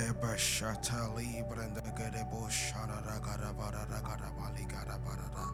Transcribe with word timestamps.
Eba 0.00 0.32
shata 0.38 1.12
libre 1.14 1.66
de 1.74 1.82
gede 1.98 2.24
bo 2.30 2.48
shara 2.48 3.02
da 3.04 3.18
gada 3.20 3.52
bara 3.52 3.84
da 3.90 4.00
gada 4.00 4.30
bali 4.38 4.64
gada 4.64 4.96
bara 5.04 5.28
da. 5.36 5.46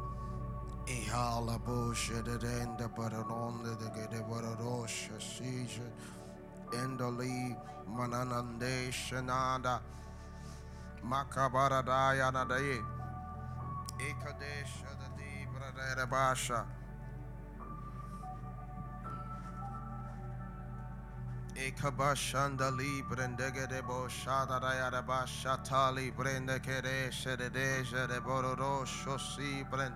Ihala 0.87 1.59
bo 1.65 1.93
shede 1.93 2.39
den 2.39 2.77
de 2.77 2.87
bara 2.97 3.25
ronde 3.29 3.75
de 3.81 3.89
gede 3.97 4.23
bara 4.29 4.55
rosha 4.63 5.19
sije. 5.19 5.91
Endoli 6.73 7.57
mananande 7.89 8.93
shanada. 8.93 9.81
Makabara 11.03 11.85
da 11.85 12.15
yana 12.15 12.45
da 12.49 12.57
ye. 12.59 12.79
Ikadesha 13.99 14.91
da 15.01 15.09
di 15.17 15.47
brada 15.53 16.07
basha. 16.07 16.65
Ekabashanda 21.77 22.71
librendege 22.71 23.69
de 23.69 23.83
bo 23.83 24.09
shada 24.09 24.59
da 24.61 24.73
ya 24.75 24.91
da 24.91 25.03
ba 25.03 25.25
shatali 25.27 26.11
brende 26.11 26.59
kere 26.63 27.11
shede 27.11 27.53
de 27.53 28.21
bororo 28.21 28.85
shosi 28.87 29.69
brend 29.71 29.95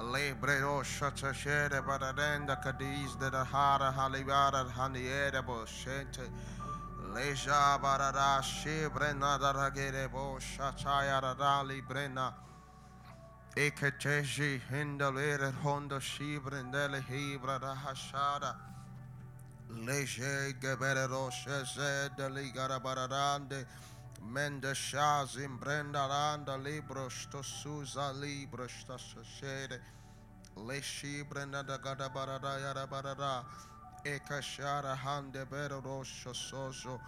lebre 0.00 0.62
o 0.64 0.82
shata 0.82 1.32
shere 1.32 1.80
baradenda 1.82 2.60
kadiz 2.62 3.16
de 3.18 3.30
da 3.30 3.44
hara 3.44 3.92
halibara 3.92 4.64
haniere 4.72 5.44
bo 5.46 5.64
shente 5.64 6.28
leja 7.14 7.78
barada 7.80 8.42
shibrena 8.42 9.38
da 9.38 9.52
ragere 9.52 10.10
bo 10.10 10.38
shataya 10.40 11.20
da 11.20 11.34
dali 11.34 11.80
brena 11.80 12.32
Eketeji 13.56 14.60
hindalere 14.70 15.52
hondo 15.62 16.00
shibrendele 16.00 17.02
hibra 17.04 17.60
da 17.60 17.74
hashada 17.74 18.56
Leje 19.70 20.54
geberero 20.60 21.30
sheze 21.30 22.10
de 22.16 22.28
ligara 22.28 22.80
bararande. 22.80 23.66
Mende 24.22 24.74
shazim 24.74 25.58
brenda 25.58 26.06
randa 26.08 26.56
libro 26.56 27.08
sto 27.08 27.42
suza 27.42 28.12
libro 28.12 28.66
sto 28.66 28.96
shere 29.22 29.80
leshi 30.56 31.22
brenda 31.28 31.62
da 31.62 31.78
gada 31.78 32.08
barada 32.08 32.58
yara 32.58 32.86
barada 32.86 33.44
eka 34.04 34.42
shara 34.42 34.96
hande 34.96 35.44
berero 35.46 36.02
shosozo 36.04 36.98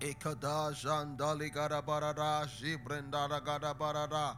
Ekada 0.00 0.72
jandali 0.74 1.50
gada 1.52 1.82
barada 1.82 2.46
jibrendara 2.60 3.40
gada 3.44 3.74
barada 3.74 4.36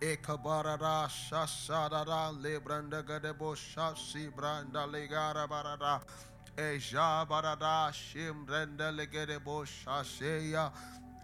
Ekabarada 0.00 1.08
shashadada 1.08 2.32
libranda 2.42 3.02
gadebo 3.02 3.54
shashi 3.54 4.30
branda 4.32 4.86
ligara 4.86 5.46
barada 5.46 6.00
Eja 6.56 7.26
barada 7.26 7.92
shimbrenda 7.92 8.92
ligedebo 8.92 9.66
shasheya 9.66 10.72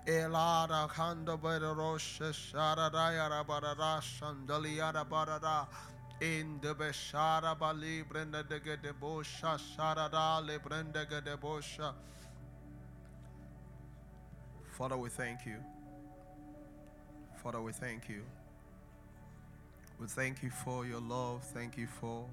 Elara 0.07 0.89
kanda 0.89 1.37
bedero 1.39 1.99
shashadada 1.99 3.13
yara 3.15 3.45
barada 3.45 4.01
shandali 4.03 4.77
yara 4.77 5.05
barada 5.05 5.67
in 6.21 6.59
the 6.61 6.75
beshara 6.75 7.59
bali 7.59 8.03
brenda 8.03 8.43
de 8.43 8.61
gadebo 8.61 9.23
shashadada 9.23 10.41
librenda 10.47 11.07
gadebo 11.07 11.61
shasheya 11.61 11.95
Father, 14.81 14.97
we 14.97 15.11
thank 15.11 15.45
you. 15.45 15.57
Father, 17.43 17.61
we 17.61 17.71
thank 17.71 18.09
you. 18.09 18.23
We 20.01 20.07
thank 20.07 20.43
you 20.43 20.49
for 20.49 20.87
your 20.87 21.01
love. 21.01 21.45
Thank 21.53 21.77
you 21.77 21.87
for 21.87 22.25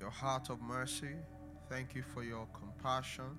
your 0.00 0.08
heart 0.08 0.48
of 0.48 0.62
mercy. 0.62 1.14
Thank 1.68 1.94
you 1.94 2.02
for 2.02 2.24
your 2.24 2.46
compassion. 2.58 3.36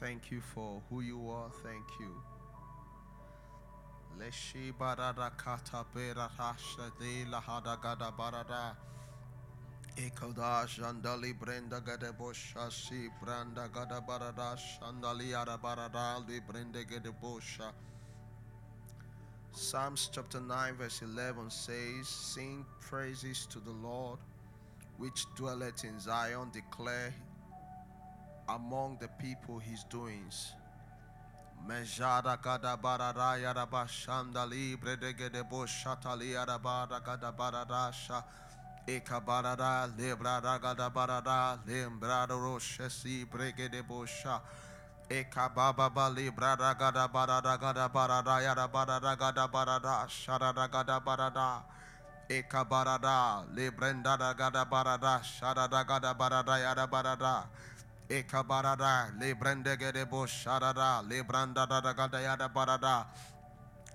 Thank 0.00 0.32
you 0.32 0.40
for 0.40 0.82
who 0.90 1.00
you 1.00 1.30
are. 1.30 1.50
Thank 1.62 1.84
you. 2.00 2.33
Leshi 4.18 4.72
barada 4.72 5.30
kata 5.36 5.84
berata 5.94 6.90
de 6.98 7.24
lahada 7.24 7.80
gada 7.80 8.12
barada. 8.16 8.76
Ekoda 9.96 10.66
Shandali 10.66 11.38
Brenda 11.38 11.80
Gadebosha 11.80 12.68
Si 12.70 13.08
Branda 13.22 13.68
Gadabarada 13.68 14.58
Shandali 14.58 15.30
Arabarada 15.32 16.26
Li 16.28 16.40
Brenda 16.40 16.82
Gadebosha 16.82 17.70
Psalms 19.52 20.10
chapter 20.12 20.40
9 20.40 20.74
verse 20.74 21.00
11 21.02 21.48
says 21.48 22.08
Sing 22.08 22.64
praises 22.80 23.46
to 23.46 23.60
the 23.60 23.70
Lord 23.70 24.18
which 24.98 25.26
dwelleth 25.36 25.84
in 25.84 26.00
Zion 26.00 26.50
declare 26.52 27.14
among 28.48 28.98
the 29.00 29.08
people 29.22 29.60
his 29.60 29.84
doings 29.84 30.54
Mejada 31.66 32.36
gada 32.42 32.76
barada 32.76 33.36
yaraba 33.40 33.88
shandali 33.88 34.76
brede 34.76 35.14
gedebosha 35.14 35.96
tali 36.00 36.32
yarabada 36.32 37.00
gada 37.02 37.32
barada 37.32 37.90
Ekabarada, 38.86 39.88
Lebrada 39.96 40.60
Gada 40.60 40.90
Barada, 40.90 41.58
Lembrado 41.66 42.36
Roshesi 42.36 43.24
Brege 43.24 43.70
de 43.70 43.82
Bosha. 43.82 44.42
Ekababa 45.08 46.10
Librada 46.14 46.78
Gada 46.78 47.08
Barada 47.08 47.58
Gada 47.58 47.88
Barada 47.88 48.42
Yada 48.42 48.68
Barada 48.68 49.16
Gada 49.16 49.48
Barada 49.48 50.06
Sharada 50.06 50.70
Gada 50.70 51.00
Barada. 51.00 51.62
Ekabarada, 52.28 53.46
Lebrenda 53.56 54.18
Gada 54.36 54.66
Barada, 54.66 55.22
Sharada 55.22 55.86
Gada 55.86 56.14
Barada 56.14 56.58
Yada 56.60 56.86
Barada. 56.86 57.44
Ekabarada, 58.08 59.10
Lebrende 59.18 59.76
Gedebo 59.76 60.26
Sharada, 60.26 61.02
Lebranda 61.08 61.66
Gada 61.96 62.20
Yada 62.20 62.48
Barada. 62.48 63.06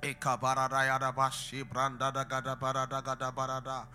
Ekabarada 0.01 0.85
Yada 0.85 1.11
Bashi 1.11 1.63
Branda 1.63 2.11
Gada 2.11 2.55
Barada 2.55 3.03
Gada 3.03 3.31
Barada. 3.31 3.85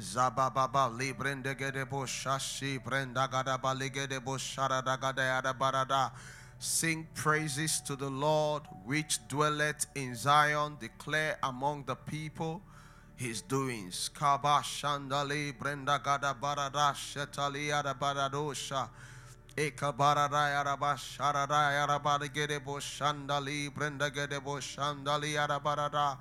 Zabababa 0.00 0.88
librende 0.88 1.54
gede 1.54 1.84
shashi 2.06 2.82
brenda 2.82 3.28
gada 3.30 3.58
baligede 3.58 4.18
boshara 4.20 4.82
da 4.82 4.96
gada 4.96 5.22
yada 5.22 5.52
barada. 5.52 6.10
Sing 6.58 7.06
praises 7.14 7.80
to 7.82 7.96
the 7.96 8.08
Lord 8.08 8.62
which 8.84 9.18
dwelleth 9.28 9.86
in 9.94 10.14
Zion, 10.14 10.76
declare 10.80 11.38
among 11.42 11.84
the 11.84 11.96
people 11.96 12.62
his 13.16 13.42
doings. 13.42 14.08
Kaba 14.14 14.62
shandali 14.62 15.58
brenda 15.58 16.00
gada 16.02 16.34
barada 16.40 16.94
shetali 16.94 17.68
yada 17.68 17.94
baradosha. 17.94 18.88
Eka 19.60 19.92
barada 19.92 20.48
yada 20.54 20.74
bashara 20.74 21.46
yada 21.46 22.00
baligede 22.00 22.58
boshandali 22.64 23.68
brenda 23.68 24.08
gede 24.10 24.40
boshandali 24.40 25.34
yada 25.34 25.60
barada. 25.60 26.16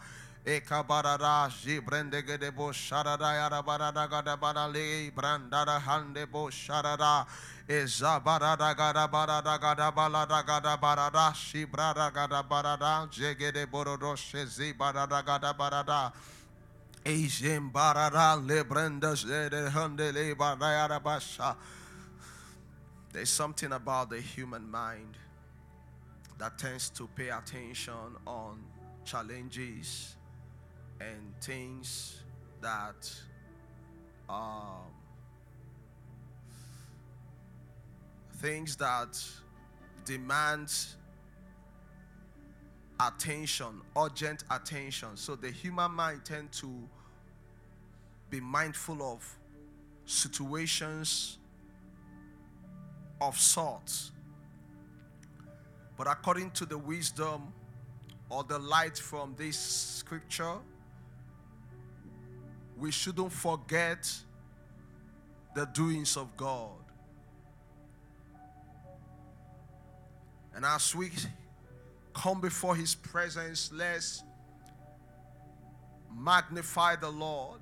Eka 0.45 0.83
barada 0.85 1.47
jibrende 1.47 2.25
gede 2.25 2.53
bo 2.53 2.71
sharada 2.71 3.31
yara 3.39 3.63
barada 3.63 4.09
gada 4.09 4.35
barale 4.35 5.09
brandada 5.11 5.79
hande 5.79 6.25
bo 6.29 6.49
sharada 6.49 7.25
eza 7.69 8.19
barada 8.19 8.75
gada 8.75 9.07
barada 9.07 9.57
gada 9.57 9.91
balada 9.91 10.45
gada 10.45 10.77
barada 10.77 11.33
shibrada 11.33 12.11
gada 12.13 12.43
barada 12.43 13.07
jegede 13.09 13.65
borodo 13.71 14.15
shezi 14.15 14.73
barada 14.73 15.23
gada 15.25 15.53
barada 15.53 16.11
Asian 17.05 17.71
barada 17.71 18.35
lebrenda 18.35 19.15
zede 19.15 19.69
hande 19.71 20.11
le 20.11 20.35
barada 20.35 20.99
basha 21.01 21.55
There's 23.11 23.29
something 23.29 23.71
about 23.71 24.11
the 24.11 24.21
human 24.21 24.69
mind 24.69 25.17
that 26.37 26.57
tends 26.57 26.89
to 26.91 27.07
pay 27.15 27.29
attention 27.29 27.93
on 28.27 28.63
challenges 29.03 30.15
and 31.01 31.33
things 31.41 32.21
that 32.61 33.11
um, 34.29 34.85
things 38.37 38.75
that 38.75 39.19
demand 40.05 40.71
attention, 42.99 43.81
urgent 43.97 44.43
attention. 44.51 45.15
So 45.15 45.35
the 45.35 45.49
human 45.49 45.91
mind 45.91 46.25
tend 46.25 46.51
to 46.53 46.71
be 48.29 48.39
mindful 48.39 49.01
of 49.01 49.27
situations 50.05 51.38
of 53.21 53.37
sorts. 53.37 54.11
But 55.97 56.07
according 56.07 56.51
to 56.51 56.65
the 56.65 56.77
wisdom 56.77 57.53
or 58.29 58.43
the 58.43 58.59
light 58.59 58.97
from 58.97 59.35
this 59.37 59.57
scripture, 59.57 60.55
we 62.77 62.91
shouldn't 62.91 63.31
forget 63.31 64.11
the 65.55 65.65
doings 65.65 66.15
of 66.15 66.35
God. 66.37 66.71
And 70.55 70.65
as 70.65 70.95
we 70.95 71.11
come 72.13 72.39
before 72.39 72.75
His 72.75 72.95
presence, 72.95 73.69
let's 73.73 74.23
magnify 76.17 76.95
the 76.95 77.09
Lord 77.09 77.59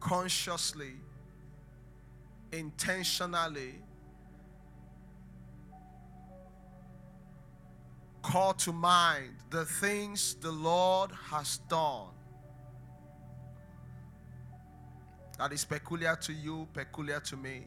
consciously, 0.00 0.92
intentionally. 2.54 3.74
Call 8.22 8.54
to 8.54 8.72
mind 8.72 9.34
the 9.50 9.64
things 9.64 10.34
the 10.40 10.50
Lord 10.50 11.10
has 11.30 11.58
done 11.68 12.08
that 15.38 15.52
is 15.52 15.64
peculiar 15.64 16.16
to 16.16 16.32
you, 16.32 16.66
peculiar 16.72 17.20
to 17.20 17.36
me. 17.36 17.66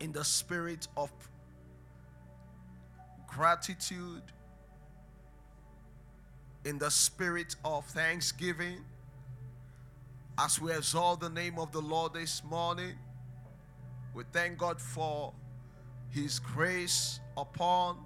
In 0.00 0.12
the 0.12 0.24
spirit 0.24 0.86
of 0.96 1.10
gratitude, 3.26 4.22
in 6.64 6.78
the 6.78 6.90
spirit 6.90 7.56
of 7.64 7.84
thanksgiving, 7.86 8.84
as 10.38 10.60
we 10.60 10.72
exalt 10.72 11.20
the 11.20 11.30
name 11.30 11.58
of 11.58 11.72
the 11.72 11.80
Lord 11.80 12.14
this 12.14 12.42
morning, 12.44 12.94
we 14.14 14.24
thank 14.32 14.58
God 14.58 14.80
for 14.80 15.32
His 16.10 16.38
grace 16.38 17.20
upon 17.36 17.98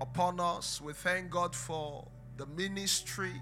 upon 0.00 0.40
us. 0.40 0.80
We 0.80 0.92
thank 0.92 1.30
God 1.30 1.54
for 1.54 2.06
the 2.36 2.46
ministry 2.46 3.34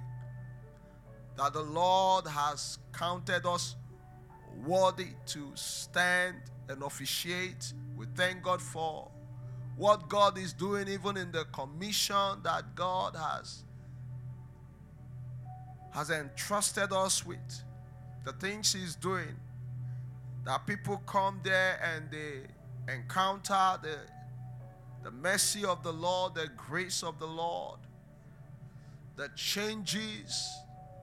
that 1.36 1.52
the 1.52 1.62
Lord 1.62 2.26
has 2.26 2.78
counted 2.92 3.46
us 3.46 3.76
worthy 4.66 5.08
to 5.26 5.52
stand 5.54 6.36
and 6.68 6.82
officiate. 6.82 7.72
We 7.96 8.06
thank 8.16 8.42
God 8.42 8.60
for 8.60 9.08
what 9.76 10.08
God 10.08 10.36
is 10.36 10.52
doing, 10.52 10.88
even 10.88 11.16
in 11.16 11.30
the 11.30 11.44
commission 11.52 12.42
that 12.42 12.74
God 12.74 13.14
has, 13.14 13.62
has 15.98 16.10
entrusted 16.10 16.92
us 16.92 17.26
with. 17.26 17.62
The 18.24 18.32
things 18.34 18.72
He's 18.72 18.94
doing. 18.94 19.36
That 20.44 20.66
people 20.66 20.98
come 21.06 21.40
there 21.42 21.78
and 21.82 22.10
they 22.10 22.92
encounter 22.92 23.78
the, 23.82 23.98
the 25.02 25.10
mercy 25.10 25.64
of 25.64 25.82
the 25.82 25.92
Lord, 25.92 26.34
the 26.34 26.48
grace 26.56 27.02
of 27.02 27.18
the 27.18 27.26
Lord, 27.26 27.80
the 29.16 29.28
changes 29.34 30.48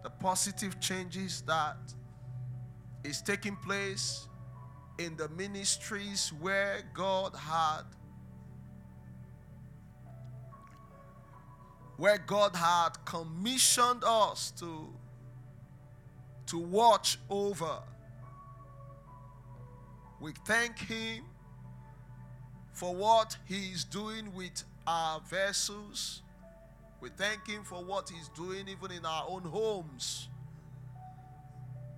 the 0.05 0.11
positive 0.11 0.79
changes 0.79 1.41
that 1.47 1.77
is 3.03 3.23
taking 3.23 3.55
place 3.55 4.27
in 4.99 5.17
the 5.17 5.27
ministries 5.29 6.31
where 6.39 6.83
God 6.93 7.35
had 7.35 7.85
where 11.97 12.17
God 12.17 12.55
had 12.55 12.91
commissioned 13.05 14.03
us 14.05 14.51
to 14.59 14.93
to 16.47 16.57
watch 16.59 17.17
over 17.29 17.79
we 20.19 20.31
thank 20.45 20.77
him 20.79 21.23
for 22.71 22.93
what 22.93 23.37
he 23.45 23.71
is 23.71 23.83
doing 23.83 24.33
with 24.35 24.63
our 24.85 25.19
vessels 25.21 26.21
we 27.05 27.11
thank 27.11 27.47
Him 27.47 27.63
for 27.63 27.83
what 27.83 28.09
He's 28.09 28.29
doing 28.29 28.67
even 28.67 28.91
in 28.91 29.05
our 29.05 29.25
own 29.29 29.43
homes. 29.43 30.27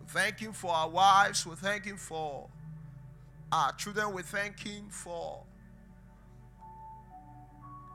We 0.01 0.05
thank 0.07 0.41
Him 0.41 0.51
for 0.51 0.73
our 0.73 0.89
wives. 0.89 1.47
We 1.47 1.55
thank 1.55 1.85
Him 1.85 1.95
for 1.95 2.49
our 3.49 3.71
children. 3.71 4.13
We 4.13 4.23
thank 4.23 4.59
Him 4.59 4.89
for 4.89 5.43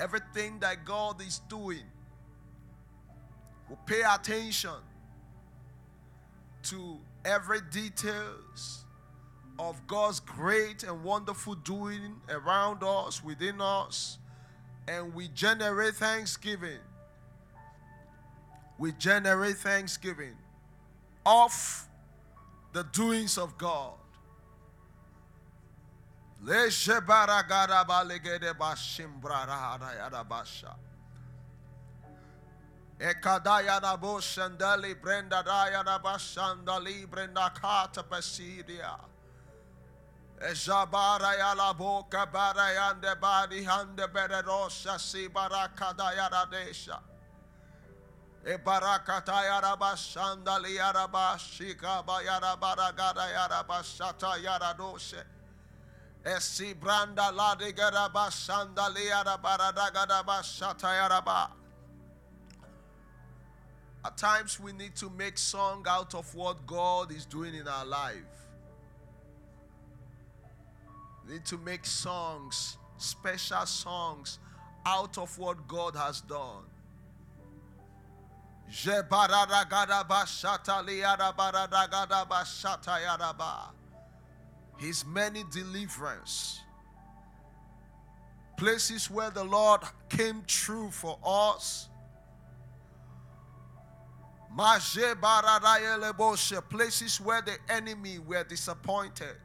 everything 0.03 0.59
that 0.61 0.85
God 0.85 1.21
is 1.23 1.41
doing. 1.49 1.85
We 3.69 3.77
pay 3.87 4.03
attention 4.03 4.81
to 6.65 6.99
every 7.25 7.61
details 7.71 8.85
of 9.59 9.87
God's 9.87 10.21
great 10.21 10.83
and 10.83 11.05
wonderful 11.05 11.55
doing 11.55 12.17
around 12.29 12.83
us, 12.83 13.23
within 13.23 13.61
us, 13.61 14.19
and 14.89 15.15
we 15.15 15.29
generate 15.29 15.95
thanksgiving 15.95 16.81
we 18.83 18.91
generate 18.91 19.59
thanksgiving 19.59 20.35
of 21.25 21.87
the 22.73 22.83
doings 22.83 23.39
of 23.39 23.57
God. 23.57 23.93
Ekadaya 32.99 33.81
na 33.81 33.97
boshandali 33.97 34.95
brenda 35.01 35.43
daya 35.43 35.85
na 35.85 35.99
bashandali 35.99 37.07
brenda 37.09 37.51
kata 37.51 38.03
pasidia. 38.03 38.99
Ejabara 40.41 41.39
ya 41.39 41.55
la 41.55 41.73
boka 41.75 42.27
bara 42.27 42.71
yande 42.75 43.21
bari 43.21 43.65
hande 43.65 44.07
beredosha 44.09 44.99
si 44.99 45.29
barakadaya 45.29 46.29
radesha. 46.31 46.99
Ebarakata 48.45 49.45
yaraba 49.47 49.95
shandali 49.97 50.77
yaraba 50.77 51.39
shika 51.39 52.03
bayaraba 52.05 52.75
ragada 52.77 53.31
yaraba 53.33 53.83
shata 53.85 54.37
yaradoshe. 54.43 55.23
Esi 56.25 56.75
branda 56.75 57.33
garaba 57.33 58.31
yaraba 58.31 59.59
radagada 59.59 60.23
shata. 60.43 61.51
At 64.05 64.17
times 64.17 64.61
we 64.61 64.73
need 64.73 64.95
to 64.97 65.11
make 65.11 65.37
song 65.37 65.85
out 65.89 66.15
of 66.15 66.33
what 66.35 66.67
God 66.67 67.13
is 67.13 67.27
doing 67.27 67.55
in 67.55 67.67
our 67.67 67.85
life. 67.85 68.17
We 71.27 71.35
need 71.35 71.45
to 71.47 71.59
make 71.59 71.85
songs, 71.85 72.77
special 72.99 73.67
songs 73.67 74.39
out 74.87 75.19
of 75.19 75.37
what 75.39 75.67
God 75.67 75.97
has 75.97 76.21
done. 76.21 76.65
His 84.83 85.07
many 85.07 85.45
deliverance. 85.53 86.61
Places 88.57 89.09
where 89.09 89.31
the 89.31 89.45
Lord 89.45 89.81
came 90.09 90.43
true 90.45 90.91
for 90.91 91.17
us. 91.25 91.89
Places 96.69 97.21
where 97.21 97.43
the 97.43 97.57
enemy 97.69 98.19
were 98.19 98.43
disappointed. 98.43 99.37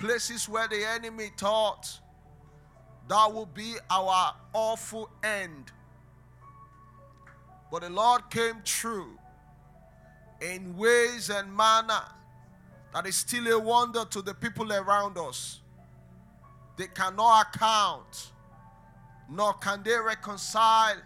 Places 0.00 0.48
where 0.48 0.66
the 0.66 0.84
enemy 0.84 1.30
thought 1.38 1.88
that 3.08 3.32
will 3.32 3.46
be 3.46 3.76
our 3.88 4.34
awful 4.54 5.08
end. 5.22 5.70
But 7.70 7.82
the 7.82 7.90
Lord 7.90 8.28
came 8.28 8.56
true 8.64 9.16
in 10.40 10.76
ways 10.76 11.30
and 11.30 11.56
manner 11.56 12.02
that 12.92 13.06
is 13.06 13.16
still 13.16 13.46
a 13.48 13.58
wonder 13.58 14.04
to 14.06 14.22
the 14.22 14.34
people 14.34 14.72
around 14.72 15.18
us. 15.18 15.60
They 16.76 16.86
cannot 16.88 17.46
account, 17.54 18.32
nor 19.30 19.54
can 19.54 19.82
they 19.82 19.96
reconcile 19.96 20.96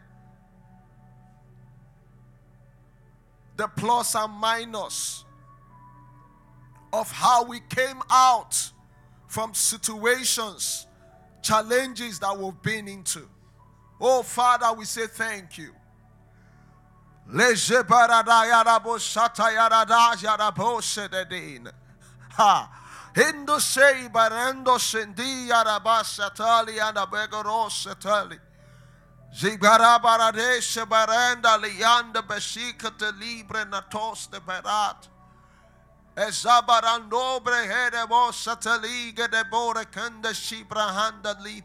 the 3.56 3.68
plus 3.68 4.14
and 4.14 4.32
minus 4.32 5.24
of 6.92 7.10
how 7.10 7.44
we 7.44 7.60
came 7.68 8.00
out 8.10 8.72
from 9.28 9.54
situations, 9.54 10.86
challenges 11.42 12.18
that 12.18 12.36
we've 12.36 12.60
been 12.62 12.88
into. 12.88 13.28
Oh, 14.00 14.22
Father, 14.22 14.72
we 14.76 14.84
say 14.84 15.06
thank 15.06 15.58
you. 15.58 15.70
Ha. 22.36 22.70
Hindu 23.14 23.60
sei 23.60 24.08
barendo 24.08 24.78
sendi 24.78 25.48
arabasa 25.50 26.34
tali 26.34 26.78
and 26.80 26.96
abegoros 26.96 27.86
tali. 28.00 28.38
Zibarabaradesha 29.32 30.86
barenda 30.86 31.56
lianda 31.58 32.22
besika 32.22 32.90
te 32.96 33.12
libre 33.12 33.64
natos 33.64 34.28
de 34.30 34.40
berat. 34.40 35.08
Ezabarandobre 36.16 37.62
here 37.62 38.06
mosa 38.08 38.56
te 38.60 38.76
liga 38.78 39.28
de 39.28 39.44
bore 39.44 39.84
kende 39.86 40.34
shibrahanda 40.34 41.34
li 41.42 41.62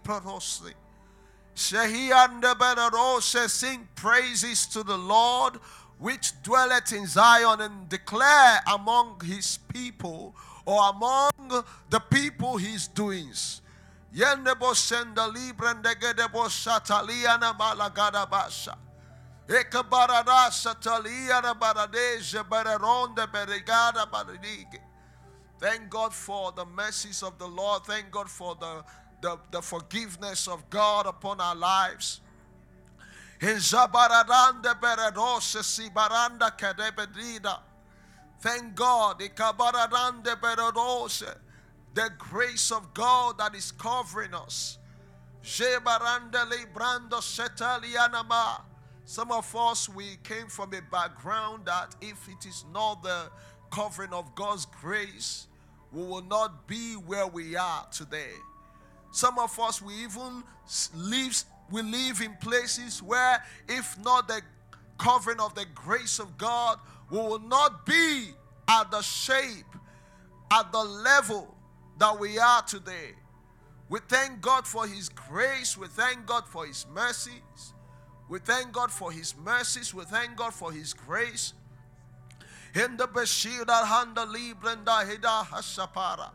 Shehianda 1.55 2.53
berarose 2.55 3.49
sing 3.49 3.87
praises 3.95 4.65
to 4.67 4.83
the 4.83 4.97
Lord 4.97 5.55
which 5.97 6.33
dwelleth 6.43 6.91
in 6.91 7.07
Zion 7.07 7.61
and 7.61 7.87
declare 7.87 8.59
among 8.67 9.21
his 9.21 9.57
people 9.73 10.35
or 10.65 10.89
among 10.89 11.63
the 11.89 11.99
people 12.11 12.57
his 12.57 12.87
doings. 12.87 13.61
Yendebo 14.13 14.75
senda 14.75 15.27
libra 15.27 15.73
ndegedebo 15.73 16.49
sataliana 16.49 17.53
malagada 17.53 18.29
basha. 18.29 18.77
Ekabarada 19.47 20.51
sataliana 20.51 21.53
baradeja 21.53 22.43
bararonde 22.43 23.27
berigada 23.27 24.05
baradige. 24.09 24.79
Thank 25.59 25.89
God 25.89 26.13
for 26.13 26.51
the 26.51 26.65
mercies 26.65 27.23
of 27.23 27.37
the 27.37 27.47
Lord. 27.47 27.85
Thank 27.85 28.11
God 28.11 28.29
for 28.29 28.55
the, 28.55 28.83
the, 29.25 29.39
the 29.49 29.61
forgiveness 29.61 30.47
of 30.47 30.69
God 30.69 31.07
upon 31.07 31.41
our 31.41 31.55
lives. 31.55 32.21
Thank 33.39 33.63
God. 38.75 39.19
The 41.93 42.09
grace 42.19 42.71
of 42.71 42.93
God 42.93 43.37
that 43.39 43.55
is 43.55 43.71
covering 43.71 44.35
us. 44.35 44.77
Some 49.07 49.31
of 49.31 49.55
us, 49.55 49.89
we 49.89 50.17
came 50.23 50.47
from 50.47 50.73
a 50.73 50.81
background 50.91 51.65
that 51.65 51.95
if 52.01 52.27
it 52.27 52.45
is 52.47 52.65
not 52.71 53.01
the 53.01 53.29
covering 53.71 54.13
of 54.13 54.35
God's 54.35 54.65
grace, 54.65 55.47
we 55.91 56.03
will 56.03 56.23
not 56.23 56.67
be 56.67 56.93
where 56.93 57.27
we 57.27 57.55
are 57.55 57.87
today. 57.91 58.33
Some 59.15 59.39
of 59.39 59.57
us, 59.61 59.81
we 59.81 59.93
even 60.03 60.43
live, 60.93 61.41
we 61.71 61.81
live 61.81 62.19
in 62.19 62.35
places 62.41 63.01
where, 63.01 63.41
if 63.69 63.97
not 64.03 64.27
the 64.27 64.41
covering 64.97 65.39
of 65.39 65.55
the 65.55 65.65
grace 65.73 66.19
of 66.19 66.37
God, 66.37 66.79
we 67.09 67.19
will 67.19 67.39
not 67.39 67.85
be 67.85 68.31
at 68.67 68.91
the 68.91 69.01
shape, 69.01 69.73
at 70.51 70.69
the 70.73 70.83
level 70.83 71.55
that 71.97 72.19
we 72.19 72.37
are 72.37 72.61
today. 72.63 73.11
We 73.87 74.01
thank 74.05 74.41
God 74.41 74.67
for 74.67 74.85
His 74.85 75.07
grace. 75.07 75.77
We 75.77 75.87
thank 75.87 76.25
God 76.25 76.45
for 76.45 76.65
His 76.65 76.85
mercies. 76.93 77.73
We 78.27 78.39
thank 78.39 78.73
God 78.73 78.91
for 78.91 79.13
His 79.13 79.33
mercies. 79.37 79.93
We 79.93 80.03
thank 80.03 80.35
God 80.35 80.53
for 80.53 80.73
His 80.73 80.93
grace. 80.93 81.53
In 82.73 82.97
the 82.97 83.07
Beshida 83.07 83.83
Handa 83.83 84.25
Librenda 84.25 85.09
Hida 85.09 85.45
Hasapara. 85.45 86.31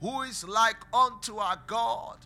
Who 0.00 0.22
is 0.22 0.44
like 0.44 0.78
unto 0.92 1.36
our 1.38 1.60
God? 1.66 2.18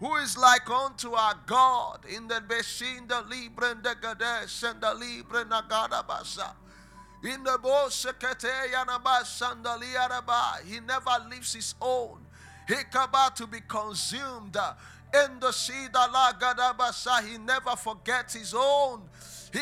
Who 0.00 0.16
is 0.16 0.36
like 0.36 0.68
unto 0.68 1.14
our 1.14 1.34
God 1.46 2.04
in 2.08 2.28
the 2.28 2.42
Beshin 2.46 3.08
the 3.08 3.22
Libre 3.22 3.74
de 3.82 3.94
Gades 3.94 4.62
and 4.64 4.80
the 4.80 4.92
Libre 4.92 5.44
Nagadabasa. 5.46 6.65
He 10.64 10.80
never 10.80 11.10
leaves 11.28 11.52
his 11.52 11.74
own. 11.80 12.20
He 12.68 12.74
about 12.94 13.36
to 13.36 13.46
be 13.46 13.60
consumed. 13.66 14.56
In 15.14 15.40
the 15.40 15.48
Sida 15.48 16.08
Lagadabasa, 16.08 17.26
he 17.26 17.38
never 17.38 17.76
forgets 17.76 18.34
his 18.34 18.54
own. 18.56 19.02
He 19.52 19.60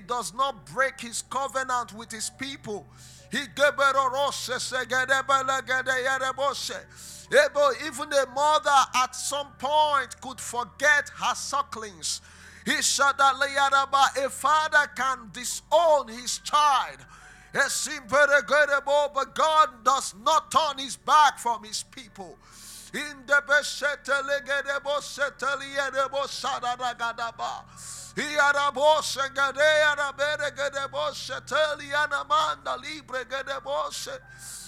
does 0.00 0.34
not 0.34 0.66
break 0.66 1.00
his 1.00 1.22
covenant 1.22 1.92
with 1.92 2.10
his 2.10 2.30
people. 2.30 2.86
Even 3.32 3.48
a 8.12 8.26
mother 8.34 8.70
at 8.96 9.14
some 9.14 9.46
point 9.58 10.20
could 10.20 10.40
forget 10.40 11.08
her 11.16 11.34
sucklings. 11.34 12.20
A 12.66 14.30
father 14.30 14.90
can 14.94 15.30
disown 15.32 16.08
his 16.08 16.38
child. 16.38 16.98
But 17.52 19.34
God 19.34 19.84
does 19.84 20.14
not 20.22 20.50
turn 20.50 20.78
his 20.78 20.96
back 20.96 21.38
from 21.38 21.64
his 21.64 21.82
people. 21.82 22.38
In 22.92 23.26
the. 23.26 23.40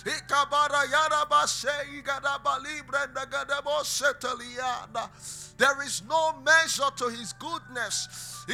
Ikabara 0.05 0.85
yarabase 0.91 1.71
igadaba 1.93 2.59
libre 2.59 3.07
gedebose 3.07 4.13
teliana. 4.19 5.09
There 5.63 5.81
is 5.83 6.03
no 6.09 6.33
measure 6.45 6.91
to 6.97 7.09
his 7.09 7.33
goodness. 7.35 8.45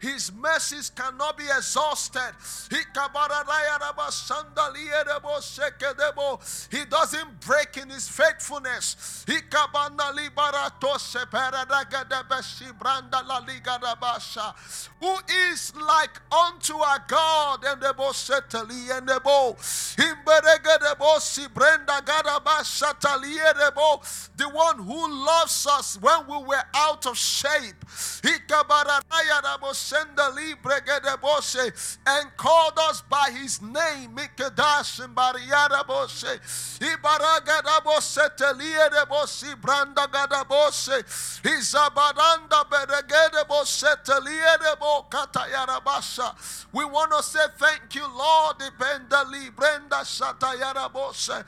His 0.00 0.32
mercies 0.32 0.90
cannot 0.90 1.38
be 1.38 1.44
exhausted. 1.44 2.34
He 6.68 6.84
doesn't 6.86 7.40
break 7.46 7.76
in 7.76 7.90
his 7.90 8.08
faithfulness. 8.08 9.24
Who 15.00 15.16
is 15.28 15.72
like 15.76 16.20
unto 16.32 16.76
our 16.78 17.04
God 17.06 17.64
and 17.64 17.80
the 17.80 17.94
Bosetali 17.94 18.90
and 18.90 19.08
the. 19.08 19.20
The 24.36 24.48
one 24.48 24.78
who 24.78 25.24
loves 25.26 25.66
us 25.66 25.98
when 26.00 26.26
we 26.26 26.38
were 26.46 26.62
out 26.74 27.06
of 27.06 27.16
shape 27.16 27.74
and 32.06 32.36
called 32.36 32.78
us 32.78 33.02
by 33.02 33.30
his 33.30 33.60
name. 33.62 34.14
We 46.72 46.84
want 46.84 47.12
to 47.12 47.22
say 47.22 47.46
thank 47.58 47.94
you, 47.94 48.06
Lord. 48.16 48.56
Brenda 49.54 50.04
dagadabasana 50.04 50.34
dagadabasha. 50.38 51.44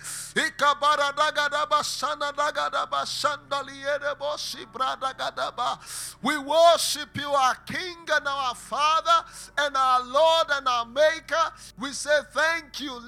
We 6.22 6.38
worship 6.38 7.16
you, 7.16 7.30
our 7.30 7.54
King 7.66 7.96
and 8.10 8.26
our 8.26 8.54
Father 8.54 9.24
and 9.58 9.76
our 9.76 10.02
Lord 10.04 10.46
and 10.50 10.68
our 10.68 10.86
Maker. 10.86 11.52
We 11.78 11.92
say 11.92 12.18
thank 12.32 12.80
you. 12.80 13.00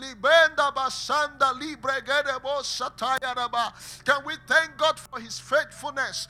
Can 4.04 4.24
we 4.24 4.34
thank 4.46 4.76
God 4.76 4.98
for 4.98 5.20
his 5.20 5.38
faithfulness? 5.38 6.28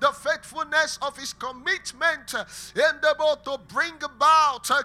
The 0.00 0.12
faithfulness 0.12 0.98
of 1.02 1.16
his 1.16 1.32
commitment 1.32 2.34
in 2.34 3.00
the 3.00 3.14
boat 3.18 3.44
to 3.44 3.58
bring 3.72 3.94
about 4.02 4.70
uh, 4.70 4.82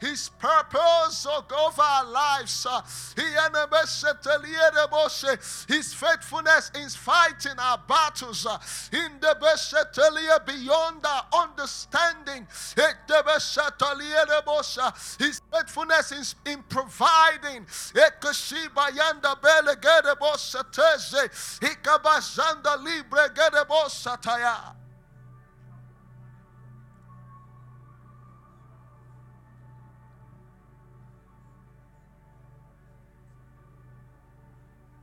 his 0.00 0.28
purpose 0.38 1.26
uh, 1.26 1.42
over 1.66 1.82
our 1.82 2.04
lives. 2.04 2.66
Uh, 2.68 2.80
his 5.68 5.94
faithfulness 5.94 6.70
is 6.74 6.96
fighting 6.96 7.58
our 7.58 7.78
battles 7.88 8.46
in 8.92 9.20
the 9.20 9.36
best 9.40 9.74
beyond 10.46 11.06
our 11.06 11.26
understanding. 11.32 12.46
His 15.18 15.40
faithfulness 15.52 16.12
is 16.12 16.34
in 16.50 16.62
providing. 16.64 17.66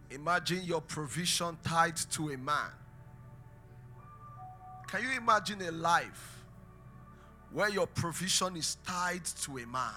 Imagine 0.09 0.63
your 0.63 0.81
provision 0.81 1.57
tied 1.63 1.95
to 1.95 2.29
a 2.29 2.37
man. 2.37 2.71
Can 4.87 5.03
you 5.03 5.17
imagine 5.17 5.61
a 5.61 5.71
life 5.71 6.43
where 7.51 7.69
your 7.69 7.87
provision 7.87 8.55
is 8.55 8.77
tied 8.85 9.25
to 9.25 9.57
a 9.57 9.65
man? 9.67 9.93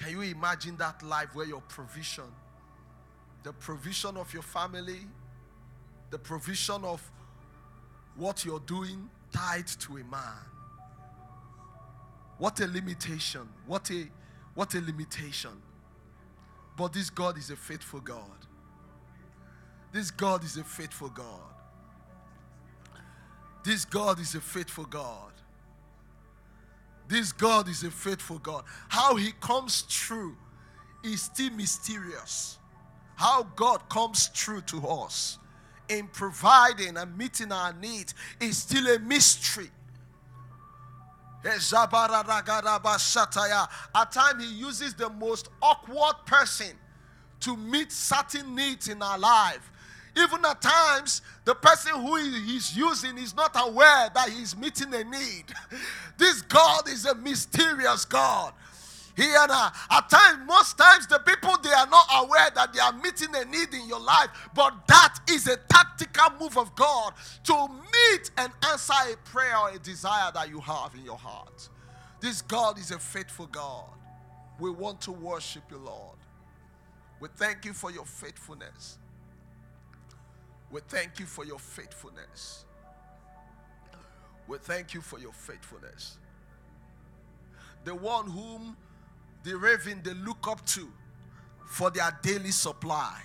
Can 0.00 0.12
you 0.12 0.22
imagine 0.22 0.78
that 0.78 1.02
life 1.02 1.34
where 1.34 1.44
your 1.44 1.60
provision, 1.68 2.24
the 3.42 3.52
provision 3.52 4.16
of 4.16 4.32
your 4.32 4.42
family, 4.42 5.00
the 6.10 6.18
provision 6.18 6.82
of 6.84 7.02
what 8.16 8.46
you're 8.46 8.60
doing, 8.60 9.10
tied 9.30 9.66
to 9.66 9.98
a 9.98 10.04
man? 10.04 10.38
What 12.38 12.58
a 12.60 12.66
limitation. 12.66 13.46
What 13.66 13.90
a 13.90 14.08
what 14.54 14.74
a 14.74 14.80
limitation. 14.80 15.50
But 16.78 16.94
this 16.94 17.10
God 17.10 17.36
is 17.36 17.50
a 17.50 17.56
faithful 17.56 18.00
God. 18.00 18.46
This 19.92 20.10
God 20.10 20.42
is 20.44 20.56
a 20.56 20.64
faithful 20.64 21.10
God. 21.10 21.26
This 23.62 23.84
God 23.84 24.18
is 24.18 24.34
a 24.34 24.40
faithful 24.40 24.86
God. 24.86 25.29
This 27.10 27.32
God 27.32 27.68
is 27.68 27.82
a 27.82 27.90
faithful 27.90 28.38
God. 28.38 28.62
How 28.88 29.16
He 29.16 29.32
comes 29.40 29.82
true 29.82 30.36
is 31.02 31.22
still 31.22 31.50
mysterious. 31.50 32.58
How 33.16 33.42
God 33.56 33.88
comes 33.88 34.28
true 34.28 34.60
to 34.62 34.86
us 34.86 35.38
in 35.88 36.06
providing 36.06 36.96
and 36.96 37.18
meeting 37.18 37.50
our 37.50 37.72
needs 37.72 38.14
is 38.40 38.58
still 38.58 38.86
a 38.86 39.00
mystery. 39.00 39.70
At 41.44 41.60
times, 44.12 44.44
He 44.44 44.54
uses 44.54 44.94
the 44.94 45.10
most 45.10 45.48
awkward 45.60 46.14
person 46.26 46.76
to 47.40 47.56
meet 47.56 47.90
certain 47.90 48.54
needs 48.54 48.86
in 48.88 49.02
our 49.02 49.18
life. 49.18 49.72
Even 50.16 50.44
at 50.44 50.60
times, 50.60 51.22
the 51.44 51.54
person 51.54 51.92
who 51.94 52.16
he's 52.16 52.76
using 52.76 53.16
is 53.18 53.34
not 53.34 53.54
aware 53.56 54.10
that 54.14 54.28
he's 54.28 54.56
meeting 54.56 54.92
a 54.94 55.04
need. 55.04 55.44
This 56.18 56.42
God 56.42 56.86
is 56.88 57.06
a 57.06 57.14
mysterious 57.14 58.04
God. 58.04 58.52
He 59.16 59.24
and 59.24 59.50
uh, 59.50 59.70
at 59.90 60.08
times, 60.08 60.40
most 60.46 60.78
times, 60.78 61.06
the 61.06 61.18
people 61.18 61.56
they 61.62 61.72
are 61.72 61.86
not 61.86 62.06
aware 62.22 62.50
that 62.54 62.72
they 62.72 62.80
are 62.80 62.92
meeting 62.92 63.34
a 63.34 63.44
need 63.44 63.72
in 63.74 63.88
your 63.88 64.00
life, 64.00 64.28
but 64.54 64.74
that 64.86 65.18
is 65.30 65.46
a 65.46 65.56
tactical 65.56 66.28
move 66.38 66.56
of 66.56 66.74
God 66.74 67.14
to 67.44 67.68
meet 67.68 68.30
and 68.36 68.52
answer 68.70 68.94
a 69.12 69.16
prayer 69.28 69.56
or 69.58 69.70
a 69.70 69.78
desire 69.78 70.30
that 70.32 70.48
you 70.48 70.60
have 70.60 70.94
in 70.94 71.04
your 71.04 71.18
heart. 71.18 71.68
This 72.20 72.42
God 72.42 72.78
is 72.78 72.90
a 72.90 72.98
faithful 72.98 73.46
God. 73.46 73.90
We 74.58 74.70
want 74.70 75.00
to 75.02 75.12
worship 75.12 75.64
you, 75.70 75.78
Lord. 75.78 76.18
We 77.18 77.28
thank 77.36 77.64
you 77.64 77.72
for 77.72 77.90
your 77.90 78.04
faithfulness. 78.04 78.98
We 80.70 80.80
thank 80.88 81.18
you 81.18 81.26
for 81.26 81.44
your 81.44 81.58
faithfulness. 81.58 82.64
We 84.46 84.58
thank 84.58 84.94
you 84.94 85.00
for 85.00 85.18
your 85.18 85.32
faithfulness. 85.32 86.18
The 87.84 87.94
one 87.94 88.28
whom 88.28 88.76
the 89.42 89.56
raven 89.56 90.00
they 90.02 90.14
look 90.14 90.46
up 90.48 90.64
to 90.66 90.88
for 91.66 91.90
their 91.90 92.16
daily 92.22 92.50
supply. 92.50 93.20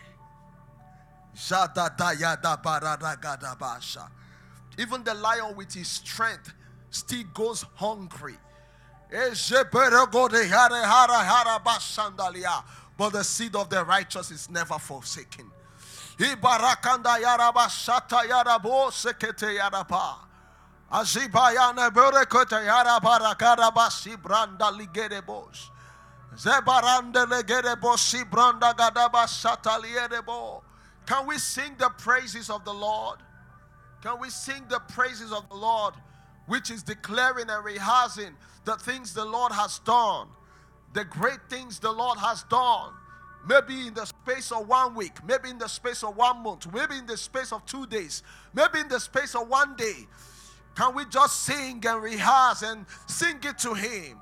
Even 4.78 5.04
the 5.04 5.14
lion 5.14 5.56
with 5.56 5.74
his 5.74 5.88
strength 5.88 6.54
still 6.90 7.24
goes 7.34 7.66
hungry. 7.76 8.36
But 12.98 13.10
the 13.10 13.24
seed 13.24 13.56
of 13.56 13.70
the 13.70 13.84
righteous 13.84 14.32
is 14.32 14.50
never 14.50 14.80
forsaken. 14.80 15.52
Ibarakanda 16.18 17.20
yaraba 17.20 17.68
shata 17.68 18.24
yarabo 18.28 18.92
sekete 18.92 19.58
yaraba. 19.58 20.16
Azibayana 20.92 21.90
berekote 21.92 22.64
yaraba 22.66 23.20
rakaraba 23.20 23.90
sibranda 23.90 24.72
ligerebos. 24.72 25.70
Zebarande 26.36 27.26
legerebo 27.26 27.98
sibranda 27.98 28.74
gadaba 28.74 29.26
satalierebo. 29.26 30.62
Can 31.06 31.28
we 31.28 31.38
sing 31.38 31.76
the 31.78 31.90
praises 31.98 32.50
of 32.50 32.64
the 32.66 32.74
Lord? 32.74 33.20
Can 34.02 34.20
we 34.20 34.30
sing 34.30 34.64
the 34.70 34.80
praises 34.80 35.32
of 35.32 35.48
the 35.50 35.56
Lord, 35.56 35.94
which 36.48 36.70
is 36.72 36.84
declaring 36.84 37.50
and 37.50 37.64
rehearsing 37.64 38.36
the 38.66 38.76
things 38.76 39.14
the 39.14 39.26
Lord 39.26 39.52
has 39.52 39.80
done, 39.80 40.28
the 40.94 41.06
great 41.06 41.40
things 41.50 41.80
the 41.80 41.92
Lord 41.92 42.18
has 42.20 42.44
done? 42.44 42.94
Maybe 43.48 43.88
in 43.88 43.94
the 43.94 44.06
space 44.06 44.52
of 44.52 44.68
one 44.68 44.96
week, 44.96 45.14
maybe 45.26 45.50
in 45.50 45.58
the 45.58 45.68
space 45.68 46.04
of 46.04 46.16
one 46.16 46.44
month, 46.44 46.72
maybe 46.74 46.98
in 46.98 47.06
the 47.06 47.18
space 47.18 47.52
of 47.52 47.66
two 47.66 47.86
days, 47.88 48.24
maybe 48.54 48.80
in 48.80 48.88
the 48.88 49.00
space 49.00 49.36
of 49.36 49.48
one 49.48 49.76
day. 49.76 50.08
Can 50.76 50.94
we 50.94 51.06
just 51.06 51.44
sing 51.44 51.84
and 51.88 52.04
rehearse 52.04 52.62
and 52.64 52.86
sing 53.08 53.38
it 53.44 53.58
to 53.60 53.74
Him? 53.74 54.20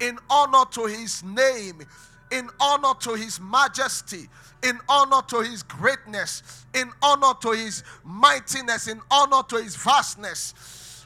In 0.00 0.18
honor 0.30 0.64
to 0.70 0.86
His 0.86 1.22
name, 1.22 1.82
in 2.30 2.48
honor 2.58 2.94
to 3.00 3.14
His 3.14 3.38
majesty, 3.40 4.28
in 4.62 4.78
honor 4.88 5.20
to 5.28 5.40
His 5.40 5.62
greatness, 5.62 6.64
in 6.74 6.90
honor 7.02 7.34
to 7.42 7.50
His 7.50 7.84
mightiness, 8.04 8.88
in 8.88 9.00
honor 9.10 9.42
to 9.48 9.56
His 9.56 9.76
vastness. 9.76 10.54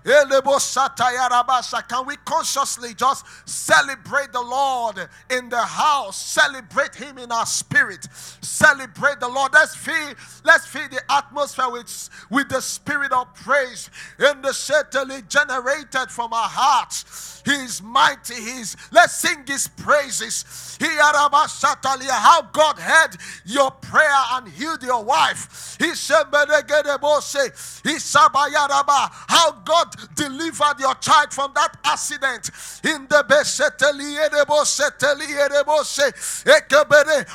Can 0.07 2.07
we 2.07 2.17
consciously 2.25 2.95
just 2.95 3.27
celebrate 3.49 4.33
the 4.33 4.41
Lord 4.41 5.09
in 5.31 5.49
the 5.49 5.61
house? 5.61 6.25
Celebrate 6.25 6.95
Him 6.95 7.19
in 7.19 7.33
our 7.33 7.45
spirit. 7.45 8.07
Celebrate 8.41 9.19
the 9.19 9.29
Lord. 9.29 9.53
Let's 9.53 9.75
feel, 9.75 10.15
let's 10.45 10.67
feel 10.67 10.89
the 10.89 11.01
atmosphere 11.11 11.69
with, 11.71 12.09
with 12.31 12.49
the 12.49 12.61
spirit 12.61 13.11
of 13.11 13.35
praise 13.35 13.91
in 14.21 14.43
the 14.43 14.53
certainly 14.53 15.23
generated 15.29 16.11
from 16.11 16.33
our 16.33 16.49
hearts. 16.49 17.43
He 17.45 17.53
is 17.53 17.83
mighty. 17.83 18.35
He 18.35 18.61
is. 18.61 18.77
Let's 18.93 19.17
sing 19.17 19.45
His 19.47 19.69
praises. 19.69 20.45
How 20.81 22.43
God 22.53 22.79
heard 22.79 23.17
your 23.45 23.71
prayer 23.71 24.23
and 24.33 24.49
healed 24.49 24.83
your 24.83 25.05
wife. 25.05 25.77
He 25.81 25.95
said, 25.95 26.25
how 29.29 29.53
God 29.65 29.96
delivered 30.15 30.79
your 30.79 30.95
child 30.97 31.33
from 31.33 31.53
that 31.55 31.77
accident. 31.85 32.51
In 32.85 33.07
the 33.09 33.25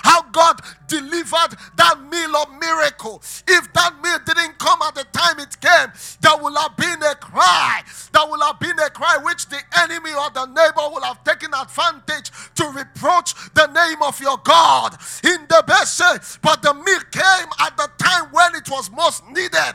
how 0.03 0.21
God 0.31 0.61
delivered 0.87 1.55
that 1.77 1.95
meal 2.09 2.35
of 2.35 2.51
miracle. 2.59 3.21
If 3.47 3.71
that 3.73 3.95
meal 4.03 4.19
didn't 4.25 4.59
come 4.59 4.81
at 4.81 4.95
the 4.95 5.05
time 5.11 5.39
it 5.39 5.59
came, 5.61 5.91
there 6.21 6.37
would 6.41 6.55
have 6.57 6.75
been 6.75 7.01
a 7.03 7.15
cry. 7.15 7.81
There 8.11 8.27
would 8.27 8.41
have 8.41 8.59
been 8.59 8.77
a 8.79 8.89
cry 8.89 9.17
which 9.23 9.47
the 9.47 9.59
enemy 9.79 10.11
or 10.11 10.29
the 10.31 10.45
neighbor 10.47 10.89
would 10.93 11.03
have 11.03 11.23
taken 11.23 11.51
advantage 11.53 12.31
to 12.55 12.65
reproach 12.69 13.33
the 13.53 13.67
name 13.67 14.01
of 14.03 14.19
your 14.19 14.37
God 14.43 14.97
in 15.23 15.45
the 15.47 15.63
best 15.65 16.01
But 16.41 16.61
the 16.61 16.73
meal 16.73 17.03
came 17.11 17.49
at 17.59 17.77
the 17.77 17.89
time 17.97 18.31
when 18.31 18.55
it 18.55 18.69
was 18.69 18.91
most 18.91 19.25
needed. 19.29 19.73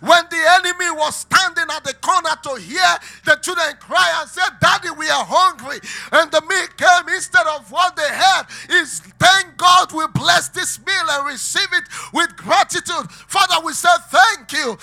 When 0.00 0.24
the 0.30 0.42
enemy 0.60 0.90
was 0.96 1.16
standing 1.16 1.66
at 1.70 1.84
the 1.84 1.94
corner 1.94 2.36
to 2.42 2.60
hear 2.60 2.98
the 3.24 3.36
children 3.42 3.76
cry 3.80 4.20
and 4.20 4.28
said, 4.28 4.50
Daddy, 4.60 4.90
we 4.90 5.08
are 5.08 5.24
hungry. 5.24 5.78
And 6.12 6.30
the 6.30 6.40
meal 6.42 6.66
came 6.76 7.14
instead 7.14 7.46
of 7.46 7.70
what 7.70 7.96
they 7.96 8.08
had 8.08 8.44
is 8.70 9.00
thank 9.18 9.56
God 9.56 9.92
we 9.92 10.04
bless 10.14 10.48
this 10.48 10.78
meal 10.84 11.06
and 11.10 11.26
receive 11.26 11.68
it 11.72 11.84
with 12.12 12.36
gratitude. 12.36 13.10
Father, 13.10 13.64
we 13.64 13.72
say 13.72 13.88
thank 14.08 14.52
you. 14.52 14.76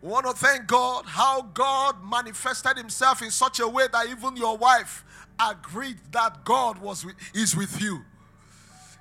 We 0.00 0.08
want 0.08 0.26
to 0.26 0.32
thank 0.32 0.66
God 0.66 1.06
how 1.06 1.42
God 1.42 1.96
manifested 2.08 2.76
himself 2.76 3.20
in 3.20 3.30
such 3.30 3.58
a 3.58 3.66
way 3.68 3.86
that 3.92 4.06
even 4.08 4.36
your 4.36 4.56
wife 4.56 5.04
agreed 5.40 5.98
that 6.12 6.44
God 6.44 6.78
was 6.78 7.04
with, 7.04 7.16
is 7.34 7.56
with 7.56 7.80
you. 7.80 8.02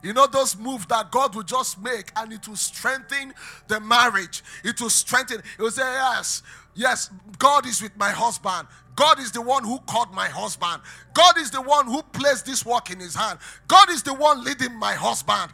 You 0.04 0.13
know 0.13 0.28
those 0.28 0.58
moves 0.58 0.86
that 0.88 1.12
God 1.12 1.36
will 1.36 1.43
just 1.43 1.82
make 1.82 2.12
and 2.15 2.32
it 2.32 2.47
will 2.47 2.56
strengthen 2.56 3.34
the 3.67 3.80
marriage. 3.80 4.43
It 4.63 4.80
will 4.80 4.89
strengthen. 4.89 5.39
It 5.39 5.62
will 5.62 5.71
say, 5.71 5.82
Yes, 5.82 6.43
yes, 6.76 7.10
God 7.39 7.65
is 7.65 7.82
with 7.82 7.97
my 7.97 8.12
husband. 8.12 8.67
God 8.95 9.19
is 9.19 9.32
the 9.32 9.41
one 9.41 9.63
who 9.63 9.80
called 9.80 10.13
my 10.13 10.28
husband. 10.28 10.82
God 11.18 11.40
is 11.40 11.50
the 11.50 11.64
one 11.64 11.88
who 11.88 12.04
placed 12.04 12.46
this 12.46 12.64
work 12.64 12.92
in 12.92 13.00
his 13.00 13.16
hand. 13.16 13.40
God 13.68 13.90
is 13.90 14.04
the 14.04 14.14
one 14.14 14.44
leading 14.44 14.76
my 14.76 14.94
husband. 14.94 15.52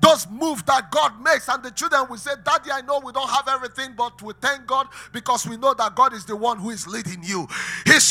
Those 0.00 0.26
moves 0.28 0.64
that 0.64 0.90
God 0.90 1.22
makes, 1.22 1.48
and 1.48 1.62
the 1.62 1.70
children 1.70 2.06
will 2.10 2.16
say, 2.16 2.32
Daddy, 2.44 2.72
I 2.72 2.80
know 2.80 2.98
we 2.98 3.12
don't 3.12 3.30
have 3.30 3.46
everything, 3.46 3.92
but 3.96 4.20
we 4.22 4.32
thank 4.40 4.66
God 4.66 4.88
because 5.12 5.46
we 5.46 5.56
know 5.56 5.72
that 5.74 5.94
God 5.94 6.14
is 6.14 6.24
the 6.24 6.34
one 6.34 6.58
who 6.58 6.70
is 6.70 6.88
leading 6.88 7.22
you. 7.22 7.46
Those 7.86 8.02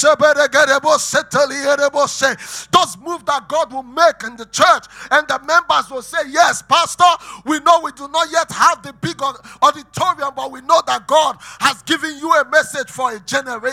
moves 2.97 3.25
that 3.25 3.45
God 3.49 3.73
will 3.73 3.83
make 3.83 4.23
in 4.23 4.37
the 4.37 4.45
church, 4.49 4.85
and 5.11 5.27
the 5.27 5.41
members 5.45 5.91
will 5.91 6.01
say, 6.01 6.19
Yes, 6.29 6.61
Pastor, 6.61 7.03
we 7.45 7.59
know 7.59 7.81
we 7.83 7.91
do 7.91 8.07
not 8.07 8.31
yet 8.31 8.49
have 8.49 8.81
the 8.81 8.93
big 8.93 9.21
auditorium, 9.61 10.31
but 10.37 10.51
we 10.53 10.61
know 10.61 10.81
that 10.87 11.05
God 11.05 11.35
has 11.59 11.81
given 11.81 12.17
you 12.17 12.31
a 12.33 12.45
message 12.49 12.89
for 12.89 13.11
a 13.11 13.19
generation. 13.19 13.72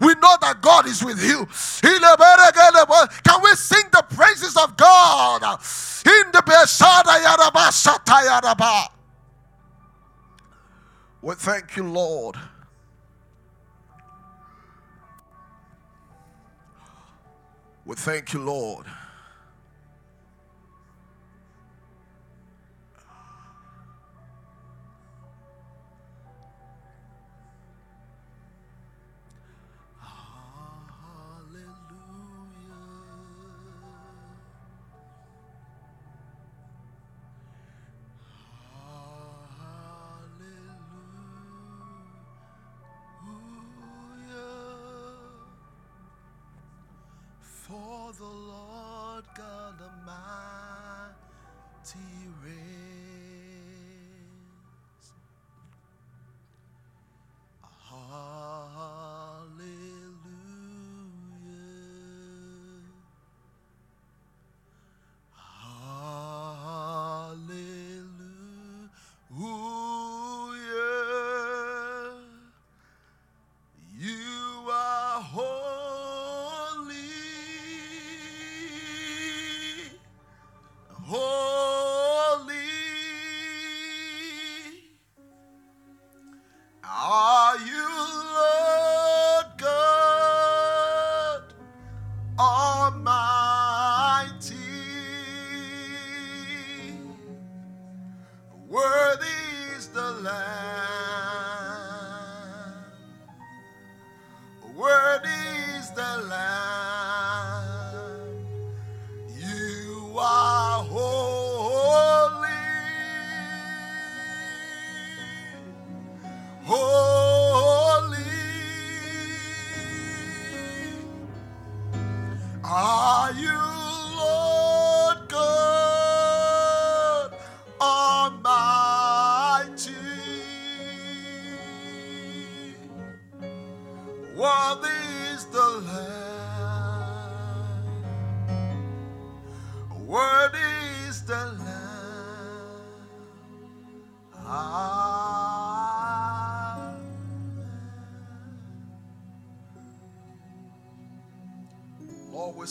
We 0.00 0.14
know 0.14 0.36
that 0.40 0.58
God 0.60 0.86
is 0.86 1.04
with 1.04 1.22
you. 1.22 1.46
Can 1.82 3.42
we 3.42 3.50
sing 3.54 3.84
the 3.92 4.04
praises 4.10 4.56
of 4.56 4.76
God? 4.76 5.42
In 6.06 6.32
the 6.32 6.42
Yaraba. 8.24 8.88
We 11.22 11.34
thank 11.34 11.76
you, 11.76 11.84
Lord. 11.84 12.36
We 17.84 17.96
thank 17.96 18.32
you, 18.32 18.40
Lord. 18.40 18.86
The 47.70 48.24
Lord 48.24 49.24
God 49.36 49.74
Almighty 49.80 51.14
reigns. 52.44 52.60
we 59.56 59.99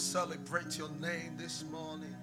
celebrate 0.10 0.76
your 0.76 0.90
name 1.00 1.36
this 1.38 1.64
morning. 1.72 2.16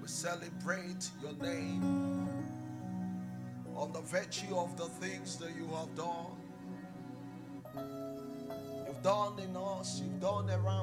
We 0.00 0.08
celebrate 0.08 1.10
your 1.20 1.34
name 1.34 2.26
on 3.76 3.92
the 3.92 4.00
virtue 4.00 4.56
of 4.56 4.78
the 4.78 4.86
things 4.86 5.36
that 5.36 5.50
you 5.54 5.68
have 5.76 5.94
done. 5.94 6.38
You've 8.86 9.02
done 9.02 9.38
in 9.40 9.54
us, 9.54 10.00
you've 10.00 10.22
done 10.22 10.48
around 10.48 10.79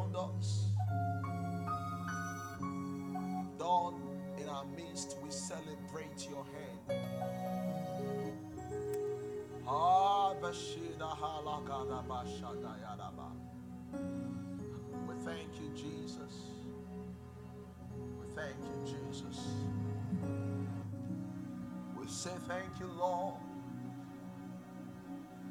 say 22.27 22.33
thank 22.47 22.79
you, 22.79 22.89
Lord. 22.99 23.35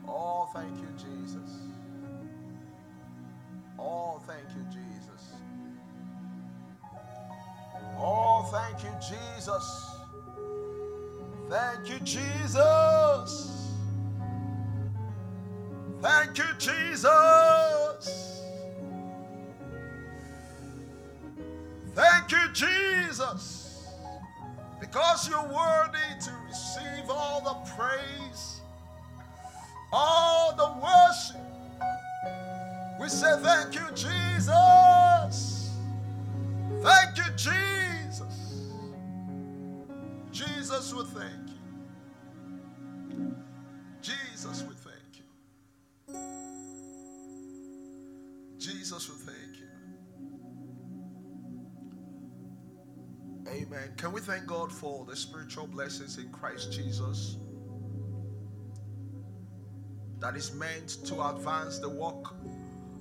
Oh, 0.07 0.49
thank 0.53 0.77
you, 0.79 0.89
Jesus. 0.97 1.51
Oh, 3.79 4.21
thank 4.27 4.45
you, 4.55 4.65
Jesus. 4.71 5.23
Oh, 7.99 8.47
thank 8.53 8.83
you, 8.85 8.91
Jesus. 9.01 9.91
Thank 11.49 11.89
you, 11.89 11.99
Jesus. 12.01 13.73
Thank 16.03 16.39
you, 16.39 16.45
Jesus. 16.59 18.43
Thank 21.95 22.31
you, 22.31 22.53
Jesus, 22.53 23.89
because 24.79 25.27
you're 25.31 25.43
worthy 25.43 26.06
receive 27.07 27.11
all 27.11 27.41
the 27.41 27.71
praise, 27.73 28.61
all 29.93 30.55
the 30.57 30.69
worship. 30.83 31.41
We 33.01 33.09
say, 33.09 33.37
Thank 33.43 33.75
you, 33.75 33.87
Jesus. 33.95 34.26
Amen. 53.67 53.93
Can 53.97 54.13
we 54.13 54.21
thank 54.21 54.47
God 54.47 54.73
for 54.73 55.05
the 55.05 55.17
spiritual 55.17 55.67
blessings 55.67 56.19
in 56.19 56.31
Christ 56.31 56.73
Jesus 56.73 57.37
that 60.21 60.37
is 60.37 60.55
meant 60.55 61.05
to 61.07 61.29
advance 61.29 61.79
the 61.79 61.89
work 61.89 62.33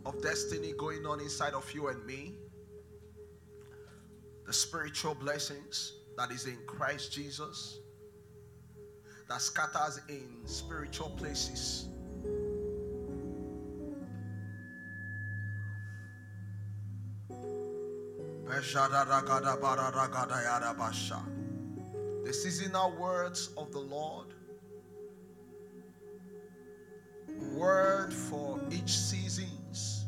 of 0.06 0.22
destiny 0.22 0.74
going 0.78 1.06
on 1.06 1.20
inside 1.20 1.54
of 1.54 1.72
you 1.72 1.90
and 1.90 2.04
me? 2.06 2.34
The 4.48 4.54
spiritual 4.54 5.14
blessings 5.16 5.94
that 6.18 6.32
is 6.32 6.46
in 6.46 6.58
Christ 6.66 7.12
Jesus 7.12 7.80
that 9.28 9.42
scatters 9.42 10.02
in 10.08 10.30
spiritual 10.46 11.10
places. 11.12 11.90
The 22.24 22.34
seasonal 22.34 22.96
words 22.98 23.50
of 23.58 23.72
the 23.74 23.80
Lord, 23.80 24.28
word 27.54 28.14
for 28.14 28.62
each 28.72 28.90
seasons, 28.90 30.06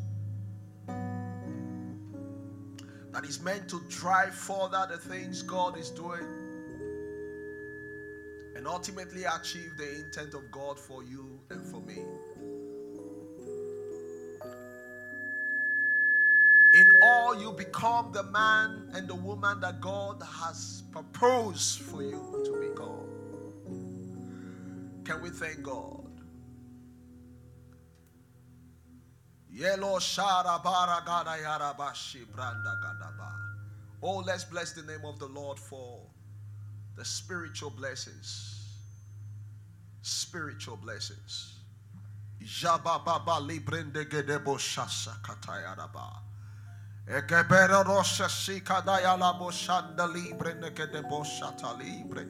that 3.12 3.26
is 3.26 3.42
meant 3.42 3.68
to 3.70 3.82
drive 3.90 4.34
further 4.34 4.88
the 4.90 4.98
things 4.98 5.42
God 5.42 5.78
is 5.78 5.90
doing. 5.90 6.26
And 8.56 8.66
ultimately 8.66 9.26
achieve 9.26 9.76
the 9.76 10.06
intent 10.06 10.34
of 10.34 10.50
God 10.52 10.80
for 10.80 11.04
you 11.04 11.40
and 11.50 11.66
for 11.66 11.82
me. 11.82 12.02
All, 17.04 17.40
you 17.40 17.52
become 17.52 18.12
the 18.12 18.24
man 18.24 18.90
and 18.94 19.08
the 19.08 19.16
woman 19.16 19.60
that 19.62 19.80
God 19.82 20.22
has 20.24 20.84
proposed 20.92 21.82
for 21.82 22.02
you 22.02 22.42
to 22.46 22.70
become. 22.70 23.08
Can 25.04 25.22
we 25.22 25.30
thank 25.30 25.64
God? 25.64 26.22
Yellow 29.50 29.98
Yarabashi 31.40 32.26
Branda. 32.36 32.76
Oh, 34.04 34.18
let's 34.18 34.44
bless 34.44 34.74
the 34.74 34.84
name 34.84 35.06
of 35.06 35.18
the 35.20 35.28
Lord 35.28 35.58
for 35.58 36.00
the 36.96 37.06
spiritual 37.06 37.70
blessings 37.72 38.58
spiritual 40.08 40.78
blessings. 40.78 41.56
Gedebo 44.06 44.58
shasa. 44.58 45.14
Ekebera 47.08 47.86
rosha 47.86 48.28
sikadaya 48.28 49.17
la 49.17 49.32
boshanda 49.34 50.06
libre 50.13 50.56
negedebo 50.56 51.24
shata 51.24 51.74
libre. 51.80 52.28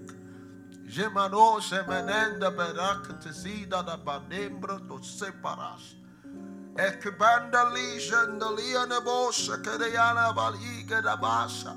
Gemano 0.87 1.59
semenende 1.59 2.55
berak 2.55 3.19
tezida 3.19 3.83
da 3.83 3.97
banembro 3.97 4.77
do 4.87 4.99
separas. 4.99 5.95
Ekbanda 6.75 7.73
li 7.73 7.97
jendalia 7.97 8.85
nebo 8.87 9.31
sekadayana 9.31 10.31
baliga 10.35 11.01
da 11.01 11.17
basa. 11.17 11.75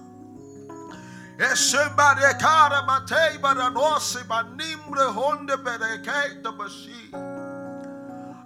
Esembare 1.38 2.38
cara 2.38 2.82
matei 2.86 3.38
baranose 3.40 4.24
banimbre 4.28 5.06
honde 5.08 5.56
bereke 5.56 6.42
da 6.42 6.52
bashi. 6.52 7.10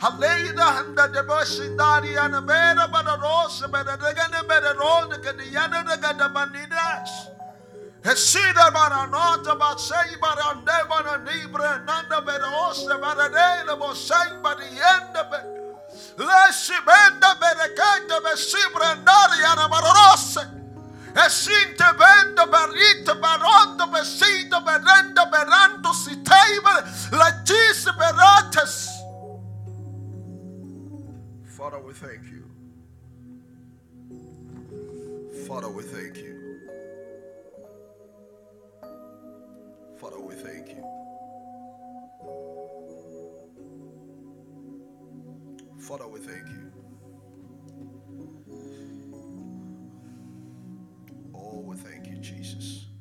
Haleida 0.04 0.64
handa 0.64 1.08
de 1.08 1.22
bashindari 1.22 2.18
ana 2.18 2.42
bera 2.42 2.86
baranose 2.92 3.66
bera 3.72 3.96
degane 3.96 4.46
bera 4.46 4.74
ronde 4.74 5.16
kadi 5.24 5.44
yana 5.50 5.82
degada 5.82 6.28
banidas. 6.28 7.10
Esida 8.04 8.70
baranota 8.70 9.56
basei 9.58 10.14
barande 10.20 10.76
baranibre 10.90 11.86
nanda 11.86 12.20
berose 12.20 12.94
baradele 13.00 13.74
bosei 13.80 14.28
bariende 14.42 15.22
be. 15.30 15.40
Lesi 16.18 16.76
benda 16.86 17.34
berekete 17.40 18.20
besibra 18.24 18.94
ndari 19.00 19.42
ana 19.52 19.68
baranose. 19.70 20.44
Esinte 21.16 21.88
vendo 21.98 22.44
berito 22.52 23.14
berondo 23.14 23.86
besito 23.86 24.60
berendo 24.60 25.24
berando 25.32 25.94
si 25.94 26.14
table 26.16 26.84
legis 27.10 27.88
berates. 27.96 28.93
Father, 31.64 31.80
we 31.80 31.94
thank 31.94 32.24
you. 32.24 32.44
Father, 35.48 35.70
we 35.70 35.82
thank 35.82 36.18
you. 36.18 36.60
Father, 39.96 40.20
we 40.20 40.34
thank 40.34 40.68
you. 40.68 40.84
Father, 45.78 46.06
we 46.06 46.20
thank 46.20 46.46
you. 46.48 46.70
Oh, 51.34 51.60
we 51.60 51.76
thank 51.76 52.06
you, 52.08 52.18
Jesus. 52.18 52.93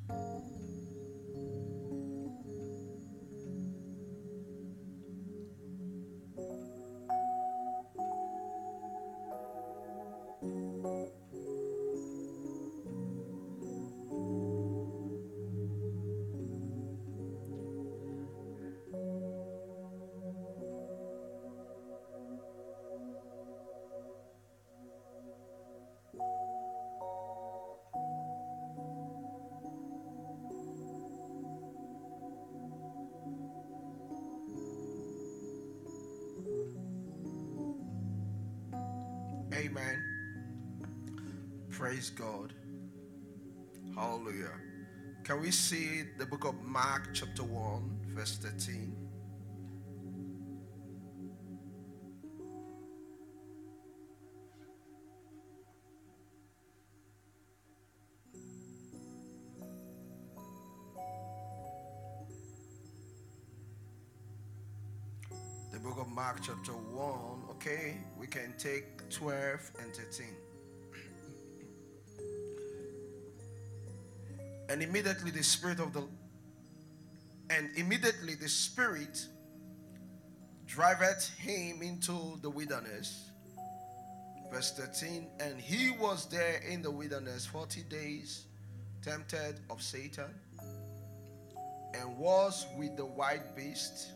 Praise 41.94 42.10
God. 42.10 42.54
Hallelujah. 43.94 44.50
Can 45.24 45.42
we 45.42 45.52
see 45.52 46.02
the 46.18 46.26
book 46.26 46.44
of 46.44 46.60
Mark, 46.64 47.10
chapter 47.14 47.44
1, 47.44 48.00
verse 48.16 48.36
13? 48.38 48.96
The 65.72 65.80
book 65.80 66.00
of 66.00 66.08
Mark, 66.08 66.38
chapter 66.42 66.72
1. 66.72 67.52
Okay, 67.52 67.98
we 68.18 68.26
can 68.26 68.56
take 68.58 69.08
12 69.12 69.74
and 69.80 69.96
13. 69.96 70.53
And 74.74 74.82
immediately 74.82 75.30
the 75.30 75.44
spirit 75.44 75.80
of 75.80 75.94
the 75.94 76.04
and 77.52 77.70
immediately 77.76 78.34
the 78.34 78.50
spirit 78.50 79.24
driveth 80.66 81.30
him 81.38 81.84
into 81.84 82.40
the 82.42 82.50
wilderness. 82.50 83.30
Verse 84.52 84.72
13, 84.72 85.28
and 85.40 85.62
he 85.62 85.92
was 85.92 86.26
there 86.26 86.60
in 86.68 86.82
the 86.82 86.90
wilderness 86.90 87.46
40 87.46 87.84
days, 87.84 88.46
tempted 89.04 89.60
of 89.70 89.80
Satan, 89.80 90.34
and 91.94 92.18
was 92.18 92.66
with 92.76 92.98
the 92.98 93.06
white 93.06 93.56
beast, 93.56 94.14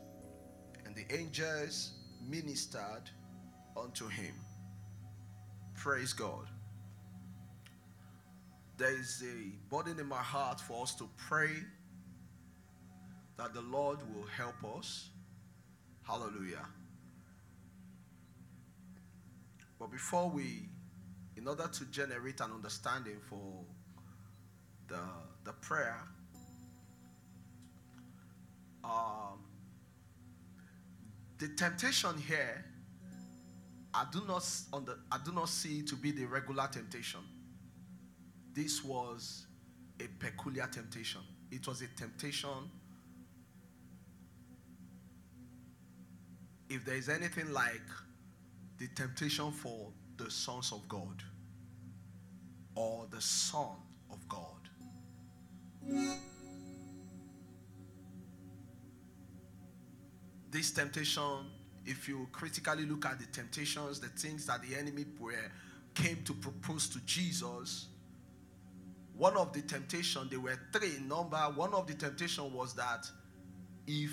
and 0.88 0.96
the 0.96 1.06
angels 1.16 1.92
ministered 2.28 3.12
unto 3.80 4.08
him. 4.08 4.34
Praise 5.76 6.14
God. 6.14 6.48
There 8.78 8.92
is 8.92 9.24
a 9.24 9.74
burden 9.74 10.00
in 10.00 10.08
my 10.08 10.22
heart 10.22 10.62
for 10.62 10.84
us 10.84 10.94
to 10.96 11.10
pray 11.18 11.50
that 13.38 13.54
the 13.54 13.62
Lord 13.62 13.98
will 14.14 14.28
help 14.28 14.78
us. 14.78 15.10
Hallelujah. 16.04 16.66
But 19.80 19.92
before 19.92 20.30
we, 20.30 20.70
in 21.36 21.48
order 21.48 21.68
to 21.68 21.86
generate 21.86 22.40
an 22.40 22.52
understanding 22.52 23.18
for 23.28 23.64
the, 24.88 25.00
the 25.44 25.54
prayer, 25.54 26.02
um, 28.84 29.44
the 31.40 31.50
temptation 31.50 32.18
here, 32.18 32.64
I 33.94 34.06
do 34.12 34.22
not 34.28 34.48
on 34.72 34.86
the 34.86 34.98
I 35.12 35.18
do 35.24 35.32
not 35.32 35.50
see 35.50 35.82
to 35.84 35.96
be 35.96 36.12
the 36.12 36.26
regular 36.26 36.68
temptation. 36.68 37.22
This 38.58 38.84
was 38.84 39.46
a 40.00 40.08
peculiar 40.18 40.66
temptation. 40.66 41.22
It 41.52 41.68
was 41.68 41.84
a 41.84 41.88
temptation. 41.96 42.72
If 46.68 46.84
there 46.84 46.96
is 46.96 47.08
anything 47.08 47.54
like 47.54 47.88
the 48.80 48.88
temptation 48.96 49.52
for 49.52 49.92
the 50.18 50.32
sons 50.32 50.72
of 50.72 50.88
God 50.90 51.22
or 52.74 53.06
the 53.12 53.22
Son 53.22 53.76
of 54.12 54.28
God. 54.28 54.42
This 60.50 60.72
temptation, 60.72 61.46
if 61.86 62.10
you 62.10 62.28
critically 62.32 62.88
look 62.88 63.06
at 63.06 63.20
the 63.20 63.28
temptations, 63.28 64.00
the 64.00 64.08
things 64.08 64.48
that 64.48 64.64
the 64.64 64.76
enemy 64.76 65.06
were, 65.20 65.52
came 65.94 66.24
to 66.24 66.34
propose 66.34 66.90
to 66.90 67.00
Jesus, 67.06 67.90
one 69.18 69.36
of 69.36 69.52
the 69.52 69.62
temptation, 69.62 70.28
there 70.30 70.40
were 70.40 70.58
three 70.72 70.96
in 70.98 71.08
number. 71.08 71.38
One 71.38 71.74
of 71.74 71.88
the 71.88 71.96
temptation 71.96 72.54
was 72.54 72.74
that 72.76 73.10
if 73.88 74.12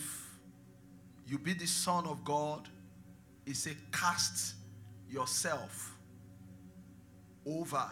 you 1.26 1.38
be 1.38 1.52
the 1.52 1.66
son 1.66 2.06
of 2.06 2.24
God, 2.24 2.68
he 3.44 3.52
said, 3.52 3.76
cast 3.92 4.54
yourself 5.10 5.94
over. 7.46 7.90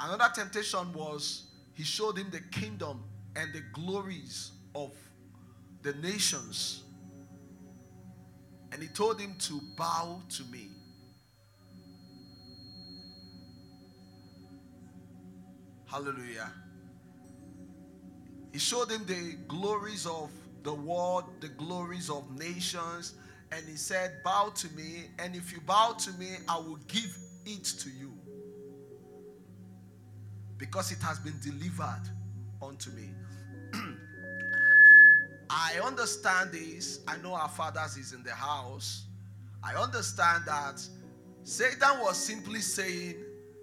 Another 0.00 0.30
temptation 0.32 0.92
was 0.92 1.44
he 1.74 1.82
showed 1.82 2.18
him 2.18 2.30
the 2.30 2.40
kingdom 2.56 3.02
and 3.34 3.52
the 3.52 3.62
glories 3.72 4.52
of 4.76 4.92
the 5.82 5.92
nations. 5.94 6.84
And 8.70 8.80
he 8.80 8.88
told 8.88 9.20
him 9.20 9.34
to 9.40 9.60
bow 9.76 10.22
to 10.30 10.44
me. 10.44 10.68
Hallelujah. 15.90 16.52
He 18.52 18.58
showed 18.58 18.90
him 18.90 19.04
the 19.06 19.36
glories 19.46 20.06
of 20.06 20.30
the 20.62 20.74
world, 20.74 21.24
the 21.40 21.48
glories 21.48 22.10
of 22.10 22.30
nations, 22.38 23.14
and 23.52 23.66
he 23.66 23.76
said, 23.76 24.22
Bow 24.22 24.52
to 24.54 24.68
me, 24.74 25.06
and 25.18 25.34
if 25.34 25.50
you 25.50 25.60
bow 25.60 25.94
to 25.98 26.12
me, 26.12 26.36
I 26.46 26.58
will 26.58 26.78
give 26.88 27.16
it 27.46 27.64
to 27.64 27.88
you. 27.88 28.12
Because 30.58 30.92
it 30.92 31.00
has 31.02 31.18
been 31.20 31.38
delivered 31.40 32.02
unto 32.60 32.90
me. 32.90 33.10
I 35.50 35.80
understand 35.82 36.52
this. 36.52 37.00
I 37.08 37.16
know 37.18 37.32
our 37.32 37.48
fathers 37.48 37.96
is 37.96 38.12
in 38.12 38.22
the 38.22 38.34
house. 38.34 39.04
I 39.62 39.74
understand 39.74 40.44
that 40.46 40.86
Satan 41.44 42.00
was 42.02 42.18
simply 42.18 42.60
saying, 42.60 43.14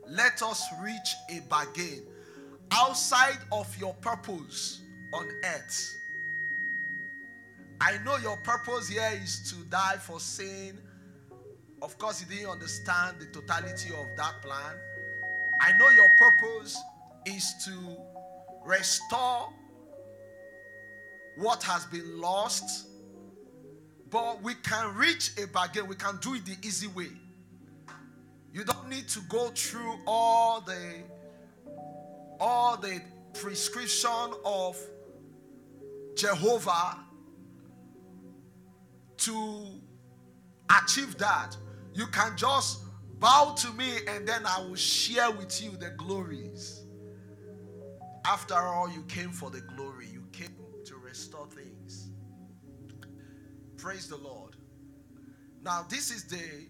Let 0.07 0.41
us 0.41 0.65
reach 0.81 1.15
a 1.29 1.41
bargain 1.41 2.01
outside 2.75 3.37
of 3.51 3.73
your 3.79 3.93
purpose 3.95 4.81
on 5.13 5.27
earth. 5.43 5.97
I 7.79 7.97
know 8.03 8.17
your 8.17 8.37
purpose 8.37 8.89
here 8.89 9.19
is 9.23 9.49
to 9.51 9.55
die 9.69 9.97
for 9.99 10.19
sin. 10.19 10.79
Of 11.81 11.97
course, 11.97 12.19
he 12.19 12.35
didn't 12.35 12.49
understand 12.49 13.17
the 13.19 13.27
totality 13.27 13.89
of 13.93 14.07
that 14.17 14.41
plan. 14.41 14.75
I 15.61 15.77
know 15.77 15.89
your 15.89 16.09
purpose 16.17 16.77
is 17.25 17.53
to 17.65 17.97
restore 18.65 19.49
what 21.37 21.63
has 21.63 21.85
been 21.85 22.19
lost. 22.19 22.87
But 24.09 24.41
we 24.41 24.53
can 24.55 24.95
reach 24.95 25.31
a 25.41 25.47
bargain, 25.47 25.87
we 25.87 25.95
can 25.95 26.17
do 26.21 26.35
it 26.35 26.45
the 26.45 26.55
easy 26.65 26.87
way. 26.87 27.09
You 28.53 28.63
don't 28.63 28.89
need 28.89 29.07
to 29.09 29.19
go 29.27 29.49
through 29.49 29.99
all 30.07 30.61
the 30.61 31.03
all 32.39 32.77
the 32.77 33.01
prescription 33.33 34.33
of 34.43 34.77
Jehovah 36.15 36.97
to 39.17 39.65
achieve 40.69 41.17
that. 41.17 41.55
You 41.93 42.07
can 42.07 42.35
just 42.37 42.79
bow 43.19 43.55
to 43.57 43.71
me 43.73 43.89
and 44.07 44.27
then 44.27 44.45
I 44.45 44.59
will 44.59 44.75
share 44.75 45.31
with 45.31 45.61
you 45.61 45.71
the 45.71 45.91
glories. 45.91 46.81
After 48.25 48.55
all, 48.55 48.89
you 48.89 49.03
came 49.03 49.31
for 49.31 49.49
the 49.49 49.61
glory, 49.61 50.07
you 50.07 50.23
came 50.31 50.55
to 50.85 50.95
restore 50.95 51.47
things. 51.47 52.09
Praise 53.77 54.07
the 54.09 54.17
Lord. 54.17 54.55
Now, 55.63 55.85
this 55.89 56.11
is 56.11 56.25
the 56.25 56.69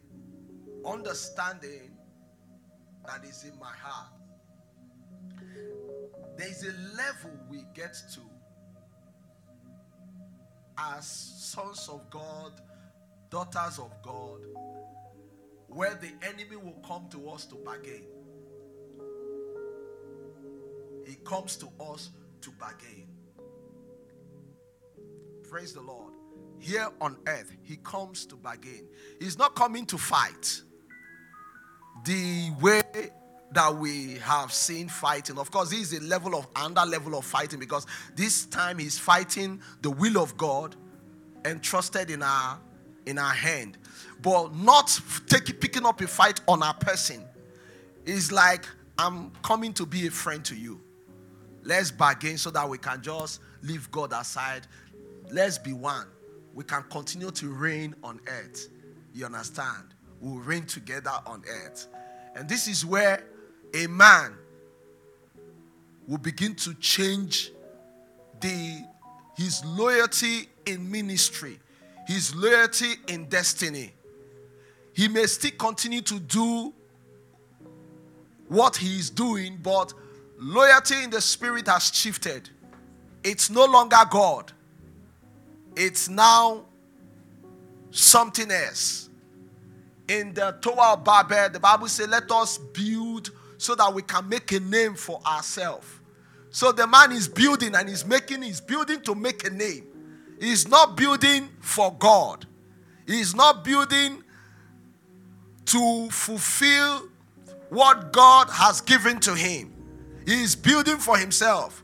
understanding 0.86 1.92
that 3.08 3.24
is 3.24 3.44
in 3.44 3.58
my 3.60 3.72
heart. 3.72 4.15
There 6.38 6.48
is 6.48 6.64
a 6.64 6.98
level 6.98 7.32
we 7.50 7.64
get 7.74 7.96
to 8.14 8.20
as 10.78 11.08
sons 11.08 11.88
of 11.92 12.10
God, 12.10 12.52
daughters 13.30 13.80
of 13.80 13.92
God, 14.04 14.42
where 15.68 15.96
the 15.96 16.12
enemy 16.28 16.58
will 16.58 16.80
come 16.86 17.08
to 17.12 17.30
us 17.30 17.46
to 17.46 17.56
bargain. 17.56 18.04
He 21.06 21.16
comes 21.24 21.56
to 21.58 21.68
us 21.80 22.10
to 22.42 22.52
bargain. 22.52 23.08
Praise 25.50 25.74
the 25.74 25.82
Lord. 25.82 26.14
Here 26.60 26.90
on 27.00 27.18
earth, 27.28 27.52
he 27.64 27.78
comes 27.78 28.26
to 28.28 28.36
bargain. 28.36 28.88
He's 29.20 29.38
not 29.38 29.56
coming 29.56 29.86
to 29.88 29.98
fight. 29.98 30.62
The 32.04 32.52
way 32.60 32.82
that 33.52 33.76
we 33.76 34.16
have 34.16 34.52
seen 34.52 34.90
fighting. 34.90 35.38
Of 35.38 35.52
course, 35.52 35.70
this 35.70 35.92
is 35.92 36.00
a 36.00 36.04
level 36.04 36.36
of 36.36 36.48
under 36.56 36.86
level 36.86 37.18
of 37.18 37.26
fighting 37.26 37.60
because 37.60 37.86
this 38.16 38.46
time 38.46 38.80
he's 38.80 38.98
fighting 38.98 39.62
the 39.82 39.92
will 39.92 40.18
of 40.22 40.36
God 40.38 40.76
entrusted 41.46 42.10
in 42.10 42.22
our 42.22 42.60
in 43.06 43.20
our 43.20 43.34
hand, 43.34 43.78
but 44.22 44.56
not 44.56 45.00
taking 45.28 45.56
picking 45.56 45.86
up 45.86 46.02
a 46.02 46.08
fight 46.08 46.42
on 46.48 46.64
our 46.64 46.74
person. 46.74 47.24
It's 48.06 48.32
like 48.32 48.66
I'm 48.98 49.32
coming 49.44 49.74
to 49.74 49.86
be 49.86 50.08
a 50.08 50.12
friend 50.12 50.44
to 50.46 50.56
you. 50.56 50.82
Let's 51.64 51.92
bargain 51.92 52.38
so 52.38 52.52
that 52.52 52.68
we 52.68 52.78
can 52.78 53.02
just 53.02 53.42
leave 53.62 53.90
God 53.92 54.14
aside. 54.14 54.68
Let's 55.32 55.58
be 55.58 55.74
one. 55.74 56.08
We 56.54 56.64
can 56.64 56.84
continue 56.84 57.32
to 57.32 57.48
reign 57.50 57.96
on 58.04 58.22
earth. 58.28 58.70
You 59.14 59.26
understand? 59.26 59.94
We'll 60.22 60.40
reign 60.40 60.66
together 60.66 61.12
on 61.26 61.44
earth. 61.48 61.88
And 62.36 62.48
this 62.48 62.68
is 62.68 62.86
where 62.86 63.24
a 63.76 63.88
man 63.88 64.34
will 66.08 66.18
begin 66.18 66.56
to 66.56 66.74
change 66.76 67.52
the 68.40 68.84
his 69.36 69.66
loyalty 69.66 70.48
in 70.66 70.90
ministry, 70.90 71.60
his 72.08 72.34
loyalty 72.34 72.94
in 73.10 73.26
destiny. 73.26 73.92
He 74.94 75.10
may 75.10 75.26
still 75.26 75.52
continue 75.60 76.02
to 76.04 76.20
do 76.20 76.74
what 78.48 78.78
he 78.78 78.98
is 78.98 79.10
doing, 79.10 79.60
but 79.62 79.94
loyalty 80.40 81.04
in 81.04 81.10
the 81.10 81.20
spirit 81.20 81.68
has 81.68 81.94
shifted. 81.94 82.50
It's 83.26 83.50
no 83.50 83.66
longer 83.66 83.98
God, 84.10 84.54
it's 85.76 86.08
now 86.08 86.64
something 87.92 88.50
else. 88.50 89.10
In 90.08 90.34
the 90.34 90.52
Tower 90.62 90.94
of 90.94 91.04
Babel, 91.04 91.50
the 91.50 91.60
Bible 91.60 91.88
says, 91.88 92.08
Let 92.08 92.32
us 92.32 92.58
build 92.58 93.32
so 93.58 93.76
that 93.76 93.94
we 93.94 94.02
can 94.02 94.28
make 94.28 94.52
a 94.52 94.60
name 94.60 94.96
for 94.96 95.22
ourselves. 95.26 95.88
So 96.50 96.72
the 96.72 96.88
man 96.88 97.12
is 97.12 97.28
building 97.28 97.76
and 97.76 97.90
he's 97.90 98.06
making, 98.06 98.42
he's 98.42 98.62
building 98.62 99.02
to 99.02 99.16
make 99.16 99.46
a 99.46 99.50
name. 99.50 99.86
He's 100.40 100.68
not 100.68 100.96
building 100.96 101.50
for 101.60 101.94
God. 101.94 102.46
He's 103.06 103.36
not 103.36 103.64
building 103.64 104.24
to 105.66 106.10
fulfill 106.12 107.10
what 107.70 108.14
God 108.14 108.50
has 108.50 108.82
given 108.82 109.20
to 109.22 109.34
him. 109.34 109.74
He 110.26 110.44
is 110.44 110.56
building 110.56 110.98
for 110.98 111.18
himself. 111.18 111.84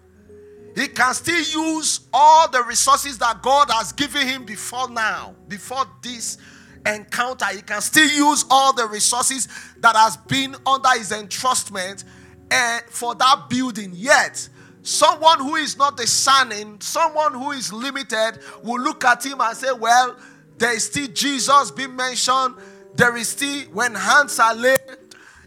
He 0.76 0.88
can 0.88 1.13
still 1.13 1.74
use 1.76 2.07
all 2.13 2.49
the 2.49 2.63
resources 2.63 3.17
that 3.17 3.41
God 3.41 3.69
has 3.69 3.91
given 3.91 4.26
him 4.26 4.45
before 4.45 4.89
now, 4.89 5.36
before 5.47 5.86
this 6.01 6.38
encounter, 6.86 7.45
he 7.45 7.61
can 7.61 7.82
still 7.82 8.09
use 8.09 8.45
all 8.49 8.73
the 8.73 8.88
resources 8.88 9.47
that 9.79 9.95
has 9.95 10.17
been 10.17 10.55
under 10.65 10.89
his 10.89 11.11
entrustment 11.11 12.03
and 12.49 12.84
for 12.88 13.15
that 13.15 13.49
building. 13.49 13.91
Yet, 13.93 14.47
someone 14.84 15.39
who 15.39 15.55
is 15.55 15.77
not 15.77 15.97
discerning, 15.97 16.79
someone 16.82 17.34
who 17.34 17.51
is 17.51 17.71
limited, 17.71 18.39
will 18.63 18.82
look 18.82 19.05
at 19.05 19.25
him 19.25 19.41
and 19.41 19.55
say, 19.55 19.71
Well, 19.71 20.17
there 20.57 20.75
is 20.75 20.86
still 20.86 21.07
Jesus 21.07 21.71
being 21.71 21.95
mentioned. 21.95 22.55
There 22.95 23.15
is 23.15 23.29
still 23.29 23.63
when 23.71 23.95
hands 23.95 24.38
are 24.39 24.53
laid, 24.53 24.79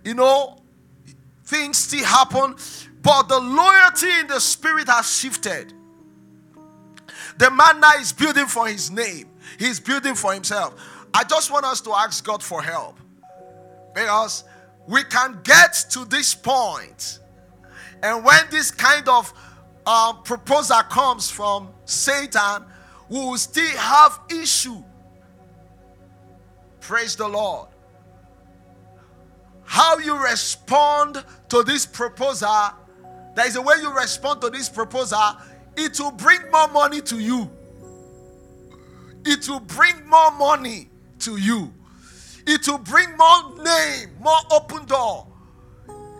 you 0.05 0.15
know, 0.15 0.59
things 1.45 1.77
still 1.79 2.05
happen. 2.05 2.57
But 3.03 3.29
the 3.29 3.39
loyalty 3.39 4.11
in 4.21 4.29
the 4.29 4.41
spirit 4.41 4.89
has 4.89 5.15
shifted. 5.15 5.75
The 7.37 7.51
man 7.51 7.81
now 7.81 7.93
is 7.99 8.13
building 8.13 8.47
for 8.47 8.67
his 8.67 8.91
name, 8.91 9.29
he's 9.59 9.79
building 9.79 10.15
for 10.15 10.33
himself. 10.33 10.75
I 11.17 11.23
just 11.23 11.53
want 11.53 11.65
us 11.65 11.81
to 11.83 11.93
ask 11.93 12.25
God 12.25 12.43
for 12.43 12.61
help 12.61 12.99
because 13.95 14.43
we 14.89 15.05
can 15.05 15.39
get 15.45 15.87
to 15.91 16.05
this 16.05 16.35
point, 16.35 17.21
and 18.03 18.25
when 18.25 18.41
this 18.51 18.73
kind 18.73 19.09
of 19.09 19.33
uh, 19.87 20.13
proposal 20.13 20.81
comes 20.91 21.31
from 21.31 21.69
Satan, 21.85 22.65
we 23.09 23.19
will 23.21 23.39
still 23.39 23.77
have 23.79 24.19
issue. 24.29 24.83
Praise 26.81 27.15
the 27.15 27.29
Lord. 27.29 27.69
How 29.63 29.99
you 29.99 30.21
respond 30.21 31.25
to 31.49 31.63
this 31.63 31.87
proposal, 31.87 32.73
there 33.37 33.47
is 33.47 33.55
a 33.55 33.63
way 33.63 33.77
you 33.81 33.95
respond 33.95 34.41
to 34.41 34.51
this 34.51 34.69
proposal, 34.69 35.37
it 35.77 35.99
will 36.01 36.11
bring 36.11 36.41
more 36.51 36.69
money 36.69 37.01
to 37.03 37.21
you. 37.21 37.49
It 39.25 39.49
will 39.49 39.61
bring 39.61 40.07
more 40.09 40.33
money 40.33 40.91
to 41.25 41.37
you. 41.37 41.73
It 42.47 42.67
will 42.69 42.79
bring 42.79 43.09
more 43.17 43.65
name, 43.65 44.11
more 44.21 44.41
open 44.51 44.85
door. 44.85 45.27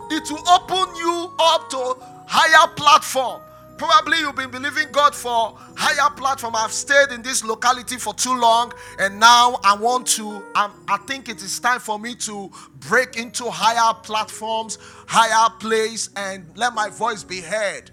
It 0.09 0.29
will 0.31 0.47
open 0.49 0.95
you 0.95 1.33
up 1.39 1.69
to 1.69 1.95
higher 2.27 2.67
platform. 2.75 3.41
Probably 3.77 4.19
you've 4.19 4.35
been 4.35 4.51
believing 4.51 4.87
God 4.91 5.13
for 5.13 5.57
higher 5.75 6.09
platform. 6.11 6.55
I've 6.55 6.71
stayed 6.71 7.11
in 7.11 7.21
this 7.21 7.43
locality 7.43 7.97
for 7.97 8.13
too 8.13 8.35
long, 8.39 8.71
and 8.99 9.19
now 9.19 9.59
I 9.63 9.75
want 9.75 10.07
to. 10.15 10.41
Um, 10.55 10.71
I 10.87 10.97
think 11.05 11.27
it 11.27 11.41
is 11.41 11.59
time 11.59 11.79
for 11.79 11.99
me 11.99 12.15
to 12.15 12.49
break 12.79 13.17
into 13.17 13.49
higher 13.49 13.93
platforms, 13.93 14.77
higher 15.07 15.49
place, 15.59 16.09
and 16.15 16.45
let 16.55 16.73
my 16.73 16.89
voice 16.89 17.23
be 17.23 17.41
heard. 17.41 17.91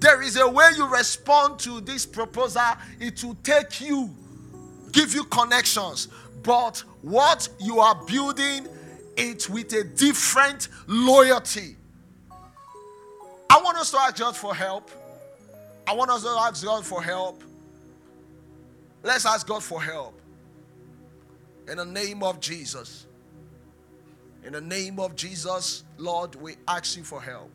There 0.00 0.20
is 0.22 0.36
a 0.36 0.48
way 0.48 0.70
you 0.76 0.86
respond 0.86 1.60
to 1.60 1.80
this 1.80 2.04
proposal. 2.04 2.62
It 2.98 3.22
will 3.22 3.36
take 3.44 3.80
you, 3.80 4.10
give 4.94 5.12
you 5.14 5.24
connections, 5.24 6.08
but 6.42 6.78
what 7.02 7.48
you 7.58 7.80
are 7.80 7.94
building 8.06 8.68
it 9.16 9.48
with 9.50 9.72
a 9.72 9.84
different 9.84 10.68
loyalty. 10.86 11.76
I 13.50 13.60
want 13.62 13.76
us 13.76 13.90
to 13.90 14.00
ask 14.00 14.16
God 14.18 14.36
for 14.36 14.54
help. 14.54 14.90
I 15.86 15.92
want 15.92 16.10
us 16.10 16.22
to 16.22 16.28
ask 16.30 16.64
God 16.64 16.86
for 16.86 17.02
help. 17.02 17.42
Let's 19.02 19.26
ask 19.26 19.46
God 19.46 19.62
for 19.62 19.82
help. 19.82 20.18
In 21.68 21.76
the 21.76 21.84
name 21.84 22.22
of 22.22 22.40
Jesus. 22.40 23.06
In 24.44 24.52
the 24.52 24.60
name 24.60 24.98
of 24.98 25.14
Jesus, 25.16 25.84
Lord, 25.98 26.34
we 26.36 26.56
ask 26.68 26.96
you 26.96 27.04
for 27.04 27.20
help. 27.20 27.50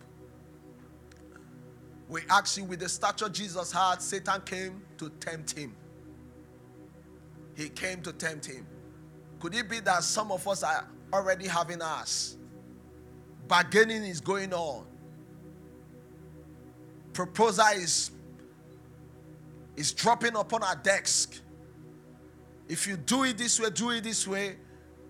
We 2.07 2.21
ask 2.29 2.57
you 2.57 2.63
with 2.63 2.79
the 2.79 2.89
stature 2.89 3.29
Jesus 3.29 3.71
had, 3.71 4.01
Satan 4.01 4.41
came 4.41 4.81
to 4.97 5.09
tempt 5.19 5.57
him. 5.57 5.75
He 7.59 7.69
came 7.69 8.01
to 8.03 8.13
tempt 8.13 8.45
him. 8.45 8.65
Could 9.39 9.53
it 9.53 9.69
be 9.69 9.79
that 9.81 10.03
some 10.03 10.31
of 10.31 10.47
us 10.47 10.63
are 10.63 10.87
already 11.13 11.47
having 11.47 11.81
us? 11.81 12.37
Bargaining 13.47 14.03
is 14.03 14.21
going 14.21 14.53
on 14.53 14.85
proposal 17.19 17.65
is, 17.75 18.11
is 19.75 19.91
dropping 19.91 20.37
upon 20.37 20.63
our 20.63 20.77
desk. 20.77 21.41
If 22.69 22.87
you 22.87 22.95
do 22.95 23.25
it 23.25 23.37
this 23.37 23.59
way, 23.59 23.69
do 23.71 23.89
it 23.89 24.05
this 24.05 24.25
way, 24.25 24.55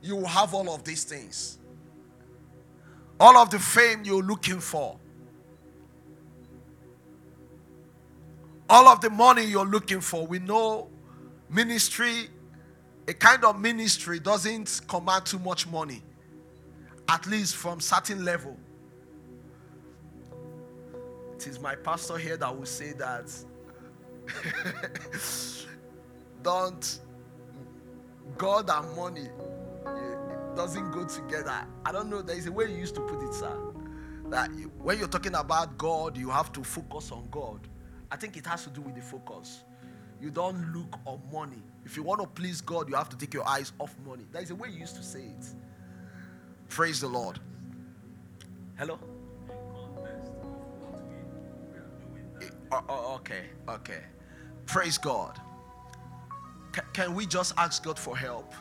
you 0.02 0.16
will 0.16 0.26
have 0.26 0.56
all 0.56 0.74
of 0.74 0.84
these 0.84 1.04
things. 1.04 1.60
All 3.20 3.38
of 3.38 3.52
the 3.52 3.60
fame 3.60 4.02
you're 4.04 4.24
looking 4.24 4.60
for. 4.60 4.98
All 8.68 8.88
of 8.88 9.02
the 9.02 9.12
money 9.12 9.44
you're 9.44 9.68
looking 9.68 10.02
for. 10.02 10.26
We 10.26 10.40
know 10.40 10.88
ministry, 11.48 12.30
a 13.10 13.14
kind 13.14 13.44
of 13.44 13.60
ministry 13.60 14.20
doesn't 14.20 14.82
command 14.88 15.26
too 15.26 15.40
much 15.40 15.66
money, 15.66 16.04
at 17.08 17.26
least 17.26 17.56
from 17.56 17.80
certain 17.80 18.24
level. 18.24 18.56
It 21.34 21.48
is 21.48 21.60
my 21.60 21.74
pastor 21.74 22.20
here 22.20 22.38
that 22.38 22.56
will 22.56 22.68
say 22.68 22.92
that 22.94 23.34
don't 26.44 27.00
God 28.38 28.70
and 28.70 28.96
money 28.96 29.28
eh, 29.88 30.56
doesn't 30.56 30.92
go 30.92 31.04
together. 31.06 31.66
I 31.84 31.92
don't 31.92 32.12
know. 32.12 32.22
There 32.22 32.38
is 32.38 32.46
a 32.46 32.52
way 32.52 32.66
you 32.66 32.78
used 32.78 32.94
to 32.94 33.02
put 33.02 33.24
it, 33.24 33.34
sir. 33.34 33.58
That 34.30 34.54
you, 34.54 34.72
when 34.78 35.00
you're 35.00 35.08
talking 35.08 35.34
about 35.34 35.80
God, 35.80 36.16
you 36.16 36.30
have 36.30 36.52
to 36.52 36.64
focus 36.64 37.12
on 37.12 37.28
God. 37.32 37.62
I 38.12 38.18
think 38.18 38.38
it 38.38 38.46
has 38.46 38.66
to 38.66 38.70
do 38.70 38.82
with 38.82 38.94
the 38.94 39.02
focus. 39.02 39.64
You 40.22 40.30
don't 40.30 40.76
look 40.76 41.00
on 41.08 41.20
money. 41.34 41.64
If 41.86 41.98
you 41.98 42.04
want 42.04 42.22
to 42.22 42.28
please 42.28 42.62
God, 42.62 42.90
you 42.90 42.96
have 42.96 43.10
to 43.10 43.18
take 43.18 43.34
your 43.34 43.48
eyes 43.48 43.72
off 43.80 43.96
money. 44.06 44.26
There 44.32 44.42
is 44.42 44.52
a 44.52 44.56
way 44.56 44.70
you 44.70 44.80
used 44.80 44.96
to 44.96 45.04
say 45.04 45.22
it. 45.22 45.46
Praise 46.68 47.02
the 47.02 47.08
Lord. 47.08 47.40
Hello? 48.78 49.00
Eh, 52.42 52.46
oh, 52.72 52.84
oh, 52.88 53.16
okay, 53.16 53.46
okay. 53.68 54.02
Praise 54.66 54.98
God. 54.98 55.40
C- 56.76 56.82
can 56.94 57.16
we 57.16 57.26
just 57.26 57.54
ask 57.58 57.84
God 57.84 57.98
for 57.98 58.16
help? 58.16 58.54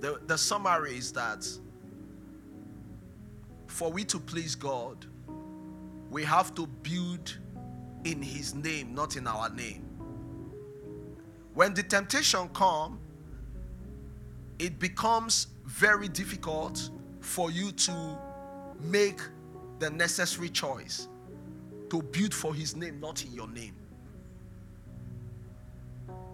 The, 0.00 0.20
the 0.26 0.36
summary 0.36 0.96
is 0.98 1.12
that 1.12 1.46
for 3.68 3.90
we 3.90 4.04
to 4.04 4.18
please 4.18 4.54
God, 4.54 5.06
we 6.10 6.22
have 6.24 6.54
to 6.56 6.66
build 6.66 7.38
in 8.04 8.20
His 8.20 8.54
name, 8.54 8.94
not 8.94 9.16
in 9.16 9.26
our 9.26 9.48
name. 9.48 9.93
When 11.54 11.72
the 11.72 11.84
temptation 11.84 12.48
comes, 12.48 12.98
it 14.58 14.78
becomes 14.80 15.46
very 15.64 16.08
difficult 16.08 16.90
for 17.20 17.50
you 17.50 17.70
to 17.72 18.18
make 18.80 19.20
the 19.78 19.90
necessary 19.90 20.48
choice 20.48 21.08
to 21.90 22.02
build 22.02 22.34
for 22.34 22.54
his 22.54 22.74
name, 22.74 23.00
not 23.00 23.24
in 23.24 23.32
your 23.32 23.48
name. 23.48 23.74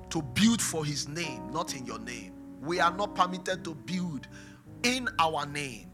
To 0.09 0.23
build 0.23 0.61
for 0.61 0.85
his 0.85 1.07
name, 1.07 1.51
not 1.53 1.77
in 1.77 1.85
your 1.85 1.99
name. 1.99 2.33
We 2.63 2.81
are 2.81 2.93
not 2.93 3.15
permitted 3.15 3.63
to 3.65 3.75
build 3.75 4.27
in 4.83 5.09
our 5.19 5.45
name. 5.47 5.87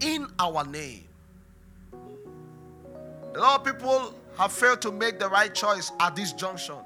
In 0.00 0.26
our 0.40 0.64
name. 0.66 1.04
A 3.34 3.38
lot 3.38 3.60
of 3.60 3.64
people 3.64 4.14
have 4.36 4.52
failed 4.52 4.82
to 4.82 4.90
make 4.90 5.20
the 5.20 5.28
right 5.28 5.54
choice 5.54 5.92
at 6.00 6.16
this 6.16 6.32
junction 6.32 6.76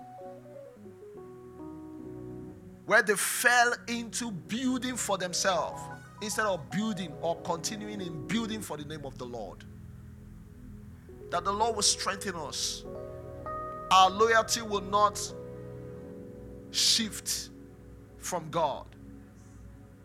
where 2.86 3.02
they 3.02 3.14
fell 3.14 3.74
into 3.88 4.30
building 4.30 4.96
for 4.96 5.18
themselves 5.18 5.82
instead 6.22 6.46
of 6.46 6.70
building 6.70 7.12
or 7.20 7.36
continuing 7.42 8.00
in 8.00 8.26
building 8.26 8.60
for 8.60 8.76
the 8.76 8.84
name 8.84 9.04
of 9.04 9.18
the 9.18 9.24
Lord. 9.24 9.64
That 11.30 11.44
the 11.44 11.52
Lord 11.52 11.74
will 11.74 11.82
strengthen 11.82 12.36
us. 12.36 12.84
Our 13.90 14.10
loyalty 14.10 14.62
will 14.62 14.82
not 14.82 15.20
shift 16.70 17.50
from 18.18 18.48
God. 18.50 18.86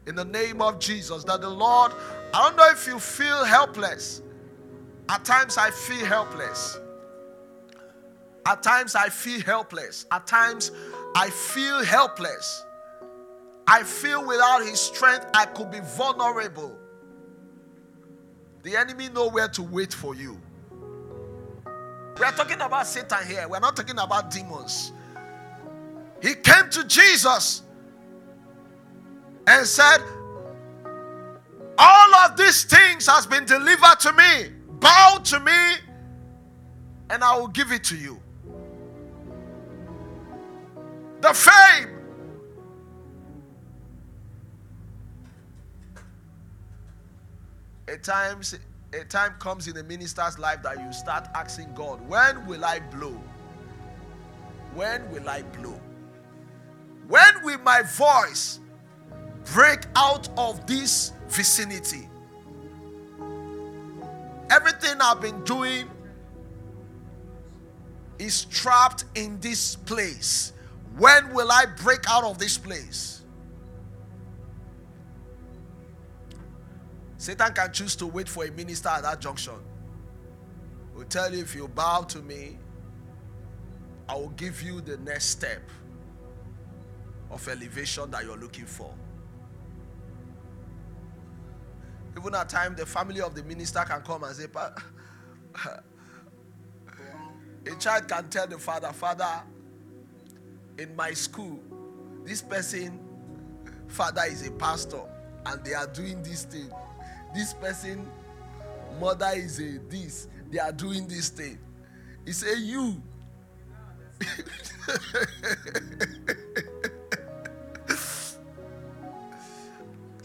In 0.08 0.16
the 0.16 0.26
name 0.26 0.62
of 0.62 0.80
Jesus, 0.80 1.24
that 1.26 1.42
the 1.42 1.50
Lord, 1.50 1.92
I 2.34 2.44
don't 2.44 2.58
know 2.58 2.68
if 2.70 2.88
you 2.88 3.00
feel 3.00 3.46
helpless. 3.46 4.24
At 5.10 5.24
times 5.24 5.58
I 5.58 5.70
feel 5.70 6.06
helpless. 6.06 6.80
At 8.48 8.64
times 8.64 8.96
I 8.96 9.10
feel 9.10 9.42
helpless. 9.42 10.08
At 10.12 10.26
times 10.26 10.72
I 11.16 11.30
feel 11.30 11.84
helpless. 11.84 12.66
I 13.72 13.84
feel 13.84 14.28
without 14.28 14.66
his 14.66 14.82
strength, 14.82 15.28
I 15.34 15.46
could 15.46 15.72
be 15.72 15.80
vulnerable. 15.80 16.78
The 18.64 18.76
enemy 18.76 19.08
know 19.08 19.30
where 19.30 19.48
to 19.48 19.64
wait 19.64 19.94
for 19.94 20.14
you. 20.14 20.38
We 22.20 22.26
are 22.26 22.34
talking 22.34 22.60
about 22.60 22.86
Satan 22.86 23.26
here. 23.26 23.48
We're 23.48 23.62
not 23.62 23.78
talking 23.78 23.98
about 23.98 24.30
demons. 24.30 24.92
He 26.22 26.34
came 26.34 26.70
to 26.70 26.84
Jesus 26.84 27.62
and 29.48 29.66
said, 29.66 30.00
All 31.78 32.16
of 32.26 32.36
these 32.36 32.66
things 32.66 33.08
has 33.08 33.26
been 33.26 33.46
delivered 33.46 34.02
to 34.02 34.12
me. 34.12 34.52
Bow 34.82 35.22
to 35.24 35.40
me, 35.40 35.76
and 37.10 37.24
I 37.24 37.38
will 37.38 37.48
give 37.48 37.72
it 37.72 37.86
to 37.86 37.96
you. 37.96 38.20
The 41.22 41.34
fame, 41.34 41.91
At 47.92 48.04
times, 48.04 48.58
a 48.94 49.04
time 49.04 49.34
comes 49.40 49.68
in 49.68 49.76
a 49.76 49.84
minister's 49.84 50.40
life 50.40 50.64
that 50.64 50.80
you 50.80 50.94
start 50.94 51.28
asking 51.36 51.74
God, 51.76 52.00
when 52.08 52.48
will 52.48 52.64
I 52.64 52.80
blow? 52.80 53.22
When 54.74 55.12
will 55.12 55.28
I 55.28 55.42
blow? 55.42 55.78
When 57.10 57.44
will 57.44 57.60
my 57.60 57.82
voice 57.82 58.62
break 59.54 59.80
out 59.98 60.30
of 60.38 60.66
this 60.66 61.12
vicinity? 61.28 62.08
Everything 64.50 65.02
I've 65.02 65.20
been 65.20 65.44
doing 65.44 65.90
is 68.20 68.46
trapped 68.46 69.04
in 69.16 69.38
this 69.42 69.76
place. 69.76 70.54
When 70.98 71.34
will 71.34 71.52
I 71.52 71.66
break 71.84 72.10
out 72.10 72.24
of 72.24 72.40
this 72.40 72.58
place? 72.58 73.21
Satan 77.22 77.54
can 77.54 77.72
choose 77.72 77.96
to 77.98 78.08
wait 78.08 78.28
for 78.28 78.46
a 78.46 78.52
minister 78.52 78.90
at 78.90 79.04
that 79.04 79.22
junction. 79.22 79.54
Will 80.96 81.04
tell 81.04 81.32
you 81.32 81.42
if 81.44 81.54
you 81.54 81.68
bow 81.68 82.02
to 82.02 82.18
me, 82.18 82.58
I 84.10 84.16
will 84.16 84.30
give 84.30 84.64
you 84.64 84.82
the 84.82 84.98
next 84.98 85.26
step 85.26 85.62
of 87.30 87.48
elevation 87.48 88.10
that 88.10 88.24
you're 88.24 88.40
looking 88.40 88.66
for. 88.66 88.92
Even 92.18 92.34
at 92.34 92.50
time, 92.50 92.76
the 92.76 92.88
family 92.88 93.22
of 93.22 93.36
the 93.36 93.44
minister 93.44 93.82
can 93.88 94.02
come 94.02 94.24
and 94.24 94.36
say, 94.36 94.48
A 97.68 97.76
child 97.78 98.08
can 98.08 98.30
tell 98.30 98.48
the 98.48 98.58
father, 98.58 98.92
Father, 98.94 99.44
in 100.80 100.96
my 100.96 101.12
school, 101.12 101.60
this 102.24 102.42
person, 102.42 103.00
father 103.90 104.24
is 104.28 104.48
a 104.48 104.52
pastor, 104.54 105.04
and 105.46 105.64
they 105.64 105.76
are 105.76 105.86
doing 105.86 106.24
this 106.24 106.46
thing. 106.46 106.72
This 107.34 107.54
person, 107.54 108.08
mother 109.00 109.32
is 109.36 109.60
a 109.60 109.80
this, 109.90 110.28
they 110.50 110.60
are 110.60 110.72
doing 110.72 111.08
this 111.08 111.30
thing. 111.30 111.58
He 112.26 112.32
say, 112.34 112.58
You. 112.58 113.02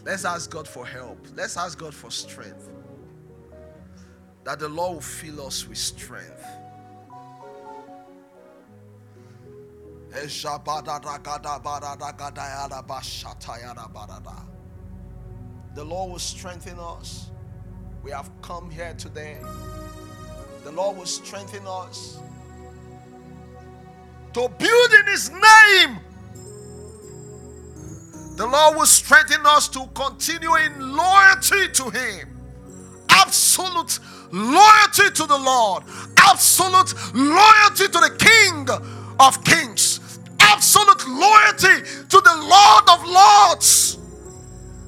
Let's 0.05 0.25
ask 0.25 0.51
God 0.51 0.69
for 0.69 0.87
help. 0.87 1.27
Let's 1.35 1.57
ask 1.57 1.77
God 1.77 1.93
for 1.93 2.13
strength. 2.13 2.69
That 4.45 4.61
the 4.61 4.69
Lord 4.69 4.95
will 4.95 5.01
fill 5.01 5.47
us 5.47 5.67
with 5.67 5.79
strength. 5.79 6.45
The 15.77 15.85
Lord 15.85 16.11
will 16.11 16.18
strengthen 16.18 16.79
us. 16.81 17.31
We 18.03 18.11
have 18.11 18.29
come 18.43 18.70
here 18.70 18.95
today. 18.99 19.37
The 20.64 20.72
Lord 20.72 20.97
will 20.97 21.07
strengthen 21.07 21.64
us 21.66 22.18
to 24.33 24.49
build 24.59 24.93
in 24.93 25.07
His 25.07 25.31
name 25.31 26.01
the 28.37 28.47
Lord 28.47 28.77
will 28.77 28.87
strengthen 28.87 29.47
us 29.47 29.66
to 29.68 29.87
continue 29.95 30.55
in 30.57 30.95
loyalty 30.95 31.68
to 31.68 31.89
Him. 31.89 32.29
Absolute 33.09 33.99
loyalty 34.31 35.11
to 35.14 35.27
the 35.27 35.39
Lord. 35.39 35.85
Absolute 36.18 36.93
loyalty 37.14 37.87
to 37.87 37.99
the 37.99 38.14
King 38.18 38.68
of 39.18 39.43
Kings. 39.43 40.20
Absolute 40.39 41.09
loyalty 41.09 41.83
to 42.11 42.20
the 42.20 42.37
Lord 42.37 42.85
of 42.91 43.09
Lords. 43.09 43.95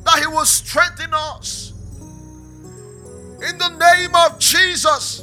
That 0.09 0.21
He 0.21 0.27
will 0.27 0.47
strengthen 0.47 1.13
us. 1.13 1.75
In 3.47 3.59
the 3.59 3.69
name 3.69 4.15
of 4.15 4.39
Jesus. 4.39 5.23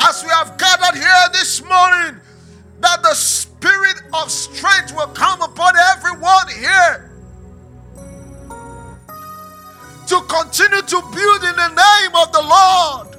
As 0.00 0.22
we 0.22 0.28
have 0.28 0.58
gathered 0.58 1.00
here 1.00 1.28
this 1.32 1.62
morning, 1.62 2.20
that 2.80 3.02
the 3.02 3.14
spirit 3.14 4.02
of 4.12 4.30
strength 4.30 4.94
will 4.94 5.06
come 5.08 5.40
upon 5.40 5.72
everyone 5.96 6.46
here 6.48 7.10
to 10.08 10.20
continue 10.28 10.82
to 10.82 11.00
build 11.14 11.44
in 11.44 11.56
the 11.56 11.68
name 11.68 12.14
of 12.16 12.32
the 12.32 12.42
Lord. 12.42 13.16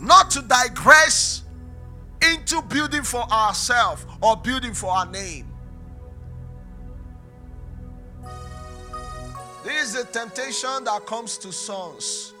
Not 0.00 0.32
to 0.32 0.42
digress 0.42 1.44
into 2.20 2.60
building 2.62 3.04
for 3.04 3.22
ourselves 3.30 4.04
or 4.20 4.36
building 4.36 4.74
for 4.74 4.90
our 4.90 5.06
name. 5.06 5.45
This 9.66 9.94
is 9.96 10.02
a 10.02 10.04
temptation 10.04 10.84
that 10.84 11.06
comes 11.06 11.36
to 11.38 11.52
sons. 11.52 12.32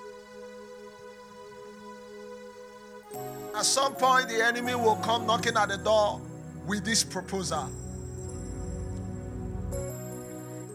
At 3.52 3.64
some 3.64 3.96
point, 3.96 4.28
the 4.28 4.44
enemy 4.44 4.76
will 4.76 4.94
come 4.94 5.26
knocking 5.26 5.56
at 5.56 5.70
the 5.70 5.76
door 5.76 6.20
with 6.68 6.84
this 6.84 7.02
proposal. 7.02 7.64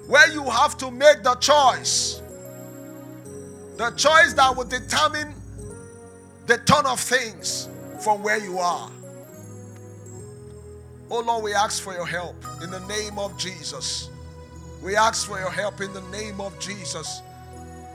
Where 0.07 0.29
you 0.33 0.43
have 0.43 0.77
to 0.79 0.91
make 0.91 1.23
the 1.23 1.35
choice. 1.35 2.21
The 3.77 3.91
choice 3.91 4.33
that 4.33 4.53
will 4.53 4.65
determine 4.65 5.33
the 6.47 6.57
turn 6.57 6.85
of 6.85 6.99
things 6.99 7.69
from 8.03 8.23
where 8.23 8.43
you 8.43 8.59
are. 8.59 8.91
Oh 11.09 11.21
Lord, 11.21 11.45
we 11.45 11.53
ask 11.53 11.81
for 11.81 11.93
your 11.93 12.05
help 12.05 12.35
in 12.61 12.69
the 12.69 12.81
name 12.87 13.17
of 13.17 13.37
Jesus. 13.37 14.10
We 14.81 14.95
ask 14.95 15.27
for 15.27 15.39
your 15.39 15.51
help 15.51 15.81
in 15.81 15.93
the 15.93 16.01
name 16.09 16.41
of 16.41 16.57
Jesus. 16.59 17.21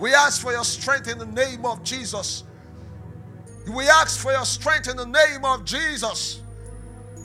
We 0.00 0.14
ask 0.14 0.40
for 0.40 0.52
your 0.52 0.64
strength 0.64 1.08
in 1.08 1.18
the 1.18 1.26
name 1.26 1.64
of 1.64 1.82
Jesus. 1.82 2.44
We 3.74 3.88
ask 3.88 4.20
for 4.20 4.30
your 4.30 4.44
strength 4.44 4.88
in 4.88 4.96
the 4.96 5.06
name 5.06 5.44
of 5.44 5.64
Jesus. 5.64 6.42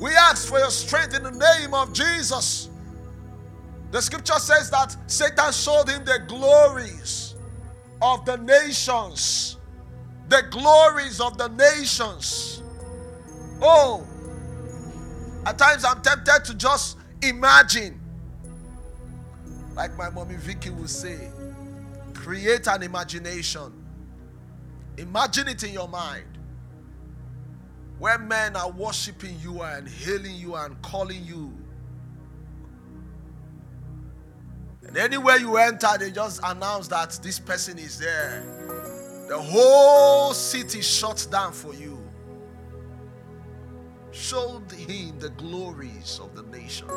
We 0.01 0.15
ask 0.15 0.47
for 0.47 0.57
your 0.57 0.71
strength 0.71 1.15
in 1.15 1.23
the 1.23 1.31
name 1.31 1.75
of 1.75 1.93
Jesus. 1.93 2.69
The 3.91 4.01
scripture 4.01 4.39
says 4.39 4.71
that 4.71 4.95
Satan 5.05 5.51
showed 5.51 5.89
him 5.89 6.03
the 6.05 6.23
glories 6.27 7.35
of 8.01 8.25
the 8.25 8.37
nations. 8.37 9.57
The 10.29 10.43
glories 10.49 11.19
of 11.21 11.37
the 11.37 11.49
nations. 11.49 12.63
Oh, 13.61 14.07
at 15.45 15.59
times 15.59 15.85
I'm 15.85 16.01
tempted 16.01 16.45
to 16.45 16.55
just 16.55 16.97
imagine, 17.21 18.00
like 19.75 19.95
my 19.97 20.09
mommy 20.09 20.35
Vicky 20.35 20.69
would 20.69 20.89
say, 20.89 21.29
create 22.13 22.67
an 22.67 22.83
imagination. 22.83 23.73
Imagine 24.97 25.47
it 25.47 25.63
in 25.63 25.73
your 25.73 25.87
mind 25.87 26.25
where 27.97 28.17
men 28.17 28.55
are 28.55 28.71
worshiping 28.71 29.37
you 29.41 29.61
and 29.61 29.87
hailing 29.87 30.35
you 30.35 30.55
and 30.55 30.79
calling 30.81 31.23
you. 31.23 31.55
And 34.87 34.97
anywhere 34.97 35.37
you 35.37 35.57
enter, 35.57 35.87
they 35.99 36.11
just 36.11 36.41
announce 36.43 36.87
that 36.89 37.19
this 37.21 37.39
person 37.39 37.77
is 37.77 37.99
there. 37.99 38.43
The 39.29 39.39
whole 39.39 40.33
city 40.33 40.81
shuts 40.81 41.25
down 41.25 41.53
for 41.53 41.73
you. 41.73 41.97
Showed 44.11 44.69
him 44.71 45.17
the 45.19 45.29
glories 45.29 46.19
of 46.21 46.35
the 46.35 46.43
nations. 46.55 46.91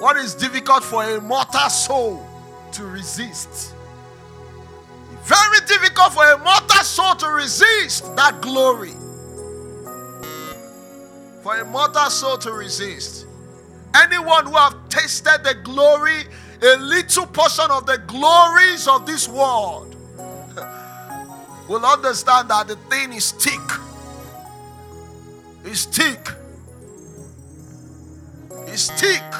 What 0.00 0.16
is 0.16 0.34
difficult 0.34 0.84
for 0.84 1.04
a 1.04 1.20
mortal 1.20 1.68
soul 1.68 2.26
to 2.72 2.84
resist? 2.84 3.74
Very 5.24 5.60
difficult 5.66 6.12
for 6.14 6.24
a 6.24 6.38
mortal 6.38 6.84
soul 6.84 7.14
to 7.16 7.28
resist 7.28 8.16
that 8.16 8.40
glory. 8.40 8.92
For 11.42 11.58
a 11.58 11.64
mortal 11.64 12.10
soul 12.10 12.38
to 12.38 12.52
resist. 12.52 13.26
Anyone 13.94 14.46
who 14.46 14.56
have 14.56 14.76
tasted 14.88 15.40
the 15.44 15.54
glory, 15.64 16.24
a 16.62 16.76
little 16.76 17.26
portion 17.26 17.70
of 17.70 17.86
the 17.86 17.98
glories 18.06 18.86
of 18.86 19.06
this 19.06 19.28
world, 19.28 19.96
will 21.68 21.84
understand 21.84 22.50
that 22.50 22.68
the 22.68 22.76
thing 22.88 23.12
is 23.12 23.32
thick. 23.32 23.60
It's 25.64 25.84
thick. 25.84 26.28
It's 28.72 28.90
thick. 28.90 29.30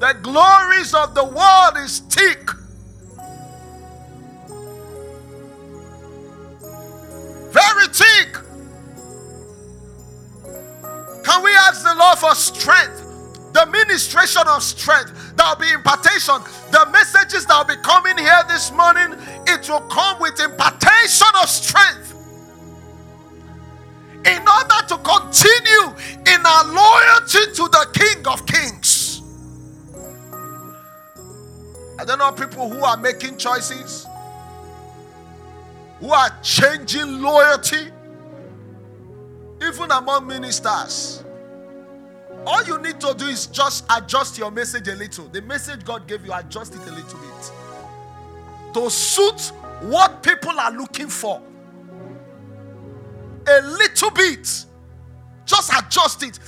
The 0.00 0.16
glories 0.22 0.94
of 0.94 1.14
the 1.14 1.24
world 1.24 1.76
is 1.84 2.00
thick. 2.00 2.50
very 7.54 7.86
thick. 7.86 8.34
Can 11.24 11.42
we 11.42 11.54
ask 11.54 11.84
the 11.84 11.94
Lord 11.94 12.18
for 12.18 12.34
strength? 12.34 13.02
The 13.52 13.66
ministration 13.66 14.42
of 14.48 14.62
strength, 14.64 15.36
there 15.36 15.46
will 15.46 15.56
be 15.56 15.70
impartation. 15.70 16.34
The 16.72 16.88
messages 16.90 17.46
that 17.46 17.56
will 17.56 17.76
be 17.76 17.80
coming 17.82 18.18
here 18.18 18.42
this 18.48 18.72
morning, 18.72 19.16
it 19.46 19.68
will 19.68 19.86
come 19.88 20.20
with 20.20 20.40
impartation 20.40 21.28
of 21.40 21.48
strength. 21.48 22.13
In 24.26 24.42
order 24.48 24.86
to 24.88 24.98
continue 24.98 25.94
in 26.26 26.46
our 26.46 26.64
loyalty 26.66 27.52
to 27.54 27.68
the 27.68 27.88
King 27.94 28.26
of 28.28 28.46
Kings. 28.46 29.22
I 31.98 32.04
don't 32.04 32.18
know 32.18 32.32
people 32.32 32.70
who 32.70 32.84
are 32.84 32.96
making 32.96 33.36
choices 33.38 34.06
who 36.00 36.12
are 36.12 36.30
changing 36.42 37.22
loyalty, 37.22 37.88
even 39.62 39.90
among 39.90 40.26
ministers. 40.26 41.24
All 42.46 42.64
you 42.64 42.78
need 42.82 43.00
to 43.00 43.14
do 43.14 43.26
is 43.26 43.46
just 43.46 43.84
adjust 43.96 44.38
your 44.38 44.50
message 44.50 44.88
a 44.88 44.94
little. 44.96 45.28
The 45.28 45.42
message 45.42 45.84
God 45.84 46.06
gave 46.08 46.26
you, 46.26 46.32
adjust 46.34 46.74
it 46.74 46.82
a 46.82 46.92
little 46.92 47.18
bit. 47.20 47.52
to 48.74 48.90
suit 48.90 49.52
what 49.82 50.22
people 50.22 50.58
are 50.60 50.72
looking 50.72 51.08
for. 51.08 51.40
A 53.46 53.60
little 53.62 54.10
bit. 54.10 54.64
Just 55.44 55.72
adjust 55.78 56.22
it. 56.22 56.38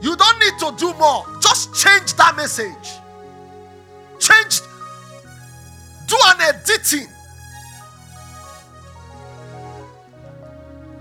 You 0.00 0.16
don't 0.16 0.38
need 0.40 0.58
to 0.60 0.74
do 0.76 0.94
more. 0.94 1.24
Just 1.40 1.74
change 1.74 2.14
that 2.14 2.34
message. 2.36 2.98
Change. 4.18 4.60
Do 6.06 6.16
an 6.26 6.40
editing. 6.40 7.06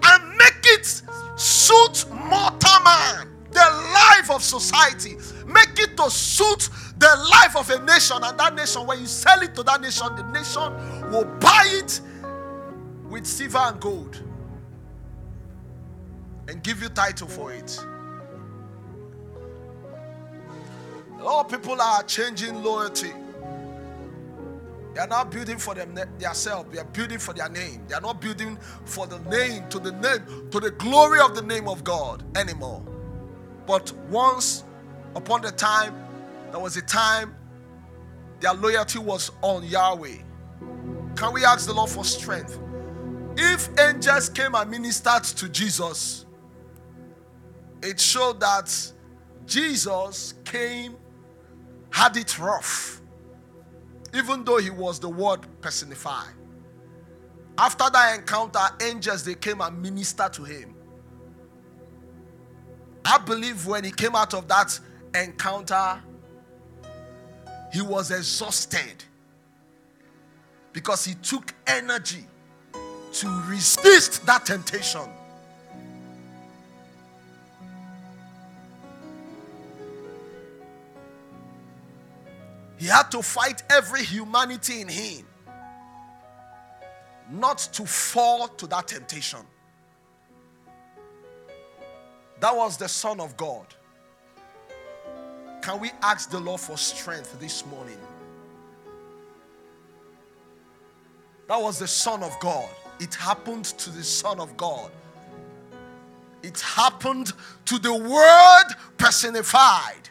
And 0.04 0.38
make 0.38 0.64
it 0.64 1.02
suit 1.36 2.06
mortal 2.12 2.84
man, 2.84 3.30
the 3.52 3.92
life 3.94 4.30
of 4.30 4.44
society. 4.44 5.18
Make 5.48 5.80
it 5.80 5.98
to 5.98 6.12
suit 6.12 6.70
the 6.98 7.30
life 7.32 7.56
of 7.56 7.70
a 7.70 7.84
nation. 7.86 8.18
And 8.22 8.38
that 8.38 8.54
nation, 8.54 8.86
when 8.86 9.00
you 9.00 9.08
sell 9.08 9.42
it 9.42 9.56
to 9.56 9.64
that 9.64 9.82
nation, 9.82 10.08
the 10.16 10.24
nation 10.32 11.12
will 11.12 11.26
buy 11.40 11.64
it 11.68 12.02
with 13.10 13.26
silver 13.26 13.58
and 13.58 13.80
gold 13.80 14.22
and 16.48 16.64
give 16.64 16.82
you 16.82 16.90
title 16.90 17.28
for 17.28 17.54
it. 17.54 17.80
A 21.20 21.24
lot 21.24 21.46
of 21.46 21.52
people 21.52 21.82
are 21.82 22.04
changing 22.04 22.64
loyalty. 22.64 23.12
They 24.94 25.02
are 25.02 25.08
not 25.08 25.32
building 25.32 25.58
for 25.58 25.76
them 25.76 25.94
themselves. 26.18 26.74
They 26.74 26.80
are 26.80 26.86
building 26.86 27.20
for 27.20 27.34
their 27.34 27.50
name. 27.50 27.84
They 27.88 27.96
are 27.96 28.02
not 28.02 28.22
building 28.22 28.58
for 28.86 29.06
the 29.06 29.20
name, 29.30 29.68
to 29.70 29.80
the 29.80 29.92
name, 29.92 30.50
to 30.50 30.60
the 30.60 30.72
glory 30.72 31.20
of 31.20 31.36
the 31.36 31.42
name 31.42 31.68
of 31.68 31.84
God 31.84 32.24
anymore. 32.38 32.84
But 33.68 33.92
once 34.10 34.64
upon 35.16 35.46
a 35.46 35.52
time, 35.52 35.96
there 36.52 36.60
was 36.60 36.78
a 36.78 36.82
time 36.82 37.36
their 38.40 38.54
loyalty 38.54 39.00
was 39.00 39.32
on 39.42 39.64
Yahweh. 39.64 40.18
Can 41.16 41.34
we 41.34 41.46
ask 41.46 41.68
the 41.68 41.74
Lord 41.74 41.90
for 41.90 42.04
strength? 42.04 42.58
If 43.42 43.70
angels 43.80 44.28
came 44.28 44.54
and 44.54 44.70
ministered 44.70 45.24
to 45.24 45.48
Jesus, 45.48 46.26
it 47.82 47.98
showed 47.98 48.42
that 48.42 48.92
Jesus 49.46 50.34
came 50.44 50.98
had 51.90 52.18
it 52.18 52.38
rough, 52.38 53.02
even 54.14 54.44
though 54.44 54.58
he 54.58 54.70
was 54.70 55.00
the 55.00 55.08
word 55.08 55.40
personified. 55.62 56.34
After 57.58 57.90
that 57.90 58.20
encounter, 58.20 58.60
angels 58.82 59.24
they 59.24 59.36
came 59.36 59.62
and 59.62 59.82
ministered 59.82 60.34
to 60.34 60.44
him. 60.44 60.76
I 63.06 63.20
believe 63.20 63.66
when 63.66 63.86
he 63.86 63.92
came 63.92 64.16
out 64.18 64.34
of 64.34 64.50
that 64.50 64.78
encounter, 65.16 66.02
he 67.72 67.82
was 67.82 68.12
exhausted 68.12 69.06
because 70.74 71.06
he 71.06 71.14
took 71.16 71.54
energy 71.66 72.26
to 73.14 73.44
resist 73.48 74.26
that 74.26 74.46
temptation. 74.46 75.08
He 82.78 82.86
had 82.86 83.12
to 83.12 83.22
fight 83.22 83.64
every 83.70 84.04
humanity 84.04 84.82
in 84.82 84.88
him 84.88 85.26
not 87.32 87.60
to 87.74 87.86
fall 87.86 88.48
to 88.48 88.68
that 88.68 88.88
temptation. 88.88 89.40
That 92.40 92.56
was 92.56 92.78
the 92.78 92.88
Son 92.88 93.20
of 93.20 93.36
God. 93.38 93.68
Can 95.62 95.80
we 95.80 95.92
ask 96.02 96.32
the 96.32 96.40
Lord 96.40 96.62
for 96.62 96.78
strength 96.78 97.40
this 97.40 97.66
morning? 97.66 97.98
That 101.48 101.62
was 101.62 101.80
the 101.80 101.88
Son 101.88 102.24
of 102.24 102.40
God. 102.40 102.70
It 103.00 103.16
happened 103.16 103.66
to 103.66 103.90
the 103.90 104.04
Son 104.04 104.40
of 104.40 104.56
God. 104.58 104.92
It 106.44 106.60
happened 106.60 107.34
to 107.66 107.80
the 107.80 107.94
Word 107.94 108.76
personified. 108.98 110.10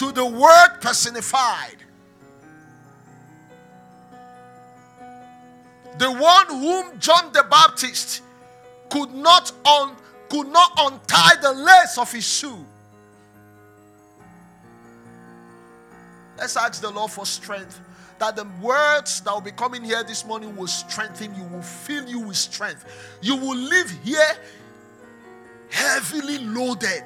to 0.00 0.10
the 0.12 0.24
word 0.24 0.80
personified. 0.80 1.76
The 5.98 6.10
one 6.10 6.46
whom 6.48 6.98
John 6.98 7.30
the 7.34 7.44
Baptist 7.50 8.22
could 8.88 9.12
not 9.12 9.52
un, 9.66 9.94
could 10.30 10.48
not 10.48 10.72
untie 10.78 11.34
the 11.42 11.52
lace 11.52 11.98
of 11.98 12.10
his 12.10 12.26
shoe. 12.26 12.64
Let's 16.40 16.56
ask 16.56 16.80
the 16.80 16.90
Lord 16.90 17.12
for 17.12 17.24
strength. 17.24 17.80
That 18.18 18.34
the 18.34 18.46
words 18.60 19.20
that 19.22 19.32
will 19.32 19.40
be 19.40 19.52
coming 19.52 19.84
here 19.84 20.02
this 20.02 20.26
morning 20.26 20.56
will 20.56 20.66
strengthen 20.66 21.34
you, 21.34 21.44
will 21.44 21.62
fill 21.62 22.06
you 22.06 22.20
with 22.20 22.36
strength. 22.36 22.84
You 23.22 23.36
will 23.36 23.56
live 23.56 23.90
here 24.02 24.36
heavily 25.70 26.38
loaded 26.38 27.04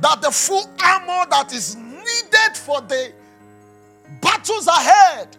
That 0.00 0.22
the 0.22 0.30
full 0.30 0.70
armor 0.82 1.28
that 1.30 1.52
is 1.52 1.76
needed 1.76 2.54
for 2.54 2.80
the 2.80 3.12
battles 4.20 4.66
ahead. 4.66 5.36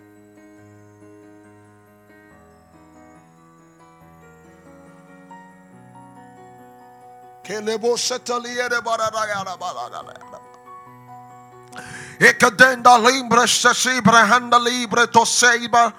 Ekadenda 12.19 12.97
libre 12.97 13.47
sesibre 13.47 14.17
handa 14.17 14.59
libre 14.59 15.07
to 15.07 15.25
seiba. 15.25 15.91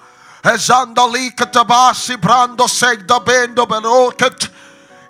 Ezanda 0.44 1.06
likatabasi 1.06 2.16
brando 2.16 2.68
segda 2.68 3.20
bendo 3.20 3.66
beroket. 3.66 4.50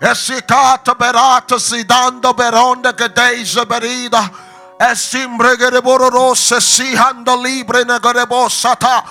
Esikata 0.01 0.95
berata 0.95 1.59
sidando 1.59 2.33
beronda 2.33 2.91
gadeja 2.93 3.65
berida. 3.65 4.52
Esimbregereboros 4.79 6.53
sihando 6.59 7.35
libre 7.41 7.85
negerebosata. 7.85 9.03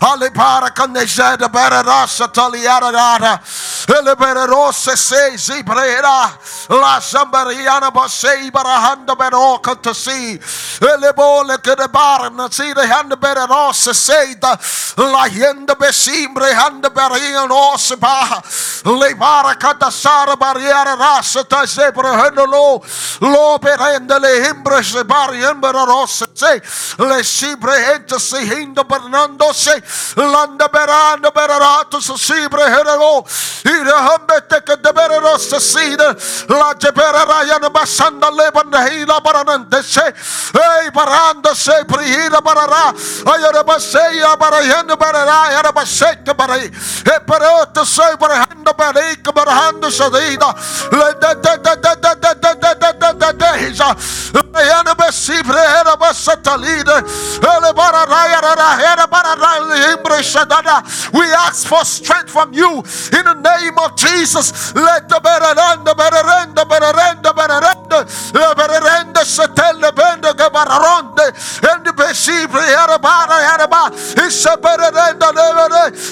Alibara 0.00 0.70
kanezede 0.70 1.48
bererasa 1.48 2.28
taliaragada. 2.32 3.40
Elibererose 3.86 4.96
se 4.96 5.36
zibrera. 5.36 6.30
La 6.70 7.00
zambariana 7.00 7.90
basei 7.90 8.50
barahanda 8.50 9.14
beroka 9.14 9.74
to 9.82 9.92
see. 9.92 10.38
Elibole 10.80 11.58
kedebar 11.58 12.32
na 12.34 12.48
see 12.48 12.72
the 12.72 12.86
hand 12.86 13.12
bererose 13.20 13.94
se 13.94 14.36
da. 14.40 14.56
La 14.96 15.28
yenda 15.28 15.74
besimbre 15.74 16.54
hand 16.54 16.82
berian 16.94 17.50
oseba. 17.50 18.42
Libara 18.84 19.54
katasara 19.58 20.36
bariara 20.36 20.96
rasa 20.96 21.44
ta 21.44 21.66
zebre 21.66 22.08
hendolo. 22.08 22.82
Lo 23.20 23.58
berende 23.58 24.18
le 24.18 24.48
himbres 24.48 24.94
se 25.00 25.04
barien 25.04 25.60
berarose 25.60 26.26
se. 26.34 26.62
Le 26.98 27.24
sibre 27.24 27.72
hente 27.94 28.18
se 28.20 28.42
hinda 28.42 28.82
bernando 28.84 29.52
se. 29.54 29.82
Landa 30.16 30.68
beranda 30.68 31.30
berarato 31.30 32.00
sibre 32.00 32.64
herero. 32.64 33.24
Ira 33.64 33.98
hambete 33.98 34.62
che 34.64 34.76
de 34.76 34.92
berero 34.92 35.38
sida. 35.38 36.16
La 36.48 36.74
jebera 36.78 37.24
rayana 37.24 37.70
basanda 37.70 38.30
lebanda 38.30 38.86
hila 38.88 39.20
baranante 39.20 39.82
se. 39.82 40.14
Ei 40.54 40.90
baranda 40.90 41.54
se 41.54 41.84
prihira 41.86 42.40
barara. 42.40 42.92
Ayara 43.24 43.62
baseya 43.64 44.36
barayanda 44.36 44.96
barara. 44.96 45.48
Ayara 45.48 45.72
baseka 45.72 46.34
barai. 46.34 46.66
E 46.66 47.20
parota 47.26 47.84
se 47.84 48.16
barahanda 48.18 48.72
barika 48.72 49.32
barahanda 49.32 49.90
sadida. 49.90 50.54
Le 50.92 51.14
de 51.20 51.34
de 51.40 51.56
de 51.56 51.76
de 51.76 51.94
de 51.96 52.34
de 52.34 52.54
de 52.60 52.74
de 52.84 53.12
de 53.14 53.19
barara. 59.10 60.82
We 61.12 61.26
ask 61.32 61.66
for 61.66 61.84
strength 61.84 62.30
from 62.30 62.52
you 62.52 62.78
in 62.78 63.24
the 63.24 63.34
name 63.34 63.78
of 63.78 63.96
Jesus. 63.96 64.74
Let 64.74 65.08
the 65.08 65.20
bererenda, 65.20 65.94
bererenda, 65.94 66.64
bererenda, 66.64 67.30
bererenda, 67.34 68.04
bererenda, 68.54 69.24
setelle, 69.24 69.92
bende, 69.92 70.32
gebaronde, 70.34 71.26
and 71.70 71.84
the 71.84 71.92
besibre, 71.92 72.62
herabara, 72.62 73.38
heraba, 73.48 73.92
is 74.26 74.46
a 74.46 74.56
bererenda, 74.56 75.32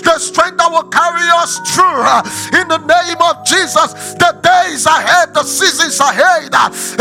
the 0.03 0.19
strength 0.19 0.57
that 0.59 0.71
will 0.71 0.89
carry 0.89 1.29
us 1.43 1.59
through 1.71 2.59
in 2.59 2.69
the 2.69 2.79
name 2.79 3.21
of 3.23 3.45
Jesus. 3.47 4.15
The 4.15 4.39
days 4.43 4.87
ahead, 4.87 5.35
the 5.35 5.43
seasons 5.43 6.01
ahead. 6.01 6.53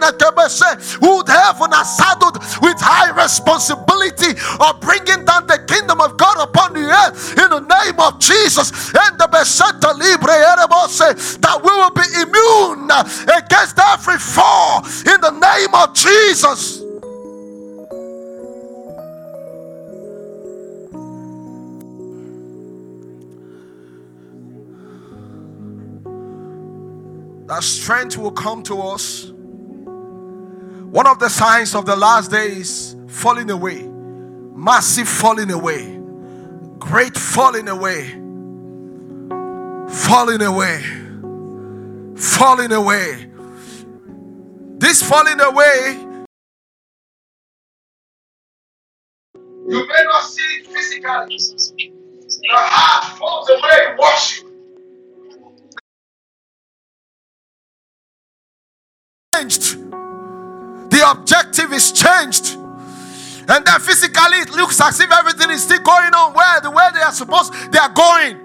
who 0.00 1.22
heaven 1.26 1.72
has 1.72 1.96
saddled 1.96 2.36
with 2.62 2.78
high 2.80 3.10
responsibility 3.10 4.38
of 4.60 4.80
bringing 4.80 5.24
down 5.24 5.46
the 5.46 5.62
kingdom 5.66 6.00
of 6.00 6.16
God 6.16 6.36
upon 6.48 6.72
the 6.74 6.86
earth 6.86 7.38
in 7.38 7.50
the 7.50 7.60
name 7.60 7.98
of 8.00 8.18
Jesus. 8.18 8.70
And 8.94 9.18
the 9.18 9.28
Besetta 9.30 9.96
Libre 9.96 10.38
that 11.40 11.58
we 11.62 11.70
will 11.70 11.94
be 11.94 12.06
immune 12.22 12.90
against 13.36 13.78
every 13.78 14.18
fall 14.18 14.84
in 15.06 15.20
the 15.20 15.32
name 15.32 15.74
of 15.74 15.94
Jesus. 15.94 16.88
that 27.48 27.64
strength 27.64 28.18
will 28.18 28.30
come 28.30 28.62
to 28.62 28.80
us. 28.80 29.32
One 30.90 31.06
of 31.06 31.18
the 31.18 31.28
signs 31.28 31.74
of 31.74 31.84
the 31.84 31.94
last 31.94 32.30
days 32.30 32.96
falling 33.08 33.50
away, 33.50 33.82
massive 34.54 35.06
falling 35.06 35.50
away, 35.50 36.00
great 36.78 37.14
falling 37.14 37.68
away, 37.68 38.08
falling 39.88 40.40
away, 40.40 40.82
falling 42.16 42.72
away. 42.72 43.30
This 44.78 45.02
falling 45.02 45.38
away, 45.40 46.06
you 49.68 49.86
may 49.86 50.04
not 50.04 50.24
see 50.24 50.40
it 50.40 50.66
physically. 50.68 51.92
The 52.48 52.56
heart 52.56 53.18
falls 53.18 53.50
away, 53.50 53.94
worship. 53.98 54.48
changed. 59.34 59.76
The 60.98 61.08
objective 61.08 61.72
is 61.72 61.92
changed. 61.92 62.56
And 62.56 63.64
then 63.64 63.78
physically 63.78 64.38
it 64.38 64.50
looks 64.50 64.80
as 64.80 64.98
if 64.98 65.12
everything 65.12 65.48
is 65.50 65.62
still 65.62 65.78
going 65.78 66.12
on 66.12 66.34
where 66.34 66.60
the 66.60 66.72
way 66.72 66.88
they 66.92 67.00
are 67.00 67.12
supposed 67.12 67.52
they 67.70 67.78
are 67.78 67.88
going. 67.88 68.36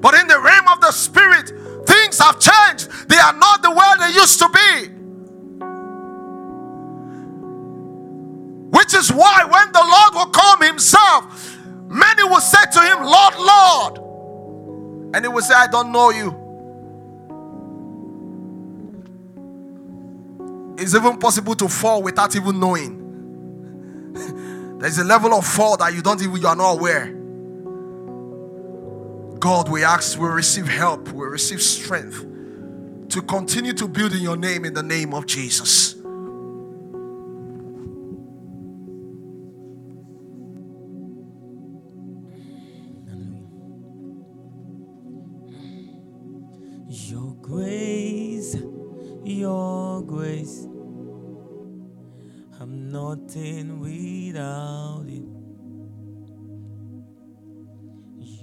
But 0.00 0.14
in 0.14 0.26
the 0.26 0.40
realm 0.40 0.66
of 0.68 0.80
the 0.80 0.92
spirit, 0.92 1.52
things 1.86 2.18
have 2.20 2.40
changed. 2.40 2.88
They 3.10 3.18
are 3.18 3.34
not 3.34 3.60
the 3.60 3.70
way 3.70 3.92
they 4.00 4.14
used 4.14 4.38
to 4.38 4.48
be. 4.48 4.88
Which 8.70 8.94
is 8.94 9.12
why 9.12 9.44
when 9.44 9.72
the 9.72 9.84
Lord 9.84 10.14
will 10.14 10.32
come 10.32 10.62
himself, 10.62 11.54
many 11.86 12.22
will 12.22 12.40
say 12.40 12.64
to 12.72 12.80
him, 12.80 13.02
Lord, 13.04 13.34
Lord. 13.36 13.98
And 15.14 15.22
he 15.22 15.28
will 15.28 15.42
say, 15.42 15.52
I 15.52 15.66
don't 15.66 15.92
know 15.92 16.08
you. 16.08 16.47
It's 20.78 20.94
even 20.94 21.18
possible 21.18 21.56
to 21.56 21.68
fall 21.68 22.02
without 22.02 22.36
even 22.36 22.60
knowing. 22.60 23.04
There's 24.78 24.98
a 24.98 25.04
level 25.04 25.34
of 25.34 25.44
fall 25.44 25.76
that 25.76 25.92
you 25.92 26.02
don't 26.02 26.22
even 26.22 26.36
you 26.36 26.46
are 26.46 26.54
not 26.54 26.78
aware. 26.78 27.12
God, 29.40 29.68
we 29.68 29.82
ask, 29.82 30.18
we 30.18 30.28
receive 30.28 30.68
help, 30.68 31.08
we 31.08 31.26
receive 31.26 31.60
strength 31.60 32.24
to 33.08 33.22
continue 33.22 33.72
to 33.72 33.88
build 33.88 34.12
in 34.12 34.20
your 34.20 34.36
name 34.36 34.64
in 34.64 34.74
the 34.74 34.82
name 34.82 35.14
of 35.14 35.26
Jesus. 35.26 35.96
Your 47.10 47.34
grace, 47.42 47.87
your 49.38 50.02
grace 50.02 50.66
I'm 52.60 52.90
nothing 52.90 53.78
without 53.78 55.04
it. 55.06 55.22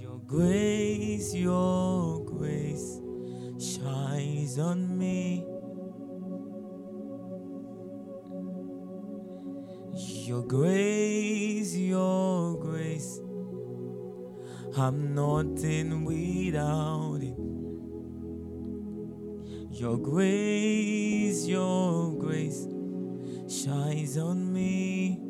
Your 0.00 0.18
grace, 0.26 1.34
your 1.34 2.24
grace 2.24 2.98
shines 3.60 4.58
on 4.58 4.96
me. 4.96 5.44
Your 10.26 10.42
grace, 10.44 11.76
your 11.76 12.58
grace. 12.58 13.20
I'm 14.78 15.14
nothing 15.14 16.06
without 16.06 17.18
it. 17.20 17.55
Your 19.78 19.98
grace, 19.98 21.46
your 21.46 22.10
grace 22.18 22.66
shines 23.46 24.16
on 24.16 24.50
me, 24.50 25.20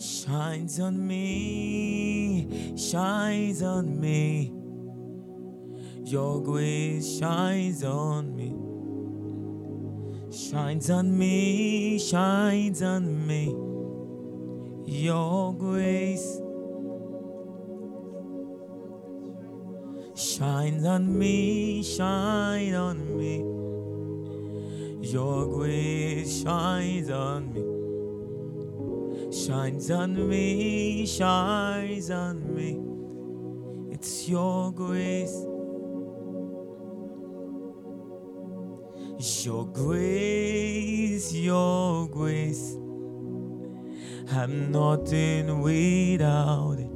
shines 0.00 0.80
on 0.80 1.06
me, 1.06 2.74
shines 2.74 3.62
on 3.62 4.00
me. 4.00 4.50
Your 6.10 6.42
grace 6.42 7.18
shines 7.18 7.84
on 7.84 8.34
me, 8.34 8.54
shines 10.34 10.88
on 10.88 11.18
me, 11.18 11.98
shines 11.98 12.80
on 12.80 13.26
me. 13.26 13.54
Your 14.86 15.52
grace 15.52 16.41
shines 20.22 20.84
on 20.84 21.18
me, 21.18 21.82
shine 21.82 22.74
on 22.74 23.16
me. 23.16 23.42
Your 25.10 25.46
grace 25.46 26.42
shines 26.42 27.10
on 27.10 27.52
me, 27.52 27.62
shines 29.32 29.90
on 29.90 30.28
me, 30.28 31.04
shines 31.06 32.10
on 32.10 32.54
me. 32.54 32.80
It's 33.92 34.28
your 34.28 34.72
grace. 34.72 35.44
Your 39.44 39.66
grace, 39.66 41.32
your 41.32 42.08
grace. 42.08 42.76
I'm 44.32 44.72
nothing 44.72 45.60
without 45.60 46.78
it. 46.78 46.91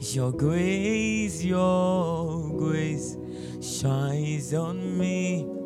Your 0.00 0.32
grace, 0.32 1.44
your 1.44 2.50
grace 2.56 3.16
shines 3.60 4.54
on 4.54 4.98
me 4.98 5.58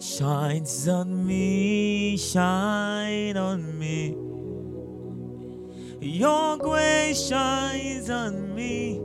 shines 0.00 0.88
on 0.88 1.26
me, 1.26 2.16
shine 2.16 3.36
on 3.36 3.78
me. 3.78 4.16
Your 6.00 6.56
grace 6.58 7.28
shines 7.28 8.08
on 8.08 8.54
me, 8.54 9.00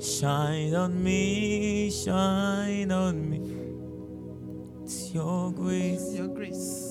shine 0.00 0.74
on 0.74 1.02
me, 1.02 1.90
shine 1.90 2.90
on 2.90 3.30
me. 3.30 3.38
It's 4.84 5.12
your 5.12 5.52
grace, 5.52 6.14
your 6.14 6.28
grace, 6.28 6.87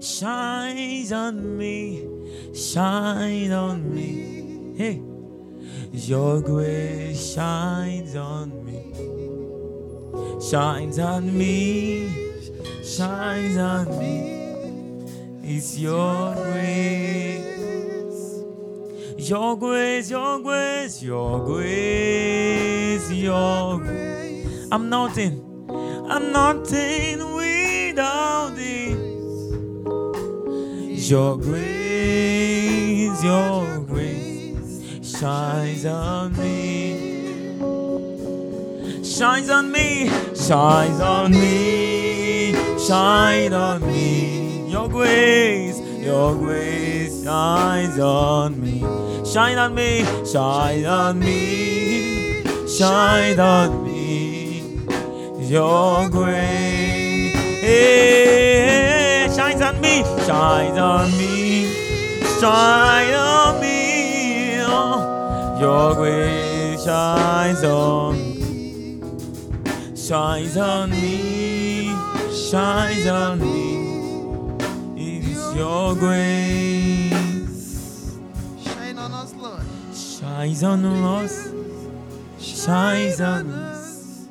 shines 0.00 1.12
on 1.12 1.58
me, 1.58 2.06
shine 2.54 3.52
on 3.52 3.94
me. 3.94 4.74
Hey, 4.76 5.02
your 5.92 6.40
grace 6.40 7.34
shines 7.34 8.16
on 8.16 8.64
me 8.64 9.20
shines 10.40 10.98
on 10.98 11.36
me, 11.38 12.08
shines 12.82 13.56
on 13.56 13.86
me. 13.98 14.40
It's 15.42 15.78
your 15.78 16.34
grace, 16.34 17.38
your 19.18 19.56
grace, 19.56 20.10
your 20.10 20.40
grace, 20.40 21.02
your 21.02 21.44
grace, 21.44 23.12
your 23.12 23.78
grace. 23.78 24.68
I'm 24.72 24.88
nothing, 24.88 25.66
I'm 26.08 26.32
nothing 26.32 27.34
without 27.34 28.54
it. 28.56 29.09
Your 31.10 31.36
grace, 31.38 33.24
your 33.24 33.80
grace 33.80 35.18
shines 35.18 35.84
on 35.84 36.36
me. 36.36 37.58
Shines 39.02 39.50
on 39.50 39.72
me, 39.72 40.08
shines 40.36 41.00
on 41.00 41.32
me, 41.32 42.52
shine 42.78 43.52
on 43.52 43.84
me. 43.88 44.70
Your 44.70 44.88
grace, 44.88 45.80
your 45.98 46.36
grace 46.36 47.24
shines 47.24 47.98
on 47.98 48.60
me. 48.60 48.78
Shine 49.24 49.58
on 49.58 49.74
me, 49.74 50.04
shine 50.24 50.84
on 50.84 51.18
me, 51.18 52.44
shine 52.68 53.40
on 53.40 53.82
me. 53.82 54.62
Your 55.48 56.08
grace 56.08 56.90
shines 60.26 60.78
on 60.78 61.10
me, 61.18 61.66
shines 62.40 63.16
on 63.16 63.60
me, 63.60 64.58
shine 64.58 64.64
on 64.64 64.70
me. 65.56 65.60
Your 65.60 65.94
grace 65.94 66.84
shines 66.84 67.62
on 67.64 68.16
me, 68.16 69.00
shines 69.94 70.56
on 70.56 70.90
me, 70.90 71.92
shines 72.32 73.06
on 73.06 73.38
me. 73.40 73.76
It 74.96 75.24
is 75.24 75.54
your 75.54 75.94
grace 75.94 77.20
Shine 78.64 78.98
on 78.98 79.12
us, 79.12 79.34
Lord. 79.34 79.62
shines 79.94 80.62
on 80.64 80.84
us, 80.84 81.52
shines 82.38 83.20
on 83.20 83.50
us. 83.50 84.28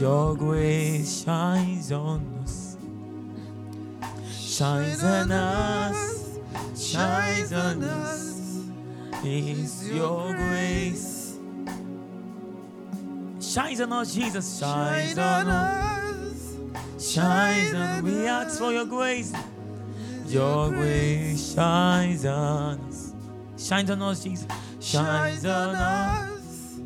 Your 0.00 0.36
grace 0.36 1.24
shines 1.24 1.90
on 1.92 2.20
us, 2.20 2.37
shines 4.58 5.04
on 5.04 5.30
us, 5.30 6.38
shines 6.76 7.52
on 7.52 7.84
us. 7.84 8.64
is 9.24 9.88
your 9.88 10.34
grace. 10.34 11.38
Shines 13.40 13.80
on 13.80 13.92
us, 13.92 14.12
Jesus, 14.12 14.58
shines 14.58 15.16
on 15.16 15.46
us, 15.46 16.56
shines 16.98 17.72
on. 17.72 17.80
us. 17.80 18.02
We 18.02 18.26
ask 18.26 18.58
for 18.58 18.72
your 18.72 18.86
grace. 18.86 19.32
Your 20.26 20.70
grace 20.70 21.54
shines 21.54 22.26
on 22.26 22.80
us. 22.80 23.12
Shines 23.56 23.90
on 23.90 24.02
us, 24.02 24.24
Jesus. 24.24 24.48
Shines 24.80 25.44
on 25.46 25.76
us. 25.76 26.80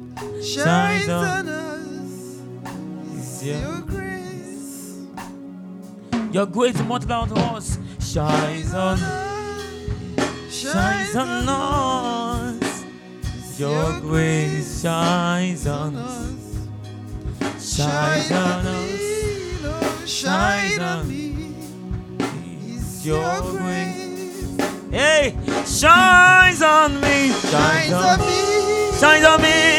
Shines 0.47 1.09
on 1.09 1.49
us. 1.49 3.43
Your 3.43 3.57
Your, 3.57 3.81
grace. 3.81 4.02
Your 6.33 6.47
grace 6.47 6.79
multiply 6.83 7.23
unto 7.23 7.35
us. 7.35 7.79
Shines 8.01 8.75
on 8.75 8.99
Shines 10.51 11.17
on 11.17 11.49
us. 11.49 12.85
Your 13.59 14.01
grace 14.01 14.83
shines 14.83 15.67
on 15.67 15.97
us. 15.97 16.69
Shines 17.77 18.33
on 18.33 18.67
us. 18.67 20.09
Shine 20.09 20.81
on 20.81 21.09
me. 21.09 21.55
Your 23.03 23.41
grace. 23.41 24.57
Hey, 24.91 25.37
shines 25.67 26.63
on 26.63 27.01
me. 27.01 27.33
Shines 27.33 27.93
on 27.93 28.21
me. 28.21 28.93
Shines 28.99 29.25
on 29.25 29.43
me. 29.43 29.73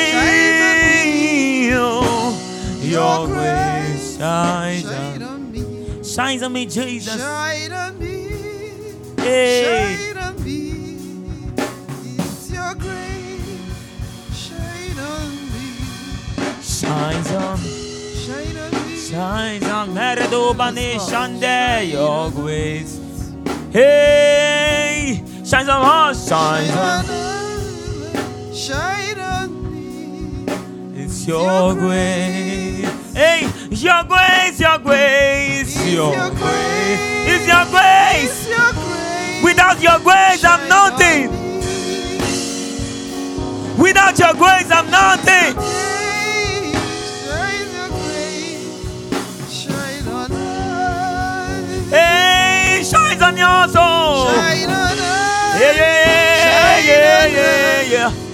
Your 2.89 3.27
grace 3.27 4.17
shines 4.17 4.85
on 4.85 4.93
on 4.93 5.12
me. 5.12 5.12
Shines 6.13 6.43
on 6.43 6.53
me, 6.53 6.67
Jesus. 6.67 7.19
Shine 7.19 7.71
on 7.73 7.97
me. 7.97 8.29
Hey. 9.17 10.13
Shine 10.13 10.17
on 10.23 10.43
me. 10.43 10.85
It's 12.19 12.51
your 12.51 12.75
grace. 12.75 13.41
Shine 14.31 14.99
on 14.99 15.31
me. 15.49 15.65
Shines 16.61 17.31
on 17.31 17.57
Shine 17.57 18.57
on 18.57 18.71
me. 18.85 18.99
Shines 18.99 19.63
on 19.63 19.89
Meredobane 19.95 20.99
Shande, 20.99 21.91
your 21.91 22.29
grace. 22.29 22.99
Hey, 23.71 25.23
shines 25.43 25.67
on 25.67 25.83
us, 25.83 26.29
shines 26.29 26.69
on. 26.69 27.05
us. 27.09 28.55
Shine 28.55 29.19
on 29.19 29.49
me. 29.73 30.45
It's 30.95 31.27
your 31.27 31.73
grace. 31.73 33.13
Hey, 33.15 33.49
your 33.81 34.03
grace, 34.03 34.59
your 34.59 34.77
grace, 34.79 35.75
It's 35.75 35.87
your 35.87 36.13
your 36.13 36.29
grace. 36.31 36.99
It's 37.25 37.47
your 37.47 37.65
grace. 37.71 38.29
It's 38.29 38.47
your 38.49 38.73
grace. 38.73 39.43
Without 39.43 39.81
your 39.81 39.99
grace, 39.99 40.43
I'm 40.43 40.67
nothing. 40.69 41.29
Without 43.77 44.19
your 44.19 44.33
grace, 44.33 44.69
I'm 44.71 44.89
nothing. 44.91 45.55
Shine 47.23 47.67
your 47.73 47.89
grace. 47.89 48.67
Shine 49.49 50.07
on 50.07 50.31
us. 50.31 51.89
Hey, 51.89 52.83
shines 52.83 53.21
on 53.21 53.37
your 53.37 53.67
soul. 53.69 54.27
Shine 54.33 54.69
on 54.69 54.99
us. 54.99 55.59
Yeah, 55.59 55.71
yeah, 55.73 56.77
yeah, 56.79 57.25
yeah, 57.25 57.25
yeah, 57.27 57.81
yeah. 57.91 58.32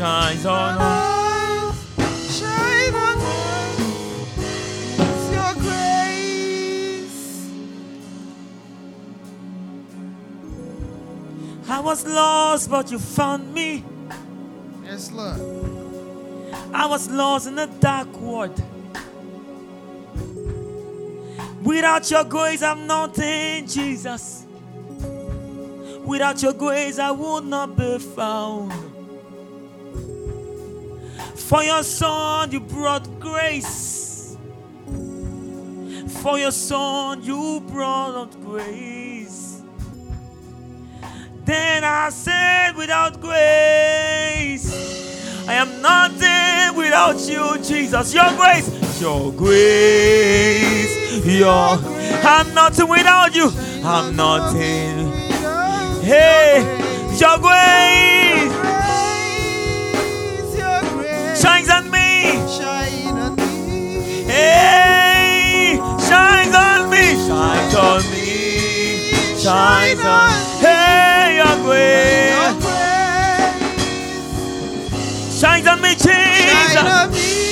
Shines 0.00 0.46
on 0.46 0.78
us. 0.80 1.76
Shine 2.40 2.94
on 2.94 3.18
us. 3.20 3.78
It's 4.98 5.26
your 5.30 5.52
grace. 5.60 7.50
I 11.68 11.80
was 11.80 12.06
lost, 12.06 12.70
but 12.70 12.90
you 12.90 12.98
found 12.98 13.52
me. 13.52 13.84
Yes, 14.84 15.12
Lord. 15.12 15.38
I 16.72 16.86
was 16.86 17.10
lost 17.10 17.48
in 17.48 17.58
a 17.58 17.66
dark 17.66 18.08
world. 18.16 18.58
Without 21.62 22.10
your 22.10 22.24
grace, 22.24 22.62
I'm 22.62 22.86
nothing, 22.86 23.66
Jesus. 23.66 24.46
Without 26.06 26.42
your 26.42 26.54
grace, 26.54 26.98
I 26.98 27.10
would 27.10 27.44
not 27.44 27.76
be 27.76 27.98
found. 27.98 28.89
For 31.48 31.62
your 31.62 31.82
son, 31.82 32.52
you 32.52 32.60
brought 32.60 33.18
grace. 33.18 34.36
For 36.22 36.38
your 36.38 36.52
son, 36.52 37.22
you 37.22 37.62
brought 37.68 38.30
grace. 38.40 39.62
Then 41.44 41.82
I 41.82 42.10
said, 42.10 42.76
without 42.76 43.20
grace, 43.20 44.70
I 45.48 45.54
am 45.54 45.82
nothing 45.82 46.76
without 46.76 47.18
you, 47.28 47.58
Jesus. 47.64 48.14
Your 48.14 48.30
grace, 48.36 49.00
your 49.00 49.32
grace, 49.32 51.26
your. 51.26 51.78
I'm 52.22 52.54
nothing 52.54 52.88
without 52.88 53.34
you. 53.34 53.50
I'm 53.82 54.14
nothing. 54.14 55.10
Hey, 56.02 56.62
your 57.18 57.38
grace. 57.38 58.79
Shines 61.40 61.70
on 61.70 61.90
me. 61.90 62.46
Shine 62.48 63.18
on 63.18 63.36
me. 63.36 64.24
Hey, 64.26 65.76
shines 66.08 66.54
on 66.54 66.90
me. 66.90 67.16
Shines 67.26 67.74
on 67.74 68.02
me. 68.10 69.38
Shines 69.38 70.00
on. 70.04 70.46
Hey, 70.60 71.36
your 71.38 71.56
Your 72.26 72.54
grace 72.62 72.62
grace. 72.62 73.80
shines 75.28 75.66
on 75.68 75.80
me, 75.82 75.94
Shine 75.96 76.76
Jesus. 76.76 77.49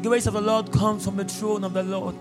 The 0.00 0.08
grace 0.08 0.26
of 0.26 0.32
the 0.32 0.40
Lord 0.40 0.72
comes 0.72 1.04
from 1.04 1.16
the 1.16 1.24
throne 1.26 1.62
of 1.62 1.74
the 1.74 1.82
Lord. 1.82 2.14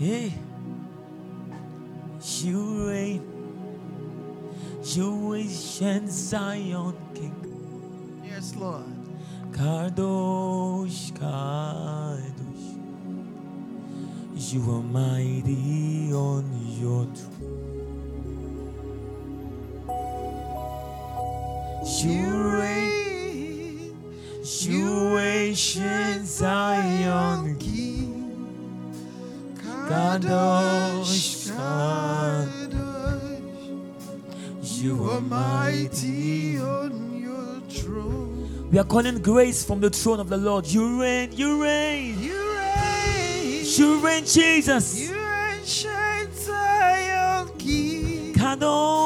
Hey, 0.00 0.32
you 2.40 2.88
reign, 2.88 3.22
you 4.82 5.34
ancient 5.34 6.10
Zion 6.10 6.96
King. 7.14 8.22
Yes, 8.24 8.56
Lord. 8.56 8.84
Kadosh, 9.52 11.12
Kadosh. 11.12 12.34
You 14.34 14.60
are 14.72 14.82
mighty 14.82 16.12
on 16.12 16.44
your 16.80 17.06
throne. 17.14 17.55
You 21.86 22.58
reign, 22.58 23.96
you 24.42 25.18
ancient 25.18 26.26
Zion 26.26 27.56
King. 27.60 29.54
Kadosh, 29.88 31.48
Kadosh. 31.48 32.66
You 34.82 35.04
are 35.10 35.20
mighty. 35.20 36.58
on 36.58 37.20
your 37.22 37.60
throne. 37.70 38.68
We 38.72 38.78
are 38.80 38.84
calling 38.84 39.22
grace 39.22 39.64
from 39.64 39.80
the 39.80 39.90
throne 39.90 40.18
of 40.18 40.28
the 40.28 40.36
Lord. 40.38 40.66
You 40.66 41.00
reign, 41.00 41.30
you 41.34 41.62
reign, 41.62 42.18
You 42.20 42.34
reign. 42.56 43.64
you 43.64 44.00
reign, 44.04 44.24
Jesus. 44.24 44.98
You 45.08 45.16
ancient 45.54 46.34
Zion 46.34 47.48
King. 47.58 48.34
Kadosh. 48.34 49.05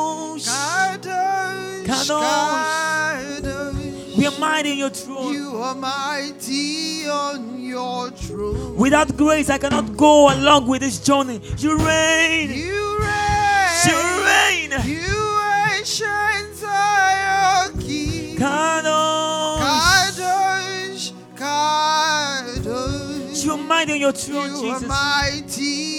Kadosh. 2.18 4.16
We 4.18 4.26
are 4.26 4.38
mighty 4.38 4.72
in 4.72 4.78
your 4.78 4.90
throne. 4.90 5.32
You 5.34 5.56
are 5.62 5.74
mighty 5.74 7.06
on 7.08 7.61
your 7.62 8.11
throne. 8.11 8.76
Without 8.76 9.16
grace, 9.16 9.48
I 9.50 9.58
cannot 9.58 9.96
go 9.96 10.28
along 10.34 10.66
with 10.66 10.80
this 10.82 10.98
journey. 10.98 11.40
You 11.58 11.78
reign, 11.78 12.50
You 12.52 12.98
reign. 13.00 13.86
you 13.86 14.24
reign. 14.26 14.72
You 14.84 15.40
ancient 15.78 16.58
King. 17.80 18.36
Kadosh. 18.36 19.61
Kadosh. 20.18 21.12
Kadosh. 21.36 23.44
You 23.44 23.52
are 23.52 23.58
mighty 23.58 23.92
on 23.92 24.00
your 24.00 24.12
throne, 24.12 24.50
You 24.50 24.56
are 24.70 24.80
Jesus. 24.80 24.88
mighty 24.88 24.90
on 24.90 25.40
your 25.40 25.48
throne. 25.48 25.89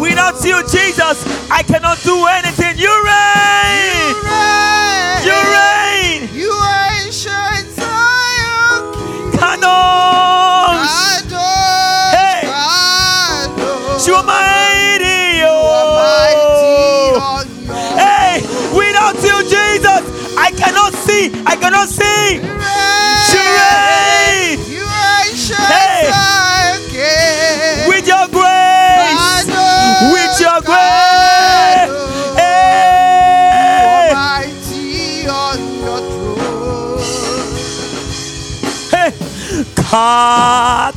Without 0.00 0.44
you, 0.44 0.60
Jesus, 0.68 1.24
I 1.50 1.62
cannot 1.62 1.98
do 2.02 2.26
anything. 2.26 2.76
You 2.78 2.92
reign, 3.04 4.12
You 4.12 4.22
reign. 4.28 5.24
you 5.24 5.38
reign. 5.56 6.20
You 6.34 6.52
ancient 7.00 7.68
Zion. 7.76 8.80
Kadosh. 9.32 10.96
Hey. 12.12 12.42
You 14.06 14.14
are 14.14 14.24
mighty. 14.24 15.38
You 15.38 15.48
Oh. 15.48 17.44
Hey, 17.96 18.42
without 18.76 19.16
you, 19.22 19.38
Jesus, 19.48 20.02
I 20.36 20.50
cannot 20.56 20.92
see. 20.94 21.32
I 21.46 21.56
cannot 21.56 21.88
see. 21.88 22.36
You 22.36 22.42
reign. 23.56 24.58
You 24.68 24.84
ancient 25.24 25.58
Hey. 25.58 26.25
Kadosh. 39.90 40.95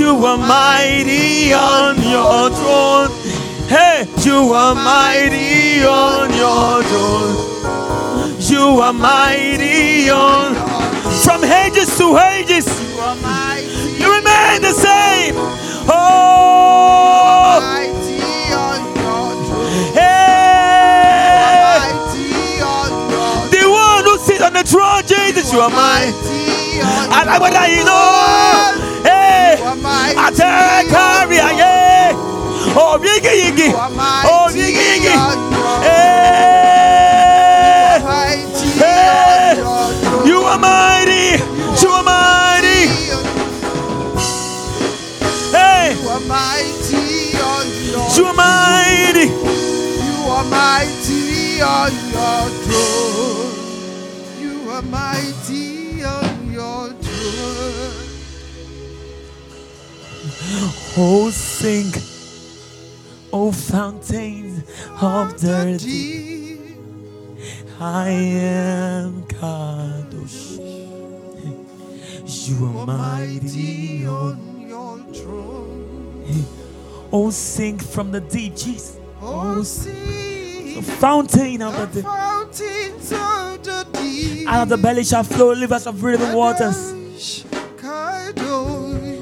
You 0.00 0.16
are 0.24 0.38
mighty 0.38 1.52
on 1.52 1.96
your 2.02 2.48
throne. 2.58 3.10
Hey, 3.68 4.06
you 4.24 4.52
are 4.54 4.74
mighty 4.74 5.84
on 5.84 6.32
your 6.34 6.82
throne. 6.90 7.36
You 8.40 8.80
are 8.80 8.92
mighty 8.94 10.08
on. 10.10 10.54
From 11.22 11.44
ages 11.44 11.96
to 11.98 12.16
ages, 12.16 12.66
You 12.66 12.98
are 13.00 13.14
mighty. 13.16 14.00
you 14.00 14.08
remain 14.18 14.62
the 14.62 14.72
same. 14.72 15.34
Oh, 15.92 17.60
Mighty 17.60 18.22
on 18.56 18.80
your 18.96 19.28
throne. 19.44 19.92
hey, 19.94 21.76
Mighty 21.78 22.62
on 22.62 22.90
your 23.12 23.36
the 23.52 23.62
one 23.68 24.04
who 24.04 24.16
sits 24.18 24.40
on 24.42 24.52
the 24.54 24.64
throne, 24.64 25.02
Jesus, 25.06 25.52
you 25.52 25.60
are 25.60 25.68
mine. 25.70 26.12
Mighty 26.12 26.80
I 27.12 27.24
like 27.26 27.40
what 27.40 27.54
I 27.54 27.82
know. 27.84 28.49
Again. 31.38 32.14
Oh, 32.76 32.98
yigi 33.02 33.32
yigi. 33.42 33.68
You 33.70 33.76
are 33.76 33.90
mighty 33.90 34.28
Oh, 34.30 34.48
yigi 34.50 34.84
yigi. 34.90 35.12
Hey, 35.82 36.00
Hey. 38.80 39.56
your 39.56 39.76
throne. 39.92 40.22
Eh. 40.22 40.22
Eh. 40.22 40.26
you 40.26 40.38
are 40.42 40.58
mighty. 40.58 41.38
You 41.82 41.90
are 41.90 42.02
mighty. 42.02 42.80
Hey, 45.52 45.96
You 46.02 46.08
are 46.08 46.20
mighty 46.20 47.00
you 48.16 48.24
are 48.26 48.34
mighty. 48.34 49.26
You 49.26 50.16
are 50.30 50.44
mighty 50.44 51.60
on 51.62 51.92
your 52.12 52.42
throne. 52.64 53.29
Oh, 60.96 61.30
sing. 61.30 61.92
Oh, 63.32 63.52
fountains 63.52 64.64
of 65.00 65.40
the 65.40 65.78
deep. 65.80 66.76
I 67.78 68.08
am 68.10 69.22
Kadosh. 69.24 70.58
You 72.48 72.66
are 72.78 72.86
mighty 72.86 74.06
on. 74.06 74.60
your 74.68 74.98
throne. 75.14 76.44
Oh, 77.12 77.30
sing 77.30 77.78
from 77.78 78.10
the 78.10 78.20
deep, 78.20 78.56
Jesus. 78.56 78.98
Oh, 79.22 79.58
oh 79.58 79.62
see 79.62 80.74
The 80.76 80.82
fountain 80.82 81.62
of 81.62 81.74
the 81.76 81.86
the 81.86 81.92
deep. 81.94 82.04
fountains 82.04 83.12
of 83.12 83.62
the 83.64 83.86
deep. 83.92 84.48
Out 84.48 84.62
of 84.64 84.68
the 84.70 84.76
belly 84.78 85.04
shall 85.04 85.24
flow 85.24 85.54
rivers 85.54 85.86
of 85.86 86.02
living 86.02 86.32
waters. 86.32 86.94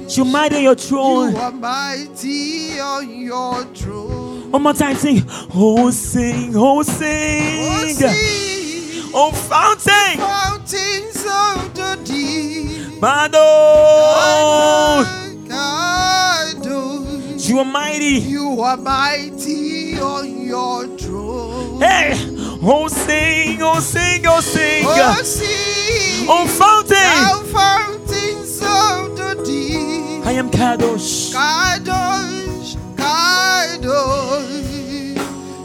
Kadosh, 0.09 0.15
Kadosh. 0.15 0.17
You 0.17 0.25
mighty 0.25 0.57
on 0.57 0.63
your 0.63 0.75
throne. 0.75 1.33
You 1.33 1.39
are 1.39 1.53
mighty 1.53 2.81
on 2.81 3.21
your 3.21 3.65
throne. 3.75 4.51
One 4.51 4.63
more 4.63 4.73
time, 4.73 4.97
sing. 4.97 5.23
Oh, 5.55 5.91
sing, 5.91 6.53
oh, 6.57 6.83
sing. 6.83 7.69
Oh, 7.71 7.87
sing. 7.93 9.11
Oh, 9.15 9.33
fountain. 9.33 10.19
fountains 10.19 11.25
of 11.27 11.75
the 11.75 11.99
deep. 12.05 13.01
Mado. 13.01 13.39
You 17.49 17.61
are 17.61 17.65
mighty. 17.65 18.05
You 18.05 18.61
are 18.61 18.77
mighty 18.77 19.99
on 19.99 20.45
your 20.45 20.87
throne. 20.99 21.81
Hey. 21.81 22.13
Oh, 22.61 22.89
sing, 22.89 23.63
oh, 23.63 23.81
sing, 23.81 24.27
oh, 24.27 24.41
sing. 24.41 24.85
Oh, 24.87 25.23
sing. 25.23 26.27
Oh, 26.29 26.47
fountain. 26.47 26.95
Thou 26.95 27.43
fountains 27.45 28.61
of 28.63 29.17
the 29.17 29.43
deep. 29.47 29.68
I 30.29 30.33
am 30.33 30.51
Kadosh. 30.51 31.33
Kadosh, 31.33 32.77
Kadosh. 32.97 34.53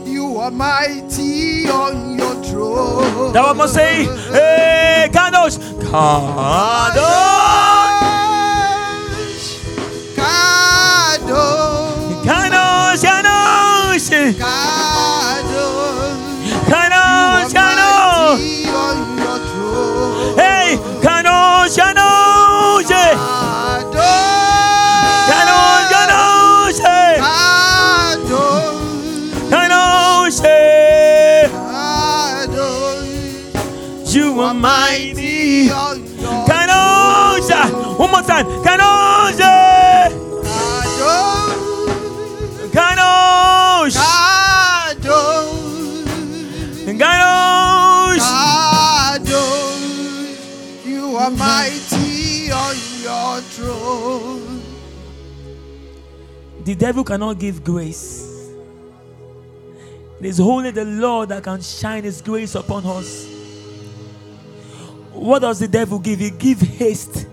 You 0.07 0.37
are 0.37 0.51
mighty 0.51 1.67
on 1.67 2.17
your 2.17 2.41
throne. 2.45 3.33
That 3.33 3.43
one 3.45 3.57
must 3.57 3.73
say, 3.73 4.05
hey, 4.31 5.09
Kadosh. 5.11 5.57
Kadosh. 5.83 6.95
Kadosh, 10.15 11.83
Kadosh, 12.23 13.03
Kadosh. 13.03 14.07
Kadosh. 14.39 14.82
The 56.73 56.79
devil 56.79 57.03
cannot 57.03 57.37
give 57.37 57.63
grace. 57.63 58.49
It 60.19 60.25
is 60.25 60.39
only 60.39 60.71
the 60.71 60.83
Lord 60.83 61.29
that 61.29 61.43
can 61.43 61.61
shine 61.61 62.03
His 62.03 62.19
grace 62.19 62.55
upon 62.55 62.83
us. 62.87 63.27
What 65.11 65.43
does 65.43 65.59
the 65.59 65.67
devil 65.67 65.99
give? 65.99 66.17
He 66.17 66.31
give 66.31 66.59
haste. 66.61 67.27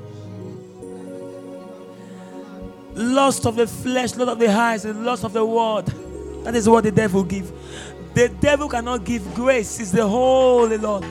Lust 2.93 3.47
of 3.47 3.57
the 3.57 3.67
flesh, 3.67 4.15
lust 4.15 4.31
of 4.31 4.39
the 4.39 4.49
eyes, 4.49 4.85
and 4.85 5.07
lust 5.07 5.25
of 5.25 5.33
the 5.33 5.47
world. 5.47 5.87
That 6.45 6.55
is 6.55 6.69
what 6.69 6.85
the 6.85 6.93
devil 6.93 7.25
give. 7.25 7.51
The 8.13 8.29
devil 8.29 8.69
cannot 8.69 9.05
give 9.05 9.35
grace. 9.35 9.81
It's 9.81 9.91
the 9.91 10.07
Holy 10.07 10.77
Lord 10.77 11.07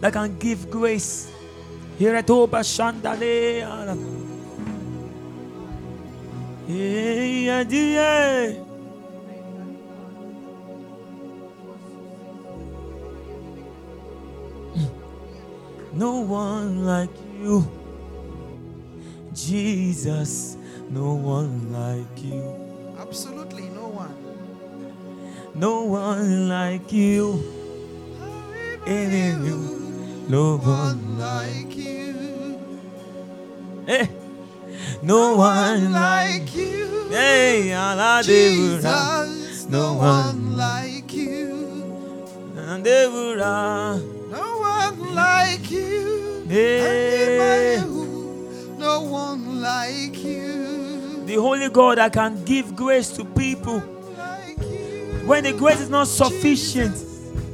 that 0.00 0.12
can 0.12 0.38
give 0.38 0.70
grace. 0.70 1.32
Here 1.98 2.14
at 2.14 2.30
Oba 2.30 2.62
Yeah. 6.68 7.62
Hmm. 14.74 14.88
No 15.92 16.20
one 16.22 16.84
like 16.84 17.14
you, 17.40 17.62
Jesus. 19.32 20.56
No 20.90 21.14
one 21.14 21.72
like 21.72 22.24
you. 22.24 22.42
Absolutely 22.98 23.68
no 23.70 23.86
one. 23.86 24.16
No 25.54 25.84
one 25.84 26.48
like 26.48 26.92
you. 26.92 27.44
In 28.86 29.44
you. 29.46 30.26
No 30.28 30.58
one 30.58 31.16
like 31.16 31.76
you. 31.76 32.58
Hey. 33.86 34.25
No 35.02 35.36
one 35.36 35.92
like 35.92 36.54
you. 36.54 37.08
Hey. 37.10 37.72
Jesus, 38.24 39.66
No 39.68 39.94
one 39.94 40.56
like 40.56 41.12
you. 41.12 41.46
Devura. 42.54 44.00
No 44.30 44.58
one 44.58 45.14
like 45.14 45.70
you. 45.70 46.44
Hey. 46.48 47.82
No 48.78 49.02
one 49.02 49.60
like 49.60 50.22
you. 50.24 51.24
The 51.26 51.34
Holy 51.34 51.68
God 51.68 51.98
that 51.98 52.12
can 52.12 52.44
give 52.44 52.76
grace 52.76 53.10
to 53.16 53.24
people 53.24 53.82
Like 54.16 54.58
when 55.26 55.42
the 55.44 55.52
grace 55.52 55.80
is 55.80 55.90
not 55.90 56.06
sufficient. 56.06 56.94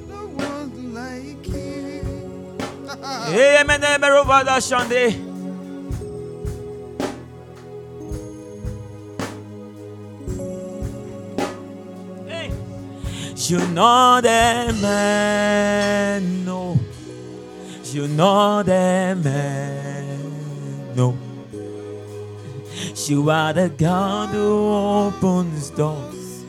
No 0.08 0.26
one 0.26 0.92
like 0.92 1.48
you. 1.48 2.58
Amen, 3.62 3.82
You 13.48 13.58
know 13.58 14.20
the 14.22 14.72
man, 14.80 16.22
eh, 16.22 16.44
no. 16.44 16.78
You 17.86 18.06
know 18.06 18.62
the 18.62 19.18
man, 19.20 19.26
eh, 19.26 20.94
no. 20.94 21.16
You 23.08 23.30
are 23.30 23.52
the 23.52 23.68
God 23.68 24.28
who 24.28 25.08
opens 25.08 25.70
doors. 25.70 26.44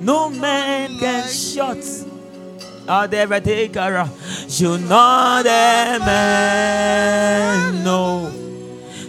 No 0.00 0.30
man 0.30 0.98
can 0.98 1.28
shut. 1.28 1.84
Are 2.88 3.06
there 3.06 3.30
a 3.30 3.40
taker? 3.42 4.08
You 4.48 4.78
know 4.78 5.42
the 5.42 6.00
man, 6.00 7.74
eh, 7.74 7.82
no. 7.84 8.32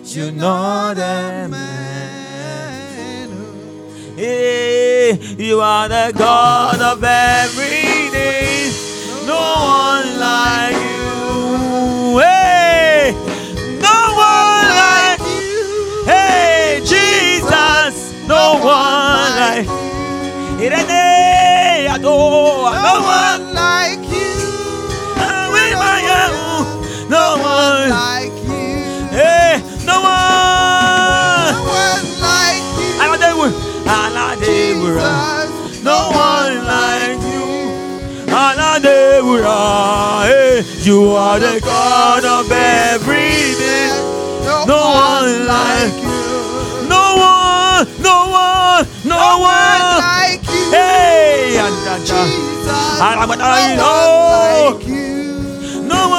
You 0.04 0.32
know 0.32 0.94
the 0.94 1.48
man. 1.50 2.19
You 4.20 5.62
are 5.62 5.88
the 5.88 6.14
God 6.18 6.82
of 6.82 7.04
everything. 7.04 8.72
No 9.26 9.40
one 9.40 10.20
like 10.20 10.76
you. 10.76 12.20
Hey, 12.20 13.14
no 13.82 14.00
one 14.16 14.68
like 14.84 15.20
you. 15.20 16.04
Hey, 16.06 16.82
Jesus, 16.84 18.28
no 18.28 18.60
one 18.62 19.36
like 19.40 19.68
adore, 21.96 22.72
no 22.72 23.02
one 23.02 23.54
like 23.54 23.99
Aladewu, 33.90 34.90
no 35.84 35.98
one 36.14 36.58
like 36.74 37.22
you. 37.34 37.48
Aladewu, 38.30 39.34
hey, 40.30 40.64
you 40.84 41.12
are 41.12 41.40
the 41.40 41.60
God 41.62 42.24
of 42.24 42.52
everything. 42.52 43.90
No, 44.68 44.78
one 44.94 45.48
like 45.48 45.98
you. 46.06 46.20
No 46.88 47.04
one, 47.18 47.88
no 48.02 48.18
one, 48.30 48.86
no 49.06 49.40
one 49.42 49.82
like 50.06 50.44
you. 50.54 50.72
Hey, 50.72 51.58
Jesus. 52.06 53.02
I 53.02 53.16
no 53.20 53.28
one 53.28 53.40
like 53.40 54.86
you. 54.86 55.82
no 55.82 56.10
one, 56.10 56.19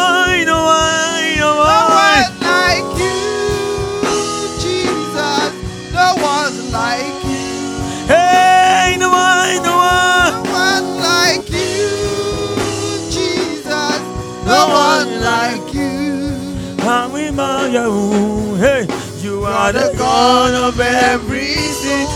you. 17.72 18.56
Hey, 18.56 18.86
you 19.22 19.44
are 19.44 19.72
the 19.72 19.94
God 19.96 20.54
of 20.54 20.80
everything. 20.80 22.06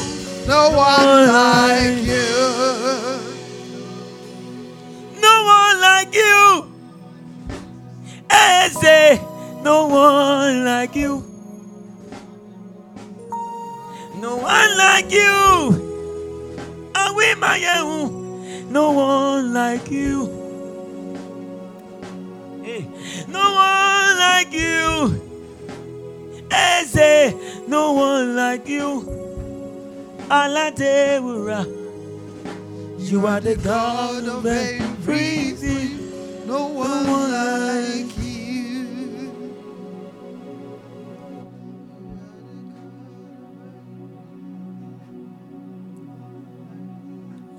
No 0.49 0.71
one 0.71 1.29
like 1.29 2.03
you. 2.05 3.21
No 5.21 5.45
one 5.45 5.81
like 5.81 6.15
you. 6.15 6.73
Eh, 8.31 8.67
Eze, 8.69 9.21
no 9.63 9.87
one 9.89 10.65
like 10.65 10.95
you. 10.97 11.25
No 14.17 14.37
one 14.37 14.79
like 14.79 15.11
you. 15.13 15.95
And 16.95 17.17
we 17.17 17.35
bow 17.41 17.55
you. 17.55 18.67
No 18.71 18.93
one 18.93 19.55
like 19.55 19.91
you. 19.91 20.53
Hey, 22.63 22.87
no 23.29 23.55
one 23.55 24.19
like 24.19 24.53
you. 24.53 25.34
Eze, 26.51 27.35
no 27.69 27.93
one 27.93 28.37
like 28.37 28.69
you. 28.69 29.03
Aladewura. 30.29 31.65
You 32.99 33.27
are 33.27 33.41
the 33.41 33.57
God 33.57 34.27
of 34.27 34.47
everything. 34.47 36.47
No 36.47 36.67
one, 36.67 37.07
no 37.07 37.13
one 37.13 37.33
like 37.33 38.19
you. 38.19 39.33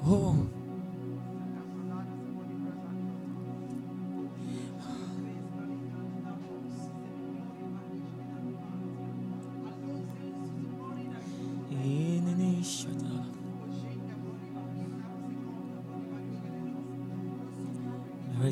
Oh. 0.07 0.54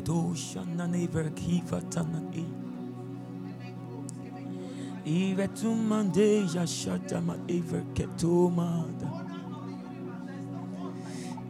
Never 0.06 1.30
kivatana 1.30 2.22
e. 2.34 2.44
Ivetumande 5.06 6.46
yashatama 6.54 7.36
ever 7.48 7.84
ketumada. 7.94 9.08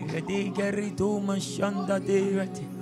Ivedigeritum 0.00 1.40
shanda 1.40 2.00
derete. 2.00 2.73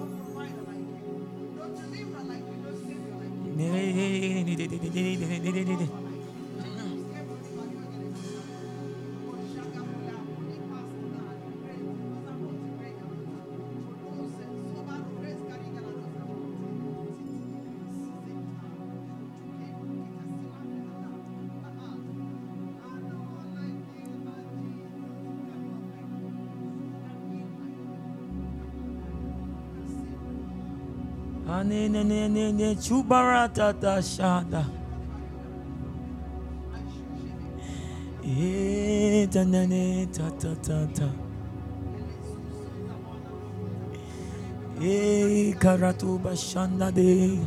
Ne 32.82 32.98
ne 32.98 33.04
chubarata 33.04 33.80
ta 33.80 34.00
shada. 34.00 34.64
E 38.24 39.26
ta 39.30 39.44
ne 39.44 39.66
ne 39.66 40.06
ta 40.06 40.30
ta 40.30 40.54
ta 40.54 40.86
ta. 40.94 41.08
E 44.80 45.54
karatu 45.58 46.18
bashanda 46.18 46.90
de. 46.92 47.38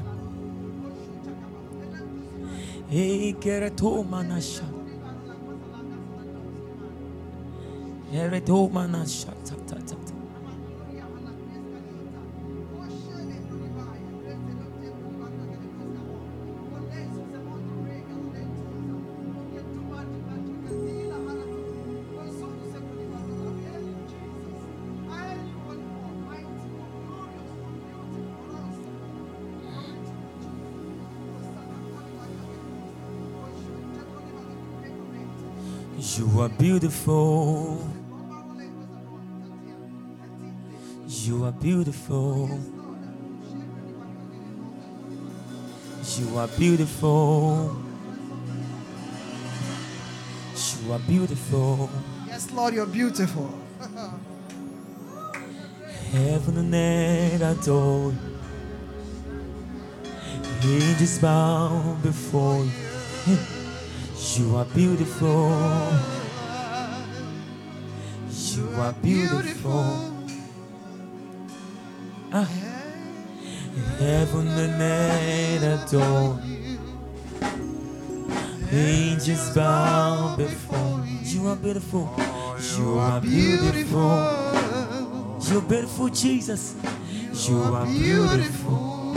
E 2.92 3.34
kereto 3.34 4.04
manasha. 4.04 4.66
Ereto 8.14 8.70
manasha 8.72 9.34
ta 9.44 9.56
ta 9.68 10.05
You 36.18 36.40
are 36.40 36.48
beautiful. 36.48 37.92
You 41.08 41.44
are 41.44 41.52
beautiful. 41.52 42.60
You 46.18 46.38
are 46.38 46.48
beautiful. 46.48 47.76
You 50.56 50.94
are 50.94 51.00
beautiful. 51.00 51.90
Yes, 52.28 52.50
Lord, 52.52 52.74
you're 52.76 52.86
beautiful. 52.86 53.54
Heaven 56.14 56.58
and 56.58 56.74
earth 56.74 57.42
adore 57.60 58.14
you. 58.14 58.20
Angels 60.64 61.20
bow 61.20 61.98
before 62.02 62.64
you. 62.64 63.55
You 64.38 64.58
are 64.58 64.66
beautiful. 64.66 65.50
You 68.30 68.70
are 68.82 68.94
beautiful. 69.02 70.12
Ah. 72.34 72.50
Heaven 73.98 74.48
and 74.48 74.82
earth 74.82 75.88
adore 75.88 76.40
you. 76.44 76.80
Angels 78.74 79.56
bow 79.56 80.36
before 80.36 81.06
you. 81.08 81.16
Beautiful, 81.16 81.40
you 81.40 81.48
are 81.48 81.56
beautiful. 81.56 82.10
You 82.78 83.00
are 83.00 83.22
beautiful. 83.22 84.18
You're 85.50 85.62
beautiful, 85.62 86.10
Jesus. 86.10 86.76
You 87.48 87.62
are 87.64 87.86
beautiful. 87.86 89.14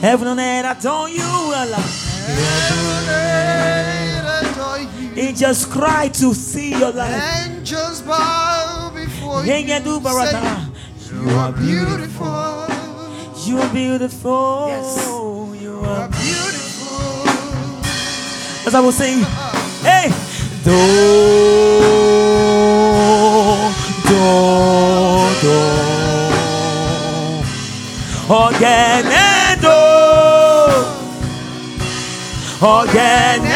Heaven 0.00 0.28
and 0.28 0.40
earth 0.40 0.78
adore 0.78 1.10
you, 1.10 1.22
Allah. 1.22 1.84
Angels 5.20 5.66
cry 5.66 6.08
to 6.08 6.32
see 6.34 6.70
your 6.70 6.92
life. 6.92 7.22
Angels 7.46 8.00
bow 8.02 8.90
before 8.94 9.44
you. 9.44 9.52
Yenye 9.52 9.80
du 9.84 10.00
barata. 10.00 10.40
Say, 10.98 11.14
You 11.14 11.28
are 11.36 11.52
beautiful. 11.52 12.66
You 13.46 13.58
are 13.60 13.68
beautiful. 13.68 14.68
Yes. 14.68 15.06
You 15.62 15.80
are 15.84 16.08
beautiful. 16.08 17.26
As 18.66 18.74
I 18.74 18.80
was 18.80 18.94
saying, 18.96 19.24
hey, 19.82 20.08
do, 20.64 20.76
do, 24.08 24.20
do, 25.42 25.56
again 28.48 29.04
and 29.06 29.60
do, 29.60 29.80
again 32.66 33.49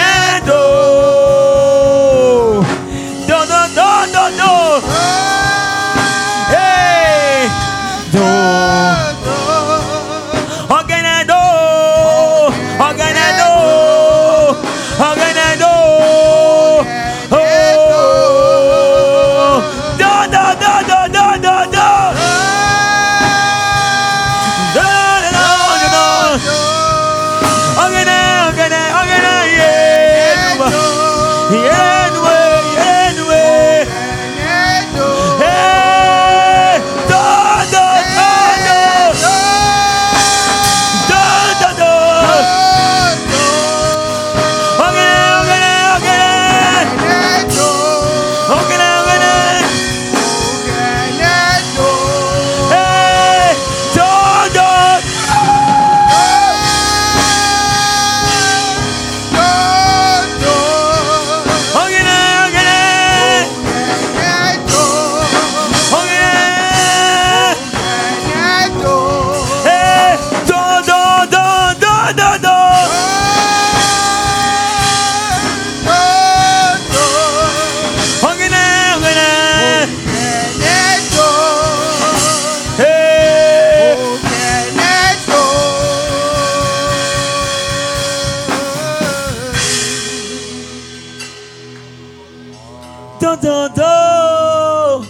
Do 93.44 93.68
do 93.68 93.68
do. 93.76 95.04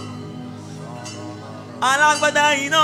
Alágbádá 1.79 2.51
iná. 2.59 2.83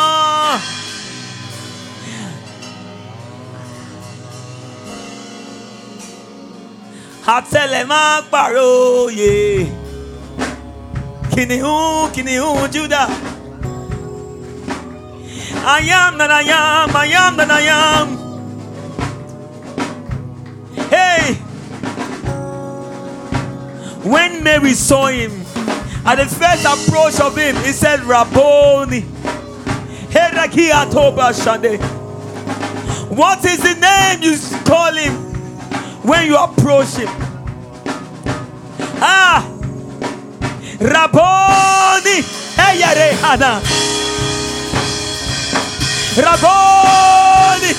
Àtẹlẹ 7.27 7.83
máa 7.83 8.21
pàròyè. 8.31 9.67
Kìnìún 11.35 12.11
kìnìún 12.15 12.71
Júdà. 12.71 13.03
I 15.63 15.89
am 15.91 16.17
that 16.17 16.31
I 16.31 16.43
am, 16.49 16.95
I 16.95 17.13
am 17.13 17.35
that 17.37 17.51
I 17.51 17.67
am. 17.67 18.07
Hey! 20.89 21.35
When 24.03 24.43
Mary 24.43 24.73
saw 24.73 25.07
him, 25.07 25.40
at 26.11 26.17
the 26.17 26.25
first 26.25 26.65
approach 26.65 27.21
of 27.21 27.37
him, 27.37 27.55
he 27.63 27.71
said, 27.71 28.01
Rabboni. 28.01 28.99
What 33.15 33.45
is 33.45 33.59
the 33.59 33.75
name 33.79 34.21
you 34.21 34.37
call 34.65 34.91
him 34.91 35.13
when 36.03 36.25
you 36.25 36.35
approach 36.35 36.95
him? 36.97 37.07
Ah! 38.99 39.47
Rabboni. 40.81 42.23
Hey, 42.59 42.81
Hana. 43.21 43.61
Rabboni. 46.17 47.71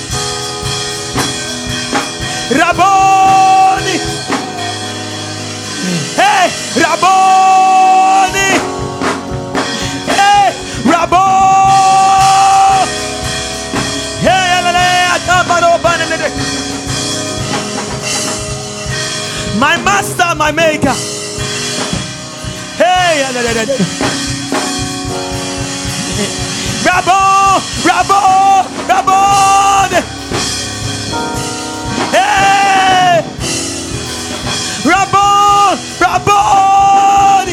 Rabboni. 2.59 3.99
Hey, 6.17 6.51
Rabboni. 6.81 7.92
My 19.63 19.77
master, 19.85 20.35
my 20.35 20.51
maker. 20.51 20.93
Hey, 22.83 23.23
Rabon, 26.83 27.61
Rabon, 27.87 28.65
Rabon. 28.91 29.93
Hey! 32.11 33.23
Rabon, 34.91 35.77
Rabon. 36.03 37.47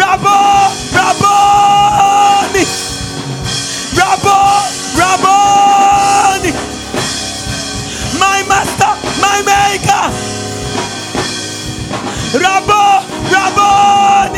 Rabon, 0.00 0.81
Rabon, 12.32 13.04
Rabon. 13.28 14.31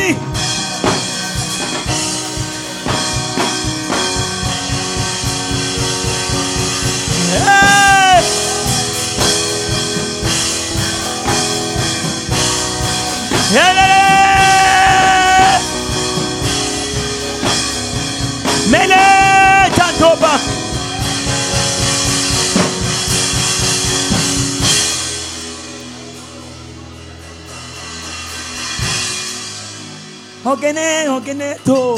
Ogene, 30.46 31.08
ogene 31.08 31.56
to. 31.64 31.96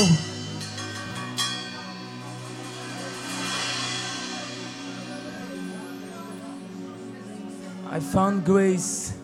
I 7.91 7.99
found 7.99 8.45
grace. 8.45 9.15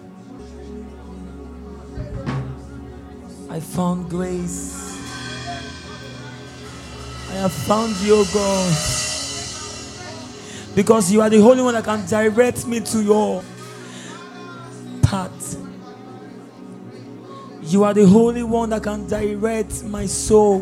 I 3.48 3.60
found 3.60 4.10
grace. 4.10 4.98
I 7.30 7.34
have 7.34 7.52
found 7.52 7.94
you, 7.98 8.24
God. 8.34 8.74
Because 10.74 11.12
you 11.12 11.20
are 11.20 11.30
the 11.30 11.38
only 11.38 11.62
one 11.62 11.74
that 11.74 11.84
can 11.84 12.04
direct 12.08 12.66
me 12.66 12.80
to 12.80 13.02
your 13.04 13.44
path. 15.02 15.61
You 17.72 17.84
are 17.84 17.94
the 17.94 18.02
only 18.02 18.42
one 18.42 18.68
that 18.68 18.82
can 18.82 19.06
direct 19.06 19.82
my 19.84 20.04
soul. 20.04 20.60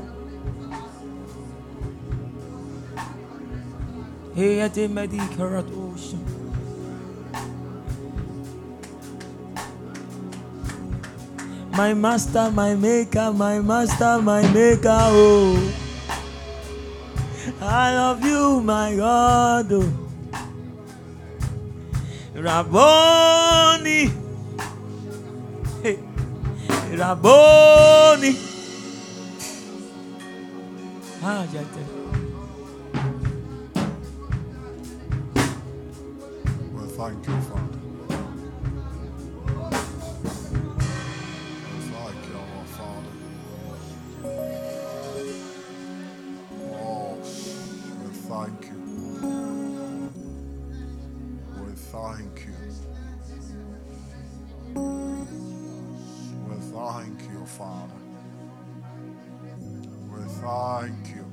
My 11.72 11.94
master, 11.94 12.48
my 12.52 12.76
maker, 12.76 13.32
my 13.32 13.58
master, 13.58 14.22
my 14.22 14.42
maker, 14.52 14.88
oh. 15.10 15.74
I 17.60 17.92
love 17.96 18.24
you, 18.24 18.60
my 18.60 18.94
God. 18.94 19.72
Oh. 19.72 19.92
Rabboni. 22.36 24.29
Rabboni. 26.96 28.36
Ah. 31.22 31.46
Well, 36.72 36.86
thank 36.86 37.26
you, 37.28 37.40
Father. 37.42 37.59
Thank 60.40 61.14
you. 61.14 61.24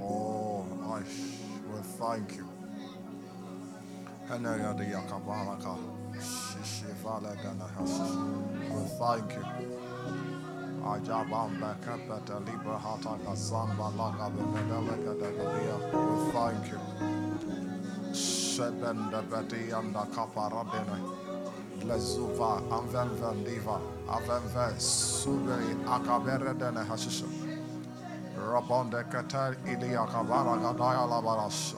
Oh, 0.00 0.64
nice. 0.80 1.38
We 1.68 1.80
thank 1.98 2.36
you. 2.36 2.48
And 4.30 4.42
now 4.42 4.56
you're 4.56 4.74
the. 4.74 4.84
We 8.70 8.82
thank 8.98 9.32
you. 9.32 9.44
Ajabamba 10.84 11.76
kapata 11.84 12.40
libra 12.40 12.78
hata 12.78 13.16
kasamba 13.24 13.90
laga 13.96 14.30
benedelega 14.30 15.14
degadia. 15.20 15.76
We 15.92 16.32
thank 16.32 16.66
you. 16.72 16.80
Sebenda 18.12 19.22
beti 19.22 19.72
anda 19.72 20.04
kaparadene. 20.14 21.31
Lezuva 21.84 22.62
anvenven 22.70 23.44
diva. 23.44 23.80
Avenve 24.08 24.74
suberi 24.78 25.76
akabere 25.86 26.54
dene 26.58 26.84
hashisha. 26.88 27.26
Rabonde 28.36 29.04
kater 29.10 29.56
ili 29.66 29.96
akabara 29.96 30.56
gadaya 30.62 31.06
labarasha. 31.06 31.76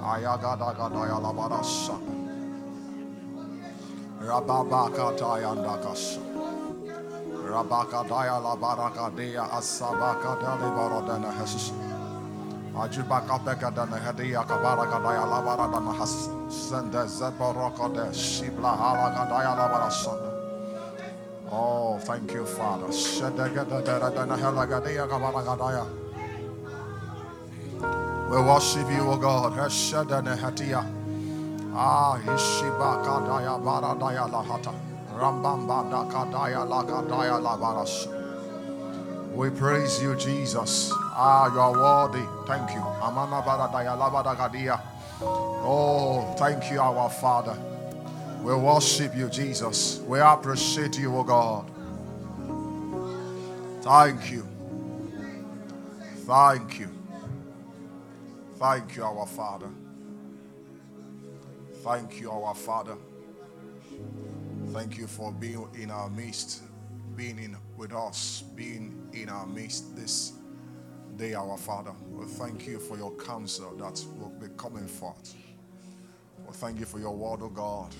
Ayagadagadaya 0.00 1.18
labarasha. 1.20 1.96
Rababakatayandakasha. 4.20 6.20
Rabakadaya 7.50 8.38
labarakadea 8.40 9.44
asabakadali 9.58 10.68
barodana 10.76 11.30
hesis. 11.38 11.72
Oh, 21.54 21.98
thank 21.98 22.32
you, 22.32 22.46
Father. 22.46 22.86
We 28.30 28.38
worship 28.40 28.88
you, 28.90 29.10
O 29.10 29.16
God. 29.18 29.52
Heshadane 29.52 30.34
hatia. 30.38 30.82
Ah, 31.74 32.16
Ishiba 32.18 33.04
kadaya 33.04 33.60
baradaya 33.60 34.26
lahata. 34.32 34.72
Rambamba 35.14 35.90
da 35.90 36.04
kadaya 36.08 36.66
la 36.66 36.82
kadaya 36.82 37.42
la 37.42 37.56
baras. 37.58 38.08
We 39.34 39.50
praise 39.50 40.02
you, 40.02 40.14
Jesus. 40.16 40.92
Ah, 40.94 41.52
you 41.52 41.58
are 41.58 41.72
worthy. 41.72 42.24
Thank 42.46 42.70
you. 42.72 42.82
Oh, 45.64 46.34
thank 46.38 46.70
you, 46.70 46.80
our 46.80 47.08
Father. 47.08 47.56
We 48.42 48.54
worship 48.54 49.16
you, 49.16 49.28
Jesus. 49.28 50.00
We 50.06 50.18
appreciate 50.20 50.98
you, 50.98 51.16
O 51.16 51.24
God. 51.24 51.70
Thank 53.80 54.30
you. 54.30 54.46
Thank 56.26 56.78
you. 56.80 56.90
Thank 58.58 58.96
you, 58.96 59.04
our 59.04 59.26
Father. 59.26 59.70
Thank 61.82 62.20
you, 62.20 62.30
our 62.30 62.54
Father. 62.54 62.96
Thank 64.72 64.98
you 64.98 65.06
for 65.06 65.32
being 65.32 65.68
in 65.74 65.90
our 65.90 66.10
midst, 66.10 66.62
being 67.16 67.38
in 67.38 67.56
with 67.76 67.92
us, 67.92 68.44
being 68.54 69.01
in 69.12 69.28
our 69.28 69.46
midst 69.46 69.94
this 69.96 70.32
day, 71.16 71.34
our 71.34 71.56
Father. 71.56 71.92
We 72.10 72.26
thank 72.26 72.66
you 72.66 72.78
for 72.78 72.96
your 72.96 73.14
counsel 73.16 73.74
that 73.76 74.04
will 74.18 74.32
be 74.40 74.48
coming 74.56 74.86
forth. 74.86 75.34
We 76.46 76.52
thank 76.54 76.80
you 76.80 76.86
for 76.86 76.98
your 76.98 77.14
word, 77.14 77.40
oh 77.42 77.48
God. 77.48 77.94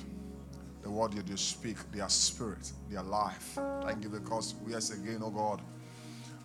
The 0.82 0.90
word 0.90 1.14
you 1.14 1.22
do 1.22 1.36
speak, 1.36 1.76
their 1.92 2.08
spirit, 2.08 2.72
their 2.90 3.02
life. 3.02 3.58
Thank 3.82 4.02
you 4.02 4.08
because, 4.08 4.54
yes, 4.66 4.90
again, 4.90 5.20
oh 5.22 5.30
God, 5.30 5.62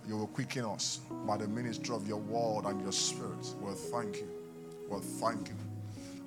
you 0.08 0.18
will 0.18 0.28
quicken 0.28 0.66
us 0.66 1.00
by 1.26 1.38
the 1.38 1.48
ministry 1.48 1.96
of 1.96 2.08
your 2.08 2.20
word 2.20 2.66
and 2.66 2.82
your 2.82 2.92
spirit. 2.92 3.48
Well, 3.60 3.74
thank 3.74 4.18
you. 4.18 4.30
Well, 4.90 5.02
thank 5.02 5.50
you. 5.50 5.56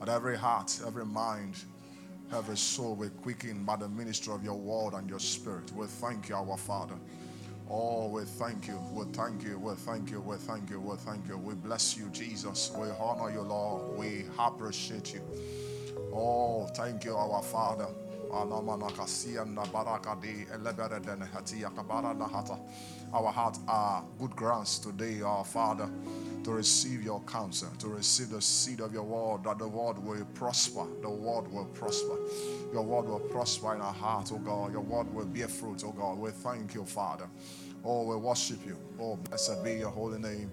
At 0.02 0.08
every 0.08 0.36
heart, 0.36 0.80
every 0.86 1.06
mind, 1.06 1.56
every 2.32 2.56
soul 2.56 2.94
will 2.94 3.10
quicken 3.10 3.64
by 3.64 3.76
the 3.76 3.88
ministry 3.88 4.32
of 4.34 4.42
your 4.42 4.58
word 4.58 4.94
and 4.94 5.08
your 5.08 5.18
spirit. 5.20 5.70
We 5.72 5.86
thank 5.86 6.28
you, 6.28 6.34
our 6.34 6.56
Father. 6.56 6.96
Oh, 7.72 8.08
we 8.08 8.24
thank 8.24 8.66
you. 8.66 8.78
We 8.92 9.04
thank 9.12 9.44
you. 9.44 9.56
We 9.58 9.74
thank 9.74 10.10
you. 10.10 10.20
We 10.20 10.36
thank 10.36 10.70
you. 10.70 10.80
We 10.80 10.96
thank 10.96 11.28
you. 11.28 11.38
We 11.38 11.54
bless 11.54 11.96
you, 11.96 12.08
Jesus. 12.08 12.72
We 12.76 12.88
honor 12.98 13.30
you, 13.30 13.42
Lord. 13.42 13.96
We 13.96 14.24
appreciate 14.38 15.14
you. 15.14 15.22
Oh, 16.12 16.66
thank 16.74 17.04
you, 17.04 17.16
our 17.16 17.42
Father. 17.42 17.86
Our 23.12 23.32
hearts 23.32 23.58
are 23.66 24.04
good 24.18 24.36
grounds 24.36 24.78
today, 24.78 25.20
our 25.22 25.44
Father, 25.44 25.90
to 26.44 26.50
receive 26.52 27.02
your 27.02 27.20
counsel, 27.22 27.68
to 27.78 27.88
receive 27.88 28.30
the 28.30 28.40
seed 28.40 28.80
of 28.80 28.92
your 28.92 29.02
word, 29.02 29.44
that 29.44 29.58
the 29.58 29.66
word 29.66 29.98
will 29.98 30.24
prosper. 30.34 30.86
The 31.02 31.10
word 31.10 31.52
will 31.52 31.66
prosper. 31.74 32.16
Your 32.72 32.82
word 32.82 33.06
will 33.06 33.20
prosper 33.20 33.74
in 33.74 33.80
our 33.80 33.92
hearts, 33.92 34.30
oh 34.32 34.38
God. 34.38 34.72
Your 34.72 34.82
word 34.82 35.12
will 35.12 35.26
bear 35.26 35.48
fruit, 35.48 35.82
oh 35.84 35.92
God. 35.92 36.18
We 36.18 36.30
thank 36.30 36.74
you, 36.74 36.84
Father. 36.84 37.28
Oh, 37.84 38.04
we 38.04 38.16
worship 38.16 38.64
you. 38.64 38.76
Oh, 39.00 39.16
blessed 39.16 39.64
be 39.64 39.74
your 39.74 39.90
holy 39.90 40.20
name. 40.20 40.50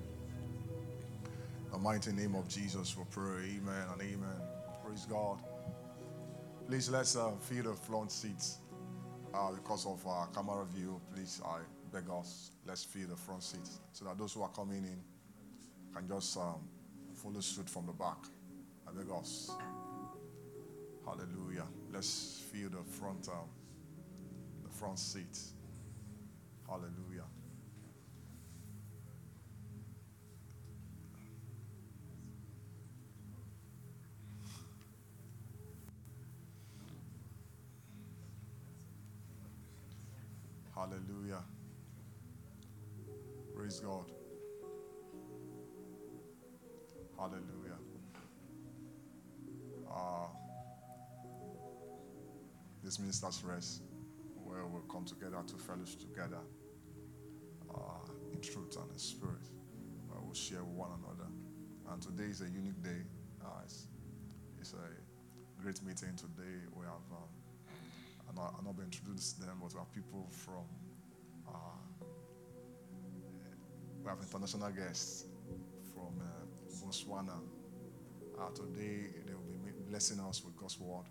The 1.71 1.77
mighty 1.77 2.11
name 2.11 2.33
of 2.33 2.47
Jesus, 2.47 2.97
we 2.97 3.03
pray. 3.11 3.59
Amen 3.59 3.85
and 3.93 4.01
amen. 4.01 4.41
Praise 4.83 5.05
God. 5.05 5.37
Please 6.67 6.89
let's 6.89 7.15
uh, 7.15 7.31
fill 7.39 7.63
the 7.63 7.73
front 7.73 8.11
seats. 8.11 8.57
Uh, 9.33 9.51
because 9.51 9.85
of 9.85 10.05
our 10.05 10.27
camera 10.27 10.65
view, 10.65 10.99
please, 11.13 11.41
I 11.45 11.59
beg 11.93 12.09
us, 12.09 12.51
let's 12.65 12.83
fill 12.83 13.07
the 13.07 13.15
front 13.15 13.41
seats 13.41 13.79
so 13.93 14.03
that 14.03 14.17
those 14.17 14.33
who 14.33 14.41
are 14.41 14.49
coming 14.49 14.83
in 14.83 14.99
can 15.95 16.07
just 16.09 16.35
um, 16.35 16.59
follow 17.13 17.39
suit 17.39 17.69
from 17.69 17.85
the 17.85 17.93
back. 17.93 18.17
I 18.85 18.91
beg 18.91 19.09
us. 19.11 19.51
Hallelujah. 21.05 21.67
Let's 21.93 22.43
fill 22.51 22.69
the 22.69 22.83
front, 22.83 23.29
um, 23.29 23.47
the 24.63 24.69
front 24.69 24.99
seat. 24.99 25.39
Hallelujah. 26.67 26.91
Hallelujah. 40.77 41.41
Praise 43.55 43.79
God. 43.79 44.11
Hallelujah. 47.17 47.79
Uh, 49.91 50.27
this 52.83 52.99
minister's 52.99 53.43
rest, 53.43 53.81
where 54.35 54.67
we'll 54.67 54.83
come 54.83 55.03
together 55.03 55.37
to 55.47 55.55
fellowship 55.57 55.99
together 55.99 56.41
uh, 57.73 57.79
in 58.31 58.39
truth 58.39 58.77
and 58.79 58.91
in 58.91 58.99
spirit, 58.99 59.49
where 60.07 60.21
we'll 60.21 60.35
share 60.35 60.63
with 60.63 60.75
one 60.75 60.91
another. 61.03 61.27
And 61.91 61.99
today 62.03 62.29
is 62.29 62.41
a 62.41 62.45
unique 62.45 62.83
day. 62.83 63.01
Uh, 63.43 63.61
it's, 63.63 63.87
it's, 64.61 64.73
a 64.73 65.59
great 65.59 65.81
meeting 65.81 66.15
today. 66.15 66.61
We 66.75 66.85
have, 66.85 67.01
um, 67.11 67.46
not, 68.37 68.55
I'm 68.57 68.65
not 68.65 68.75
going 68.75 68.89
to 68.89 68.97
introduce 68.97 69.33
them, 69.33 69.57
but 69.61 69.73
we 69.73 69.79
have 69.79 69.91
people 69.93 70.27
from, 70.31 70.65
uh, 71.47 72.03
we 74.03 74.09
have 74.09 74.19
international 74.19 74.69
guests 74.69 75.25
from 75.93 76.21
uh, 76.21 76.45
Botswana. 76.85 77.39
Uh, 78.39 78.49
today 78.53 79.09
they 79.25 79.33
will 79.33 79.41
be 79.65 79.71
blessing 79.89 80.19
us 80.19 80.43
with 80.45 80.55
God's 80.55 80.79
word. 80.79 81.05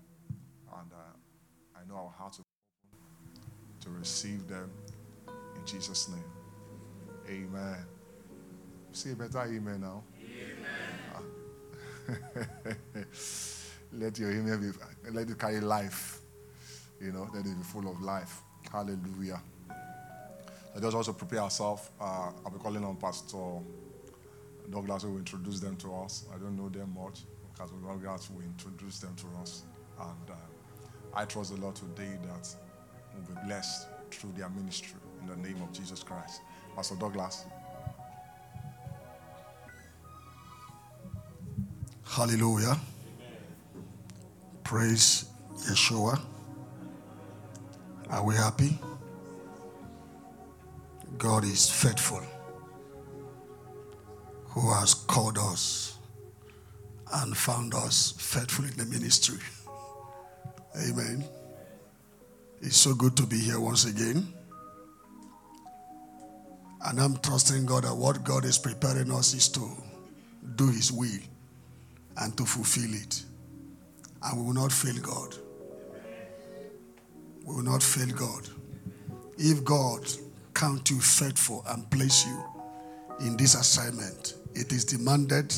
And 0.79 0.93
uh, 0.93 1.79
I 1.79 1.89
know 1.89 1.97
our 1.97 2.11
hearts 2.17 2.39
will 2.39 2.45
open 2.95 3.81
to 3.81 3.91
receive 3.99 4.47
them 4.47 4.71
in 5.57 5.67
Jesus' 5.67 6.09
name. 6.09 6.25
Amen. 7.29 7.85
Say 8.93 9.13
a 9.13 9.17
better 9.17 9.43
amen 9.43 9.81
now. 9.81 10.05
Amen. 10.23 10.67
let 13.93 14.19
your 14.19 14.31
amen 14.31 14.61
be, 14.61 15.11
let 15.11 15.29
it 15.29 15.39
carry 15.39 15.61
life. 15.61 16.21
You 17.01 17.13
know, 17.13 17.29
let 17.35 17.45
it 17.47 17.57
be 17.57 17.63
full 17.63 17.89
of 17.91 18.01
life. 18.01 18.43
Hallelujah. 18.73 19.41
Let 20.75 20.85
us 20.85 20.95
also 20.95 21.13
prepare 21.13 21.41
ourselves. 21.41 21.91
Uh, 22.01 22.31
I'll 22.45 22.51
be 22.51 22.59
calling 22.59 22.85
on 22.85 22.97
Pastor 22.97 23.39
Douglas 24.71 25.03
who 25.05 25.13
will 25.13 25.19
introduce 25.19 25.61
them 25.61 25.77
to 25.77 25.95
us. 25.95 26.25
I 26.35 26.39
don't 26.39 26.57
know 26.57 26.69
them 26.69 26.95
much. 26.95 27.21
Pastor 27.59 27.77
Douglas 27.77 28.31
will 28.31 28.43
introduce 28.43 28.99
them 28.99 29.15
to 29.17 29.27
us. 29.41 29.63
And 29.99 30.31
uh, 30.31 30.35
I 31.15 31.25
trust 31.25 31.55
the 31.55 31.61
Lord 31.61 31.77
today 31.77 32.19
that 32.25 32.49
we'll 33.15 33.37
be 33.37 33.47
blessed 33.47 33.89
through 34.11 34.33
their 34.37 34.49
ministry 34.51 34.99
in 35.23 35.29
the 35.29 35.37
name 35.37 35.63
of 35.63 35.73
Jesus 35.73 36.03
Christ. 36.03 36.43
Pastor 36.75 36.97
Douglas. 36.97 37.45
Hallelujah. 42.05 42.79
Praise 44.63 45.27
Yeshua. 45.69 46.21
Are 48.11 48.25
we 48.25 48.35
happy? 48.35 48.79
God 51.19 51.45
is 51.45 51.71
faithful, 51.71 52.23
who 54.49 54.73
has 54.75 54.95
called 54.95 55.39
us 55.39 55.99
and 57.15 57.37
found 57.37 57.75
us 57.75 58.15
faithful 58.19 58.65
in 58.65 58.77
the 58.77 58.85
ministry. 58.87 59.39
Amen. 60.77 61.25
It's 62.61 62.77
so 62.77 62.95
good 62.95 63.17
to 63.17 63.27
be 63.27 63.39
here 63.39 63.61
once 63.61 63.87
again. 63.87 64.27
And 66.85 67.01
I'm 67.01 67.17
trusting 67.19 67.67
God 67.67 67.85
that 67.85 67.95
what 67.95 68.23
God 68.23 68.45
is 68.45 68.59
preparing 68.59 69.11
us 69.11 69.35
is 69.35 69.49
to 69.51 69.69
do 70.55 70.69
His 70.69 70.93
will 70.93 71.21
and 72.19 72.37
to 72.37 72.45
fulfill 72.45 72.95
it. 72.95 73.25
And 74.23 74.41
we 74.41 74.47
will 74.47 74.55
not 74.55 74.73
fail 74.73 74.97
God. 75.03 75.35
Will 77.47 77.63
not 77.63 77.83
fail 77.83 78.15
God. 78.15 78.49
If 79.39 79.65
God 79.65 80.07
count 80.53 80.91
you 80.91 81.01
faithful 81.01 81.65
and 81.69 81.89
place 81.91 82.27
you 82.27 82.45
in 83.21 83.37
this 83.37 83.55
assignment, 83.55 84.35
it 84.55 84.73
is 84.73 84.85
demanded 84.85 85.55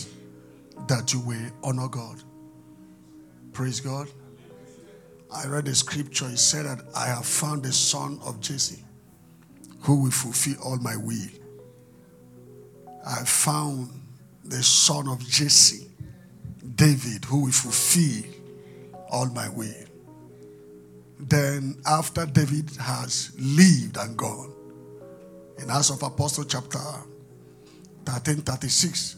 that 0.87 1.13
you 1.13 1.21
will 1.21 1.51
honor 1.65 1.89
God. 1.89 2.23
Praise 3.53 3.81
God. 3.81 4.09
I 5.35 5.47
read 5.47 5.65
the 5.65 5.75
scripture. 5.75 6.27
It 6.27 6.39
said 6.39 6.67
that 6.67 6.85
I 6.95 7.07
have 7.07 7.27
found 7.27 7.63
the 7.63 7.73
son 7.73 8.21
of 8.25 8.41
Jesse 8.41 8.85
who 9.81 10.03
will 10.03 10.11
fulfill 10.11 10.57
all 10.63 10.77
my 10.79 10.97
will. 10.97 11.29
I 13.07 13.25
found 13.25 13.89
the 14.45 14.63
son 14.63 15.09
of 15.09 15.27
Jesse, 15.27 15.89
David, 16.75 17.25
who 17.25 17.45
will 17.45 17.53
fulfill 17.53 18.25
all 19.11 19.27
my 19.27 19.49
will. 19.49 19.88
Then, 21.21 21.81
after 21.87 22.27
David 22.27 22.71
has 22.81 23.33
lived 23.39 23.97
and 23.97 24.17
gone, 24.17 24.53
in 25.59 25.71
Acts 25.71 25.91
of 25.91 26.03
Apostle 26.03 26.45
chapter 26.45 26.79
13, 28.05 28.43
36, 28.43 29.17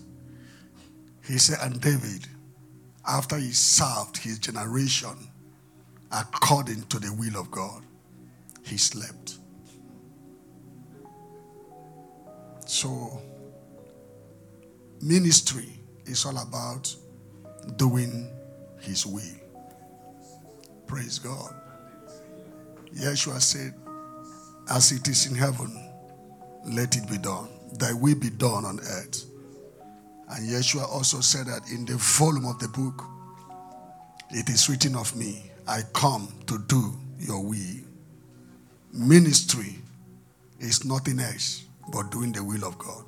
he 1.27 1.39
said, 1.39 1.59
And 1.63 1.81
David, 1.81 2.27
after 3.07 3.37
he 3.37 3.51
served 3.53 4.17
his 4.17 4.39
generation 4.39 5.17
according 6.11 6.83
to 6.85 6.99
the 6.99 7.13
will 7.13 7.39
of 7.39 7.51
God, 7.51 7.83
he 8.65 8.79
slept. 8.79 9.37
So, 12.67 13.21
ministry 15.03 15.69
is 16.07 16.25
all 16.25 16.39
about 16.39 16.95
doing 17.77 18.31
his 18.81 19.05
will. 19.05 19.23
Praise 20.87 21.19
God. 21.19 21.60
Yeshua 22.95 23.41
said, 23.41 23.75
As 24.71 24.93
it 24.93 25.07
is 25.09 25.27
in 25.27 25.35
heaven, 25.37 25.71
let 26.65 26.97
it 26.97 27.09
be 27.09 27.19
done. 27.19 27.49
thy 27.79 27.93
will 27.93 28.15
be 28.15 28.31
done 28.31 28.65
on 28.65 28.81
earth. 28.81 29.25
And 30.31 30.49
Yeshua 30.49 30.89
also 30.89 31.21
said 31.21 31.47
that 31.47 31.71
in 31.71 31.85
the 31.85 31.97
volume 31.97 32.47
of 32.47 32.59
the 32.59 32.69
book, 32.69 33.05
it 34.31 34.49
is 34.49 34.69
written 34.69 34.95
of 34.95 35.15
me, 35.17 35.51
I 35.67 35.83
come 35.93 36.29
to 36.47 36.59
do 36.69 36.95
your 37.19 37.43
will. 37.45 37.81
Ministry 38.93 39.77
is 40.59 40.85
nothing 40.85 41.19
else 41.21 41.65
but 41.93 42.11
doing 42.11 42.33
the 42.33 42.43
will 42.43 42.65
of 42.65 42.79
God. 42.79 43.05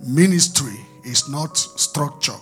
Ministry 0.00 0.76
is 1.04 1.28
not 1.28 1.56
structure, 1.56 2.36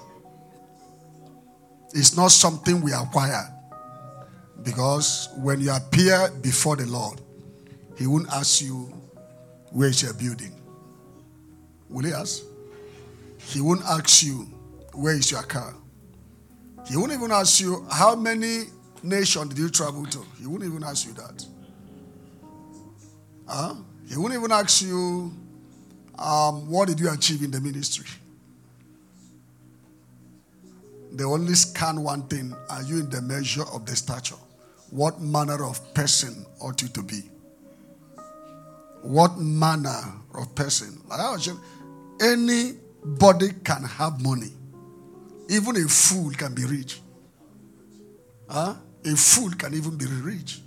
it's 1.95 2.17
not 2.17 2.31
something 2.31 2.81
we 2.81 2.93
acquire. 2.93 3.52
Because 4.63 5.29
when 5.37 5.61
you 5.61 5.73
appear 5.73 6.31
before 6.41 6.77
the 6.77 6.87
Lord, 6.87 7.21
He 7.99 8.07
won't 8.07 8.29
ask 8.33 8.63
you, 8.63 8.93
Where 9.71 9.89
is 9.89 10.03
your 10.03 10.15
building? 10.15 10.55
Will 11.89 12.05
He 12.05 12.13
ask? 12.13 12.43
He 13.39 13.61
won't 13.61 13.83
ask 13.83 14.23
you, 14.23 14.47
Where 14.93 15.15
is 15.15 15.31
your 15.31 15.43
car? 15.43 15.75
He 16.89 16.97
won't 16.97 17.13
even 17.13 17.31
ask 17.33 17.61
you, 17.61 17.87
How 17.91 18.15
many 18.15 18.65
nations 19.03 19.49
did 19.51 19.59
you 19.59 19.71
travel 19.71 20.07
to? 20.07 20.25
He 20.39 20.47
won't 20.47 20.65
even 20.65 20.85
ask 20.85 21.07
you 21.07 21.13
that. 21.15 21.45
Huh? 23.49 23.75
He 24.09 24.17
won't 24.17 24.35
even 24.35 24.53
ask 24.53 24.83
you, 24.83 25.33
um, 26.19 26.69
What 26.71 26.89
did 26.89 27.01
you 27.01 27.11
achieve 27.11 27.43
in 27.43 27.51
the 27.51 27.61
ministry? 27.61 28.07
They 31.15 31.25
only 31.25 31.55
scan 31.55 32.03
one 32.03 32.23
thing 32.23 32.55
Are 32.71 32.83
you 32.83 33.01
in 33.01 33.11
the 33.11 33.21
measure 33.21 33.65
of 33.73 33.85
the 33.85 33.95
stature? 33.95 34.37
What 34.91 35.21
manner 35.21 35.65
of 35.65 35.95
person 35.95 36.45
ought 36.61 36.81
you 36.83 36.89
to 36.89 37.03
be? 37.03 37.23
What 39.03 39.39
manner 39.39 40.01
of 40.35 40.55
person? 40.55 41.01
Anybody 42.21 43.49
can 43.65 43.85
have 43.85 44.23
money. 44.23 44.53
Even 45.49 45.77
a 45.77 45.89
fool 45.89 46.31
can 46.33 46.55
be 46.55 46.65
rich. 46.65 47.01
Huh? 48.49 48.75
A 49.05 49.17
fool 49.17 49.51
can 49.51 49.75
even 49.75 49.97
be 49.97 50.07
rich. 50.07 50.61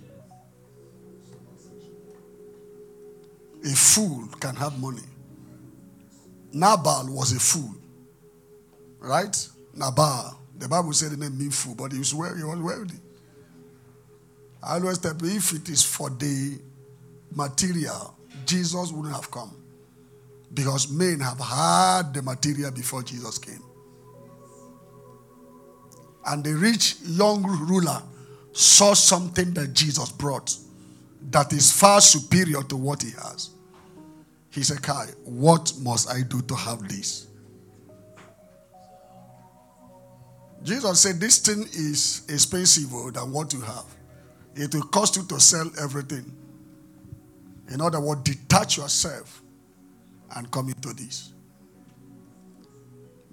A 3.64 3.74
fool 3.74 4.28
can 4.40 4.54
have 4.56 4.78
money. 4.80 5.02
Nabal 6.52 7.06
was 7.08 7.32
a 7.32 7.40
fool. 7.40 7.74
Right? 8.98 9.48
Nabal. 9.76 10.38
The 10.58 10.68
Bible 10.68 10.92
said 10.92 11.12
the 11.12 11.16
name 11.16 11.38
mean 11.38 11.50
fool, 11.50 11.74
but 11.74 11.92
he 11.92 11.98
was, 11.98 12.14
well, 12.14 12.34
he 12.34 12.42
was 12.42 12.58
wealthy. 12.58 12.98
I 14.62 14.74
always 14.74 14.98
tell 14.98 15.14
people 15.14 15.28
if 15.28 15.52
it 15.52 15.68
is 15.68 15.84
for 15.84 16.10
the 16.10 16.58
material, 17.34 18.16
Jesus 18.46 18.90
wouldn't 18.90 19.14
have 19.14 19.30
come. 19.30 19.54
Because 20.52 20.90
men 20.90 21.20
have 21.20 21.38
had 21.38 22.14
the 22.14 22.22
material 22.22 22.70
before 22.70 23.02
Jesus 23.02 23.36
came. 23.38 23.62
And 26.26 26.42
the 26.42 26.54
rich 26.54 26.96
young 27.04 27.42
ruler 27.42 28.02
saw 28.52 28.94
something 28.94 29.52
that 29.54 29.74
Jesus 29.74 30.10
brought 30.10 30.56
that 31.30 31.52
is 31.52 31.72
far 31.72 32.00
superior 32.00 32.62
to 32.62 32.76
what 32.76 33.02
he 33.02 33.10
has. 33.10 33.50
He 34.50 34.62
said, 34.62 34.82
Kai, 34.82 35.06
what 35.24 35.72
must 35.80 36.10
I 36.10 36.22
do 36.22 36.40
to 36.42 36.54
have 36.54 36.88
this? 36.88 37.25
Jesus 40.66 41.00
said, 41.00 41.20
This 41.20 41.38
thing 41.38 41.62
is 41.62 42.22
expensive 42.28 42.92
oh, 42.92 43.12
than 43.12 43.30
what 43.30 43.52
you 43.52 43.60
have. 43.60 43.84
It 44.56 44.74
will 44.74 44.82
cost 44.82 45.16
you 45.16 45.22
to 45.26 45.38
sell 45.38 45.70
everything. 45.80 46.34
In 47.72 47.80
other 47.80 48.00
words, 48.00 48.22
detach 48.22 48.76
yourself 48.76 49.42
and 50.34 50.50
come 50.50 50.68
into 50.68 50.92
this. 50.92 51.32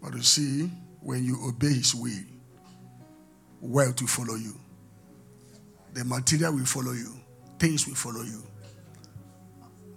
But 0.02 0.14
you 0.14 0.22
see, 0.22 0.70
when 1.02 1.26
you 1.26 1.40
obey 1.48 1.74
his 1.74 1.96
will, 1.96 2.24
wealth 3.62 4.00
will 4.00 4.08
follow 4.08 4.36
you. 4.36 4.54
The 5.94 6.06
material 6.06 6.54
will 6.54 6.66
follow 6.66 6.92
you. 6.92 7.16
Things 7.58 7.88
will 7.88 7.96
follow 7.96 8.22
you. 8.22 8.44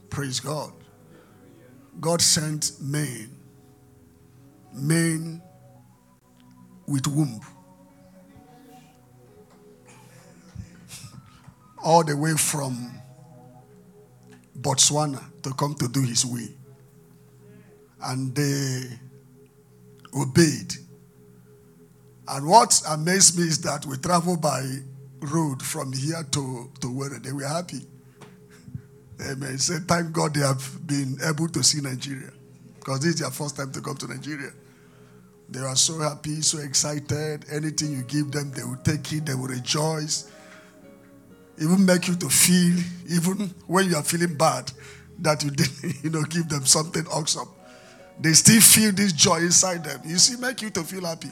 Praise 0.09 0.41
God. 0.41 0.73
God 2.01 2.23
sent 2.23 2.73
men, 2.81 3.31
men 4.73 5.43
with 6.87 7.07
womb, 7.07 7.41
all 11.83 12.05
the 12.05 12.17
way 12.17 12.33
from 12.33 12.93
Botswana 14.61 15.23
to 15.43 15.53
come 15.55 15.75
to 15.75 15.89
do 15.89 16.03
his 16.03 16.25
will. 16.25 16.49
And 18.03 18.35
they 18.35 18.83
obeyed. 20.15 20.75
And 22.29 22.47
what 22.47 22.81
amazed 22.89 23.39
me 23.39 23.45
is 23.45 23.61
that 23.63 23.87
we 23.87 23.97
traveled 23.99 24.41
by 24.43 24.63
road 25.21 25.63
from 25.63 25.93
here 25.93 26.25
to, 26.33 26.71
to 26.81 26.89
where 26.93 27.19
they 27.19 27.33
were 27.33 27.47
happy. 27.47 27.87
Amen. 29.21 29.59
Say, 29.59 29.79
thank 29.87 30.13
God 30.13 30.35
they 30.35 30.41
have 30.41 30.87
been 30.87 31.19
able 31.25 31.49
to 31.49 31.63
see 31.63 31.81
Nigeria. 31.81 32.31
Because 32.79 33.01
this 33.01 33.15
is 33.15 33.21
their 33.21 33.31
first 33.31 33.57
time 33.57 33.73
to 33.73 33.81
come 33.81 33.97
to 33.97 34.07
Nigeria. 34.09 34.51
They 35.49 35.61
are 35.61 35.77
so 35.77 35.99
happy, 36.01 36.41
so 36.43 36.59
excited. 36.59 37.45
Anything 37.53 37.93
you 37.93 38.03
give 38.03 38.33
them, 38.33 38.51
they 38.51 38.65
will 38.65 38.77
take 38.83 39.13
it, 39.13 39.27
they 39.27 39.35
will 39.35 39.49
rejoice 39.49 40.31
even 41.59 41.85
make 41.87 42.09
you 42.09 42.15
to 42.17 42.29
feel, 42.29 42.77
even 43.09 43.49
when 43.67 43.89
you 43.89 43.97
are 43.97 44.03
feeling 44.03 44.37
bad, 44.37 44.71
that 45.21 45.43
you 45.43 45.51
didn't, 45.53 46.05
you 46.05 46.11
know, 46.11 46.23
give 46.23 46.49
them 46.49 46.67
something 46.67 47.07
awesome. 47.09 47.49
They 48.21 48.33
still 48.33 48.61
feel 48.61 48.93
this 48.93 49.13
joy 49.13 49.37
inside 49.39 49.85
them. 49.85 50.01
You 50.05 50.19
see, 50.19 50.41
make 50.41 50.63
you 50.63 50.71
to 50.71 50.83
feel 50.83 51.05
happy. 51.05 51.31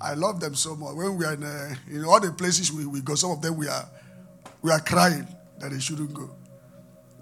I 0.00 0.14
love 0.14 0.40
them 0.40 0.54
so 0.54 0.74
much. 0.76 0.94
When 0.94 1.16
we 1.16 1.24
are 1.24 1.34
in, 1.34 1.44
uh, 1.44 1.74
in 1.90 2.04
all 2.04 2.20
the 2.20 2.32
places 2.32 2.72
we, 2.72 2.86
we 2.86 3.00
go, 3.00 3.14
some 3.14 3.30
of 3.30 3.40
them 3.40 3.56
we 3.56 3.68
are 3.68 3.88
we 4.60 4.70
are 4.70 4.80
crying 4.80 5.26
that 5.60 5.70
they 5.70 5.78
shouldn't 5.78 6.12
go. 6.12 6.30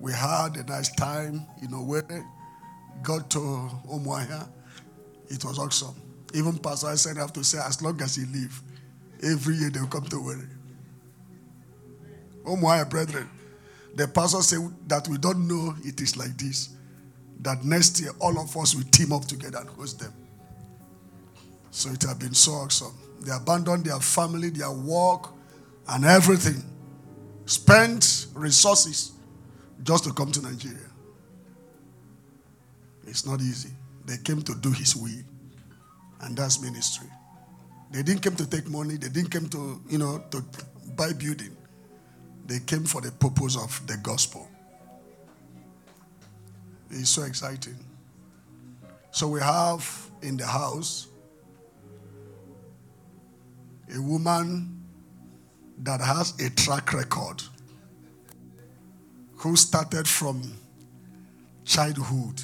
We 0.00 0.12
had 0.12 0.56
a 0.56 0.64
nice 0.64 0.90
time, 0.94 1.46
you 1.60 1.68
know, 1.68 1.82
where 1.82 2.02
got 3.02 3.30
to 3.30 3.38
Umuahia. 3.38 4.48
It 5.32 5.44
was 5.44 5.58
awesome. 5.58 5.94
Even 6.34 6.58
Pastor 6.58 6.88
I 6.88 6.94
said 6.94 7.16
I 7.16 7.20
have 7.22 7.32
to 7.32 7.42
say, 7.42 7.58
as 7.58 7.80
long 7.82 8.00
as 8.02 8.16
he 8.16 8.26
live, 8.26 8.60
every 9.22 9.54
year 9.56 9.70
they'll 9.70 9.86
come 9.86 10.04
to 10.04 10.20
worry. 10.22 10.46
Oh, 12.44 12.56
my 12.56 12.84
brethren, 12.84 13.28
the 13.94 14.08
pastor 14.08 14.42
said 14.42 14.60
that 14.88 15.08
we 15.08 15.16
don't 15.16 15.46
know 15.48 15.74
it 15.84 16.00
is 16.00 16.16
like 16.16 16.36
this. 16.36 16.70
That 17.40 17.64
next 17.64 18.00
year, 18.00 18.10
all 18.20 18.38
of 18.38 18.56
us 18.56 18.74
will 18.74 18.84
team 18.84 19.12
up 19.12 19.24
together 19.24 19.58
and 19.58 19.68
host 19.70 20.00
them. 20.00 20.12
So 21.70 21.90
it 21.90 22.02
has 22.02 22.14
been 22.14 22.34
so 22.34 22.52
awesome. 22.52 22.92
They 23.20 23.32
abandoned 23.32 23.84
their 23.84 24.00
family, 24.00 24.50
their 24.50 24.70
work, 24.70 25.30
and 25.88 26.04
everything. 26.04 26.62
Spent 27.46 28.26
resources 28.34 29.12
just 29.82 30.04
to 30.04 30.12
come 30.12 30.30
to 30.32 30.42
Nigeria. 30.42 30.78
It's 33.06 33.24
not 33.26 33.40
easy. 33.40 33.70
They 34.04 34.16
came 34.18 34.42
to 34.42 34.54
do 34.54 34.70
his 34.70 34.96
will. 34.96 35.24
And 36.20 36.36
that's 36.36 36.60
ministry. 36.60 37.08
They 37.90 38.02
didn't 38.02 38.22
come 38.22 38.36
to 38.36 38.48
take 38.48 38.68
money. 38.68 38.96
They 38.96 39.08
didn't 39.08 39.30
come 39.30 39.48
to, 39.50 39.80
you 39.88 39.98
know, 39.98 40.24
to 40.30 40.44
buy 40.96 41.12
building. 41.12 41.56
They 42.46 42.60
came 42.60 42.84
for 42.84 43.00
the 43.00 43.12
purpose 43.12 43.56
of 43.56 43.86
the 43.86 43.96
gospel. 43.98 44.48
It's 46.90 47.10
so 47.10 47.22
exciting. 47.22 47.76
So 49.10 49.28
we 49.28 49.40
have 49.40 50.10
in 50.22 50.36
the 50.36 50.46
house 50.46 51.08
a 53.94 54.00
woman 54.00 54.82
that 55.78 56.00
has 56.00 56.38
a 56.40 56.50
track 56.50 56.92
record 56.92 57.42
who 59.36 59.56
started 59.56 60.06
from 60.06 60.42
childhood. 61.64 62.42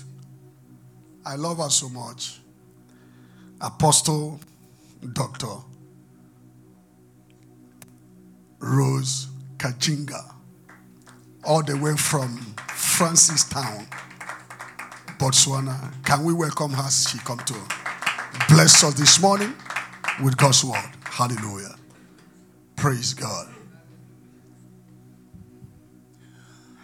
I 1.28 1.34
love 1.36 1.58
her 1.58 1.68
so 1.68 1.90
much. 1.90 2.40
Apostle 3.60 4.40
Dr. 5.12 5.58
Rose 8.60 9.26
Kajinga, 9.58 10.34
all 11.44 11.62
the 11.62 11.76
way 11.76 11.94
from 11.96 12.38
Francistown, 12.68 13.86
Botswana. 15.18 15.92
Can 16.02 16.24
we 16.24 16.32
welcome 16.32 16.72
her 16.72 16.84
as 16.84 17.10
she 17.10 17.18
come 17.18 17.40
to 17.40 17.54
bless 18.48 18.82
us 18.82 18.94
this 18.94 19.20
morning 19.20 19.52
with 20.24 20.34
God's 20.38 20.64
word? 20.64 20.90
Hallelujah. 21.04 21.74
Praise 22.74 23.12
God. 23.12 23.48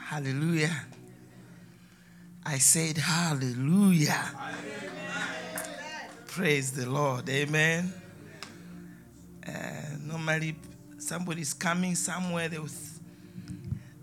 Hallelujah. 0.04 0.84
I 2.46 2.58
said 2.58 2.98
hallelujah. 2.98 4.30
Praise 6.26 6.72
the 6.72 6.88
Lord. 6.88 7.28
Amen. 7.28 7.92
Uh, 9.46 9.52
normally 10.02 10.56
somebody's 10.98 11.54
coming 11.54 11.94
somewhere, 11.94 12.48
they 12.48 12.58
will, 12.58 12.68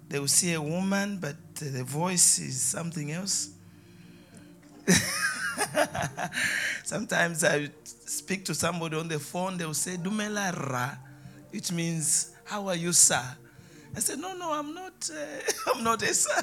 they 0.08 0.20
will 0.20 0.28
see 0.28 0.54
a 0.54 0.62
woman, 0.62 1.18
but 1.20 1.36
the 1.56 1.84
voice 1.84 2.40
is 2.40 2.62
something 2.62 3.12
else. 3.12 3.50
Sometimes 6.84 7.44
I 7.44 7.70
speak 7.84 8.46
to 8.46 8.56
somebody 8.56 8.98
on 8.98 9.08
the 9.08 9.20
phone, 9.20 9.58
they 9.58 9.66
will 9.66 9.74
say, 9.74 9.98
Dumela 9.98 10.52
rra, 10.52 10.98
which 11.52 11.72
means, 11.72 12.34
How 12.46 12.68
are 12.68 12.76
you, 12.76 12.94
sir? 12.94 13.22
I 13.96 14.00
said, 14.00 14.20
No, 14.20 14.36
no, 14.36 14.52
I'm 14.54 14.74
not, 14.74 15.10
uh, 15.14 15.72
I'm 15.76 15.84
not 15.84 16.02
a 16.02 16.14
sir. 16.14 16.42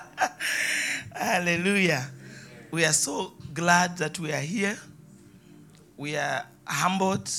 Hallelujah. 1.14 2.10
We 2.70 2.84
are 2.84 2.92
so 2.92 3.32
glad 3.54 3.96
that 3.98 4.18
we 4.18 4.32
are 4.32 4.40
here. 4.40 4.78
We 5.96 6.16
are 6.16 6.44
humbled 6.64 7.30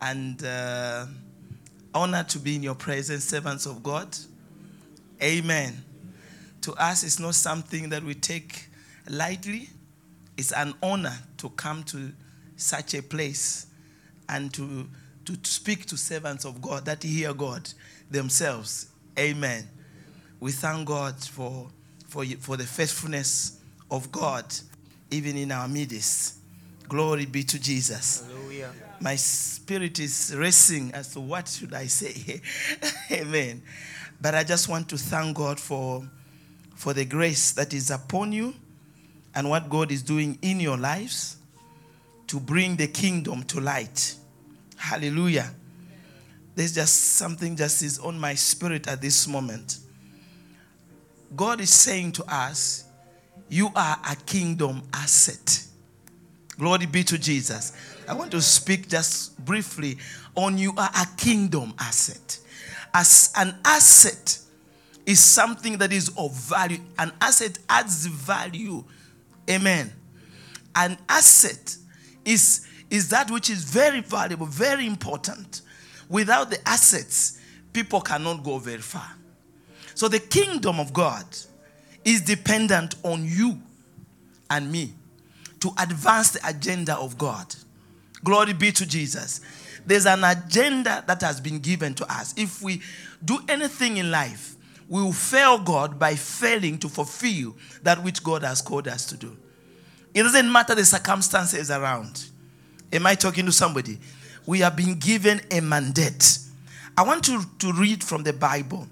and 0.00 0.42
uh, 0.44 1.06
honored 1.94 2.28
to 2.30 2.38
be 2.38 2.56
in 2.56 2.62
your 2.62 2.74
presence, 2.74 3.24
servants 3.24 3.66
of 3.66 3.82
God. 3.82 4.16
Amen. 5.22 5.84
To 6.62 6.72
us, 6.74 7.02
it's 7.02 7.18
not 7.18 7.34
something 7.34 7.88
that 7.90 8.02
we 8.02 8.14
take 8.14 8.66
lightly. 9.08 9.68
It's 10.36 10.52
an 10.52 10.74
honor 10.82 11.16
to 11.38 11.50
come 11.50 11.82
to 11.84 12.12
such 12.56 12.94
a 12.94 13.02
place 13.02 13.66
and 14.28 14.52
to, 14.54 14.86
to 15.24 15.36
speak 15.42 15.86
to 15.86 15.96
servants 15.96 16.44
of 16.44 16.62
God 16.62 16.84
that 16.86 17.02
hear 17.02 17.34
God 17.34 17.68
themselves. 18.10 18.88
Amen. 19.18 19.66
We 20.40 20.52
thank 20.52 20.88
God 20.88 21.22
for, 21.22 21.68
for, 22.08 22.24
for 22.24 22.56
the 22.56 22.64
faithfulness 22.64 23.60
of 23.90 24.10
God, 24.10 24.44
even 25.10 25.36
in 25.36 25.52
our 25.52 25.68
midst. 25.68 26.38
Glory 26.88 27.26
be 27.26 27.42
to 27.44 27.60
Jesus. 27.60 28.26
Hallelujah. 28.26 28.72
My 29.00 29.16
spirit 29.16 29.98
is 30.00 30.34
racing 30.36 30.92
as 30.92 31.12
to 31.12 31.20
what 31.20 31.46
should 31.46 31.74
I 31.74 31.86
say. 31.86 32.40
Amen. 33.12 33.62
But 34.20 34.34
I 34.34 34.42
just 34.42 34.68
want 34.68 34.88
to 34.88 34.98
thank 34.98 35.36
God 35.36 35.60
for, 35.60 36.02
for 36.74 36.94
the 36.94 37.04
grace 37.04 37.52
that 37.52 37.72
is 37.72 37.90
upon 37.90 38.32
you 38.32 38.54
and 39.34 39.48
what 39.48 39.68
God 39.68 39.92
is 39.92 40.02
doing 40.02 40.38
in 40.42 40.58
your 40.58 40.76
lives 40.76 41.36
to 42.26 42.40
bring 42.40 42.76
the 42.76 42.86
kingdom 42.86 43.42
to 43.44 43.60
light. 43.60 44.14
Hallelujah. 44.76 45.50
There's 46.54 46.74
just 46.74 46.94
something 47.16 47.56
just 47.56 47.82
is 47.82 47.98
on 47.98 48.18
my 48.18 48.34
spirit 48.34 48.88
at 48.88 49.00
this 49.00 49.28
moment. 49.28 49.78
God 51.34 51.60
is 51.60 51.70
saying 51.70 52.12
to 52.12 52.24
us, 52.34 52.84
You 53.48 53.70
are 53.74 53.98
a 54.08 54.16
kingdom 54.16 54.82
asset. 54.92 55.64
Glory 56.58 56.86
be 56.86 57.02
to 57.04 57.18
Jesus. 57.18 57.72
I 58.06 58.14
want 58.14 58.30
to 58.32 58.42
speak 58.42 58.88
just 58.88 59.42
briefly 59.44 59.96
on 60.34 60.58
you 60.58 60.74
are 60.76 60.90
a 60.94 61.06
kingdom 61.16 61.72
asset. 61.78 62.38
As 62.92 63.32
an 63.36 63.56
asset 63.64 64.38
is 65.06 65.20
something 65.20 65.78
that 65.78 65.92
is 65.92 66.10
of 66.16 66.32
value. 66.34 66.78
An 66.98 67.12
asset 67.20 67.58
adds 67.68 68.06
value. 68.06 68.84
Amen. 69.48 69.92
An 70.74 70.98
asset 71.08 71.76
is, 72.24 72.66
is 72.90 73.08
that 73.08 73.30
which 73.30 73.48
is 73.48 73.64
very 73.64 74.00
valuable, 74.00 74.46
very 74.46 74.86
important. 74.86 75.62
Without 76.08 76.50
the 76.50 76.68
assets, 76.68 77.38
people 77.72 78.00
cannot 78.00 78.44
go 78.44 78.58
very 78.58 78.78
far. 78.78 79.16
So 80.00 80.08
the 80.08 80.18
kingdom 80.18 80.80
of 80.80 80.94
God 80.94 81.26
is 82.06 82.22
dependent 82.22 82.94
on 83.02 83.22
you 83.22 83.60
and 84.48 84.72
me 84.72 84.94
to 85.60 85.72
advance 85.78 86.30
the 86.30 86.48
agenda 86.48 86.96
of 86.96 87.18
God. 87.18 87.54
Glory 88.24 88.54
be 88.54 88.72
to 88.72 88.86
Jesus. 88.86 89.42
There's 89.84 90.06
an 90.06 90.24
agenda 90.24 91.04
that 91.06 91.20
has 91.20 91.38
been 91.38 91.58
given 91.58 91.92
to 91.96 92.10
us. 92.10 92.32
If 92.38 92.62
we 92.62 92.80
do 93.22 93.40
anything 93.46 93.98
in 93.98 94.10
life, 94.10 94.56
we 94.88 95.02
will 95.02 95.12
fail 95.12 95.58
God 95.58 95.98
by 95.98 96.14
failing 96.14 96.78
to 96.78 96.88
fulfill 96.88 97.54
that 97.82 98.02
which 98.02 98.24
God 98.24 98.42
has 98.42 98.62
called 98.62 98.88
us 98.88 99.04
to 99.04 99.18
do. 99.18 99.36
It 100.14 100.22
doesn't 100.22 100.50
matter 100.50 100.74
the 100.74 100.86
circumstances 100.86 101.70
around. 101.70 102.24
Am 102.90 103.06
I 103.06 103.16
talking 103.16 103.44
to 103.44 103.52
somebody? 103.52 103.98
We 104.46 104.60
have 104.60 104.76
been 104.76 104.98
given 104.98 105.42
a 105.50 105.60
mandate. 105.60 106.38
I 106.96 107.02
want 107.02 107.22
to, 107.24 107.42
to 107.58 107.72
read 107.74 108.02
from 108.02 108.22
the 108.22 108.32
Bible, 108.32 108.88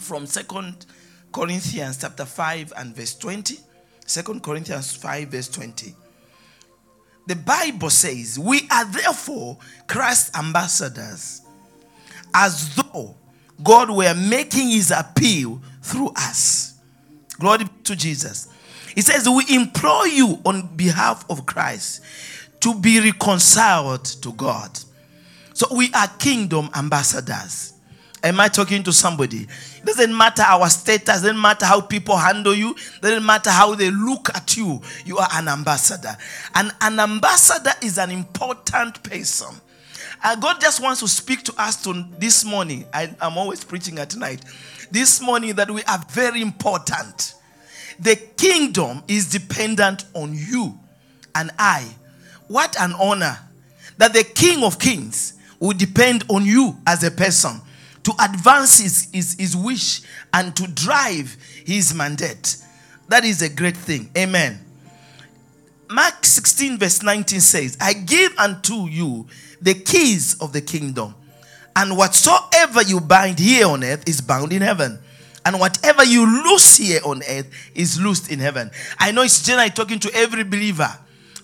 from 0.00 0.26
Second 0.26 0.86
Corinthians 1.32 1.98
chapter 2.00 2.24
5 2.24 2.72
and 2.76 2.94
verse 2.94 3.14
20. 3.16 3.58
2 4.06 4.40
Corinthians 4.40 4.96
5, 4.96 5.28
verse 5.28 5.48
20. 5.48 5.94
The 7.26 7.36
Bible 7.36 7.90
says, 7.90 8.38
We 8.38 8.66
are 8.70 8.84
therefore 8.86 9.58
Christ's 9.86 10.36
ambassadors, 10.36 11.42
as 12.34 12.74
though 12.74 13.14
God 13.62 13.90
were 13.90 14.14
making 14.14 14.70
his 14.70 14.90
appeal 14.90 15.60
through 15.82 16.12
us. 16.16 16.78
Glory 17.38 17.66
to 17.84 17.94
Jesus. 17.94 18.48
He 18.94 19.02
says, 19.02 19.28
We 19.28 19.44
implore 19.54 20.08
you 20.08 20.40
on 20.44 20.74
behalf 20.74 21.24
of 21.30 21.46
Christ 21.46 22.02
to 22.60 22.74
be 22.74 23.00
reconciled 23.00 24.04
to 24.04 24.32
God. 24.32 24.78
So 25.54 25.66
we 25.74 25.92
are 25.92 26.08
kingdom 26.18 26.70
ambassadors. 26.74 27.74
Am 28.22 28.38
I 28.38 28.48
talking 28.48 28.82
to 28.82 28.92
somebody? 28.92 29.46
It 29.78 29.86
doesn't 29.86 30.14
matter 30.14 30.42
our 30.42 30.68
status, 30.68 31.04
doesn't 31.06 31.40
matter 31.40 31.64
how 31.64 31.80
people 31.80 32.16
handle 32.16 32.54
you, 32.54 32.76
doesn't 33.00 33.24
matter 33.24 33.50
how 33.50 33.74
they 33.74 33.90
look 33.90 34.28
at 34.34 34.56
you. 34.56 34.80
You 35.06 35.18
are 35.18 35.28
an 35.32 35.48
ambassador. 35.48 36.16
And 36.54 36.70
an 36.82 37.00
ambassador 37.00 37.72
is 37.82 37.98
an 37.98 38.10
important 38.10 39.02
person. 39.02 39.48
And 40.22 40.42
God 40.42 40.60
just 40.60 40.82
wants 40.82 41.00
to 41.00 41.08
speak 41.08 41.44
to 41.44 41.54
us 41.56 41.82
to 41.84 42.04
this 42.18 42.44
morning. 42.44 42.84
I, 42.92 43.14
I'm 43.22 43.38
always 43.38 43.64
preaching 43.64 43.98
at 43.98 44.14
night. 44.16 44.44
This 44.90 45.22
morning 45.22 45.54
that 45.54 45.70
we 45.70 45.82
are 45.84 46.04
very 46.10 46.42
important. 46.42 47.34
The 47.98 48.16
kingdom 48.36 49.02
is 49.08 49.30
dependent 49.30 50.04
on 50.12 50.34
you 50.34 50.78
and 51.34 51.50
I. 51.58 51.88
What 52.48 52.78
an 52.78 52.92
honor 52.94 53.38
that 53.96 54.12
the 54.12 54.24
King 54.24 54.62
of 54.62 54.78
Kings 54.78 55.34
will 55.58 55.76
depend 55.76 56.24
on 56.28 56.44
you 56.44 56.76
as 56.86 57.02
a 57.02 57.10
person 57.10 57.60
to 58.04 58.12
advance 58.20 58.78
his, 58.78 59.08
his, 59.12 59.36
his 59.38 59.56
wish 59.56 60.02
and 60.32 60.54
to 60.56 60.66
drive 60.66 61.36
his 61.64 61.94
mandate. 61.94 62.56
That 63.08 63.24
is 63.24 63.42
a 63.42 63.48
great 63.48 63.76
thing. 63.76 64.10
Amen. 64.16 64.58
Mark 65.90 66.24
16, 66.24 66.78
verse 66.78 67.02
19 67.02 67.40
says, 67.40 67.76
I 67.80 67.92
give 67.92 68.38
unto 68.38 68.86
you 68.86 69.26
the 69.60 69.74
keys 69.74 70.40
of 70.40 70.52
the 70.52 70.60
kingdom, 70.60 71.14
and 71.74 71.96
whatsoever 71.96 72.82
you 72.82 73.00
bind 73.00 73.38
here 73.38 73.66
on 73.66 73.82
earth 73.82 74.08
is 74.08 74.20
bound 74.20 74.52
in 74.52 74.62
heaven. 74.62 74.98
And 75.44 75.58
whatever 75.58 76.04
you 76.04 76.26
loose 76.44 76.76
here 76.76 77.00
on 77.04 77.22
earth 77.28 77.50
is 77.74 78.00
loosed 78.00 78.30
in 78.30 78.38
heaven. 78.38 78.70
I 78.98 79.10
know 79.10 79.22
it's 79.22 79.42
generally 79.42 79.70
talking 79.70 79.98
to 80.00 80.10
every 80.14 80.44
believer, 80.44 80.90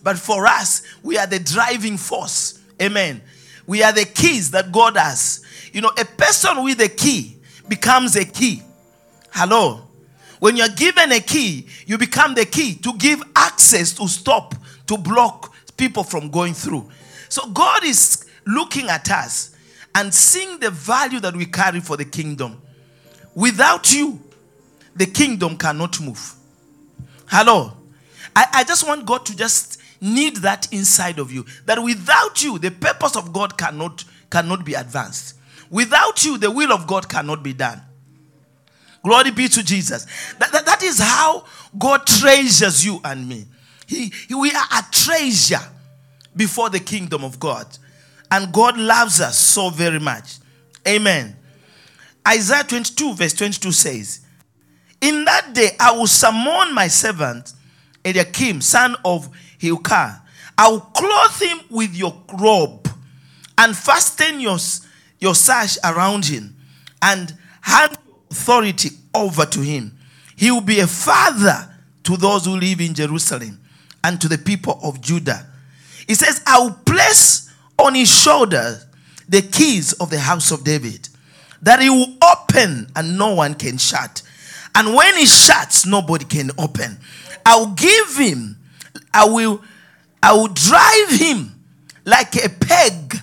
but 0.02 0.18
for 0.18 0.46
us, 0.46 0.82
we 1.02 1.18
are 1.18 1.26
the 1.26 1.38
driving 1.38 1.96
force. 1.96 2.60
Amen. 2.80 3.22
We 3.66 3.82
are 3.82 3.92
the 3.92 4.04
keys 4.04 4.50
that 4.52 4.70
God 4.70 4.96
has. 4.96 5.45
You 5.76 5.82
know, 5.82 5.92
a 5.98 6.06
person 6.06 6.64
with 6.64 6.80
a 6.80 6.88
key 6.88 7.36
becomes 7.68 8.16
a 8.16 8.24
key. 8.24 8.62
Hello. 9.30 9.82
When 10.38 10.56
you're 10.56 10.70
given 10.70 11.12
a 11.12 11.20
key, 11.20 11.66
you 11.86 11.98
become 11.98 12.34
the 12.34 12.46
key 12.46 12.76
to 12.76 12.94
give 12.96 13.22
access 13.36 13.92
to 13.98 14.08
stop, 14.08 14.54
to 14.86 14.96
block 14.96 15.54
people 15.76 16.02
from 16.02 16.30
going 16.30 16.54
through. 16.54 16.88
So 17.28 17.50
God 17.50 17.84
is 17.84 18.24
looking 18.46 18.88
at 18.88 19.10
us 19.10 19.54
and 19.94 20.14
seeing 20.14 20.58
the 20.60 20.70
value 20.70 21.20
that 21.20 21.36
we 21.36 21.44
carry 21.44 21.80
for 21.80 21.98
the 21.98 22.06
kingdom. 22.06 22.58
Without 23.34 23.92
you, 23.92 24.18
the 24.94 25.04
kingdom 25.04 25.58
cannot 25.58 26.00
move. 26.00 26.36
Hello. 27.26 27.74
I, 28.34 28.46
I 28.50 28.64
just 28.64 28.88
want 28.88 29.04
God 29.04 29.26
to 29.26 29.36
just 29.36 29.78
need 30.00 30.36
that 30.36 30.72
inside 30.72 31.18
of 31.18 31.30
you. 31.30 31.44
That 31.66 31.82
without 31.82 32.42
you, 32.42 32.58
the 32.58 32.70
purpose 32.70 33.14
of 33.14 33.34
God 33.34 33.58
cannot, 33.58 34.04
cannot 34.30 34.64
be 34.64 34.72
advanced. 34.72 35.35
Without 35.70 36.24
you, 36.24 36.38
the 36.38 36.50
will 36.50 36.72
of 36.72 36.86
God 36.86 37.08
cannot 37.08 37.42
be 37.42 37.52
done. 37.52 37.82
Glory 39.02 39.30
be 39.30 39.48
to 39.48 39.62
Jesus. 39.62 40.06
That, 40.38 40.50
that, 40.52 40.66
that 40.66 40.82
is 40.82 40.98
how 40.98 41.44
God 41.78 42.06
treasures 42.06 42.84
you 42.84 43.00
and 43.04 43.28
me. 43.28 43.46
He, 43.86 44.12
he, 44.28 44.34
we 44.34 44.50
are 44.50 44.64
a 44.78 44.82
treasure 44.90 45.60
before 46.34 46.70
the 46.70 46.80
kingdom 46.80 47.22
of 47.24 47.38
God. 47.38 47.66
And 48.30 48.52
God 48.52 48.76
loves 48.76 49.20
us 49.20 49.38
so 49.38 49.70
very 49.70 50.00
much. 50.00 50.38
Amen. 50.86 51.36
Isaiah 52.26 52.64
22, 52.64 53.14
verse 53.14 53.34
22 53.34 53.72
says, 53.72 54.20
In 55.00 55.24
that 55.24 55.52
day 55.54 55.70
I 55.78 55.92
will 55.92 56.08
summon 56.08 56.74
my 56.74 56.88
servant 56.88 57.52
Eliakim, 58.04 58.60
son 58.60 58.96
of 59.04 59.28
Hilkiah. 59.58 60.16
I 60.58 60.68
will 60.68 60.80
clothe 60.80 61.40
him 61.40 61.60
with 61.70 61.94
your 61.94 62.16
robe 62.38 62.88
and 63.58 63.76
fasten 63.76 64.40
your, 64.40 64.58
your 65.20 65.34
sash 65.34 65.78
around 65.84 66.26
him 66.26 66.56
and 67.02 67.34
hand 67.62 67.96
authority 68.30 68.90
over 69.14 69.44
to 69.46 69.60
him. 69.60 69.96
He 70.36 70.50
will 70.50 70.60
be 70.60 70.80
a 70.80 70.86
father 70.86 71.72
to 72.04 72.16
those 72.16 72.44
who 72.44 72.56
live 72.56 72.80
in 72.80 72.94
Jerusalem 72.94 73.60
and 74.04 74.20
to 74.20 74.28
the 74.28 74.38
people 74.38 74.78
of 74.82 75.00
Judah. 75.00 75.46
He 76.06 76.14
says, 76.14 76.42
I 76.46 76.60
will 76.60 76.72
place 76.84 77.50
on 77.78 77.94
his 77.94 78.08
shoulder 78.08 78.80
the 79.28 79.42
keys 79.42 79.92
of 79.94 80.10
the 80.10 80.20
house 80.20 80.50
of 80.52 80.62
David, 80.62 81.08
that 81.62 81.80
he 81.80 81.90
will 81.90 82.14
open 82.22 82.86
and 82.94 83.18
no 83.18 83.34
one 83.34 83.54
can 83.54 83.76
shut, 83.78 84.22
And 84.76 84.94
when 84.94 85.16
he 85.16 85.24
shuts, 85.24 85.86
nobody 85.86 86.26
can 86.26 86.50
open. 86.58 86.98
I 87.46 87.56
will 87.56 87.68
give 87.68 88.16
him, 88.18 88.58
I 89.12 89.24
will, 89.24 89.62
I 90.22 90.34
will 90.34 90.48
drive 90.48 91.08
him 91.08 91.54
like 92.04 92.36
a 92.36 92.50
peg 92.50 93.18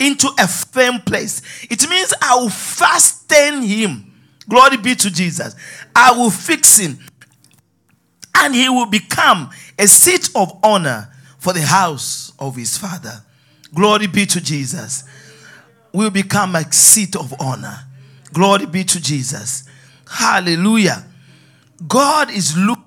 into 0.00 0.28
a 0.38 0.46
firm 0.46 1.00
place. 1.00 1.42
It 1.70 1.88
means 1.88 2.12
I 2.22 2.36
will 2.36 2.50
fasten 2.50 3.62
him. 3.62 4.12
Glory 4.48 4.76
be 4.76 4.94
to 4.94 5.10
Jesus. 5.10 5.54
I 5.94 6.12
will 6.12 6.30
fix 6.30 6.78
him. 6.78 6.98
And 8.34 8.54
he 8.54 8.68
will 8.68 8.86
become 8.86 9.50
a 9.78 9.86
seat 9.86 10.30
of 10.34 10.58
honor 10.62 11.12
for 11.38 11.52
the 11.52 11.62
house 11.62 12.32
of 12.38 12.56
his 12.56 12.76
father. 12.76 13.22
Glory 13.74 14.06
be 14.06 14.26
to 14.26 14.40
Jesus. 14.40 15.04
Will 15.92 16.10
become 16.10 16.54
a 16.54 16.70
seat 16.72 17.16
of 17.16 17.34
honor. 17.40 17.80
Glory 18.32 18.66
be 18.66 18.84
to 18.84 19.00
Jesus. 19.00 19.64
Hallelujah. 20.08 21.04
God 21.86 22.30
is 22.30 22.56
looking 22.56 22.84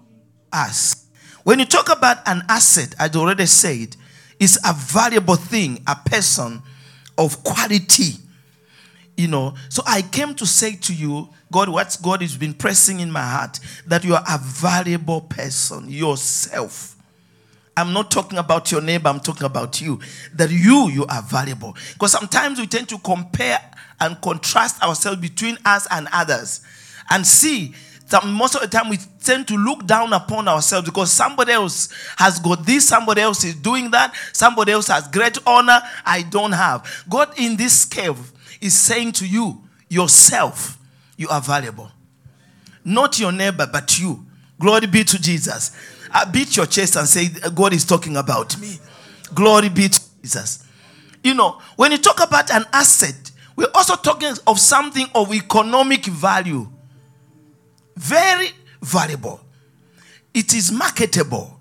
us. 0.51 1.07
When 1.43 1.59
you 1.59 1.65
talk 1.65 1.89
about 1.89 2.17
an 2.27 2.43
asset, 2.47 2.93
I 2.99 3.09
already 3.09 3.45
said, 3.45 3.95
is 4.39 4.59
a 4.65 4.73
valuable 4.73 5.35
thing, 5.35 5.83
a 5.88 5.95
person 5.95 6.61
of 7.22 7.43
quality. 7.43 8.14
You 9.18 9.27
know, 9.27 9.53
so 9.69 9.84
I 9.85 10.02
came 10.02 10.34
to 10.35 10.45
say 10.45 10.76
to 10.77 10.93
you, 10.93 11.30
God, 11.52 11.69
what 11.69 11.98
God 12.02 12.22
has 12.22 12.38
been 12.38 12.53
pressing 12.53 13.02
in 13.02 13.11
my 13.11 13.22
heart, 13.22 13.60
that 13.85 14.03
you 14.03 14.15
are 14.15 14.23
a 14.27 14.38
valuable 14.39 15.22
person 15.22 15.89
yourself. 15.89 16.95
I'm 17.77 17.93
not 17.93 18.10
talking 18.10 18.38
about 18.38 18.72
your 18.72 18.81
neighbor, 18.81 19.10
I'm 19.10 19.19
talking 19.19 19.45
about 19.45 19.80
you. 19.81 19.99
That 20.34 20.49
you, 20.49 20.89
you 20.89 21.06
are 21.06 21.22
valuable. 21.22 21.76
Because 21.93 22.11
sometimes 22.11 22.60
we 22.60 22.68
tend 22.68 22.89
to 22.89 22.98
compare 22.99 23.60
and 23.99 24.19
contrast 24.22 24.81
ourselves 24.81 25.22
between 25.22 25.57
us 25.65 25.88
and 25.91 26.07
others 26.11 26.61
and 27.11 27.26
see 27.26 27.76
most 28.25 28.55
of 28.55 28.61
the 28.61 28.67
time 28.67 28.89
we 28.89 28.97
tend 29.23 29.47
to 29.47 29.57
look 29.57 29.85
down 29.85 30.13
upon 30.13 30.47
ourselves 30.47 30.88
because 30.88 31.11
somebody 31.11 31.53
else 31.53 31.89
has 32.17 32.39
got 32.39 32.65
this, 32.65 32.88
somebody 32.88 33.21
else 33.21 33.43
is 33.43 33.55
doing 33.55 33.91
that, 33.91 34.13
somebody 34.33 34.71
else 34.73 34.88
has 34.88 35.07
great 35.07 35.38
honor, 35.47 35.81
I 36.05 36.23
don't 36.23 36.51
have. 36.51 37.05
God 37.09 37.38
in 37.39 37.55
this 37.55 37.85
cave 37.85 38.17
is 38.59 38.77
saying 38.77 39.13
to 39.13 39.27
you, 39.27 39.61
yourself, 39.89 40.77
you 41.17 41.27
are 41.29 41.41
valuable. 41.41 41.91
Not 42.83 43.19
your 43.19 43.31
neighbor, 43.31 43.67
but 43.71 43.99
you. 43.99 44.25
Glory 44.59 44.88
be 44.88 45.03
to 45.03 45.19
Jesus. 45.21 45.75
I 46.11 46.25
beat 46.25 46.57
your 46.57 46.65
chest 46.65 46.95
and 46.95 47.07
say, 47.07 47.29
God 47.53 47.73
is 47.73 47.85
talking 47.85 48.17
about 48.17 48.59
me. 48.59 48.77
Glory 49.33 49.69
be 49.69 49.88
to 49.88 50.01
Jesus. 50.21 50.65
You 51.23 51.33
know, 51.33 51.61
when 51.75 51.91
you 51.91 51.97
talk 51.97 52.21
about 52.23 52.51
an 52.51 52.65
asset, 52.73 53.31
we're 53.55 53.71
also 53.75 53.95
talking 53.95 54.33
of 54.47 54.59
something 54.59 55.07
of 55.13 55.33
economic 55.33 56.05
value. 56.05 56.67
Very 58.01 58.49
valuable. 58.81 59.39
It 60.33 60.55
is 60.55 60.71
marketable. 60.71 61.59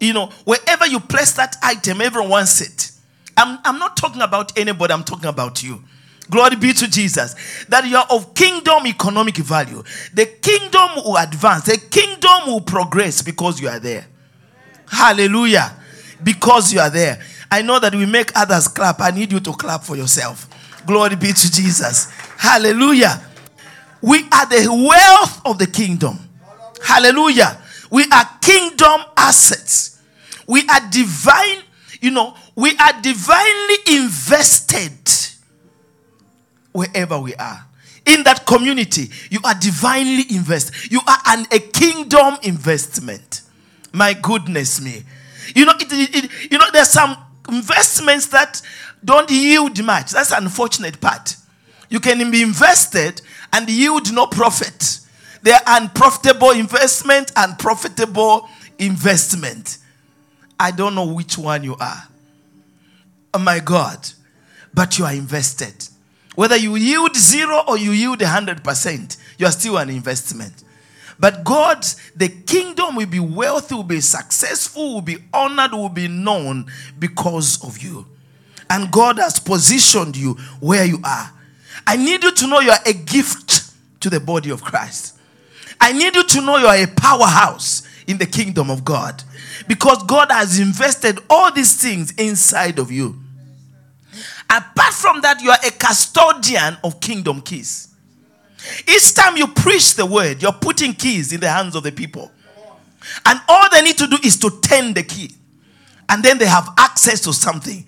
You 0.00 0.14
know, 0.14 0.26
wherever 0.44 0.86
you 0.86 0.98
place 0.98 1.32
that 1.32 1.56
item, 1.62 2.00
everyone 2.00 2.30
wants 2.30 2.62
it. 2.62 2.90
I'm, 3.36 3.58
I'm 3.64 3.78
not 3.78 3.94
talking 3.94 4.22
about 4.22 4.56
anybody, 4.58 4.94
I'm 4.94 5.04
talking 5.04 5.28
about 5.28 5.62
you. 5.62 5.84
Glory 6.30 6.56
be 6.56 6.72
to 6.72 6.88
Jesus. 6.88 7.34
That 7.68 7.86
you 7.86 7.98
are 7.98 8.06
of 8.10 8.32
kingdom 8.32 8.86
economic 8.86 9.36
value. 9.36 9.82
The 10.14 10.24
kingdom 10.24 11.04
will 11.04 11.18
advance, 11.18 11.64
the 11.64 11.76
kingdom 11.90 12.46
will 12.46 12.62
progress 12.62 13.20
because 13.20 13.60
you 13.60 13.68
are 13.68 13.78
there. 13.78 14.06
Hallelujah. 14.90 15.76
Because 16.24 16.72
you 16.72 16.80
are 16.80 16.90
there. 16.90 17.20
I 17.50 17.60
know 17.60 17.78
that 17.78 17.94
we 17.94 18.06
make 18.06 18.32
others 18.34 18.68
clap. 18.68 19.00
I 19.02 19.10
need 19.10 19.32
you 19.32 19.40
to 19.40 19.52
clap 19.52 19.84
for 19.84 19.96
yourself. 19.96 20.48
Glory 20.86 21.16
be 21.16 21.28
to 21.28 21.52
Jesus. 21.52 22.10
Hallelujah. 22.38 23.22
We 24.02 24.24
are 24.32 24.46
the 24.46 24.68
wealth 24.88 25.40
of 25.44 25.58
the 25.58 25.66
kingdom. 25.66 26.18
Hallelujah. 26.82 27.60
We 27.90 28.04
are 28.12 28.24
kingdom 28.40 29.00
assets. 29.16 30.00
We 30.46 30.66
are 30.68 30.80
divine, 30.90 31.58
you 32.00 32.10
know, 32.10 32.34
we 32.54 32.76
are 32.76 33.00
divinely 33.02 33.76
invested 33.88 34.92
wherever 36.72 37.18
we 37.18 37.34
are. 37.34 37.64
In 38.06 38.22
that 38.22 38.46
community, 38.46 39.10
you 39.30 39.40
are 39.44 39.54
divinely 39.54 40.24
invested. 40.30 40.90
You 40.90 41.00
are 41.06 41.18
an, 41.26 41.46
a 41.52 41.58
kingdom 41.58 42.36
investment. 42.42 43.42
My 43.92 44.14
goodness 44.14 44.80
me. 44.80 45.02
You 45.54 45.66
know, 45.66 45.74
it, 45.78 45.88
it, 45.90 46.50
you 46.50 46.58
know, 46.58 46.66
there's 46.72 46.88
some 46.88 47.16
investments 47.48 48.26
that 48.28 48.62
don't 49.04 49.30
yield 49.30 49.82
much. 49.84 50.12
That's 50.12 50.32
an 50.32 50.44
unfortunate 50.44 51.00
part. 51.00 51.36
You 51.90 52.00
can 52.00 52.30
be 52.30 52.42
invested 52.42 53.20
and 53.52 53.68
yield 53.68 54.12
no 54.12 54.26
profit. 54.26 55.00
They 55.42 55.52
are 55.52 55.60
unprofitable 55.66 56.50
investment 56.50 57.32
and 57.36 57.58
profitable 57.58 58.48
investment. 58.78 59.78
I 60.58 60.70
don't 60.70 60.94
know 60.94 61.06
which 61.12 61.38
one 61.38 61.62
you 61.64 61.76
are. 61.78 62.08
Oh 63.34 63.38
my 63.38 63.60
God. 63.60 64.08
But 64.74 64.98
you 64.98 65.04
are 65.04 65.12
invested. 65.12 65.74
Whether 66.34 66.56
you 66.56 66.76
yield 66.76 67.16
zero 67.16 67.62
or 67.66 67.78
you 67.78 67.90
yield 67.92 68.20
100%, 68.20 69.16
you 69.38 69.46
are 69.46 69.52
still 69.52 69.76
an 69.78 69.90
investment. 69.90 70.64
But 71.18 71.42
God, 71.42 71.84
the 72.14 72.28
kingdom 72.28 72.94
will 72.94 73.06
be 73.06 73.18
wealthy, 73.18 73.74
will 73.74 73.82
be 73.82 74.00
successful, 74.00 74.94
will 74.94 75.00
be 75.00 75.18
honored, 75.34 75.72
will 75.72 75.88
be 75.88 76.06
known 76.06 76.70
because 76.98 77.64
of 77.64 77.82
you. 77.82 78.06
And 78.70 78.90
God 78.92 79.18
has 79.18 79.40
positioned 79.40 80.16
you 80.16 80.34
where 80.60 80.84
you 80.84 81.00
are. 81.02 81.32
I 81.88 81.96
need 81.96 82.22
you 82.22 82.32
to 82.32 82.46
know 82.46 82.60
you 82.60 82.70
are 82.70 82.82
a 82.84 82.92
gift 82.92 83.72
to 84.00 84.10
the 84.10 84.20
body 84.20 84.50
of 84.50 84.62
Christ. 84.62 85.16
I 85.80 85.92
need 85.92 86.14
you 86.14 86.22
to 86.22 86.40
know 86.42 86.58
you 86.58 86.66
are 86.66 86.76
a 86.76 86.86
powerhouse 86.86 87.88
in 88.06 88.18
the 88.18 88.26
kingdom 88.26 88.70
of 88.70 88.84
God 88.84 89.22
because 89.66 90.02
God 90.02 90.30
has 90.30 90.58
invested 90.58 91.18
all 91.30 91.50
these 91.50 91.80
things 91.80 92.10
inside 92.18 92.78
of 92.78 92.92
you. 92.92 93.16
Apart 94.50 94.92
from 94.92 95.22
that, 95.22 95.40
you 95.40 95.48
are 95.48 95.58
a 95.66 95.70
custodian 95.70 96.76
of 96.84 97.00
kingdom 97.00 97.40
keys. 97.40 97.88
Each 98.86 99.14
time 99.14 99.38
you 99.38 99.46
preach 99.46 99.94
the 99.94 100.04
word, 100.04 100.42
you're 100.42 100.52
putting 100.52 100.92
keys 100.92 101.32
in 101.32 101.40
the 101.40 101.48
hands 101.48 101.74
of 101.74 101.84
the 101.84 101.92
people. 101.92 102.30
And 103.24 103.40
all 103.48 103.70
they 103.70 103.80
need 103.80 103.96
to 103.96 104.06
do 104.06 104.18
is 104.22 104.36
to 104.40 104.50
turn 104.60 104.92
the 104.92 105.04
key. 105.04 105.30
And 106.10 106.22
then 106.22 106.36
they 106.36 106.46
have 106.46 106.68
access 106.76 107.22
to 107.22 107.32
something 107.32 107.86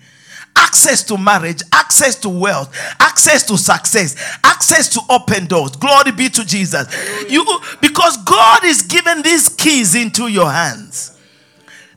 access 0.61 1.03
to 1.03 1.17
marriage, 1.17 1.61
access 1.73 2.15
to 2.15 2.29
wealth, 2.29 2.75
access 2.99 3.43
to 3.43 3.57
success, 3.57 4.15
access 4.43 4.87
to 4.89 5.01
open 5.09 5.45
doors. 5.47 5.71
Glory 5.75 6.11
be 6.11 6.29
to 6.29 6.45
Jesus. 6.45 6.87
You 7.29 7.43
because 7.81 8.17
God 8.17 8.63
is 8.63 8.83
giving 8.83 9.21
these 9.23 9.49
keys 9.49 9.95
into 9.95 10.27
your 10.27 10.49
hands. 10.49 11.17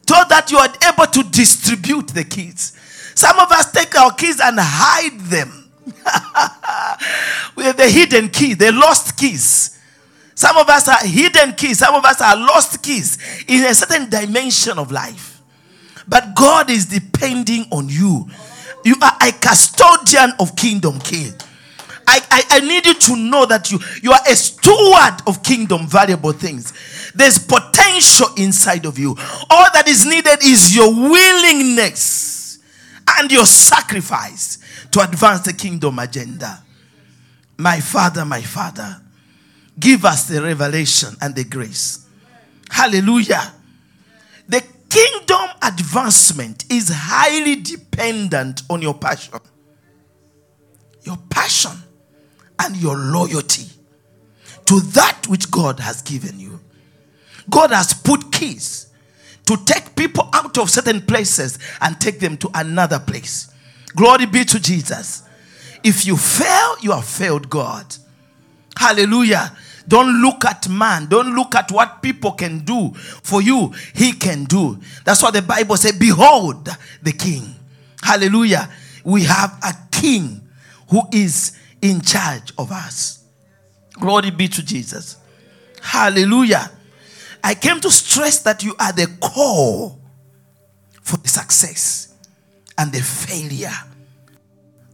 So 0.07 0.17
that 0.29 0.51
you 0.51 0.59
are 0.59 0.69
able 0.93 1.07
to 1.13 1.31
distribute 1.31 2.09
the 2.09 2.25
keys. 2.25 2.73
Some 3.15 3.39
of 3.39 3.51
us 3.53 3.71
take 3.71 3.97
our 3.97 4.13
keys 4.13 4.41
and 4.41 4.59
hide 4.61 5.19
them. 5.21 5.71
we 7.57 7.65
have 7.65 7.77
the 7.77 7.89
hidden 7.89 8.29
key, 8.29 8.55
the 8.55 8.73
lost 8.73 9.17
keys. 9.17 9.79
Some 10.35 10.57
of 10.57 10.69
us 10.69 10.89
are 10.89 11.07
hidden 11.07 11.53
keys, 11.53 11.79
some 11.79 11.95
of 11.95 12.05
us 12.05 12.21
are 12.21 12.37
lost 12.37 12.83
keys 12.83 13.19
in 13.47 13.65
a 13.65 13.75
certain 13.75 14.11
dimension 14.11 14.79
of 14.79 14.91
life. 14.91 15.41
But 16.07 16.35
God 16.35 16.71
is 16.71 16.87
depending 16.87 17.67
on 17.71 17.89
you. 17.89 18.29
You 18.85 18.97
are 19.03 19.17
a 19.23 19.33
custodian 19.33 20.33
of 20.39 20.55
kingdom 20.57 21.01
key. 21.01 21.31
I, 22.07 22.21
I, 22.31 22.43
I, 22.51 22.61
need 22.61 22.85
you 22.85 22.95
to 22.95 23.17
know 23.17 23.47
that 23.47 23.73
you, 23.73 23.79
you 24.03 24.13
are 24.13 24.21
a 24.29 24.37
steward 24.37 25.23
of 25.27 25.43
kingdom 25.43 25.87
valuable 25.87 26.33
things. 26.33 27.13
There's 27.15 27.39
potential 27.39 28.29
inside 28.37 28.85
of 28.85 28.99
you. 28.99 29.17
All 29.49 29.67
that 29.73 29.89
is 29.89 30.05
needed 30.05 30.43
is 30.43 30.77
your 30.77 30.93
willingness 30.95 32.59
and 33.19 33.33
your 33.33 33.47
sacrifice 33.47 34.59
to 34.91 35.01
advance 35.01 35.41
the 35.43 35.55
kingdom 35.55 35.99
agenda. 35.99 36.63
My 37.57 37.81
Father, 37.81 38.25
my 38.27 38.43
Father, 38.43 39.01
give 39.79 40.05
us 40.05 40.29
the 40.29 40.43
revelation 40.43 41.17
and 41.23 41.35
the 41.35 41.45
grace. 41.45 42.07
Hallelujah. 42.69 43.53
The 44.49 44.63
kingdom 44.95 45.49
advancement 45.63 46.65
is 46.71 46.89
highly 46.93 47.57
dependent 47.57 48.63
on 48.71 48.81
your 48.81 48.95
passion. 48.95 49.41
Your 51.03 51.19
passion 51.29 51.73
and 52.61 52.77
your 52.77 52.97
loyalty 52.97 53.67
to 54.67 54.81
that 54.81 55.27
which 55.29 55.51
God 55.51 55.81
has 55.81 56.01
given 56.03 56.39
you. 56.39 56.61
God 57.51 57.71
has 57.73 57.93
put 57.93 58.33
keys 58.33 58.87
to 59.47 59.57
take 59.67 59.95
people 59.97 60.29
out 60.33 60.57
of 60.57 60.71
certain 60.71 61.03
places 61.03 61.59
and 61.81 62.01
take 62.01 62.21
them 62.21 62.37
to 62.39 62.51
another 62.55 62.99
place. 62.99 63.53
Glory 63.95 64.27
be 64.27 64.45
to 64.45 64.59
Jesus. 64.61 65.23
If 65.83 66.07
you 66.07 66.17
fail, 66.17 66.77
you 66.81 66.93
have 66.93 67.05
failed 67.05 67.51
God. 67.51 67.95
Hallelujah. 68.79 69.55
Don't 69.87 70.23
look 70.23 70.45
at 70.45 70.69
man. 70.69 71.07
Don't 71.07 71.35
look 71.35 71.55
at 71.55 71.71
what 71.71 72.03
people 72.03 72.33
can 72.33 72.61
do 72.61 72.93
for 72.95 73.43
you. 73.43 73.73
He 73.95 74.13
can 74.13 74.45
do. 74.45 74.79
That's 75.05 75.23
what 75.23 75.35
the 75.35 75.43
Bible 75.43 75.77
says. 75.77 75.93
Behold 75.99 76.69
the 77.03 77.13
king. 77.13 77.55
Hallelujah. 78.03 78.69
We 79.05 79.25
have 79.25 79.59
a 79.63 79.75
king 79.91 80.41
who 80.89 81.03
is 81.13 81.59
in 81.83 82.01
charge 82.01 82.53
of 82.57 82.73
us. 82.73 83.25
Glory 83.93 84.31
be 84.31 84.49
to 84.49 84.65
Jesus. 84.65 85.17
Hallelujah. 85.83 86.71
I 87.43 87.55
came 87.55 87.79
to 87.81 87.91
stress 87.91 88.41
that 88.41 88.63
you 88.63 88.75
are 88.81 88.93
the 88.93 89.07
core 89.21 89.99
for 91.03 91.19
the 91.19 91.29
success 91.29 92.15
and 92.79 92.91
the 92.91 93.03
failure, 93.03 93.75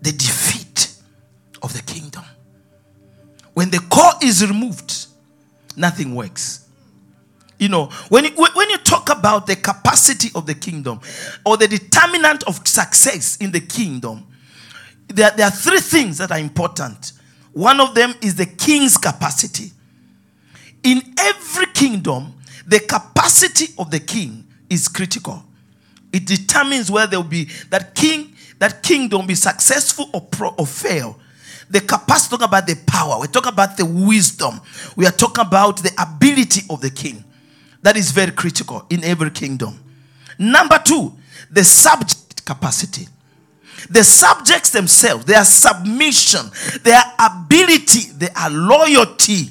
the 0.03 0.11
defeat 0.13 0.93
of 1.63 1.73
the 1.73 1.83
kingdom. 1.83 2.25
When 3.55 3.71
the 3.71 3.81
core 3.91 4.13
is 4.23 4.47
removed, 4.47 5.07
nothing 5.77 6.15
works. 6.15 6.67
You 7.59 7.69
know, 7.69 7.87
when 8.09 8.25
you, 8.25 8.31
when 8.31 8.71
you 8.71 8.79
talk 8.79 9.11
about 9.11 9.47
the 9.47 9.55
capacity 9.55 10.31
of 10.35 10.47
the 10.47 10.55
kingdom 10.55 11.01
or 11.45 11.59
the 11.59 11.69
determinant 11.69 12.43
of 12.45 12.67
success 12.67 13.37
in 13.37 13.53
the 13.53 13.61
kingdom, 13.61 14.27
there, 15.09 15.31
there 15.37 15.47
are 15.47 15.51
three 15.51 15.81
things 15.81 16.17
that 16.19 16.33
are 16.33 16.39
important. 16.39 17.13
One 17.53 17.81
of 17.81 17.95
them 17.95 18.15
is 18.23 18.37
the 18.37 18.47
king's 18.47 18.97
capacity. 18.97 19.73
In 20.83 21.03
every 21.19 21.67
kingdom, 21.75 22.33
the 22.67 22.81
capacity 22.81 23.75
of 23.79 23.91
the 23.91 24.01
king 24.01 24.47
is 24.71 24.89
critical. 24.89 25.45
It 26.15 26.27
determines 26.27 26.91
whether 26.91 27.11
there 27.11 27.21
will 27.21 27.29
be 27.29 27.49
that 27.69 27.95
king, 27.95 28.35
that 28.59 28.83
kingdom 28.83 29.27
be 29.27 29.35
successful 29.35 30.09
or, 30.15 30.23
pro, 30.23 30.49
or 30.51 30.67
fail. 30.67 31.20
The 31.71 31.81
capacity, 31.81 32.31
talking 32.31 32.49
about 32.49 32.67
the 32.67 32.77
power. 32.87 33.19
We're 33.21 33.27
talking 33.27 33.53
about 33.53 33.77
the 33.77 33.87
wisdom. 33.87 34.61
We 34.97 35.07
are 35.07 35.13
talking 35.13 35.45
about 35.47 35.79
the 35.79 35.93
ability 35.99 36.63
of 36.69 36.81
the 36.81 36.91
king. 36.91 37.25
That 37.83 37.97
is 37.97 38.11
very 38.11 38.33
critical 38.33 38.85
in 38.91 39.05
every 39.05 39.31
kingdom. 39.31 39.79
Number 40.39 40.81
two, 40.85 41.15
the 41.51 41.65
subject 41.65 42.45
capacity. 42.45 43.07
The 43.89 44.05
subjects 44.05 44.71
themselves, 44.71 45.25
their 45.25 45.45
submission, 45.45 46.51
their 46.83 47.03
ability, 47.19 48.11
their 48.15 48.51
loyalty, 48.51 49.51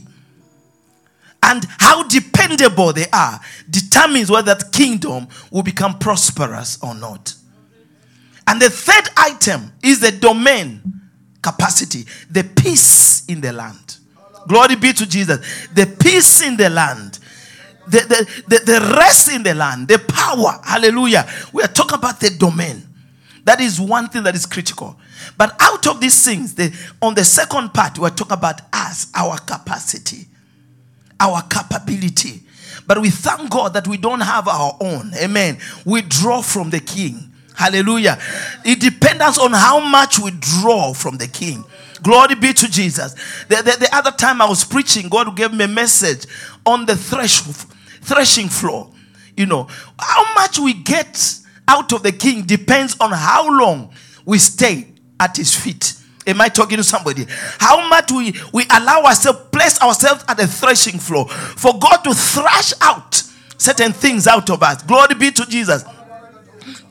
and 1.41 1.65
how 1.79 2.03
dependable 2.03 2.93
they 2.93 3.05
are 3.13 3.39
determines 3.69 4.29
whether 4.29 4.53
that 4.53 4.71
kingdom 4.71 5.27
will 5.51 5.63
become 5.63 5.97
prosperous 5.97 6.77
or 6.83 6.93
not. 6.93 7.33
And 8.45 8.61
the 8.61 8.69
third 8.69 9.09
item 9.17 9.71
is 9.81 9.99
the 9.99 10.11
domain 10.11 10.98
capacity, 11.41 12.05
the 12.29 12.43
peace 12.43 13.25
in 13.27 13.41
the 13.41 13.53
land. 13.53 13.97
Glory 14.47 14.75
be 14.75 14.93
to 14.93 15.05
Jesus. 15.05 15.67
The 15.73 15.85
peace 15.85 16.41
in 16.41 16.57
the 16.57 16.69
land. 16.69 17.19
The, 17.87 17.99
the, 17.99 18.43
the, 18.47 18.65
the 18.65 18.95
rest 18.97 19.31
in 19.31 19.43
the 19.43 19.55
land, 19.55 19.87
the 19.87 19.99
power. 19.99 20.59
Hallelujah. 20.63 21.27
We 21.51 21.63
are 21.63 21.67
talking 21.67 21.97
about 21.97 22.19
the 22.19 22.29
domain. 22.29 22.83
That 23.45 23.61
is 23.61 23.79
one 23.79 24.09
thing 24.09 24.23
that 24.23 24.35
is 24.35 24.45
critical. 24.45 24.95
But 25.37 25.55
out 25.59 25.87
of 25.87 25.99
these 25.99 26.23
things, 26.23 26.53
the, 26.55 26.75
on 27.01 27.15
the 27.15 27.23
second 27.23 27.73
part, 27.73 27.97
we're 27.97 28.09
talking 28.09 28.33
about 28.33 28.61
us, 28.71 29.07
our 29.15 29.37
capacity, 29.39 30.27
our 31.19 31.41
capability. 31.43 32.43
But 32.85 33.01
we 33.01 33.09
thank 33.09 33.49
God 33.49 33.73
that 33.73 33.87
we 33.87 33.97
don't 33.97 34.21
have 34.21 34.47
our 34.47 34.77
own. 34.79 35.11
Amen. 35.15 35.57
We 35.85 36.01
draw 36.01 36.41
from 36.41 36.69
the 36.69 36.79
King. 36.79 37.28
Hallelujah. 37.60 38.18
It 38.64 38.80
depends 38.80 39.38
on 39.38 39.52
how 39.52 39.81
much 39.81 40.18
we 40.18 40.31
draw 40.31 40.94
from 40.94 41.18
the 41.18 41.27
King. 41.27 41.65
Glory 42.02 42.36
be 42.36 42.53
to 42.53 42.72
Jesus. 42.72 43.14
The, 43.49 43.57
the, 43.57 43.76
the, 43.81 43.90
other 43.91 44.11
time 44.11 44.41
I 44.41 44.48
was 44.48 44.64
preaching, 44.64 45.10
God 45.10 45.36
gave 45.36 45.52
me 45.52 45.65
a 45.65 45.68
message 45.68 46.26
on 46.65 46.86
the 46.86 46.95
thresh, 46.95 47.41
threshing 47.41 48.48
floor. 48.48 48.90
You 49.36 49.45
know, 49.45 49.68
how 49.99 50.34
much 50.36 50.57
we 50.57 50.72
get 50.72 51.38
out 51.68 51.91
of 51.91 52.02
the 52.02 52.14
king 52.14 52.44
depends 52.44 52.95
on 53.02 53.11
how 53.11 53.49
long 53.49 53.91
we 54.23 54.38
stay 54.38 54.88
at 55.19 55.36
his 55.36 55.53
feet. 55.53 55.95
Am 56.26 56.40
I 56.40 56.48
talking 56.48 56.77
to 56.77 56.84
somebody? 56.86 57.26
How 57.27 57.90
much 57.90 58.10
we, 58.10 58.36
we 58.53 58.64
allow 58.72 59.03
ourselves, 59.03 59.49
place 59.52 59.81
ourselves 59.81 60.23
at 60.30 60.38
the 60.38 60.48
threshing 60.48 60.98
floor 60.98 61.27
for 61.27 61.77
God 61.77 61.98
to 62.06 62.14
thrash 62.14 62.72
out 62.80 63.22
certain 63.57 63.91
things 63.91 64.27
out 64.27 64.49
of 64.49 64.64
us. 64.64 64.81
Glory 64.84 65.15
be 65.15 65.31
to 65.31 65.45
Jesus. 65.45 65.84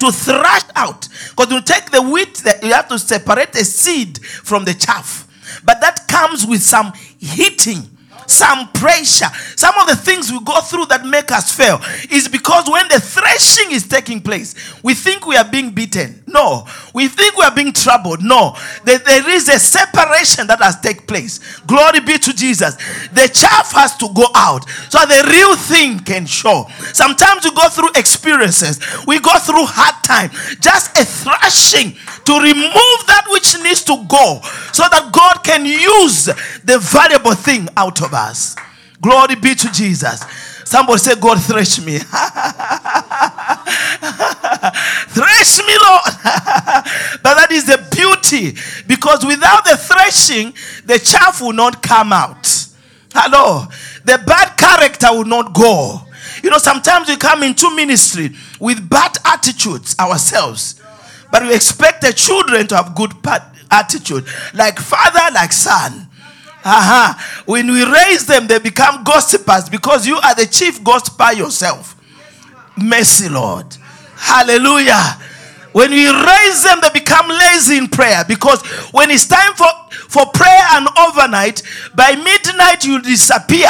To 0.00 0.12
thrash 0.12 0.62
out. 0.76 1.08
Because 1.30 1.52
you 1.52 1.60
take 1.60 1.90
the 1.90 2.02
wheat, 2.02 2.42
you 2.62 2.72
have 2.72 2.88
to 2.88 2.98
separate 2.98 3.52
the 3.52 3.64
seed 3.64 4.18
from 4.24 4.64
the 4.64 4.74
chaff. 4.74 5.26
But 5.64 5.80
that 5.80 6.06
comes 6.08 6.46
with 6.46 6.62
some 6.62 6.92
heating 7.18 7.82
some 8.28 8.68
pressure. 8.72 9.28
Some 9.56 9.74
of 9.78 9.86
the 9.86 9.96
things 9.96 10.30
we 10.30 10.38
go 10.44 10.60
through 10.60 10.86
that 10.86 11.04
make 11.04 11.32
us 11.32 11.50
fail 11.54 11.80
is 12.10 12.28
because 12.28 12.68
when 12.68 12.86
the 12.88 13.00
threshing 13.00 13.72
is 13.72 13.88
taking 13.88 14.20
place, 14.20 14.54
we 14.82 14.94
think 14.94 15.26
we 15.26 15.36
are 15.36 15.44
being 15.44 15.70
beaten. 15.70 16.22
No. 16.28 16.66
We 16.94 17.08
think 17.08 17.36
we 17.36 17.44
are 17.44 17.54
being 17.54 17.72
troubled. 17.72 18.22
No. 18.22 18.56
There, 18.84 18.98
there 18.98 19.28
is 19.30 19.48
a 19.48 19.58
separation 19.58 20.46
that 20.46 20.60
has 20.60 20.80
taken 20.80 21.06
place. 21.06 21.38
Glory 21.60 22.00
be 22.00 22.18
to 22.18 22.32
Jesus. 22.32 22.76
The 23.12 23.30
chaff 23.32 23.72
has 23.72 23.96
to 23.98 24.08
go 24.14 24.26
out 24.34 24.68
so 24.88 24.98
the 25.06 25.28
real 25.30 25.56
thing 25.56 26.00
can 26.00 26.26
show. 26.26 26.66
Sometimes 26.92 27.44
we 27.44 27.52
go 27.52 27.68
through 27.68 27.90
experiences, 27.96 28.80
we 29.06 29.18
go 29.20 29.38
through 29.38 29.64
hard 29.64 30.04
time. 30.04 30.30
Just 30.60 30.96
a 30.98 31.04
thrashing 31.04 31.92
to 32.24 32.32
remove 32.38 32.98
that 33.06 33.26
which 33.30 33.56
needs 33.62 33.82
to 33.84 33.96
go 34.08 34.40
so 34.72 34.84
that 34.90 35.10
God 35.12 35.42
can 35.44 35.64
use 35.64 36.26
the 36.64 36.78
valuable 36.78 37.34
thing 37.34 37.68
out 37.76 38.02
of 38.02 38.12
us. 38.14 38.56
Glory 39.00 39.36
be 39.36 39.54
to 39.54 39.70
Jesus. 39.72 40.22
Somebody 40.68 40.98
say, 40.98 41.14
God, 41.18 41.40
thresh 41.42 41.80
me. 41.80 41.96
thresh 41.98 42.12
me, 45.66 45.74
Lord. 45.82 46.02
but 47.22 47.34
that 47.36 47.48
is 47.50 47.64
the 47.64 47.78
beauty. 47.90 48.54
Because 48.86 49.24
without 49.24 49.64
the 49.64 49.78
threshing, 49.78 50.52
the 50.84 50.98
chaff 50.98 51.40
will 51.40 51.54
not 51.54 51.82
come 51.82 52.12
out. 52.12 52.66
Hello. 53.14 53.64
The 54.04 54.22
bad 54.26 54.58
character 54.58 55.06
will 55.10 55.24
not 55.24 55.54
go. 55.54 56.02
You 56.42 56.50
know, 56.50 56.58
sometimes 56.58 57.08
we 57.08 57.16
come 57.16 57.42
into 57.44 57.74
ministry 57.74 58.36
with 58.60 58.90
bad 58.90 59.16
attitudes 59.24 59.96
ourselves. 59.98 60.82
But 61.32 61.44
we 61.44 61.54
expect 61.54 62.02
the 62.02 62.12
children 62.12 62.66
to 62.66 62.76
have 62.76 62.94
good 62.94 63.12
attitude. 63.70 64.26
Like 64.52 64.78
father, 64.78 65.32
like 65.34 65.54
son. 65.54 66.07
When 67.46 67.70
we 67.70 67.84
raise 67.84 68.26
them, 68.26 68.46
they 68.46 68.58
become 68.58 69.04
gossipers 69.04 69.68
because 69.68 70.06
you 70.06 70.16
are 70.16 70.34
the 70.34 70.46
chief 70.46 70.82
gossiper 70.82 71.32
yourself. 71.32 71.94
Mercy, 72.76 73.28
Lord. 73.28 73.66
Hallelujah. 74.16 75.18
When 75.72 75.90
we 75.90 76.06
raise 76.08 76.62
them, 76.64 76.78
they 76.80 76.90
become 76.90 77.28
lazy 77.28 77.78
in 77.78 77.88
prayer 77.88 78.24
because 78.26 78.62
when 78.92 79.10
it's 79.10 79.26
time 79.26 79.54
for, 79.54 79.68
for 79.90 80.26
prayer 80.32 80.62
and 80.72 80.88
overnight, 80.98 81.62
by 81.94 82.14
midnight 82.16 82.84
you 82.84 83.00
disappear 83.00 83.68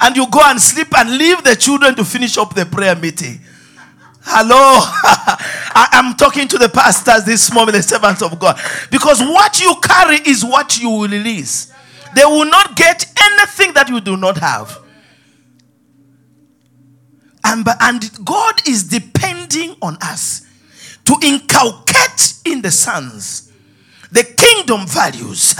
and 0.00 0.16
you 0.16 0.28
go 0.30 0.40
and 0.44 0.60
sleep 0.60 0.96
and 0.96 1.16
leave 1.16 1.42
the 1.44 1.56
children 1.56 1.94
to 1.96 2.04
finish 2.04 2.36
up 2.38 2.54
the 2.54 2.66
prayer 2.66 2.94
meeting. 2.94 3.40
Hello. 4.22 4.54
I 5.74 5.88
am 5.92 6.14
talking 6.14 6.46
to 6.48 6.58
the 6.58 6.68
pastors 6.68 7.24
this 7.24 7.52
morning, 7.52 7.74
the 7.74 7.82
servants 7.82 8.22
of 8.22 8.38
God. 8.38 8.60
Because 8.90 9.20
what 9.20 9.60
you 9.60 9.74
carry 9.82 10.16
is 10.26 10.44
what 10.44 10.78
you 10.78 10.90
will 10.90 11.08
release. 11.08 11.72
They 12.20 12.26
will 12.26 12.44
not 12.44 12.76
get 12.76 13.06
anything 13.18 13.72
that 13.72 13.88
you 13.88 13.98
do 13.98 14.14
not 14.14 14.36
have. 14.36 14.78
And, 17.42 17.66
and 17.80 18.10
God 18.22 18.60
is 18.68 18.84
depending 18.84 19.74
on 19.80 19.96
us 20.02 20.46
to 21.06 21.16
inculcate 21.24 22.34
in 22.44 22.60
the 22.60 22.70
sons 22.70 23.50
the 24.12 24.24
kingdom 24.36 24.86
values, 24.86 25.54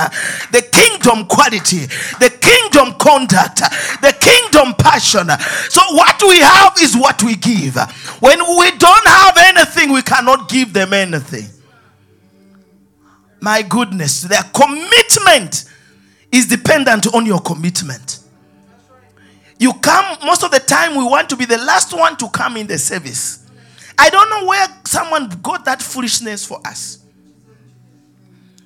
the 0.52 0.60
kingdom 0.70 1.24
quality, 1.28 1.86
the 2.20 2.28
kingdom 2.42 2.92
conduct, 2.98 3.60
the 4.02 4.14
kingdom 4.20 4.74
passion. 4.74 5.30
So, 5.70 5.80
what 5.94 6.20
we 6.22 6.40
have 6.40 6.74
is 6.82 6.94
what 6.94 7.22
we 7.22 7.36
give. 7.36 7.76
When 8.20 8.38
we 8.38 8.70
don't 8.76 9.06
have 9.06 9.38
anything, 9.38 9.92
we 9.94 10.02
cannot 10.02 10.50
give 10.50 10.74
them 10.74 10.92
anything. 10.92 11.46
My 13.40 13.62
goodness, 13.62 14.20
their 14.22 14.42
commitment 14.52 15.64
is 16.32 16.47
dependent 16.47 17.12
on 17.15 17.27
your 17.27 17.40
commitment. 17.40 18.20
You 19.59 19.74
come, 19.74 20.16
most 20.24 20.43
of 20.43 20.51
the 20.51 20.61
time, 20.61 20.97
we 20.97 21.05
want 21.05 21.28
to 21.31 21.36
be 21.36 21.44
the 21.44 21.59
last 21.59 21.93
one 21.93 22.16
to 22.16 22.28
come 22.31 22.57
in 22.57 22.66
the 22.66 22.78
service. 22.78 23.47
I 23.98 24.09
don't 24.09 24.31
know 24.31 24.47
where 24.47 24.66
someone 24.86 25.28
got 25.43 25.66
that 25.66 25.82
foolishness 25.82 26.47
for 26.47 26.59
us. 26.66 27.05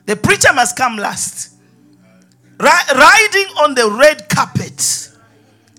The 0.07 0.15
preacher 0.15 0.53
must 0.53 0.77
come 0.77 0.97
last. 0.97 1.55
Riding 2.61 3.47
on 3.59 3.75
the 3.75 3.91
red 3.99 4.29
carpet. 4.29 5.11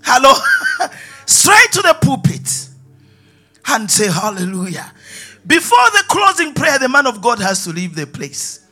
Hello. 0.04 0.34
Straight 1.26 1.72
to 1.72 1.82
the 1.82 1.98
pulpit. 2.02 2.70
And 3.68 3.90
say 3.90 4.12
hallelujah. 4.12 4.92
Before 5.48 5.90
the 5.92 6.04
closing 6.08 6.54
prayer, 6.54 6.78
the 6.78 6.90
man 6.90 7.08
of 7.08 7.22
God 7.22 7.40
has 7.40 7.64
to 7.64 7.72
leave 7.72 7.96
the 7.96 8.06
place. 8.06 8.65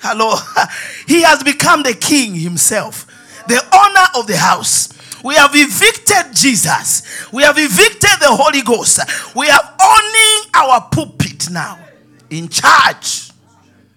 Hello. 0.00 0.34
He 1.06 1.22
has 1.22 1.42
become 1.42 1.82
the 1.82 1.94
king 1.94 2.34
himself, 2.34 3.06
the 3.48 3.60
owner 3.74 4.20
of 4.20 4.26
the 4.26 4.36
house. 4.36 4.88
We 5.22 5.34
have 5.34 5.50
evicted 5.54 6.34
Jesus. 6.34 7.02
We 7.32 7.42
have 7.42 7.58
evicted 7.58 8.20
the 8.20 8.28
Holy 8.30 8.62
Ghost. 8.62 9.00
We 9.34 9.50
are 9.50 9.74
owning 9.82 10.50
our 10.54 10.88
pulpit 10.90 11.50
now. 11.50 11.78
In 12.30 12.48
charge. 12.48 13.30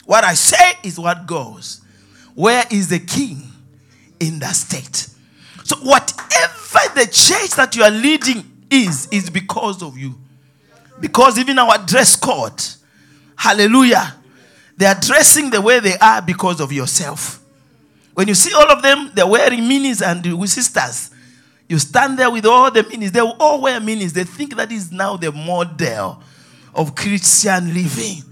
What 0.05 0.23
I 0.23 0.33
say 0.33 0.73
is 0.83 0.99
what 0.99 1.25
goes. 1.25 1.81
Where 2.35 2.65
is 2.71 2.89
the 2.89 2.99
king 2.99 3.41
in 4.19 4.39
that 4.39 4.55
state? 4.55 5.07
So, 5.63 5.77
whatever 5.77 6.93
the 6.95 7.07
church 7.09 7.51
that 7.51 7.73
you 7.75 7.83
are 7.83 7.91
leading 7.91 8.43
is, 8.69 9.07
is 9.11 9.29
because 9.29 9.81
of 9.81 9.97
you. 9.97 10.15
Because 10.99 11.37
even 11.39 11.57
our 11.59 11.77
dress 11.77 12.15
code, 12.15 12.61
hallelujah, 13.35 14.15
they 14.77 14.85
are 14.85 14.99
dressing 14.99 15.49
the 15.49 15.61
way 15.61 15.79
they 15.79 15.97
are 15.97 16.21
because 16.21 16.59
of 16.59 16.71
yourself. 16.71 17.43
When 18.13 18.27
you 18.27 18.35
see 18.35 18.53
all 18.53 18.69
of 18.69 18.81
them, 18.81 19.11
they're 19.13 19.27
wearing 19.27 19.61
minis 19.61 20.05
and 20.05 20.39
with 20.39 20.49
sisters. 20.49 21.11
You 21.67 21.79
stand 21.79 22.19
there 22.19 22.29
with 22.29 22.45
all 22.45 22.69
the 22.69 22.83
minis. 22.83 23.11
They 23.11 23.21
all 23.21 23.61
wear 23.61 23.79
minis. 23.79 24.11
They 24.11 24.23
think 24.23 24.55
that 24.55 24.71
is 24.71 24.91
now 24.91 25.17
the 25.17 25.31
model 25.31 26.21
of 26.75 26.95
Christian 26.95 27.73
living. 27.73 28.23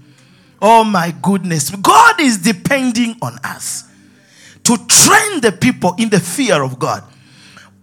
Oh 0.60 0.84
my 0.84 1.14
goodness. 1.22 1.70
God 1.70 2.20
is 2.20 2.38
depending 2.38 3.16
on 3.20 3.38
us 3.42 3.88
to 4.64 4.76
train 4.86 5.40
the 5.40 5.56
people 5.60 5.94
in 5.98 6.08
the 6.08 6.20
fear 6.20 6.62
of 6.62 6.78
God. 6.78 7.02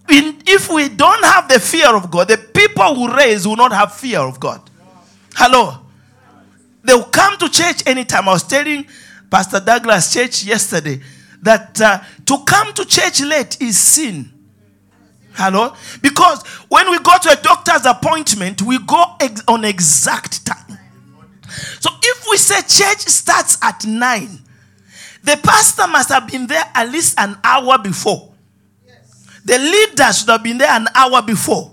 In, 0.09 0.41
if 0.47 0.71
we 0.71 0.89
don't 0.89 1.23
have 1.23 1.49
the 1.49 1.59
fear 1.59 1.93
of 1.95 2.09
God, 2.09 2.29
the 2.29 2.37
people 2.37 2.95
who 2.95 3.13
raise 3.13 3.45
will 3.45 3.57
not 3.57 3.73
have 3.73 3.93
fear 3.93 4.19
of 4.19 4.39
God. 4.39 4.61
Hello. 5.35 5.77
They 6.83 6.93
will 6.93 7.03
come 7.03 7.37
to 7.37 7.49
church 7.49 7.83
anytime. 7.85 8.27
I 8.29 8.33
was 8.33 8.43
telling 8.43 8.85
Pastor 9.29 9.59
Douglas 9.59 10.13
Church 10.13 10.43
yesterday 10.43 11.01
that 11.41 11.79
uh, 11.81 11.99
to 12.25 12.43
come 12.45 12.73
to 12.73 12.85
church 12.85 13.21
late 13.21 13.61
is 13.61 13.77
sin. 13.77 14.31
Hello? 15.33 15.73
Because 16.01 16.45
when 16.67 16.89
we 16.91 16.99
go 16.99 17.13
to 17.21 17.29
a 17.31 17.35
doctor's 17.41 17.85
appointment, 17.85 18.61
we 18.61 18.77
go 18.79 19.03
ex- 19.21 19.43
on 19.47 19.63
exact 19.63 20.45
time. 20.45 20.77
So 21.79 21.89
if 22.01 22.25
we 22.29 22.37
say 22.37 22.55
church 22.61 22.99
starts 23.01 23.57
at 23.61 23.85
9, 23.85 24.39
the 25.23 25.39
pastor 25.43 25.87
must 25.87 26.09
have 26.09 26.27
been 26.27 26.47
there 26.47 26.63
at 26.73 26.89
least 26.89 27.15
an 27.19 27.37
hour 27.43 27.77
before. 27.77 28.33
The 29.45 29.57
leader 29.57 30.11
should 30.13 30.29
have 30.29 30.43
been 30.43 30.57
there 30.57 30.69
an 30.71 30.87
hour 30.93 31.21
before. 31.21 31.71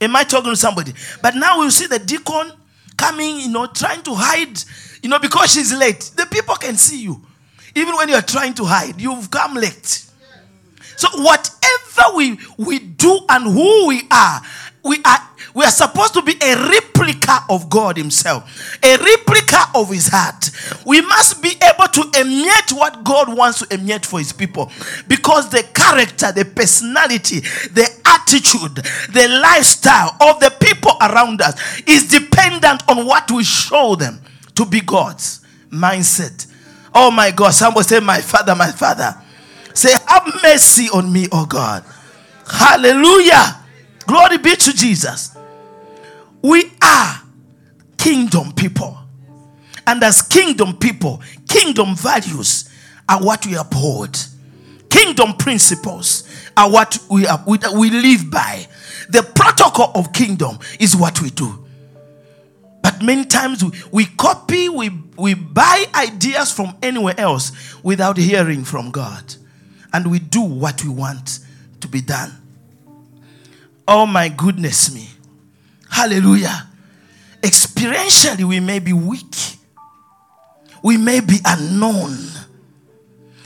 Am 0.00 0.14
I 0.14 0.24
talking 0.24 0.50
to 0.50 0.56
somebody? 0.56 0.92
But 1.22 1.34
now 1.34 1.60
we 1.60 1.70
see 1.70 1.86
the 1.86 1.98
deacon 1.98 2.52
coming, 2.96 3.40
you 3.40 3.48
know, 3.48 3.66
trying 3.66 4.02
to 4.02 4.14
hide, 4.14 4.58
you 5.02 5.08
know, 5.08 5.18
because 5.18 5.52
she's 5.52 5.72
late. 5.72 6.10
The 6.16 6.26
people 6.26 6.54
can 6.56 6.76
see 6.76 7.02
you. 7.02 7.20
Even 7.74 7.94
when 7.96 8.08
you're 8.08 8.22
trying 8.22 8.54
to 8.54 8.64
hide, 8.64 9.00
you've 9.00 9.30
come 9.30 9.54
late. 9.54 10.04
So 10.96 11.08
whatever 11.22 12.16
we, 12.16 12.38
we 12.56 12.78
do 12.78 13.20
and 13.28 13.44
who 13.44 13.88
we 13.88 14.02
are, 14.10 14.40
we 14.84 15.00
are 15.04 15.28
we 15.54 15.64
are 15.64 15.70
supposed 15.70 16.14
to 16.14 16.22
be 16.22 16.34
a 16.42 16.56
replica 16.68 17.44
of 17.48 17.70
God 17.70 17.96
Himself, 17.96 18.76
a 18.82 18.96
replica 18.96 19.70
of 19.74 19.88
His 19.90 20.08
heart. 20.08 20.50
We 20.84 21.00
must 21.00 21.40
be 21.40 21.52
able 21.62 21.86
to 21.86 22.10
emulate 22.18 22.72
what 22.72 23.04
God 23.04 23.34
wants 23.34 23.60
to 23.60 23.72
emulate 23.72 24.04
for 24.04 24.18
His 24.18 24.32
people 24.32 24.70
because 25.06 25.48
the 25.50 25.62
character, 25.72 26.32
the 26.32 26.44
personality, 26.44 27.40
the 27.40 27.88
attitude, 28.04 28.74
the 29.12 29.40
lifestyle 29.40 30.16
of 30.20 30.40
the 30.40 30.52
people 30.60 30.92
around 31.00 31.40
us 31.40 31.80
is 31.86 32.08
dependent 32.08 32.82
on 32.88 33.06
what 33.06 33.30
we 33.30 33.44
show 33.44 33.94
them 33.94 34.20
to 34.56 34.66
be 34.66 34.80
God's 34.80 35.40
mindset. 35.70 36.48
Oh 36.92 37.12
my 37.12 37.30
God, 37.30 37.50
somebody 37.50 37.86
say, 37.86 38.00
My 38.00 38.20
Father, 38.20 38.54
my 38.54 38.72
Father. 38.72 39.14
Say, 39.72 39.92
Have 40.06 40.32
mercy 40.42 40.88
on 40.90 41.12
me, 41.12 41.26
oh 41.32 41.46
God. 41.46 41.84
Hallelujah. 42.46 43.60
Glory 44.06 44.38
be 44.38 44.54
to 44.54 44.72
Jesus. 44.72 45.33
We 46.44 46.70
are 46.82 47.22
kingdom 47.96 48.52
people. 48.52 48.98
And 49.86 50.04
as 50.04 50.20
kingdom 50.20 50.76
people, 50.76 51.22
kingdom 51.48 51.96
values 51.96 52.68
are 53.08 53.24
what 53.24 53.46
we 53.46 53.56
uphold. 53.56 54.14
Kingdom 54.90 55.38
principles 55.38 56.28
are 56.54 56.70
what 56.70 56.98
we, 57.08 57.26
are, 57.26 57.42
we, 57.46 57.56
we 57.74 57.88
live 57.88 58.30
by. 58.30 58.66
The 59.08 59.22
protocol 59.22 59.92
of 59.94 60.12
kingdom 60.12 60.58
is 60.78 60.94
what 60.94 61.22
we 61.22 61.30
do. 61.30 61.64
But 62.82 63.02
many 63.02 63.24
times 63.24 63.64
we, 63.64 63.70
we 63.90 64.04
copy, 64.04 64.68
we, 64.68 64.90
we 65.16 65.32
buy 65.32 65.86
ideas 65.94 66.52
from 66.52 66.76
anywhere 66.82 67.18
else 67.18 67.52
without 67.82 68.18
hearing 68.18 68.64
from 68.64 68.90
God. 68.90 69.34
And 69.94 70.10
we 70.10 70.18
do 70.18 70.42
what 70.42 70.84
we 70.84 70.90
want 70.90 71.38
to 71.80 71.88
be 71.88 72.02
done. 72.02 72.32
Oh 73.88 74.04
my 74.04 74.28
goodness 74.28 74.94
me. 74.94 75.08
Hallelujah. 75.94 76.66
Experientially, 77.40 78.42
we 78.42 78.58
may 78.58 78.80
be 78.80 78.92
weak. 78.92 79.36
We 80.82 80.96
may 80.96 81.20
be 81.20 81.36
unknown. 81.44 82.16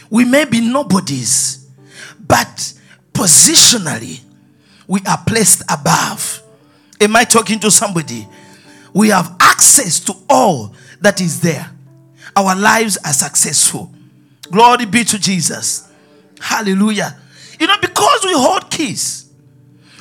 We 0.09 0.25
may 0.25 0.47
be 0.47 0.63
nobodies. 0.63 1.69
But 2.27 2.73
positionally, 3.13 4.23
we 4.87 5.01
are 5.07 5.19
placed 5.27 5.63
above. 5.71 6.43
Am 6.99 7.15
I 7.17 7.25
talking 7.25 7.61
to 7.61 7.71
somebody? 7.71 8.27
We 8.95 9.11
have 9.11 9.37
access 9.39 10.01
to 10.01 10.15
all 10.31 10.75
that 11.03 11.21
is 11.21 11.43
there. 11.43 11.71
Our 12.35 12.57
lives 12.57 12.97
are 13.05 13.13
successful. 13.13 13.93
Glory 14.51 14.87
be 14.87 15.05
to 15.05 15.19
Jesus. 15.19 15.87
Hallelujah. 16.41 17.15
You 17.61 17.67
know, 17.67 17.77
because 17.83 18.25
we 18.25 18.33
hold 18.33 18.71
keys, 18.71 19.31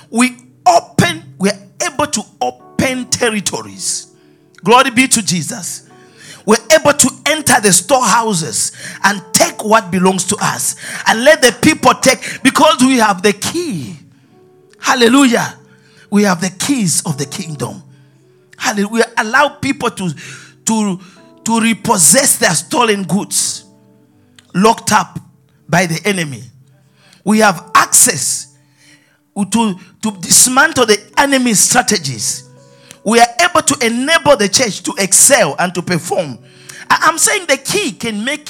we 0.09 0.46
open, 0.67 1.35
we're 1.37 1.59
able 1.85 2.07
to 2.07 2.21
open 2.41 3.09
territories. 3.09 4.15
Glory 4.63 4.91
be 4.91 5.07
to 5.07 5.23
Jesus. 5.23 5.89
We're 6.45 6.55
able 6.79 6.93
to 6.93 7.09
enter 7.25 7.59
the 7.59 7.73
storehouses 7.73 8.71
and 9.03 9.21
take 9.33 9.63
what 9.63 9.91
belongs 9.91 10.23
to 10.25 10.37
us 10.41 10.75
and 11.07 11.23
let 11.23 11.41
the 11.41 11.57
people 11.61 11.93
take 11.95 12.41
because 12.41 12.77
we 12.81 12.97
have 12.97 13.21
the 13.21 13.33
key. 13.33 13.95
Hallelujah. 14.79 15.57
We 16.09 16.23
have 16.23 16.39
the 16.39 16.49
keys 16.49 17.05
of 17.05 17.17
the 17.17 17.25
kingdom. 17.25 17.83
Hallelujah. 18.57 18.89
We 18.89 19.03
allow 19.17 19.49
people 19.49 19.89
to, 19.89 20.09
to, 20.65 20.99
to 21.43 21.59
repossess 21.59 22.37
their 22.37 22.55
stolen 22.55 23.03
goods 23.03 23.65
locked 24.53 24.93
up 24.93 25.19
by 25.67 25.85
the 25.85 26.01
enemy. 26.05 26.43
We 27.25 27.39
have 27.39 27.71
access 27.75 28.56
to, 29.45 29.75
to 30.01 30.11
dismantle 30.19 30.85
the 30.85 31.13
enemy's 31.17 31.59
strategies. 31.59 32.49
We 33.03 33.19
are 33.19 33.27
able 33.41 33.61
to 33.61 33.85
enable 33.85 34.35
the 34.35 34.49
church 34.49 34.83
to 34.83 34.93
excel 34.97 35.55
and 35.59 35.73
to 35.75 35.81
perform. 35.81 36.39
I'm 36.89 37.17
saying 37.17 37.47
the 37.47 37.57
key 37.57 37.91
can 37.91 38.23
make 38.23 38.49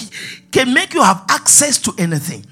can 0.51 0.73
make 0.73 0.93
you 0.93 1.01
have 1.01 1.25
access 1.29 1.79
to 1.81 1.93
anything. 1.97 2.45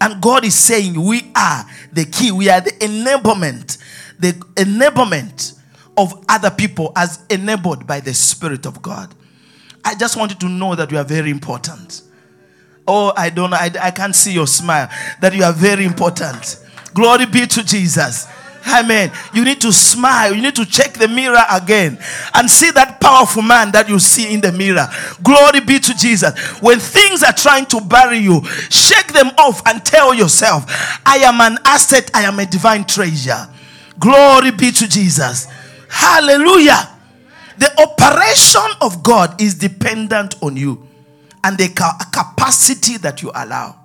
And 0.00 0.20
God 0.20 0.44
is 0.44 0.54
saying 0.54 1.00
we 1.00 1.30
are 1.34 1.64
the 1.92 2.04
key. 2.04 2.32
We 2.32 2.48
are 2.48 2.60
the 2.60 2.70
enablement. 2.72 3.78
The 4.18 4.32
enablement 4.56 5.58
of 5.96 6.24
other 6.28 6.50
people 6.50 6.92
as 6.96 7.24
enabled 7.30 7.86
by 7.86 8.00
the 8.00 8.14
Spirit 8.14 8.66
of 8.66 8.82
God. 8.82 9.14
I 9.84 9.94
just 9.94 10.16
wanted 10.16 10.40
to 10.40 10.48
know 10.48 10.74
that 10.74 10.90
you 10.90 10.98
are 10.98 11.04
very 11.04 11.30
important. 11.30 12.02
Oh, 12.86 13.12
I 13.16 13.30
don't 13.30 13.50
know. 13.50 13.56
I, 13.56 13.70
I 13.80 13.90
can't 13.90 14.14
see 14.14 14.32
your 14.32 14.46
smile. 14.46 14.88
That 15.20 15.34
you 15.34 15.44
are 15.44 15.52
very 15.52 15.84
important. 15.84 16.58
Glory 16.94 17.26
be 17.26 17.46
to 17.46 17.64
Jesus. 17.64 18.26
Amen. 18.66 19.10
You 19.34 19.44
need 19.44 19.60
to 19.62 19.72
smile. 19.72 20.34
You 20.34 20.42
need 20.42 20.54
to 20.56 20.64
check 20.64 20.92
the 20.92 21.08
mirror 21.08 21.42
again 21.50 21.98
and 22.34 22.48
see 22.48 22.70
that 22.70 23.00
powerful 23.00 23.42
man 23.42 23.72
that 23.72 23.88
you 23.88 23.98
see 23.98 24.32
in 24.32 24.40
the 24.40 24.52
mirror. 24.52 24.86
Glory 25.22 25.60
be 25.60 25.78
to 25.80 25.94
Jesus. 25.96 26.38
When 26.60 26.78
things 26.78 27.22
are 27.22 27.32
trying 27.32 27.66
to 27.66 27.80
bury 27.80 28.18
you, 28.18 28.44
shake 28.70 29.12
them 29.12 29.28
off 29.38 29.66
and 29.66 29.84
tell 29.84 30.14
yourself, 30.14 30.64
I 31.04 31.18
am 31.18 31.40
an 31.40 31.58
asset, 31.64 32.10
I 32.14 32.22
am 32.22 32.38
a 32.38 32.46
divine 32.46 32.84
treasure. 32.84 33.48
Glory 33.98 34.52
be 34.52 34.70
to 34.70 34.88
Jesus. 34.88 35.48
Hallelujah. 35.88 36.88
The 37.58 37.70
operation 37.80 38.76
of 38.80 39.02
God 39.02 39.40
is 39.40 39.54
dependent 39.54 40.42
on 40.42 40.56
you 40.56 40.86
and 41.44 41.58
the 41.58 41.68
capacity 42.12 42.96
that 42.98 43.22
you 43.22 43.30
allow. 43.34 43.81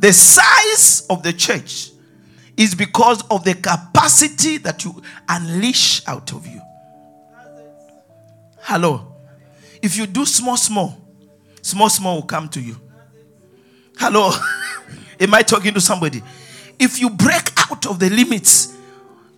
The 0.00 0.14
size 0.14 1.06
of 1.10 1.22
the 1.22 1.32
church 1.34 1.90
is 2.56 2.74
because 2.74 3.22
of 3.30 3.44
the 3.44 3.52
capacity 3.52 4.56
that 4.58 4.82
you 4.82 5.02
unleash 5.28 6.06
out 6.08 6.32
of 6.32 6.46
you. 6.46 6.60
Hello. 8.62 9.14
If 9.82 9.98
you 9.98 10.06
do 10.06 10.24
small, 10.24 10.56
small, 10.56 10.98
small, 11.60 11.90
small 11.90 12.14
will 12.16 12.22
come 12.22 12.48
to 12.48 12.60
you. 12.62 12.80
Hello. 13.98 14.30
Am 15.20 15.34
I 15.34 15.42
talking 15.42 15.74
to 15.74 15.82
somebody? 15.82 16.22
If 16.78 16.98
you 16.98 17.10
break 17.10 17.50
out 17.70 17.84
of 17.84 17.98
the 17.98 18.08
limits, 18.08 18.74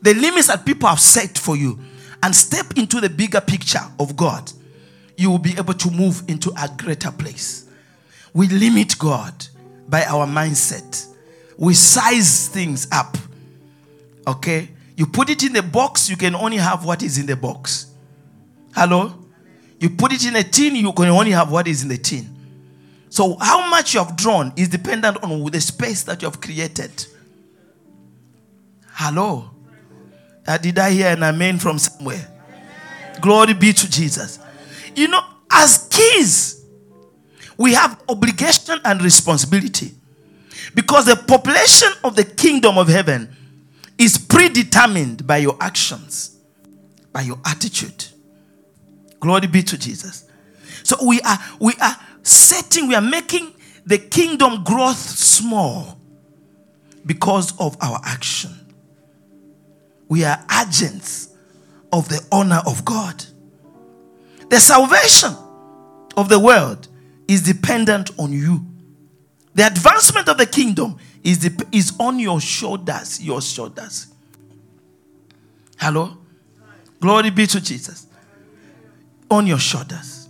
the 0.01 0.15
limits 0.15 0.47
that 0.47 0.65
people 0.65 0.89
have 0.89 1.01
set 1.01 1.37
for 1.37 1.57
you, 1.57 1.77
and 2.23 2.35
step 2.37 2.77
into 2.77 3.01
the 3.01 3.11
bigger 3.11 3.41
picture 3.41 3.83
of 3.99 4.17
God, 4.17 4.53
you 5.17 5.29
will 5.29 5.39
be 5.39 5.59
able 5.59 5.75
to 5.75 5.91
move 5.91 6.23
into 6.29 6.53
a 6.53 6.69
greater 6.79 7.11
place. 7.11 7.69
We 8.33 8.47
limit 8.47 8.97
God 8.97 9.49
by 9.93 10.05
our 10.07 10.27
mindset. 10.27 11.07
We 11.59 11.75
size 11.75 12.49
things 12.49 12.89
up. 12.91 13.19
Okay? 14.27 14.71
You 14.97 15.07
put 15.07 15.29
it 15.29 15.43
in 15.45 15.53
the 15.53 15.63
box, 15.63 16.09
you 16.09 16.17
can 16.17 16.35
only 16.35 16.57
have 16.57 16.87
what 16.87 17.03
is 17.03 17.19
in 17.19 17.27
the 17.27 17.37
box. 17.37 17.93
Hello? 18.75 19.13
You 19.79 19.91
put 19.91 20.15
it 20.15 20.27
in 20.27 20.35
a 20.35 20.43
tin, 20.43 20.77
you 20.77 20.93
can 20.95 21.09
only 21.09 21.33
have 21.33 21.53
what 21.53 21.69
is 21.69 21.83
in 21.83 21.91
the 21.91 21.99
tin. 21.99 22.27
So, 23.11 23.37
how 23.39 23.69
much 23.69 23.93
you 23.93 24.03
have 24.03 24.17
drawn 24.17 24.55
is 24.57 24.69
dependent 24.69 25.23
on 25.23 25.45
the 25.51 25.61
space 25.61 26.03
that 26.05 26.23
you 26.23 26.29
have 26.29 26.41
created. 26.41 26.91
Hello. 28.93 29.51
Uh, 30.47 30.57
did 30.57 30.79
I 30.79 30.91
hear 30.91 31.09
an 31.09 31.23
amen 31.23 31.59
from 31.59 31.79
somewhere? 31.79 32.27
Glory 33.21 33.53
be 33.53 33.75
to 33.75 33.91
Jesus. 33.91 34.39
You 34.97 35.09
know, 35.09 35.23
as 35.51 35.87
keys, 35.91 36.62
we 37.57 37.75
have 37.75 38.03
obligation 38.09 38.79
and 38.85 39.03
responsibility. 39.03 39.93
Because 40.75 41.07
the 41.07 41.17
population 41.17 41.91
of 42.05 42.17
the 42.17 42.25
kingdom 42.25 42.79
of 42.79 42.89
heaven 42.89 43.35
is 43.99 44.19
predetermined 44.19 45.27
by 45.27 45.39
your 45.39 45.57
actions, 45.61 46.37
by 47.13 47.23
your 47.23 47.39
attitude. 47.45 48.07
Glory 49.21 49.47
be 49.47 49.63
to 49.63 49.79
Jesus. 49.79 50.25
So 50.83 50.97
we 51.07 51.21
are 51.21 51.39
we 51.61 51.75
are 51.81 51.97
setting, 52.23 52.89
we 52.89 52.95
are 52.95 53.01
making 53.01 53.53
the 53.85 53.99
kingdom 53.99 54.65
growth 54.65 54.97
small 54.97 55.99
because 57.05 57.59
of 57.59 57.77
our 57.81 58.01
action. 58.05 58.51
We 60.09 60.25
are 60.25 60.45
agents 60.61 61.29
of 61.93 62.09
the 62.09 62.25
honor 62.31 62.63
of 62.67 62.85
God. 62.85 63.25
The 64.51 64.61
salvation 64.61 65.35
of 66.17 66.29
the 66.29 66.39
world 66.39 66.89
is 67.33 67.43
dependent 67.43 68.11
on 68.19 68.33
you. 68.33 68.65
The 69.55 69.67
advancement 69.67 70.29
of 70.29 70.39
the 70.39 70.47
kingdom 70.47 70.97
is, 71.23 71.41
the, 71.41 71.67
is 71.73 71.93
on 71.99 72.19
your 72.19 72.41
shoulders, 72.41 73.23
your 73.23 73.41
shoulders. 73.41 74.09
Hello? 75.79 76.17
Glory 77.01 77.31
be 77.31 77.47
to 77.47 77.61
Jesus. 77.61 78.07
On 79.31 79.47
your 79.47 79.59
shoulders. 79.59 80.29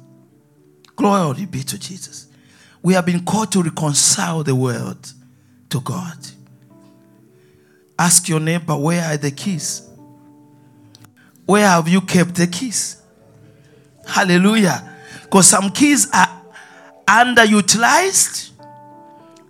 Glory 0.96 1.46
be 1.46 1.62
to 1.62 1.78
Jesus. 1.78 2.28
We 2.82 2.94
have 2.94 3.06
been 3.06 3.24
called 3.24 3.52
to 3.52 3.62
reconcile 3.62 4.42
the 4.42 4.54
world 4.54 5.12
to 5.70 5.80
God. 5.80 6.18
Ask 7.98 8.28
your 8.28 8.40
neighbor, 8.40 8.76
where 8.76 9.04
are 9.04 9.16
the 9.16 9.30
keys? 9.30 9.88
Where 11.46 11.66
have 11.66 11.88
you 11.88 12.00
kept 12.00 12.34
the 12.34 12.46
keys? 12.46 13.00
Hallelujah. 14.06 14.88
Because 15.22 15.46
some 15.46 15.70
keys 15.70 16.08
are 16.12 16.41
underutilized. 17.06 18.50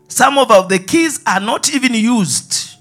Some 0.09 0.39
of 0.39 0.69
the 0.69 0.79
keys 0.79 1.21
are 1.27 1.41
not 1.41 1.73
even 1.75 1.95
used. 1.95 2.77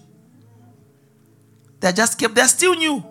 They're 1.80 1.92
just 1.92 2.20
kept, 2.20 2.36
they're 2.36 2.48
still 2.48 2.76
new. 2.76 3.04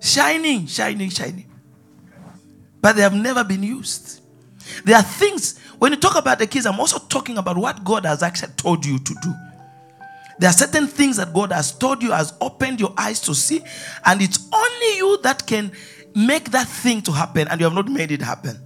Shining, 0.00 0.66
shining, 0.66 1.10
shining. 1.10 1.50
But 2.80 2.96
they 2.96 3.02
have 3.02 3.14
never 3.14 3.44
been 3.44 3.62
used. 3.62 4.20
There 4.84 4.96
are 4.96 5.02
things, 5.02 5.58
when 5.78 5.92
you 5.92 5.98
talk 5.98 6.16
about 6.16 6.38
the 6.38 6.46
keys, 6.46 6.66
I'm 6.66 6.80
also 6.80 6.98
talking 6.98 7.38
about 7.38 7.56
what 7.56 7.84
God 7.84 8.04
has 8.06 8.22
actually 8.22 8.52
told 8.56 8.84
you 8.84 8.98
to 8.98 9.14
do. 9.22 9.34
There 10.38 10.48
are 10.48 10.52
certain 10.52 10.86
things 10.88 11.18
that 11.18 11.32
God 11.32 11.52
has 11.52 11.70
told 11.70 12.02
you, 12.02 12.10
has 12.10 12.34
opened 12.40 12.80
your 12.80 12.94
eyes 12.96 13.20
to 13.20 13.34
see, 13.34 13.62
and 14.04 14.20
it's 14.20 14.48
only 14.52 14.96
you 14.96 15.18
that 15.22 15.46
can 15.46 15.70
make 16.14 16.50
that 16.50 16.66
thing 16.66 17.02
to 17.02 17.12
happen, 17.12 17.46
and 17.48 17.60
you 17.60 17.64
have 17.64 17.74
not 17.74 17.88
made 17.88 18.10
it 18.10 18.22
happen. 18.22 18.60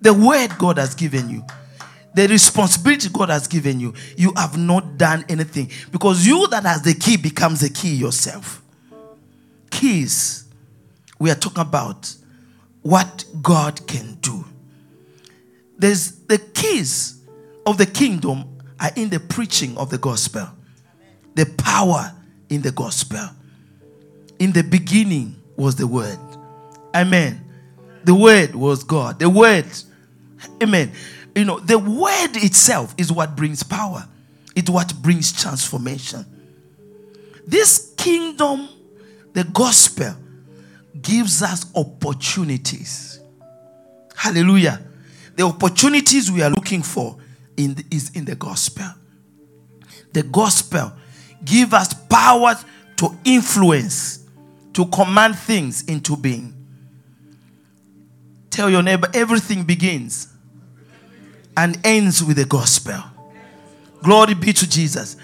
The 0.00 0.12
word 0.12 0.50
God 0.58 0.78
has 0.78 0.94
given 0.94 1.30
you, 1.30 1.44
the 2.14 2.26
responsibility 2.28 3.08
God 3.12 3.28
has 3.28 3.46
given 3.46 3.80
you, 3.80 3.94
you 4.16 4.32
have 4.36 4.56
not 4.56 4.98
done 4.98 5.24
anything 5.28 5.70
because 5.90 6.26
you 6.26 6.46
that 6.48 6.64
has 6.64 6.82
the 6.82 6.94
key 6.94 7.16
becomes 7.16 7.60
the 7.60 7.70
key 7.70 7.94
yourself. 7.94 8.62
Keys, 9.70 10.44
we 11.18 11.30
are 11.30 11.34
talking 11.34 11.62
about 11.62 12.14
what 12.82 13.24
God 13.42 13.86
can 13.86 14.14
do. 14.20 14.44
There's 15.78 16.12
the 16.12 16.38
keys 16.38 17.20
of 17.66 17.78
the 17.78 17.86
kingdom 17.86 18.58
are 18.80 18.90
in 18.96 19.08
the 19.10 19.20
preaching 19.20 19.76
of 19.76 19.90
the 19.90 19.98
gospel, 19.98 20.48
the 21.34 21.46
power 21.58 22.12
in 22.48 22.62
the 22.62 22.72
gospel. 22.72 23.28
In 24.38 24.52
the 24.52 24.62
beginning 24.62 25.36
was 25.56 25.76
the 25.76 25.86
word. 25.86 26.18
Amen. 26.94 27.42
The 28.04 28.14
word 28.14 28.54
was 28.54 28.84
God. 28.84 29.18
The 29.18 29.28
word, 29.28 29.66
amen. 30.62 30.92
You 31.34 31.44
know, 31.44 31.60
the 31.60 31.78
word 31.78 32.36
itself 32.36 32.94
is 32.96 33.12
what 33.12 33.36
brings 33.36 33.62
power, 33.62 34.08
it's 34.54 34.70
what 34.70 34.94
brings 35.02 35.32
transformation. 35.32 36.24
This 37.46 37.94
kingdom, 37.96 38.68
the 39.32 39.44
gospel, 39.44 40.14
gives 41.00 41.42
us 41.42 41.66
opportunities. 41.74 43.20
Hallelujah. 44.16 44.80
The 45.36 45.44
opportunities 45.44 46.32
we 46.32 46.42
are 46.42 46.50
looking 46.50 46.82
for 46.82 47.18
in 47.56 47.74
the, 47.74 47.84
is 47.90 48.10
in 48.10 48.24
the 48.24 48.34
gospel. 48.34 48.86
The 50.12 50.22
gospel 50.22 50.92
give 51.44 51.74
us 51.74 51.92
power 51.92 52.54
to 52.96 53.14
influence, 53.24 54.26
to 54.72 54.86
command 54.86 55.38
things 55.38 55.82
into 55.82 56.16
being. 56.16 56.55
Tell 58.56 58.70
your 58.70 58.82
neighbor 58.82 59.10
everything 59.12 59.64
begins 59.64 60.28
and 61.58 61.78
ends 61.84 62.24
with 62.24 62.38
the 62.38 62.46
gospel. 62.46 62.98
Glory 64.02 64.32
be 64.32 64.50
to 64.54 64.66
Jesus. 64.66 65.18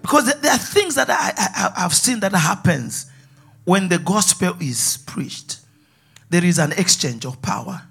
Because 0.00 0.32
there 0.40 0.52
are 0.52 0.58
things 0.58 0.94
that 0.94 1.10
I, 1.10 1.32
I, 1.76 1.80
have 1.80 1.92
seen 1.92 2.20
that 2.20 2.30
happens 2.30 3.10
when 3.64 3.88
the 3.88 3.98
gospel 3.98 4.54
is 4.60 4.98
preached. 5.06 5.58
There 6.30 6.44
is 6.44 6.60
an 6.60 6.70
exchange 6.74 7.26
of 7.26 7.42
power. 7.42 7.82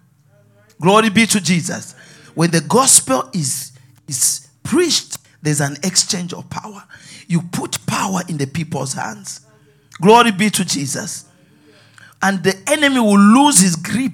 Glory 0.79 1.09
be 1.09 1.25
to 1.25 1.41
Jesus. 1.41 1.93
When 2.33 2.51
the 2.51 2.61
gospel 2.61 3.29
is, 3.33 3.73
is 4.07 4.47
preached, 4.63 5.17
there's 5.41 5.59
an 5.59 5.75
exchange 5.83 6.31
of 6.31 6.49
power. 6.49 6.81
You 7.27 7.41
put 7.41 7.85
power 7.87 8.21
in 8.29 8.37
the 8.37 8.47
people's 8.47 8.93
hands. 8.93 9.41
Glory 10.01 10.31
be 10.31 10.49
to 10.49 10.63
Jesus. 10.63 11.25
And 12.21 12.41
the 12.41 12.55
enemy 12.67 13.01
will 13.01 13.19
lose 13.19 13.59
his 13.59 13.75
grip 13.75 14.13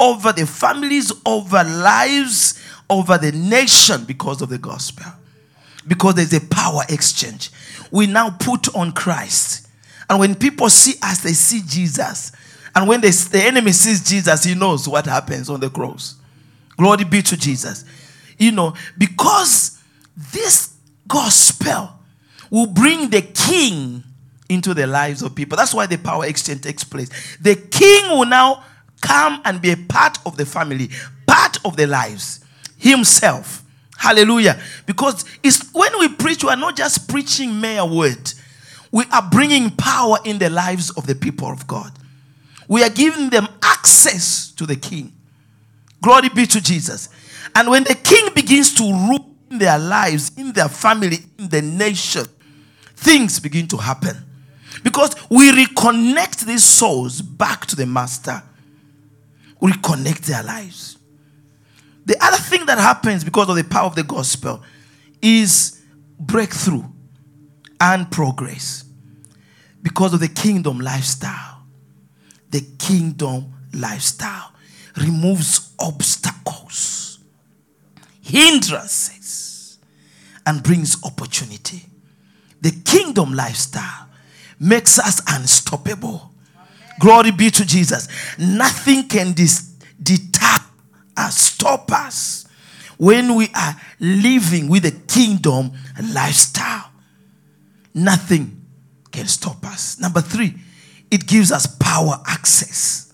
over 0.00 0.32
the 0.32 0.46
families, 0.46 1.12
over 1.26 1.62
lives, 1.62 2.62
over 2.88 3.18
the 3.18 3.32
nation 3.32 4.04
because 4.04 4.42
of 4.42 4.48
the 4.48 4.58
gospel. 4.58 5.06
Because 5.86 6.14
there's 6.14 6.32
a 6.32 6.40
power 6.46 6.82
exchange. 6.88 7.50
We 7.90 8.06
now 8.06 8.30
put 8.30 8.74
on 8.74 8.92
Christ. 8.92 9.68
And 10.08 10.18
when 10.18 10.34
people 10.34 10.68
see 10.70 10.94
us, 11.02 11.22
they 11.22 11.32
see 11.32 11.62
Jesus. 11.66 12.32
And 12.74 12.88
when 12.88 13.00
they, 13.00 13.10
the 13.10 13.42
enemy 13.42 13.72
sees 13.72 14.02
Jesus, 14.02 14.44
he 14.44 14.54
knows 14.54 14.88
what 14.88 15.06
happens 15.06 15.50
on 15.50 15.60
the 15.60 15.70
cross. 15.70 16.16
Glory 16.76 17.04
be 17.04 17.22
to 17.22 17.36
Jesus. 17.36 17.84
You 18.38 18.52
know, 18.52 18.74
because 18.96 19.78
this 20.16 20.74
gospel 21.06 21.90
will 22.50 22.66
bring 22.66 23.10
the 23.10 23.22
king 23.22 24.02
into 24.48 24.74
the 24.74 24.86
lives 24.86 25.22
of 25.22 25.34
people. 25.34 25.56
That's 25.56 25.72
why 25.72 25.86
the 25.86 25.98
power 25.98 26.26
exchange 26.26 26.62
takes 26.62 26.82
place. 26.82 27.08
The 27.40 27.54
king 27.54 28.10
will 28.10 28.26
now 28.26 28.64
come 29.00 29.40
and 29.44 29.60
be 29.60 29.72
a 29.72 29.76
part 29.76 30.18
of 30.26 30.36
the 30.36 30.46
family, 30.46 30.90
part 31.26 31.58
of 31.64 31.76
the 31.76 31.86
lives 31.86 32.44
himself. 32.76 33.64
Hallelujah. 33.96 34.58
Because 34.86 35.24
it's 35.42 35.72
when 35.72 35.98
we 35.98 36.08
preach, 36.08 36.42
we 36.42 36.50
are 36.50 36.56
not 36.56 36.76
just 36.76 37.08
preaching 37.08 37.60
mere 37.60 37.84
word. 37.84 38.32
We 38.90 39.04
are 39.12 39.28
bringing 39.30 39.70
power 39.70 40.18
in 40.24 40.38
the 40.38 40.50
lives 40.50 40.90
of 40.90 41.06
the 41.06 41.14
people 41.14 41.48
of 41.48 41.66
God. 41.66 41.92
We 42.66 42.82
are 42.82 42.90
giving 42.90 43.30
them 43.30 43.46
access 43.62 44.52
to 44.52 44.64
the 44.64 44.76
king. 44.76 45.12
Glory 46.02 46.30
be 46.30 46.46
to 46.46 46.60
Jesus. 46.60 47.08
And 47.54 47.68
when 47.68 47.84
the 47.84 47.94
king 47.94 48.32
begins 48.34 48.74
to 48.76 48.82
rule 48.82 49.26
in 49.50 49.58
their 49.58 49.78
lives, 49.78 50.32
in 50.36 50.52
their 50.52 50.68
family, 50.68 51.18
in 51.38 51.48
the 51.48 51.62
nation, 51.62 52.26
things 52.96 53.38
begin 53.38 53.66
to 53.68 53.76
happen. 53.76 54.16
Because 54.82 55.14
we 55.28 55.50
reconnect 55.50 56.46
these 56.46 56.64
souls 56.64 57.20
back 57.20 57.66
to 57.66 57.76
the 57.76 57.86
master. 57.86 58.42
We 59.60 59.72
reconnect 59.72 60.20
their 60.26 60.42
lives. 60.42 60.98
The 62.06 62.16
other 62.22 62.38
thing 62.38 62.66
that 62.66 62.78
happens 62.78 63.24
because 63.24 63.48
of 63.48 63.56
the 63.56 63.64
power 63.64 63.86
of 63.86 63.94
the 63.94 64.02
gospel 64.02 64.62
is 65.20 65.80
breakthrough 66.18 66.84
and 67.80 68.10
progress. 68.10 68.84
Because 69.82 70.14
of 70.14 70.20
the 70.20 70.28
kingdom 70.28 70.80
lifestyle. 70.80 71.62
The 72.50 72.66
kingdom 72.78 73.52
lifestyle 73.72 74.52
removes 74.96 75.72
obstacles, 75.78 77.20
hindrances, 78.20 79.78
and 80.44 80.62
brings 80.62 81.02
opportunity. 81.04 81.86
The 82.60 82.72
kingdom 82.84 83.34
lifestyle 83.34 84.08
makes 84.58 84.98
us 84.98 85.22
unstoppable. 85.28 86.32
Glory 87.00 87.32
be 87.32 87.50
to 87.50 87.66
Jesus. 87.66 88.06
Nothing 88.38 89.08
can 89.08 89.32
dis- 89.32 89.74
deter 90.00 90.58
us, 91.16 91.36
stop 91.36 91.90
us 91.90 92.46
when 92.98 93.34
we 93.34 93.48
are 93.54 93.74
living 93.98 94.68
with 94.68 94.84
a 94.84 94.90
kingdom 94.90 95.72
lifestyle. 96.12 96.90
Nothing 97.94 98.64
can 99.10 99.26
stop 99.26 99.64
us. 99.64 99.98
Number 99.98 100.20
three, 100.20 100.54
it 101.10 101.26
gives 101.26 101.50
us 101.50 101.66
power 101.66 102.20
access 102.26 103.12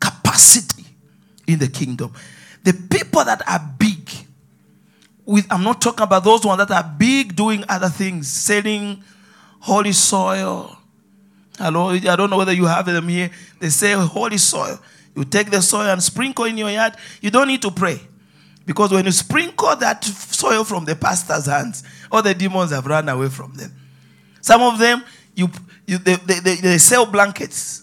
capacity 0.00 0.84
in 1.46 1.60
the 1.60 1.68
kingdom. 1.68 2.12
The 2.64 2.72
people 2.72 3.24
that 3.24 3.48
are 3.48 3.60
big 3.78 4.10
with 5.24 5.46
I'm 5.50 5.62
not 5.62 5.80
talking 5.80 6.02
about 6.02 6.24
those 6.24 6.44
ones 6.44 6.66
that 6.66 6.70
are 6.70 6.94
big 6.98 7.34
doing 7.34 7.64
other 7.68 7.88
things, 7.88 8.28
selling 8.28 9.02
holy 9.60 9.92
soil. 9.92 10.76
Hello, 11.58 11.90
I 11.90 11.98
don't 12.16 12.30
know 12.30 12.38
whether 12.38 12.52
you 12.52 12.66
have 12.66 12.86
them 12.86 13.08
here. 13.08 13.30
They 13.60 13.68
say 13.68 13.92
holy 13.92 14.38
soil. 14.38 14.80
You 15.14 15.24
take 15.24 15.50
the 15.50 15.62
soil 15.62 15.88
and 15.88 16.02
sprinkle 16.02 16.44
in 16.46 16.58
your 16.58 16.70
yard. 16.70 16.94
You 17.20 17.30
don't 17.30 17.46
need 17.48 17.62
to 17.62 17.70
pray. 17.70 18.00
Because 18.66 18.90
when 18.90 19.04
you 19.04 19.12
sprinkle 19.12 19.76
that 19.76 20.04
soil 20.04 20.64
from 20.64 20.84
the 20.84 20.96
pastor's 20.96 21.46
hands, 21.46 21.84
all 22.10 22.22
the 22.22 22.34
demons 22.34 22.72
have 22.72 22.86
run 22.86 23.08
away 23.08 23.28
from 23.28 23.54
them. 23.54 23.72
Some 24.40 24.62
of 24.62 24.78
them, 24.78 25.04
you, 25.34 25.48
you 25.86 25.98
they, 25.98 26.16
they, 26.16 26.56
they, 26.56 26.78
sell 26.78 27.06
blankets. 27.06 27.82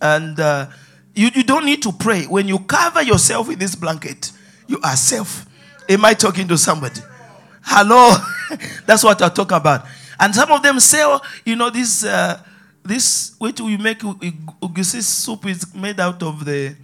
And 0.00 0.38
uh, 0.38 0.68
you, 1.14 1.30
you 1.34 1.42
don't 1.42 1.64
need 1.64 1.82
to 1.82 1.92
pray. 1.92 2.24
When 2.24 2.46
you 2.46 2.58
cover 2.60 3.02
yourself 3.02 3.50
in 3.50 3.58
this 3.58 3.74
blanket, 3.74 4.32
you 4.66 4.78
are 4.82 4.96
safe. 4.96 5.46
Am 5.88 6.04
I 6.04 6.14
talking 6.14 6.46
to 6.48 6.58
somebody? 6.58 7.00
Hello? 7.62 8.16
That's 8.86 9.02
what 9.02 9.20
I 9.22 9.28
talk 9.28 9.52
about. 9.52 9.86
And 10.20 10.34
some 10.34 10.52
of 10.52 10.62
them 10.62 10.78
sell, 10.78 11.22
you 11.44 11.56
know, 11.56 11.70
this, 11.70 12.04
uh, 12.04 12.40
this, 12.84 13.34
which 13.38 13.60
we 13.60 13.76
make 13.76 14.00
egusi 14.00 15.02
soup 15.02 15.46
is 15.46 15.72
made 15.74 16.00
out 16.00 16.22
of 16.22 16.44
the 16.44 16.74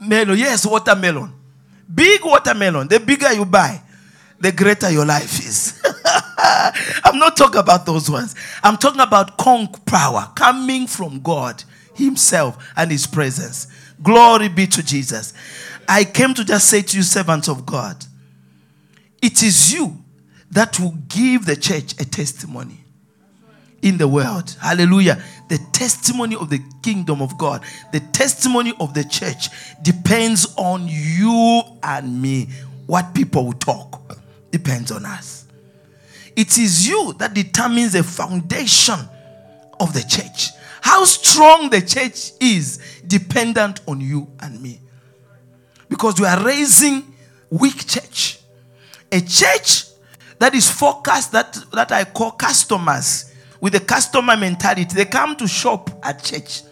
melon. 0.00 0.38
Yes, 0.38 0.66
watermelon. 0.66 1.32
Big 1.92 2.24
watermelon. 2.24 2.88
The 2.88 2.98
bigger 3.00 3.32
you 3.32 3.44
buy, 3.44 3.80
the 4.40 4.52
greater 4.52 4.90
your 4.90 5.04
life 5.04 5.38
is. 5.38 5.82
I'm 7.04 7.18
not 7.18 7.36
talking 7.36 7.60
about 7.60 7.86
those 7.86 8.10
ones. 8.10 8.34
I'm 8.62 8.76
talking 8.76 9.00
about 9.00 9.36
conk 9.36 9.84
power 9.84 10.30
coming 10.34 10.86
from 10.86 11.20
God 11.20 11.62
Himself 11.94 12.72
and 12.76 12.90
His 12.90 13.06
presence. 13.06 13.68
Glory 14.02 14.48
be 14.48 14.66
to 14.66 14.82
Jesus. 14.82 15.32
I 15.88 16.04
came 16.04 16.34
to 16.34 16.44
just 16.44 16.68
say 16.68 16.82
to 16.82 16.96
you, 16.96 17.02
servants 17.02 17.48
of 17.48 17.64
God, 17.64 18.04
it 19.22 19.42
is 19.42 19.72
you 19.72 20.02
that 20.50 20.78
will 20.80 20.94
give 21.08 21.46
the 21.46 21.56
church 21.56 21.92
a 22.00 22.04
testimony 22.04 22.85
in 23.82 23.98
the 23.98 24.08
world. 24.08 24.56
Hallelujah. 24.60 25.22
The 25.48 25.58
testimony 25.72 26.36
of 26.36 26.50
the 26.50 26.60
kingdom 26.82 27.22
of 27.22 27.36
God, 27.38 27.62
the 27.92 28.00
testimony 28.00 28.72
of 28.80 28.94
the 28.94 29.04
church 29.04 29.48
depends 29.82 30.54
on 30.56 30.86
you 30.88 31.62
and 31.82 32.20
me. 32.20 32.48
What 32.86 33.14
people 33.14 33.46
will 33.46 33.52
talk 33.52 34.18
depends 34.50 34.90
on 34.90 35.04
us. 35.04 35.46
It 36.34 36.58
is 36.58 36.86
you 36.86 37.14
that 37.18 37.34
determines 37.34 37.92
the 37.92 38.02
foundation 38.02 38.98
of 39.80 39.92
the 39.92 40.02
church. 40.02 40.50
How 40.82 41.04
strong 41.04 41.70
the 41.70 41.80
church 41.80 42.32
is 42.40 43.02
dependent 43.06 43.80
on 43.88 44.00
you 44.00 44.28
and 44.40 44.60
me. 44.62 44.80
Because 45.88 46.20
we 46.20 46.26
are 46.26 46.42
raising 46.44 47.14
weak 47.50 47.86
church. 47.86 48.38
A 49.10 49.20
church 49.20 49.84
that 50.38 50.54
is 50.54 50.70
focused, 50.70 51.32
that, 51.32 51.58
that 51.72 51.90
I 51.92 52.04
call 52.04 52.32
customers, 52.32 53.32
with 53.60 53.74
a 53.74 53.80
customer 53.80 54.36
mentality. 54.36 54.94
They 54.94 55.04
come 55.04 55.36
to 55.36 55.46
shop 55.46 55.90
at 56.02 56.22
church. 56.22 56.62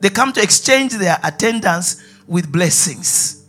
They 0.00 0.10
come 0.10 0.32
to 0.32 0.42
exchange 0.42 0.94
their 0.94 1.18
attendance 1.22 2.02
with 2.26 2.50
blessings. 2.50 3.46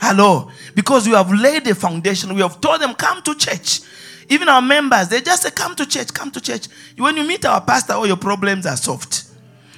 Hello. 0.00 0.50
Because 0.74 1.06
we 1.06 1.14
have 1.14 1.30
laid 1.32 1.66
a 1.66 1.74
foundation. 1.74 2.34
We 2.34 2.40
have 2.40 2.60
told 2.60 2.80
them, 2.80 2.94
come 2.94 3.22
to 3.22 3.34
church. 3.34 3.80
Even 4.28 4.48
our 4.48 4.62
members, 4.62 5.08
they 5.08 5.20
just 5.20 5.42
say, 5.42 5.50
come 5.50 5.74
to 5.76 5.84
church, 5.84 6.14
come 6.14 6.30
to 6.30 6.40
church. 6.40 6.68
When 6.96 7.16
you 7.16 7.24
meet 7.24 7.44
our 7.44 7.60
pastor, 7.60 7.94
all 7.94 8.06
your 8.06 8.16
problems 8.16 8.64
are 8.64 8.76
solved. 8.76 9.24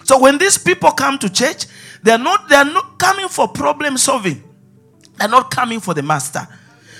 So 0.05 0.20
when 0.20 0.39
these 0.39 0.59
people 0.59 0.91
come 0.91 1.19
to 1.19 1.31
church, 1.31 1.66
they're 2.03 2.19
not, 2.19 2.49
they're 2.49 2.65
not 2.65 2.99
coming 2.99 3.29
for 3.29 3.49
problem 3.49 3.97
solving. 3.97 4.43
They're 5.16 5.29
not 5.29 5.51
coming 5.51 5.81
for 5.81 5.95
the 5.95 6.03
master. 6.03 6.47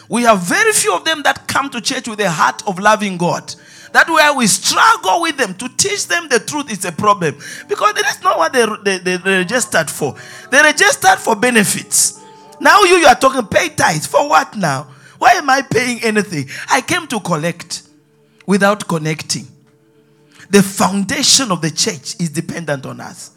We 0.09 0.23
have 0.23 0.41
very 0.41 0.73
few 0.73 0.95
of 0.95 1.05
them 1.05 1.23
that 1.23 1.47
come 1.47 1.71
to 1.71 1.81
church 1.81 2.09
with 2.09 2.21
a 2.21 2.31
heart 2.31 2.63
of 2.67 2.79
loving 2.79 3.17
God. 3.17 3.55
That 3.93 4.09
where 4.09 4.35
we 4.35 4.47
struggle 4.47 5.23
with 5.23 5.37
them 5.37 5.55
to 5.55 5.69
teach 5.69 6.07
them 6.09 6.29
the 6.29 6.41
truth 6.41 6.71
is 6.73 6.85
a 6.85 6.93
problem. 6.93 7.37
Because 7.69 7.95
that's 7.95 8.23
not 8.23 8.39
what 8.39 8.53
they, 8.53 8.99
they, 8.99 9.17
they 9.17 9.39
registered 9.39 9.91
for. 9.91 10.15
They 10.51 10.61
registered 10.63 11.19
for 11.19 11.37
benefits. 11.37 12.21
Now 12.61 12.83
you, 12.83 12.97
you 12.97 13.07
are 13.07 13.15
talking 13.15 13.47
pay 13.47 13.69
tithes. 13.69 14.07
For 14.07 14.29
what 14.29 14.57
now? 14.57 14.85
Why 15.19 15.33
am 15.33 15.51
I 15.51 15.63
paying 15.63 16.03
anything? 16.03 16.49
I 16.71 16.81
came 16.81 17.07
to 17.09 17.21
collect 17.21 17.83
without 18.47 18.89
connecting. 18.89 19.47
The 20.51 20.63
foundation 20.63 21.53
of 21.53 21.61
the 21.61 21.71
church 21.71 22.19
is 22.21 22.31
dependent 22.31 22.87
on 22.87 23.01
us. 23.01 23.31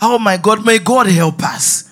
Oh 0.00 0.18
my 0.18 0.36
God, 0.36 0.64
may 0.64 0.78
God 0.78 1.06
help 1.08 1.42
us 1.42 1.87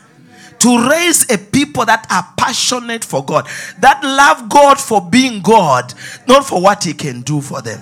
to 0.60 0.88
raise 0.88 1.30
a 1.30 1.38
people 1.38 1.84
that 1.84 2.06
are 2.10 2.26
passionate 2.36 3.04
for 3.04 3.24
God, 3.24 3.46
that 3.80 4.02
love 4.02 4.48
God 4.48 4.80
for 4.80 5.00
being 5.08 5.42
God, 5.42 5.92
not 6.26 6.46
for 6.46 6.60
what 6.60 6.84
He 6.84 6.92
can 6.92 7.22
do 7.22 7.40
for 7.40 7.62
them. 7.62 7.80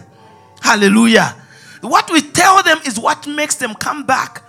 Hallelujah. 0.61 1.37
What 1.81 2.11
we 2.11 2.23
tell 2.23 2.63
them 2.63 2.79
is 2.87 2.99
what 2.99 3.27
makes 3.27 3.57
them 3.57 3.75
come 3.75 4.05
back. 4.05 4.43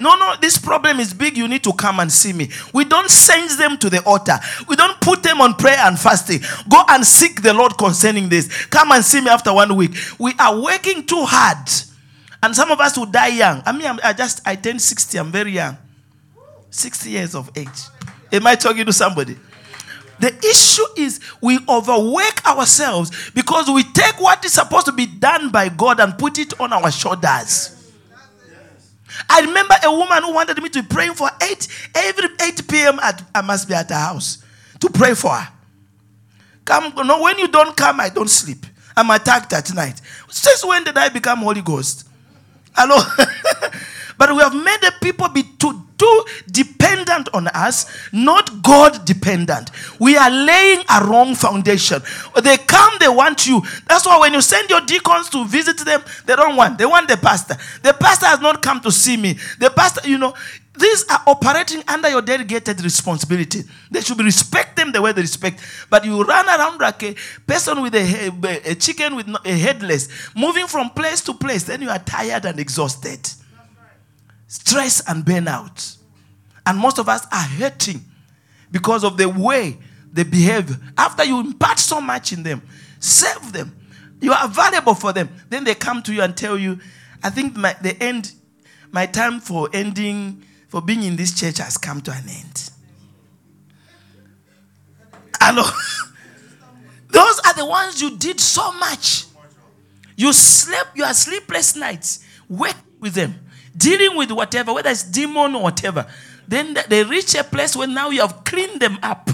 No, 0.00 0.16
no, 0.16 0.34
this 0.40 0.56
problem 0.56 0.98
is 0.98 1.12
big. 1.12 1.36
You 1.36 1.46
need 1.46 1.62
to 1.64 1.74
come 1.74 2.00
and 2.00 2.10
see 2.10 2.32
me. 2.32 2.48
We 2.72 2.86
don't 2.86 3.10
send 3.10 3.50
them 3.58 3.76
to 3.78 3.90
the 3.90 4.02
altar. 4.04 4.38
We 4.66 4.74
don't 4.74 4.98
put 5.02 5.22
them 5.22 5.42
on 5.42 5.54
prayer 5.54 5.76
and 5.80 5.98
fasting. 5.98 6.40
Go 6.70 6.82
and 6.88 7.04
seek 7.04 7.42
the 7.42 7.52
Lord 7.52 7.76
concerning 7.76 8.30
this. 8.30 8.66
Come 8.66 8.92
and 8.92 9.04
see 9.04 9.20
me 9.20 9.28
after 9.28 9.52
one 9.52 9.76
week. 9.76 9.94
We 10.18 10.32
are 10.38 10.58
working 10.58 11.04
too 11.04 11.24
hard. 11.26 11.68
And 12.42 12.56
some 12.56 12.70
of 12.70 12.80
us 12.80 12.96
will 12.96 13.06
die 13.06 13.28
young. 13.28 13.62
I 13.66 13.72
mean, 13.72 13.86
I'm, 13.86 14.00
I 14.02 14.14
just, 14.14 14.40
I 14.48 14.56
turned 14.56 14.80
60. 14.80 15.18
I'm 15.18 15.30
very 15.30 15.52
young. 15.52 15.76
60 16.70 17.10
years 17.10 17.34
of 17.34 17.50
age. 17.56 17.68
Am 18.32 18.46
I 18.46 18.54
talking 18.54 18.86
to 18.86 18.92
somebody? 18.92 19.36
The 20.20 20.36
issue 20.38 20.84
is 20.96 21.18
we 21.40 21.58
overwork 21.68 22.46
ourselves 22.46 23.30
because 23.30 23.70
we 23.70 23.82
take 23.82 24.20
what 24.20 24.44
is 24.44 24.52
supposed 24.52 24.86
to 24.86 24.92
be 24.92 25.06
done 25.06 25.50
by 25.50 25.70
God 25.70 25.98
and 25.98 26.16
put 26.16 26.38
it 26.38 26.58
on 26.60 26.72
our 26.72 26.90
shoulders. 26.90 27.76
I 29.28 29.40
remember 29.40 29.74
a 29.82 29.90
woman 29.90 30.22
who 30.22 30.32
wanted 30.34 30.62
me 30.62 30.68
to 30.68 30.82
be 30.82 30.88
praying 30.88 31.14
for 31.14 31.28
8 31.42 31.68
every 31.94 32.28
8 32.40 32.68
p.m. 32.68 32.98
At, 33.00 33.22
I 33.34 33.40
must 33.40 33.66
be 33.66 33.74
at 33.74 33.88
her 33.88 33.94
house 33.94 34.44
to 34.80 34.90
pray 34.90 35.14
for 35.14 35.30
her. 35.30 35.48
Come, 36.64 36.92
no, 37.06 37.22
when 37.22 37.38
you 37.38 37.48
don't 37.48 37.76
come, 37.76 38.00
I 38.00 38.10
don't 38.10 38.30
sleep. 38.30 38.66
I'm 38.96 39.10
attacked 39.10 39.52
at 39.52 39.72
night. 39.74 40.00
Since 40.28 40.64
when 40.64 40.84
did 40.84 40.96
I 40.98 41.08
become 41.08 41.38
Holy 41.38 41.62
Ghost? 41.62 42.06
Hello? 42.74 43.02
but 44.20 44.36
we 44.36 44.42
have 44.42 44.52
made 44.54 44.82
the 44.82 44.92
people 45.00 45.28
be 45.30 45.42
too, 45.42 45.82
too 45.96 46.24
dependent 46.50 47.30
on 47.32 47.48
us, 47.48 47.86
not 48.12 48.62
God 48.62 49.06
dependent. 49.06 49.70
We 49.98 50.14
are 50.18 50.28
laying 50.30 50.84
a 50.90 51.06
wrong 51.06 51.34
foundation. 51.34 52.02
They 52.42 52.58
come, 52.58 52.92
they 53.00 53.08
want 53.08 53.46
you. 53.46 53.62
That's 53.88 54.04
why 54.04 54.18
when 54.18 54.34
you 54.34 54.42
send 54.42 54.68
your 54.68 54.82
deacons 54.82 55.30
to 55.30 55.46
visit 55.46 55.78
them, 55.78 56.04
they 56.26 56.36
don't 56.36 56.54
want. 56.54 56.76
They 56.76 56.84
want 56.84 57.08
the 57.08 57.16
pastor. 57.16 57.56
The 57.82 57.94
pastor 57.94 58.26
has 58.26 58.40
not 58.40 58.60
come 58.60 58.82
to 58.82 58.92
see 58.92 59.16
me. 59.16 59.38
The 59.58 59.70
pastor, 59.70 60.06
you 60.06 60.18
know, 60.18 60.34
these 60.78 61.06
are 61.08 61.22
operating 61.26 61.82
under 61.88 62.10
your 62.10 62.20
delegated 62.20 62.84
responsibility. 62.84 63.62
They 63.90 64.02
should 64.02 64.20
respect 64.20 64.76
them 64.76 64.92
the 64.92 65.00
way 65.00 65.12
they 65.12 65.22
respect. 65.22 65.60
But 65.88 66.04
you 66.04 66.22
run 66.22 66.46
around 66.46 66.78
like 66.78 67.02
a 67.04 67.14
person 67.46 67.80
with 67.80 67.94
a, 67.94 68.60
a 68.66 68.74
chicken 68.74 69.16
with 69.16 69.28
a 69.46 69.56
headless, 69.56 70.10
moving 70.36 70.66
from 70.66 70.90
place 70.90 71.22
to 71.22 71.32
place. 71.32 71.64
Then 71.64 71.80
you 71.80 71.88
are 71.88 71.98
tired 71.98 72.44
and 72.44 72.60
exhausted. 72.60 73.39
Stress 74.50 75.00
and 75.06 75.24
burnout. 75.24 75.96
And 76.66 76.76
most 76.76 76.98
of 76.98 77.08
us 77.08 77.24
are 77.32 77.40
hurting 77.40 78.00
because 78.72 79.04
of 79.04 79.16
the 79.16 79.28
way 79.28 79.78
they 80.12 80.24
behave. 80.24 80.76
After 80.98 81.24
you 81.24 81.38
impart 81.38 81.78
so 81.78 82.00
much 82.00 82.32
in 82.32 82.42
them, 82.42 82.60
save 82.98 83.52
them. 83.52 83.76
You 84.20 84.32
are 84.32 84.48
valuable 84.48 84.94
for 84.94 85.12
them. 85.12 85.28
Then 85.48 85.62
they 85.62 85.76
come 85.76 86.02
to 86.02 86.12
you 86.12 86.22
and 86.22 86.36
tell 86.36 86.58
you, 86.58 86.80
I 87.22 87.30
think 87.30 87.54
my, 87.54 87.76
the 87.80 87.96
end, 88.02 88.32
my 88.90 89.06
time 89.06 89.38
for 89.38 89.68
ending 89.72 90.42
for 90.66 90.82
being 90.82 91.04
in 91.04 91.14
this 91.14 91.32
church 91.32 91.58
has 91.58 91.78
come 91.78 92.00
to 92.00 92.10
an 92.10 92.28
end. 92.28 92.70
Hello. 95.40 95.62
Those 97.08 97.40
are 97.46 97.54
the 97.54 97.66
ones 97.66 98.02
you 98.02 98.18
did 98.18 98.40
so 98.40 98.72
much. 98.72 99.26
You 100.16 100.32
slept, 100.32 100.96
you 100.96 101.04
sleepless 101.14 101.76
nights, 101.76 102.24
work 102.48 102.74
with 102.98 103.14
them, 103.14 103.36
dealing 103.76 104.16
with 104.16 104.30
whatever, 104.30 104.72
whether 104.72 104.90
it's 104.90 105.02
demon 105.04 105.54
or 105.54 105.62
whatever. 105.62 106.06
Then 106.48 106.76
they 106.88 107.04
reach 107.04 107.34
a 107.34 107.44
place 107.44 107.76
where 107.76 107.86
now 107.86 108.10
you 108.10 108.20
have 108.20 108.44
cleaned 108.44 108.80
them 108.80 108.98
up. 109.02 109.30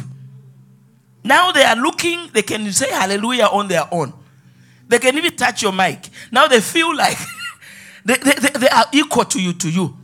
Now 1.24 1.50
they 1.50 1.64
are 1.64 1.76
looking, 1.76 2.30
they 2.32 2.42
can 2.42 2.70
say 2.72 2.90
hallelujah 2.90 3.46
on 3.46 3.68
their 3.68 3.88
own. 3.90 4.12
They 4.88 4.98
can 4.98 5.16
even 5.16 5.34
touch 5.34 5.62
your 5.62 5.72
mic. 5.72 6.08
Now 6.30 6.46
they 6.46 6.60
feel 6.60 6.94
like 6.94 7.18
they, 8.04 8.16
they, 8.16 8.50
they, 8.58 8.68
are 8.68 8.84
equal 8.92 9.24
to 9.24 9.42
you, 9.42 9.52
to 9.54 9.70
you. 9.70 9.96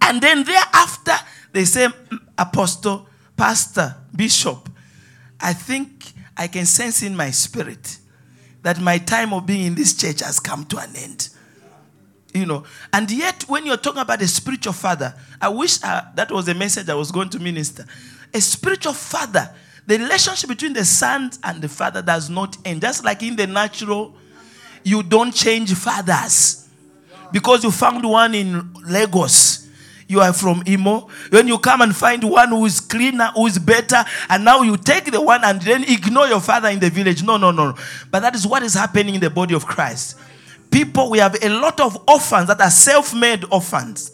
And 0.00 0.20
then 0.22 0.44
thereafter, 0.44 1.12
they 1.52 1.64
say, 1.64 1.88
Apostle, 2.38 3.08
Pastor, 3.36 3.96
Bishop, 4.14 4.68
I 5.40 5.52
think 5.52 6.12
I 6.36 6.46
can 6.46 6.64
sense 6.66 7.02
in 7.02 7.14
my 7.14 7.30
spirit 7.30 7.98
that 8.62 8.80
my 8.80 8.98
time 8.98 9.32
of 9.32 9.44
being 9.44 9.66
in 9.66 9.74
this 9.74 9.94
church 9.94 10.20
has 10.20 10.40
come 10.40 10.64
to 10.66 10.78
an 10.78 10.96
end. 10.96 11.28
You 12.34 12.46
know, 12.46 12.64
and 12.92 13.10
yet 13.10 13.42
when 13.46 13.66
you're 13.66 13.76
talking 13.76 14.00
about 14.00 14.22
a 14.22 14.26
spiritual 14.26 14.72
father, 14.72 15.14
I 15.40 15.48
wish 15.48 15.82
uh, 15.84 16.02
that 16.14 16.30
was 16.30 16.48
a 16.48 16.54
message 16.54 16.88
I 16.88 16.94
was 16.94 17.10
going 17.10 17.28
to 17.30 17.38
minister. 17.38 17.84
a 18.34 18.40
spiritual 18.40 18.92
father, 18.94 19.50
the 19.86 19.98
relationship 19.98 20.48
between 20.48 20.72
the 20.72 20.84
son 20.84 21.30
and 21.42 21.60
the 21.60 21.68
father 21.68 22.02
does 22.02 22.30
not 22.30 22.56
end. 22.64 22.80
Just 22.80 23.04
like 23.04 23.22
in 23.22 23.36
the 23.36 23.46
natural, 23.46 24.14
you 24.84 25.02
don't 25.02 25.32
change 25.34 25.72
fathers 25.74 26.68
because 27.32 27.64
you 27.64 27.70
found 27.70 28.04
one 28.08 28.34
in 28.34 28.72
Lagos. 28.84 29.68
You 30.08 30.20
are 30.20 30.32
from 30.32 30.62
Imo. 30.66 31.08
When 31.30 31.48
you 31.48 31.58
come 31.58 31.80
and 31.80 31.96
find 31.96 32.22
one 32.22 32.48
who 32.50 32.66
is 32.66 32.80
cleaner, 32.80 33.30
who 33.34 33.46
is 33.46 33.58
better, 33.58 34.04
and 34.28 34.44
now 34.44 34.60
you 34.62 34.76
take 34.76 35.10
the 35.10 35.20
one 35.20 35.42
and 35.42 35.60
then 35.62 35.84
ignore 35.84 36.26
your 36.26 36.40
father 36.40 36.68
in 36.68 36.78
the 36.80 36.90
village. 36.90 37.22
No, 37.22 37.38
no, 37.38 37.50
no. 37.50 37.74
But 38.10 38.20
that 38.20 38.34
is 38.34 38.46
what 38.46 38.62
is 38.62 38.74
happening 38.74 39.14
in 39.14 39.20
the 39.20 39.30
body 39.30 39.54
of 39.54 39.64
Christ. 39.64 40.18
People, 40.72 41.10
we 41.10 41.18
have 41.18 41.36
a 41.42 41.48
lot 41.50 41.78
of 41.80 42.02
orphans 42.08 42.48
that 42.48 42.60
are 42.60 42.70
self 42.70 43.14
made 43.14 43.44
orphans. 43.52 44.10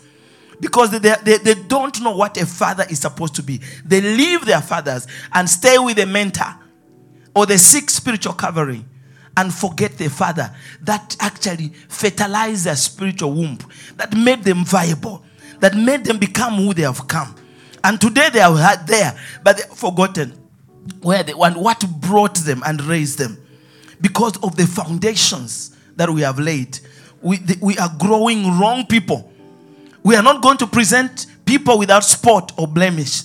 Because 0.60 0.90
they, 0.90 1.14
they, 1.22 1.38
they 1.38 1.54
don't 1.54 2.02
know 2.02 2.16
what 2.16 2.36
a 2.36 2.44
father 2.44 2.84
is 2.90 2.98
supposed 2.98 3.36
to 3.36 3.44
be. 3.44 3.60
They 3.84 4.00
leave 4.00 4.44
their 4.44 4.60
fathers 4.60 5.06
and 5.32 5.48
stay 5.48 5.78
with 5.78 6.00
a 6.00 6.06
mentor 6.06 6.52
or 7.32 7.46
they 7.46 7.56
seek 7.56 7.88
spiritual 7.88 8.32
covering 8.32 8.84
and 9.36 9.54
forget 9.54 9.96
their 9.98 10.10
father. 10.10 10.52
That 10.82 11.16
actually 11.20 11.68
fertilized 11.88 12.64
their 12.64 12.74
spiritual 12.74 13.30
womb, 13.34 13.58
that 13.94 14.16
made 14.16 14.42
them 14.42 14.64
viable, 14.64 15.24
that 15.60 15.76
made 15.76 16.04
them 16.04 16.18
become 16.18 16.54
who 16.54 16.74
they 16.74 16.82
have 16.82 17.06
come. 17.06 17.36
And 17.84 18.00
today 18.00 18.28
they 18.32 18.40
are 18.40 18.76
there, 18.84 19.16
but 19.44 19.58
they 19.58 19.62
forgotten. 19.76 20.32
Where 21.02 21.22
they 21.22 21.34
and 21.34 21.56
what 21.56 21.84
brought 22.00 22.34
them 22.34 22.62
and 22.66 22.82
raised 22.82 23.18
them? 23.18 23.38
Because 24.00 24.36
of 24.42 24.56
the 24.56 24.66
foundations 24.66 25.76
that 25.98 26.08
we 26.08 26.22
have 26.22 26.38
laid. 26.38 26.80
We, 27.20 27.38
we 27.60 27.76
are 27.78 27.90
growing 27.98 28.58
wrong 28.58 28.86
people 28.86 29.30
we 30.08 30.16
are 30.16 30.22
not 30.22 30.40
going 30.42 30.56
to 30.58 30.66
present 30.66 31.26
people 31.44 31.78
without 31.78 32.02
spot 32.02 32.52
or 32.56 32.66
blemish. 32.66 33.24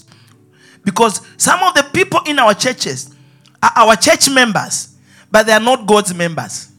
Because 0.84 1.22
some 1.38 1.64
of 1.64 1.74
the 1.76 1.84
people 1.94 2.20
in 2.26 2.40
our 2.40 2.54
churches 2.54 3.16
are 3.62 3.72
our 3.74 3.96
church 3.96 4.30
members, 4.30 4.98
but 5.32 5.46
they 5.46 5.54
are 5.54 5.62
not 5.62 5.86
God's 5.88 6.14
members. 6.14 6.70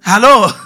Hello? 0.00 0.48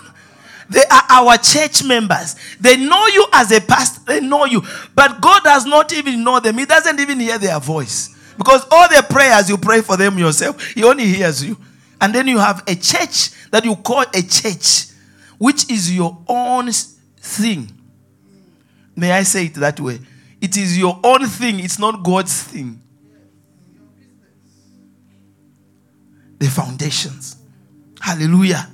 They 0.68 0.82
are 0.82 1.02
our 1.10 1.38
church 1.38 1.84
members. 1.84 2.34
They 2.58 2.76
know 2.76 3.06
you 3.06 3.24
as 3.32 3.52
a 3.52 3.60
pastor, 3.60 4.00
they 4.04 4.20
know 4.20 4.46
you. 4.46 4.64
But 4.96 5.20
God 5.20 5.44
does 5.44 5.64
not 5.64 5.92
even 5.92 6.24
know 6.24 6.40
them. 6.40 6.58
He 6.58 6.64
doesn't 6.64 6.98
even 6.98 7.20
hear 7.20 7.38
their 7.38 7.60
voice. 7.60 8.16
Because 8.36 8.66
all 8.72 8.88
the 8.88 9.06
prayers 9.08 9.48
you 9.48 9.58
pray 9.58 9.80
for 9.80 9.96
them 9.96 10.18
yourself, 10.18 10.60
He 10.70 10.82
only 10.82 11.06
hears 11.06 11.44
you. 11.44 11.56
And 12.00 12.14
then 12.14 12.28
you 12.28 12.38
have 12.38 12.62
a 12.66 12.74
church 12.74 13.30
that 13.50 13.64
you 13.64 13.76
call 13.76 14.02
a 14.02 14.22
church 14.22 14.86
which 15.38 15.70
is 15.70 15.94
your 15.94 16.18
own 16.28 16.70
thing. 16.70 17.70
May 18.94 19.12
I 19.12 19.22
say 19.22 19.46
it 19.46 19.54
that 19.54 19.78
way? 19.80 20.00
It 20.40 20.56
is 20.56 20.78
your 20.78 20.98
own 21.02 21.26
thing, 21.26 21.60
it's 21.60 21.78
not 21.78 22.02
God's 22.02 22.42
thing. 22.42 22.80
The 26.38 26.46
foundations. 26.48 27.36
Hallelujah. 28.00 28.68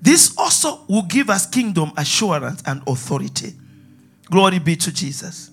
This 0.00 0.36
also 0.38 0.84
will 0.88 1.02
give 1.02 1.28
us 1.28 1.46
kingdom 1.46 1.92
assurance 1.96 2.62
and 2.66 2.82
authority. 2.86 3.54
Glory 4.30 4.58
be 4.60 4.76
to 4.76 4.92
Jesus. 4.92 5.50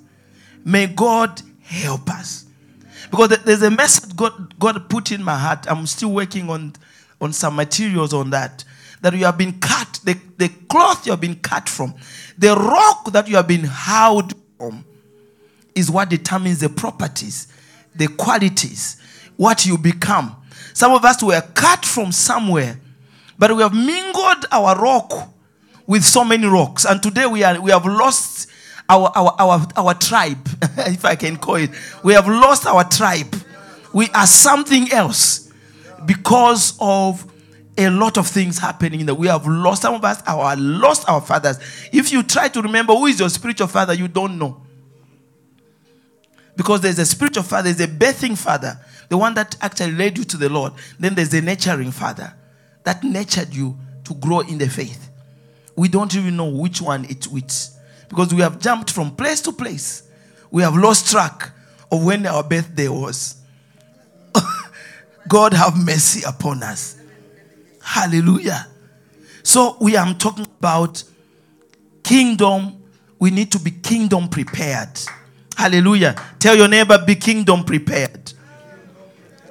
May 0.63 0.87
God 0.87 1.41
help 1.61 2.09
us. 2.09 2.44
Because 3.11 3.37
there's 3.43 3.61
a 3.61 3.71
message 3.71 4.15
God, 4.15 4.57
God 4.59 4.89
put 4.89 5.11
in 5.11 5.23
my 5.23 5.37
heart. 5.37 5.65
I'm 5.69 5.85
still 5.87 6.11
working 6.11 6.49
on, 6.49 6.73
on 7.21 7.33
some 7.33 7.55
materials 7.55 8.13
on 8.13 8.31
that 8.31 8.63
that 9.01 9.13
you 9.13 9.25
have 9.25 9.37
been 9.37 9.59
cut, 9.59 9.99
the, 10.03 10.17
the 10.37 10.49
cloth 10.67 11.05
you 11.05 11.11
have 11.11 11.21
been 11.21 11.35
cut 11.35 11.69
from, 11.69 11.93
the 12.39 12.55
rock 12.55 13.11
that 13.11 13.27
you 13.27 13.35
have 13.35 13.47
been 13.47 13.63
howled 13.63 14.33
from, 14.57 14.83
is 15.75 15.91
what 15.91 16.09
determines 16.09 16.59
the 16.59 16.69
properties, 16.69 17.47
the 17.93 18.07
qualities, 18.07 18.99
what 19.37 19.63
you 19.63 19.77
become. 19.77 20.35
Some 20.73 20.91
of 20.91 21.05
us 21.05 21.21
were 21.21 21.41
cut 21.53 21.85
from 21.85 22.11
somewhere, 22.11 22.79
but 23.37 23.55
we 23.55 23.61
have 23.61 23.75
mingled 23.75 24.45
our 24.51 24.75
rock 24.75 25.31
with 25.85 26.03
so 26.03 26.23
many 26.23 26.47
rocks. 26.47 26.83
And 26.83 27.03
today 27.03 27.27
we, 27.27 27.43
are, 27.43 27.61
we 27.61 27.69
have 27.69 27.85
lost 27.85 28.49
our, 28.87 29.11
our, 29.15 29.35
our, 29.39 29.67
our 29.75 29.93
tribe, 29.95 30.47
if 30.77 31.05
I 31.05 31.15
can 31.15 31.37
call 31.37 31.55
it. 31.55 31.71
We 32.03 32.13
have 32.13 32.27
lost 32.27 32.65
our 32.65 32.83
tribe. 32.83 33.35
We 33.93 34.09
are 34.09 34.27
something 34.27 34.91
else 34.91 35.51
because 36.05 36.77
of 36.79 37.25
a 37.77 37.89
lot 37.89 38.17
of 38.17 38.27
things 38.27 38.57
happening 38.57 39.05
that 39.05 39.15
we 39.15 39.27
have 39.27 39.45
lost. 39.47 39.81
Some 39.81 39.95
of 39.95 40.05
us 40.05 40.21
our 40.27 40.55
lost 40.55 41.07
our 41.09 41.21
fathers. 41.21 41.59
If 41.91 42.11
you 42.11 42.23
try 42.23 42.47
to 42.49 42.61
remember 42.61 42.93
who 42.93 43.07
is 43.07 43.19
your 43.19 43.29
spiritual 43.29 43.67
father, 43.67 43.93
you 43.93 44.07
don't 44.07 44.37
know. 44.37 44.61
Because 46.55 46.81
there's 46.81 46.99
a 46.99 47.05
spiritual 47.05 47.43
father, 47.43 47.73
there's 47.73 47.89
a 47.89 47.91
birthing 47.91 48.37
father, 48.37 48.79
the 49.09 49.17
one 49.17 49.33
that 49.33 49.57
actually 49.61 49.91
led 49.91 50.17
you 50.17 50.23
to 50.23 50.37
the 50.37 50.47
Lord. 50.47 50.73
Then 50.99 51.15
there's 51.15 51.33
a 51.33 51.41
nurturing 51.41 51.91
father 51.91 52.33
that 52.83 53.03
nurtured 53.03 53.53
you 53.53 53.77
to 54.05 54.13
grow 54.13 54.39
in 54.41 54.57
the 54.57 54.69
faith. 54.69 55.09
We 55.75 55.89
don't 55.89 56.15
even 56.15 56.37
know 56.37 56.49
which 56.49 56.81
one 56.81 57.05
it's 57.09 57.27
which. 57.27 57.51
Because 58.09 58.33
we 58.33 58.41
have 58.41 58.59
jumped 58.59 58.91
from 58.91 59.15
place 59.15 59.41
to 59.41 59.51
place. 59.51 60.03
We 60.51 60.63
have 60.63 60.75
lost 60.75 61.09
track 61.09 61.51
of 61.91 62.03
when 62.03 62.25
our 62.25 62.43
birthday 62.43 62.87
was. 62.87 63.35
God 65.27 65.53
have 65.53 65.75
mercy 65.75 66.23
upon 66.25 66.63
us. 66.63 66.97
Hallelujah. 67.81 68.67
So 69.43 69.77
we 69.79 69.95
are 69.95 70.13
talking 70.13 70.47
about 70.59 71.03
kingdom. 72.03 72.81
We 73.19 73.31
need 73.31 73.51
to 73.51 73.59
be 73.59 73.71
kingdom 73.71 74.27
prepared. 74.27 74.99
Hallelujah. 75.55 76.15
Tell 76.39 76.55
your 76.55 76.67
neighbor, 76.67 76.97
be 77.05 77.15
kingdom 77.15 77.63
prepared. 77.63 78.33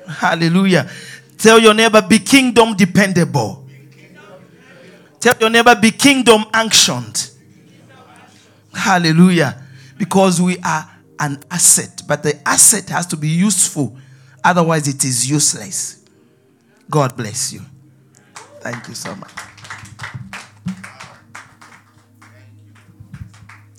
Hallelujah. 0.09 0.91
Tell 1.39 1.59
your 1.59 1.75
neighbor, 1.75 2.03
be 2.03 2.19
kingdom 2.19 2.75
dependable. 2.75 3.67
Tell 5.21 5.35
your 5.41 5.51
neighbor, 5.51 5.75
be 5.75 5.91
kingdom 5.91 6.45
unctioned. 6.53 7.31
Hallelujah. 8.75 9.61
Because 9.97 10.41
we 10.41 10.59
are 10.59 10.91
an 11.19 11.43
asset, 11.51 12.03
but 12.09 12.23
the 12.23 12.37
asset 12.47 12.89
has 12.91 13.07
to 13.07 13.17
be 13.17 13.29
useful. 13.29 13.97
Otherwise, 14.43 14.89
it 14.89 15.05
is 15.05 15.29
useless. 15.31 16.05
God 16.91 17.17
bless 17.17 17.53
you. 17.53 17.61
Thank 18.61 18.89
you 18.89 18.95
so 18.95 19.15
much. 19.15 19.31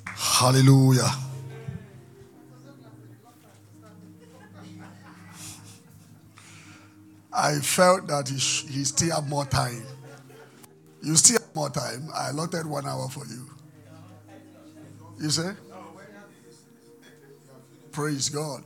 Hallelujah. 0.05 1.09
I 7.33 7.59
felt 7.59 8.07
that 8.07 8.29
he, 8.29 8.35
he 8.35 8.83
still 8.85 9.13
have 9.13 9.27
more 9.27 9.45
time. 9.45 9.83
You 11.03 11.15
still 11.15 11.39
have 11.39 11.55
more 11.55 11.69
time. 11.69 12.09
I 12.13 12.29
allotted 12.29 12.65
one 12.65 12.85
hour 12.85 13.09
for 13.09 13.25
you. 13.25 13.54
You 15.19 15.29
say? 15.29 15.51
Praise 17.91 18.29
God. 18.29 18.63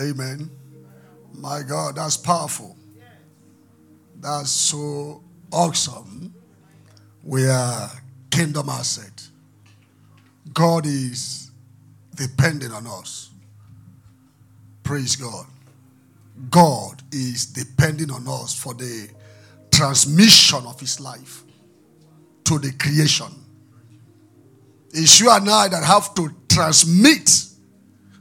Amen. 0.00 0.50
My 1.34 1.62
God, 1.62 1.96
that's 1.96 2.16
powerful. 2.16 2.76
That's 4.20 4.50
so 4.50 5.22
awesome. 5.52 6.34
We 7.22 7.46
are 7.46 7.90
kingdom 8.30 8.68
asset. 8.68 9.28
God 10.54 10.86
is 10.86 11.50
depending 12.14 12.72
on 12.72 12.86
us. 12.86 13.30
Praise 14.82 15.16
God. 15.16 15.46
God 16.50 17.02
is 17.12 17.46
depending 17.46 18.10
on 18.10 18.26
us 18.26 18.54
for 18.54 18.74
the 18.74 19.08
transmission 19.70 20.64
of 20.66 20.80
his 20.80 21.00
life 21.00 21.42
to 22.44 22.58
the 22.58 22.72
creation. 22.72 23.41
It's 24.92 25.20
you 25.20 25.30
and 25.30 25.48
I 25.48 25.68
that 25.68 25.84
have 25.84 26.14
to 26.14 26.30
transmit 26.48 27.46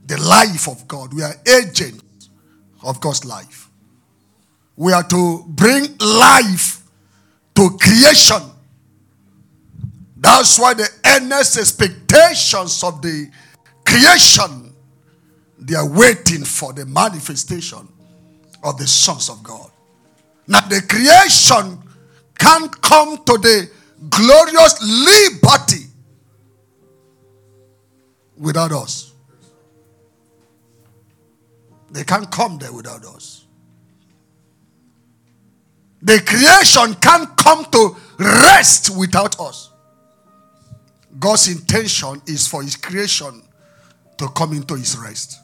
the 0.06 0.18
life 0.18 0.68
of 0.68 0.88
God. 0.88 1.14
We 1.14 1.22
are 1.24 1.36
agents 1.48 2.30
of 2.84 3.00
God's 3.02 3.26
life. 3.26 3.70
We 4.76 4.94
are 4.94 5.04
to 5.04 5.44
bring 5.48 5.98
life 6.00 6.82
to 7.56 7.78
creation. 7.78 8.42
That's 10.18 10.58
why 10.58 10.74
the 10.74 10.90
earnest 11.06 11.58
expectations 11.58 12.84
of 12.84 13.02
the 13.02 13.30
creation 13.86 14.74
they 15.60 15.76
are 15.76 15.88
waiting 15.88 16.44
for 16.44 16.74
the 16.74 16.86
manifestation 16.86 17.88
of 18.64 18.78
the 18.78 18.88
sons 18.88 19.30
of 19.30 19.44
God. 19.44 19.70
Now 20.48 20.62
the 20.62 20.82
creation 20.88 21.78
can't 22.40 22.82
come 22.82 23.18
to 23.18 23.38
the 23.38 23.70
glorious 24.10 24.82
liberty 24.82 25.91
without 28.42 28.72
us. 28.72 29.14
They 31.92 32.04
can't 32.04 32.30
come 32.32 32.58
there 32.58 32.74
without 32.74 33.06
us. 33.06 33.46
The 36.02 36.20
creation 36.26 36.96
can't 36.96 37.38
come 37.38 37.66
to 37.66 37.96
rest 38.18 38.98
without 38.98 39.40
us. 39.40 39.70
God's 41.20 41.48
intention 41.50 42.22
is 42.26 42.48
for 42.48 42.64
his 42.64 42.76
creation 42.76 43.44
to 44.18 44.28
come 44.30 44.54
into 44.54 44.76
his 44.76 44.98
rest. 44.98 45.40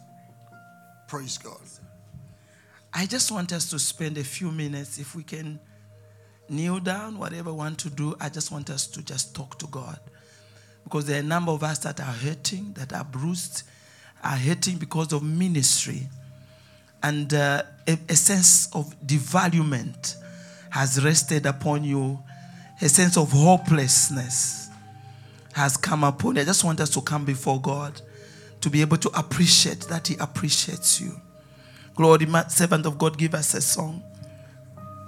Praise 1.07 1.37
God. 1.37 1.57
I 2.93 3.05
just 3.05 3.31
want 3.31 3.53
us 3.53 3.69
to 3.69 3.77
spend 3.77 4.17
a 4.17 4.23
few 4.23 4.51
minutes, 4.51 4.97
if 4.97 5.13
we 5.13 5.21
can 5.21 5.59
kneel 6.49 6.79
down, 6.79 7.19
whatever 7.19 7.51
we 7.51 7.57
want 7.57 7.77
to 7.79 7.89
do. 7.91 8.15
I 8.19 8.29
just 8.29 8.51
want 8.51 8.71
us 8.71 8.87
to 8.87 9.03
just 9.03 9.35
talk 9.35 9.59
to 9.59 9.67
God. 9.67 9.99
Because 10.87 11.05
there 11.05 11.17
are 11.17 11.19
a 11.19 11.23
number 11.23 11.51
of 11.51 11.63
us 11.63 11.79
that 11.79 11.99
are 11.99 12.03
hurting, 12.03 12.71
that 12.77 12.93
are 12.93 13.03
bruised, 13.03 13.63
are 14.23 14.37
hurting 14.37 14.77
because 14.77 15.11
of 15.11 15.21
ministry. 15.21 16.07
And 17.03 17.33
uh, 17.33 17.63
a, 17.85 17.99
a 18.07 18.15
sense 18.15 18.73
of 18.73 18.95
devaluement 19.05 20.15
has 20.69 21.03
rested 21.03 21.45
upon 21.45 21.83
you, 21.83 22.17
a 22.81 22.87
sense 22.87 23.17
of 23.17 23.33
hopelessness 23.33 24.69
has 25.53 25.75
come 25.75 26.05
upon 26.05 26.37
you. 26.37 26.43
I 26.43 26.45
just 26.45 26.63
want 26.63 26.79
us 26.79 26.89
to 26.91 27.01
come 27.01 27.25
before 27.25 27.59
God 27.59 27.99
to 28.61 28.69
be 28.69 28.79
able 28.79 28.95
to 28.95 29.09
appreciate 29.09 29.81
that 29.89 30.07
He 30.07 30.15
appreciates 30.21 31.01
you. 31.01 31.19
Glory, 31.95 32.27
servant 32.47 32.85
of 32.85 32.97
God, 32.97 33.17
give 33.17 33.33
us 33.33 33.53
a 33.55 33.61
song. 33.61 34.01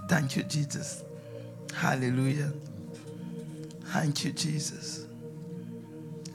Thank 0.10 0.36
you, 0.36 0.44
Jesus. 0.44 1.06
Hallelujah. 1.74 2.52
Thank 3.94 4.26
you, 4.26 4.34
Jesus. 4.34 4.99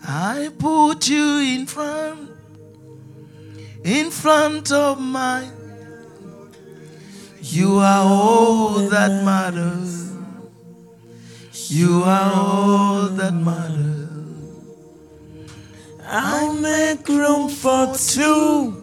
I 0.06 0.50
put 0.58 1.08
you 1.08 1.38
in 1.38 1.66
front, 1.66 2.30
in 3.84 4.10
front 4.10 4.70
of 4.70 5.00
my. 5.00 5.48
You 7.40 7.78
are 7.78 8.04
all 8.04 8.88
that 8.88 9.24
matters. 9.24 10.12
You 11.70 12.02
are 12.04 12.32
all 12.34 13.08
that 13.08 13.32
matters. 13.32 14.08
I'll 16.06 16.52
make 16.52 17.08
room 17.08 17.48
for 17.48 17.94
two. 17.96 18.82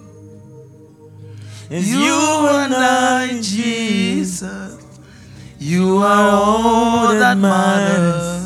It's 1.70 1.88
you 1.88 2.48
and 2.50 2.74
I, 2.74 3.40
Jesus. 3.42 4.84
You 5.60 5.98
are 5.98 6.30
all 6.32 7.14
that 7.14 7.38
matters. 7.38 8.41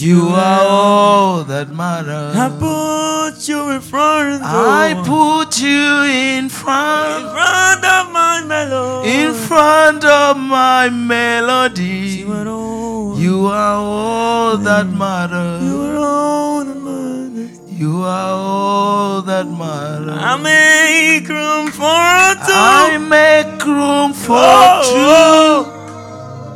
You 0.00 0.28
are 0.30 0.60
all 0.66 1.44
that 1.44 1.68
matters. 1.70 2.34
I 2.34 2.48
put 2.48 3.46
you 3.46 3.70
in 3.70 3.80
front. 3.82 4.42
I 4.42 4.94
put 5.04 5.60
you 5.60 6.02
in 6.04 6.48
front. 6.48 7.24
In 7.24 7.30
front 7.30 7.84
of 7.84 8.10
my 8.10 8.42
melody. 8.46 9.10
In 9.10 9.34
front 9.34 10.04
of 10.04 10.38
my 10.38 10.88
melody. 10.88 12.24
You 12.24 12.32
are 12.32 12.48
all. 12.48 13.18
You 13.20 13.46
are 13.46 13.74
all 13.76 14.56
that 14.56 14.86
mm. 14.86 14.96
matters. 14.96 15.62
You 15.62 15.82
are 15.82 15.96
all 15.98 16.64
that 16.64 16.80
matters. 16.80 17.60
You 17.70 18.02
are 18.02 18.32
all 18.32 19.22
that 19.22 19.46
matters. 19.46 20.18
I 20.18 20.36
make 20.38 21.28
room 21.28 21.66
for 21.70 22.00
two. 22.46 22.52
I 22.56 22.96
make 22.98 23.64
room 23.66 24.14
for 24.14 24.36
Oh, 24.38 24.82
oh. 24.86 25.64
two. 25.76 25.81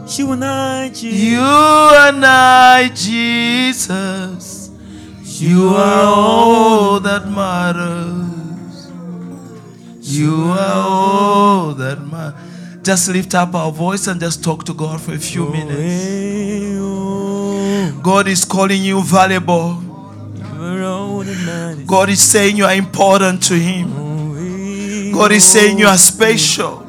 You 0.09 0.33
and 0.33 0.45
I, 0.45 0.89
Jesus. 0.91 1.21
You 1.21 1.41
and 1.41 2.25
I, 2.25 2.89
Jesus. 2.95 4.71
You 5.41 5.71
are 5.71 6.05
all 6.05 7.01
that 7.01 7.27
matters. 7.29 8.89
You 10.01 10.45
are 10.45 10.85
all 10.89 11.75
that 11.75 12.01
matters. 12.01 12.83
Just 12.85 13.09
lift 13.09 13.35
up 13.35 13.53
our 13.57 13.73
voice 13.73 14.07
and 14.07 14.21
just 14.21 14.45
talk 14.45 14.63
to 14.67 14.75
God 14.75 15.01
for 15.01 15.13
a 15.13 15.19
few 15.19 15.49
minutes. 15.49 16.79
Oh, 16.79 18.01
God 18.01 18.29
is 18.29 18.45
calling 18.45 18.81
you 18.81 19.03
valuable. 19.03 19.83
you 20.37 20.45
are 20.63 20.83
all 20.85 21.19
that 21.19 21.45
matters. 21.45 21.85
God 21.85 22.11
is 22.11 22.21
saying 22.21 22.57
you 22.57 22.65
are 22.65 22.77
important 22.77 23.43
to 23.43 23.55
Him. 23.55 23.93
Oh, 23.93 25.13
God 25.13 25.33
is 25.33 25.43
saying 25.45 25.81
you 25.81 25.87
are 25.87 25.95
oh. 25.95 25.97
special. 25.97 26.86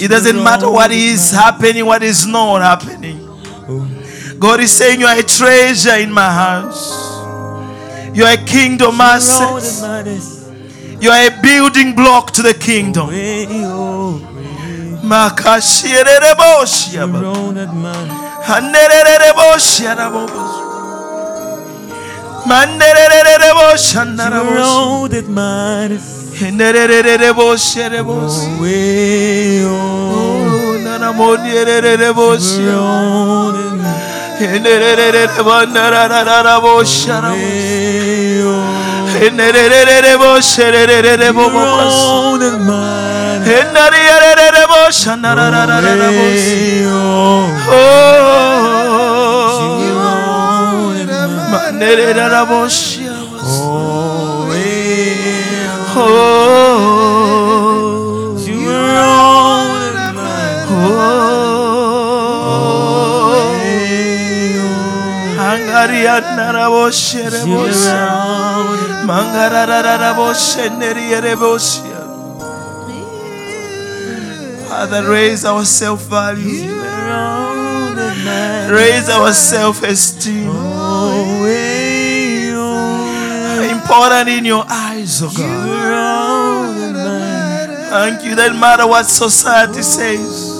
It 0.00 0.08
doesn't 0.08 0.42
matter 0.42 0.70
what 0.70 0.90
is 0.90 1.30
happening, 1.30 1.86
what 1.86 2.02
is 2.02 2.26
not 2.26 2.60
happening. 2.62 3.20
God 4.38 4.60
is 4.60 4.72
saying 4.72 5.00
you 5.00 5.06
are 5.06 5.18
a 5.18 5.22
treasure 5.22 5.96
in 5.96 6.10
my 6.12 6.30
house. 6.30 7.14
You 8.14 8.24
are 8.24 8.34
a 8.34 8.44
kingdom 8.44 9.00
asset. 9.00 9.48
You 11.00 11.10
are 11.10 11.26
a 11.26 11.30
building 11.42 11.94
block 11.94 12.30
to 12.32 12.42
the 12.42 12.54
kingdom. 12.54 13.10
That 25.08 25.28
matters. 25.28 26.13
Oh, 53.46 54.13
hey, 55.94 56.00
oh, 57.36 58.36
you 58.46 58.60
nanamonierereboshia. 66.64 66.80
all 67.16 67.16
that 67.28 67.30
are 67.36 67.46
bosia. 67.46 68.10
all 68.10 68.64
that 68.88 69.06
Mangarararaboshenerierebosia. 69.08 72.02
Father, 74.68 75.02
raise 75.08 75.44
our 75.44 75.64
self 75.64 76.02
value, 76.06 76.64
You 76.64 76.74
are 76.80 77.12
all 77.12 77.94
that 77.94 78.16
matters. 78.24 78.70
raise 78.72 79.08
our 79.08 79.32
self 79.32 79.82
esteem. 79.84 80.48
Important 83.84 84.28
in 84.30 84.44
your 84.46 84.64
eyes, 84.68 85.22
oh 85.22 85.30
you 85.30 85.38
God. 85.38 85.68
are 85.68 85.92
all 85.92 86.72
that. 86.94 87.68
Thank 87.90 88.24
you. 88.24 88.34
Doesn't 88.34 88.58
matter 88.58 88.86
what 88.86 89.04
society 89.04 89.82
says, 89.82 90.58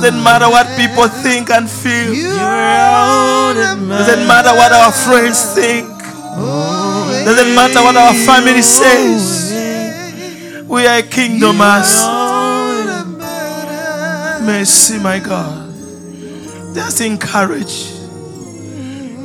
doesn't 0.00 0.22
matter 0.22 0.48
what 0.48 0.66
people 0.78 1.08
think 1.08 1.50
and 1.50 1.68
feel, 1.68 2.14
you 2.14 2.30
are 2.30 3.50
all 3.50 3.52
that 3.52 3.76
matters. 3.78 4.06
doesn't 4.06 4.26
matter 4.28 4.54
what 4.54 4.72
our 4.72 4.92
friends 4.92 5.42
think, 5.54 5.88
doesn't 7.26 7.54
matter 7.54 7.82
what 7.82 7.96
our 7.96 8.14
family 8.14 8.62
says. 8.62 9.52
We 10.68 10.86
are 10.86 10.98
a 10.98 11.02
kingdom 11.02 11.60
as 11.60 12.06
mercy, 14.46 14.98
my 15.00 15.18
God. 15.18 15.66
Just 16.74 17.00
encourage, 17.00 17.90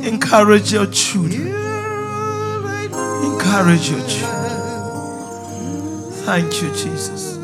encourage 0.04 0.72
your 0.72 0.86
children, 0.86 1.54
encourage 3.24 3.90
your 3.90 4.08
children. 4.08 4.60
Thank 6.26 6.62
you, 6.62 6.70
Jesus. 6.70 7.34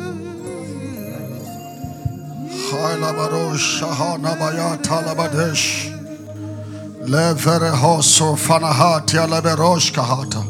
Kahata 9.91 10.41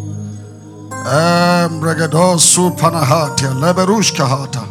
Kahata 4.12 4.64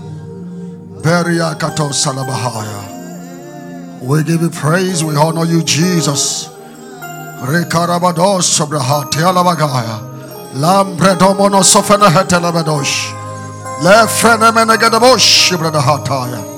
Beria 1.02 1.58
Kato 1.58 1.88
Salabahaya 1.88 4.00
We 4.02 4.22
give 4.22 4.42
you 4.42 4.50
praise, 4.50 5.02
we 5.02 5.16
honor 5.16 5.44
you, 5.44 5.64
Jesus. 5.64 6.48
Rikarabados 7.42 8.46
Sobrahatia 8.46 9.32
Labagaya 9.34 10.10
Lambredomono 10.54 11.62
Sofena 11.62 12.08
Hetelabadosh 12.08 13.12
Lefrenemenegadabosh 13.82 15.56
Bradahataya 15.56 16.50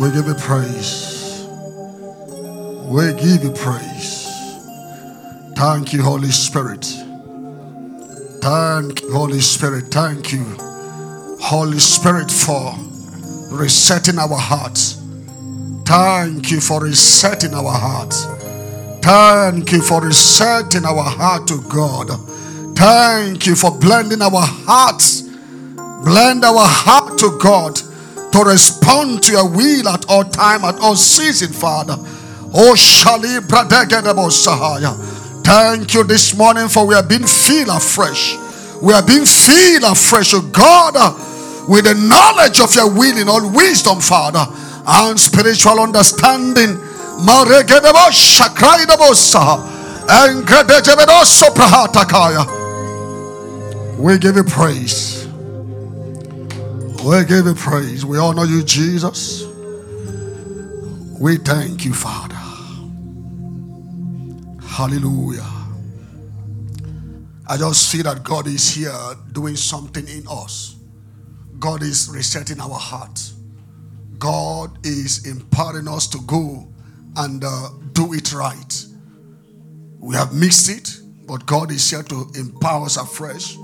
we 0.00 0.10
give 0.10 0.26
you 0.26 0.34
praise. 0.34 1.46
We 2.86 3.14
give 3.14 3.44
you 3.44 3.50
praise. 3.52 4.26
Thank 5.56 5.94
you, 5.94 6.02
Holy 6.02 6.28
Spirit. 6.30 6.84
Thank 8.42 9.00
you, 9.00 9.12
Holy 9.12 9.40
Spirit. 9.40 9.86
Thank 9.86 10.32
you, 10.32 10.44
Holy 11.40 11.78
Spirit, 11.78 12.30
for 12.30 12.74
resetting 13.50 14.18
our 14.18 14.36
hearts. 14.36 15.00
Thank 15.86 16.50
you 16.50 16.60
for 16.60 16.82
resetting 16.82 17.54
our 17.54 17.72
hearts. 17.72 18.26
Thank 19.00 19.72
you 19.72 19.80
for 19.80 20.02
resetting 20.02 20.84
our 20.84 21.02
heart 21.02 21.48
to 21.48 21.62
God. 21.70 22.10
Thank 22.76 23.46
you 23.46 23.56
for 23.56 23.70
blending 23.70 24.20
our 24.20 24.30
hearts. 24.36 25.22
Blend 26.04 26.44
our 26.44 26.60
heart 26.60 27.18
to 27.18 27.38
God 27.40 27.74
to 28.32 28.44
respond 28.44 29.22
to 29.24 29.32
your 29.32 29.48
will 29.48 29.88
at 29.88 30.04
all 30.10 30.24
time, 30.24 30.62
at 30.62 30.78
all 30.80 30.94
season, 30.94 31.48
Father. 31.52 31.96
Oh, 32.52 32.74
Shali 32.76 33.40
Sahaya. 33.40 34.92
Thank 35.42 35.94
you 35.94 36.04
this 36.04 36.36
morning 36.36 36.68
for 36.68 36.86
we 36.86 36.94
are 36.94 37.02
being 37.02 37.26
filled 37.26 37.68
afresh. 37.68 38.36
We 38.82 38.92
are 38.92 39.02
being 39.02 39.24
filled 39.24 39.84
afresh, 39.84 40.34
oh 40.34 40.42
God, 40.52 40.94
with 41.68 41.84
the 41.86 41.94
knowledge 41.94 42.60
of 42.60 42.74
your 42.74 42.92
will 42.92 43.16
in 43.16 43.26
all 43.26 43.50
wisdom, 43.52 44.00
Father, 44.00 44.44
and 44.86 45.18
spiritual 45.18 45.80
understanding. 45.80 46.76
Maregedebo 47.24 48.12
Shakraidebo 48.12 49.16
Saha. 49.16 49.72
And 50.08 50.46
Gredejebedo 50.46 51.24
Soprahatakaya. 51.24 52.65
We 53.98 54.18
give 54.18 54.36
you 54.36 54.44
praise. 54.44 55.26
We 57.02 57.24
give 57.24 57.46
you 57.46 57.54
praise. 57.54 58.04
We 58.04 58.18
honor 58.18 58.44
you, 58.44 58.62
Jesus. 58.62 59.46
We 61.18 61.38
thank 61.38 61.84
you, 61.86 61.94
Father. 61.94 62.34
Hallelujah. 64.62 65.46
I 67.48 67.56
just 67.56 67.88
see 67.88 68.02
that 68.02 68.22
God 68.22 68.46
is 68.46 68.74
here 68.74 68.92
doing 69.32 69.56
something 69.56 70.06
in 70.08 70.24
us. 70.28 70.76
God 71.58 71.82
is 71.82 72.10
resetting 72.12 72.60
our 72.60 72.78
hearts. 72.78 73.34
God 74.18 74.84
is 74.84 75.26
empowering 75.26 75.88
us 75.88 76.06
to 76.08 76.18
go 76.26 76.68
and 77.16 77.42
uh, 77.42 77.70
do 77.92 78.12
it 78.12 78.34
right. 78.34 78.84
We 80.00 80.14
have 80.16 80.34
missed 80.34 80.68
it, 80.68 81.00
but 81.26 81.46
God 81.46 81.70
is 81.70 81.88
here 81.90 82.02
to 82.02 82.26
empower 82.34 82.84
us 82.84 82.98
afresh. 82.98 83.56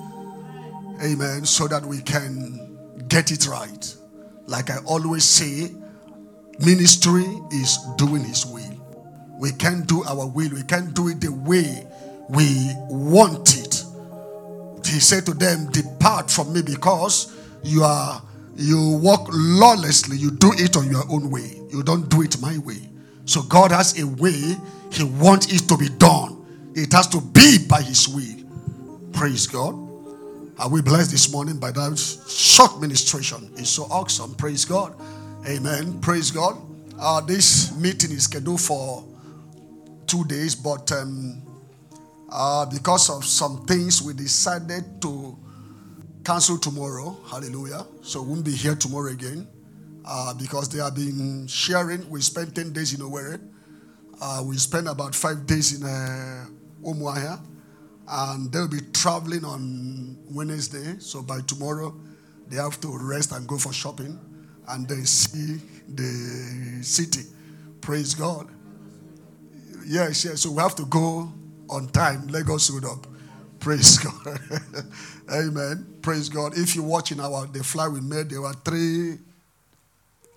Amen. 1.02 1.44
So 1.44 1.66
that 1.68 1.84
we 1.84 2.00
can 2.02 2.78
get 3.08 3.30
it 3.32 3.46
right. 3.46 3.96
Like 4.46 4.70
I 4.70 4.78
always 4.86 5.24
say, 5.24 5.72
ministry 6.60 7.24
is 7.50 7.78
doing 7.96 8.24
His 8.24 8.46
will. 8.46 8.62
We 9.38 9.50
can't 9.52 9.86
do 9.86 10.04
our 10.04 10.26
will, 10.26 10.50
we 10.50 10.62
can't 10.62 10.94
do 10.94 11.08
it 11.08 11.20
the 11.20 11.32
way 11.32 11.86
we 12.28 12.70
want 12.88 13.56
it. 13.56 13.84
He 14.86 15.00
said 15.00 15.26
to 15.26 15.34
them, 15.34 15.70
Depart 15.70 16.30
from 16.30 16.52
me 16.52 16.62
because 16.62 17.36
you 17.62 17.82
are 17.82 18.22
you 18.54 18.98
walk 19.02 19.28
lawlessly, 19.32 20.16
you 20.16 20.30
do 20.30 20.52
it 20.56 20.76
on 20.76 20.90
your 20.90 21.04
own 21.10 21.30
way. 21.30 21.60
You 21.70 21.82
don't 21.82 22.08
do 22.08 22.22
it 22.22 22.40
my 22.40 22.58
way. 22.58 22.88
So 23.24 23.42
God 23.42 23.72
has 23.72 23.98
a 23.98 24.06
way 24.06 24.56
He 24.92 25.04
wants 25.04 25.52
it 25.52 25.66
to 25.68 25.76
be 25.76 25.88
done. 25.88 26.72
It 26.74 26.92
has 26.92 27.08
to 27.08 27.20
be 27.20 27.58
by 27.66 27.82
His 27.82 28.08
will. 28.08 28.44
Praise 29.12 29.46
God. 29.46 29.91
Are 30.62 30.68
we 30.68 30.80
blessed 30.80 31.10
this 31.10 31.32
morning 31.32 31.58
by 31.58 31.72
that 31.72 31.98
short 32.28 32.80
ministration? 32.80 33.50
It's 33.56 33.68
so 33.70 33.82
awesome. 33.90 34.32
Praise 34.36 34.64
God. 34.64 34.94
Amen. 35.44 36.00
Praise 36.00 36.30
God. 36.30 36.56
Uh, 37.00 37.20
this 37.20 37.76
meeting 37.76 38.12
is 38.12 38.22
scheduled 38.22 38.60
for 38.60 39.04
two 40.06 40.22
days, 40.26 40.54
but 40.54 40.92
um, 40.92 41.42
uh, 42.30 42.64
because 42.66 43.10
of 43.10 43.24
some 43.24 43.66
things, 43.66 44.02
we 44.02 44.14
decided 44.14 45.02
to 45.02 45.36
cancel 46.24 46.56
tomorrow. 46.58 47.16
Hallelujah. 47.28 47.84
So 48.02 48.22
we 48.22 48.28
won't 48.28 48.44
be 48.44 48.52
here 48.52 48.76
tomorrow 48.76 49.10
again 49.10 49.48
uh, 50.04 50.32
because 50.34 50.68
they 50.68 50.78
have 50.78 50.94
been 50.94 51.48
sharing. 51.48 52.08
We 52.08 52.20
spent 52.20 52.54
10 52.54 52.72
days 52.72 52.94
in 52.94 53.00
Owerri. 53.00 53.40
Uh, 54.20 54.44
we 54.46 54.56
spent 54.58 54.86
about 54.86 55.16
five 55.16 55.44
days 55.44 55.72
in 55.72 55.84
uh. 55.84 56.46
And 58.08 58.52
they'll 58.52 58.68
be 58.68 58.80
traveling 58.92 59.44
on 59.44 60.16
Wednesday. 60.30 60.96
So 60.98 61.22
by 61.22 61.40
tomorrow, 61.42 61.94
they 62.48 62.56
have 62.56 62.80
to 62.80 62.98
rest 62.98 63.32
and 63.32 63.46
go 63.46 63.56
for 63.58 63.72
shopping 63.72 64.18
and 64.68 64.88
then 64.88 65.04
see 65.06 65.60
the 65.88 66.82
city. 66.82 67.22
Praise 67.80 68.14
God. 68.14 68.48
Yes, 69.86 70.24
yes. 70.24 70.42
So 70.42 70.50
we 70.52 70.62
have 70.62 70.74
to 70.76 70.84
go 70.84 71.32
on 71.68 71.88
time. 71.88 72.28
Lagos 72.28 72.64
suit 72.64 72.84
up. 72.84 73.06
Praise 73.58 73.98
God. 73.98 74.40
Amen. 75.32 75.86
Praise 76.02 76.28
God. 76.28 76.56
If 76.56 76.74
you're 76.74 76.84
watching 76.84 77.20
our 77.20 77.46
the 77.46 77.62
fly 77.62 77.88
we 77.88 78.00
made, 78.00 78.30
there 78.30 78.40
were 78.40 78.52
three 78.52 79.18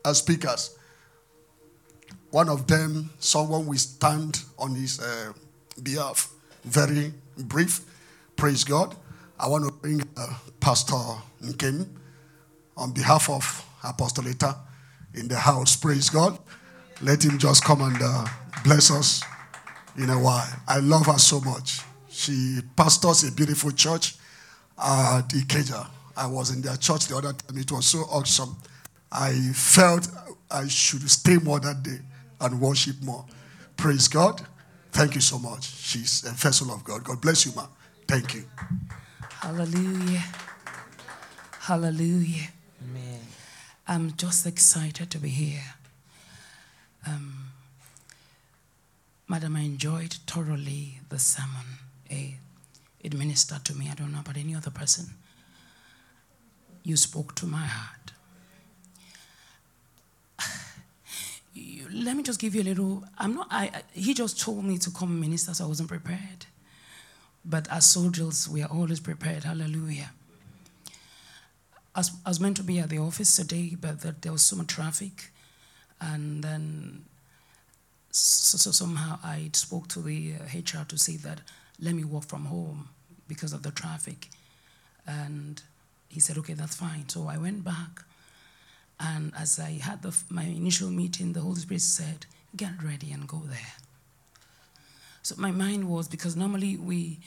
uh, 0.03 0.13
speakers. 0.13 0.77
One 2.31 2.49
of 2.49 2.67
them, 2.67 3.09
someone 3.19 3.65
we 3.65 3.77
stand 3.77 4.41
on 4.59 4.75
his 4.75 4.99
uh, 4.99 5.33
behalf. 5.81 6.31
Very 6.63 7.13
brief. 7.43 7.81
Praise 8.35 8.63
God. 8.63 8.95
I 9.39 9.47
want 9.47 9.65
to 9.65 9.71
bring 9.71 10.01
uh, 10.17 10.33
Pastor 10.59 10.95
Nkem 11.43 11.87
on 12.77 12.91
behalf 12.91 13.29
of 13.29 13.65
Apostolata 13.81 14.57
in 15.13 15.27
the 15.27 15.37
house. 15.37 15.75
Praise 15.75 16.09
God. 16.09 16.37
Let 17.01 17.23
him 17.23 17.37
just 17.37 17.63
come 17.63 17.81
and 17.81 17.97
uh, 18.01 18.25
bless 18.63 18.91
us 18.91 19.23
in 19.97 20.09
a 20.09 20.19
while. 20.19 20.47
I 20.67 20.79
love 20.79 21.05
her 21.07 21.17
so 21.17 21.41
much. 21.41 21.81
She 22.09 22.59
pastors 22.75 23.23
a 23.27 23.31
beautiful 23.31 23.71
church 23.71 24.15
at 24.77 25.27
Ikeja. 25.29 25.87
I 26.17 26.27
was 26.27 26.51
in 26.51 26.61
their 26.61 26.77
church 26.77 27.07
the 27.07 27.17
other 27.17 27.33
time. 27.33 27.57
It 27.57 27.71
was 27.71 27.85
so 27.85 27.99
awesome. 28.09 28.55
I 29.11 29.33
felt 29.53 30.07
I 30.49 30.67
should 30.67 31.09
stay 31.09 31.37
more 31.37 31.59
that 31.59 31.83
day 31.83 31.99
and 32.39 32.61
worship 32.61 32.95
more. 33.03 33.25
Praise 33.75 34.07
God. 34.07 34.45
Thank 34.95 35.15
you 35.15 35.21
so 35.21 35.37
much. 35.37 35.65
She's 35.75 36.23
a 36.23 36.31
vessel 36.31 36.71
of 36.71 36.83
God. 36.85 37.03
God 37.03 37.19
bless 37.21 37.45
you, 37.45 37.51
ma. 37.55 37.67
Thank 38.07 38.33
you. 38.33 38.45
Hallelujah. 39.41 40.23
Hallelujah. 41.59 42.47
Amen. 42.81 43.19
I'm 43.87 44.13
just 44.15 44.45
excited 44.47 45.11
to 45.11 45.17
be 45.17 45.29
here. 45.29 45.63
Um, 47.05 47.49
Madam, 49.27 49.55
I 49.57 49.61
enjoyed 49.61 50.13
thoroughly 50.27 50.99
the 51.09 51.19
sermon. 51.19 51.65
Eh, 52.09 52.31
It 53.01 53.13
ministered 53.13 53.65
to 53.65 53.75
me. 53.75 53.89
I 53.91 53.95
don't 53.95 54.13
know 54.13 54.19
about 54.21 54.37
any 54.37 54.55
other 54.55 54.71
person. 54.71 55.07
You 56.83 56.95
spoke 56.95 57.35
to 57.35 57.45
my 57.45 57.65
heart. 57.65 58.13
You- 61.55 61.87
let 61.89 62.15
me 62.17 62.23
just 62.23 62.39
give 62.39 62.53
you 62.53 62.61
a 62.61 62.63
little. 62.71 63.03
I'm 63.17 63.35
not. 63.35 63.47
I. 63.49 63.65
I- 63.67 63.83
He 63.93 64.13
just 64.13 64.39
told 64.39 64.63
me 64.65 64.77
to 64.79 64.91
come 64.91 65.19
minister, 65.19 65.53
so 65.53 65.65
I 65.65 65.67
wasn't 65.67 65.89
prepared. 65.89 66.45
But 67.43 67.67
as 67.71 67.85
soldiers, 67.85 68.49
we 68.49 68.61
are 68.63 68.69
always 68.69 68.99
prepared. 68.99 69.43
Hallelujah. 69.43 70.11
I 71.95 72.03
was, 72.25 72.39
meant 72.41 72.57
to 72.57 72.63
be 72.63 72.79
at 72.79 72.89
the 72.89 72.97
office 72.97 73.35
today, 73.37 73.75
but 73.79 74.01
there, 74.21 74.31
was 74.31 74.41
so 74.41 74.57
much 74.57 74.67
traffic, 74.67 75.31
and 76.01 76.43
then 76.43 77.05
so, 78.11 78.57
so 78.57 78.71
somehow 78.71 79.17
I 79.23 79.49
spoke 79.53 79.87
to 79.89 80.01
the 80.01 80.33
uh, 80.35 80.43
HR 80.57 80.83
to 80.85 80.97
say 80.97 81.15
that 81.17 81.39
let 81.79 81.95
me 81.95 82.03
work 82.03 82.25
from 82.25 82.45
home 82.45 82.89
because 83.29 83.53
of 83.53 83.63
the 83.63 83.71
traffic, 83.71 84.27
and 85.07 85.61
he 86.09 86.19
said, 86.19 86.37
okay, 86.39 86.53
that's 86.53 86.75
fine. 86.75 87.07
So 87.07 87.27
I 87.29 87.37
went 87.37 87.63
back, 87.63 88.03
and 88.99 89.33
as 89.37 89.59
I 89.59 89.71
had 89.71 90.01
the, 90.01 90.15
my 90.29 90.43
initial 90.43 90.89
meeting, 90.89 91.33
the 91.33 91.41
Holy 91.41 91.59
Spirit 91.59 91.81
said, 91.81 92.25
get 92.55 92.71
ready 92.83 93.11
and 93.11 93.27
go 93.27 93.41
there. 93.45 93.73
So 95.21 95.35
my 95.37 95.51
mind 95.51 95.89
was 95.89 96.07
because 96.07 96.35
normally 96.35 96.77
we, 96.77 97.19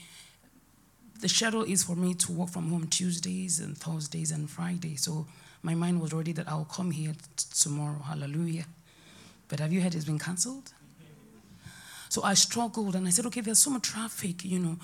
the 1.19 1.29
schedule 1.29 1.63
is 1.63 1.83
for 1.83 1.95
me 1.95 2.13
to 2.15 2.31
work 2.31 2.49
from 2.49 2.69
home 2.69 2.87
Tuesdays 2.87 3.59
and 3.59 3.77
Thursdays 3.77 4.31
and 4.31 4.49
Fridays. 4.49 5.03
So 5.03 5.27
my 5.61 5.75
mind 5.75 6.01
was 6.01 6.13
already 6.13 6.31
that 6.33 6.47
I'll 6.47 6.65
come 6.65 6.91
here 6.91 7.11
t- 7.11 7.45
tomorrow. 7.59 7.99
Hallelujah. 7.99 8.65
But 9.49 9.59
have 9.59 9.73
you 9.73 9.81
heard 9.81 9.95
it's 9.95 10.05
been 10.05 10.19
cancelled? 10.19 10.71
So 12.07 12.23
I 12.23 12.33
struggled 12.33 12.95
and 12.95 13.05
I 13.05 13.11
said, 13.11 13.25
okay, 13.27 13.41
there's 13.41 13.59
so 13.59 13.69
much 13.69 13.83
traffic, 13.83 14.43
you 14.43 14.59
know. 14.59 14.77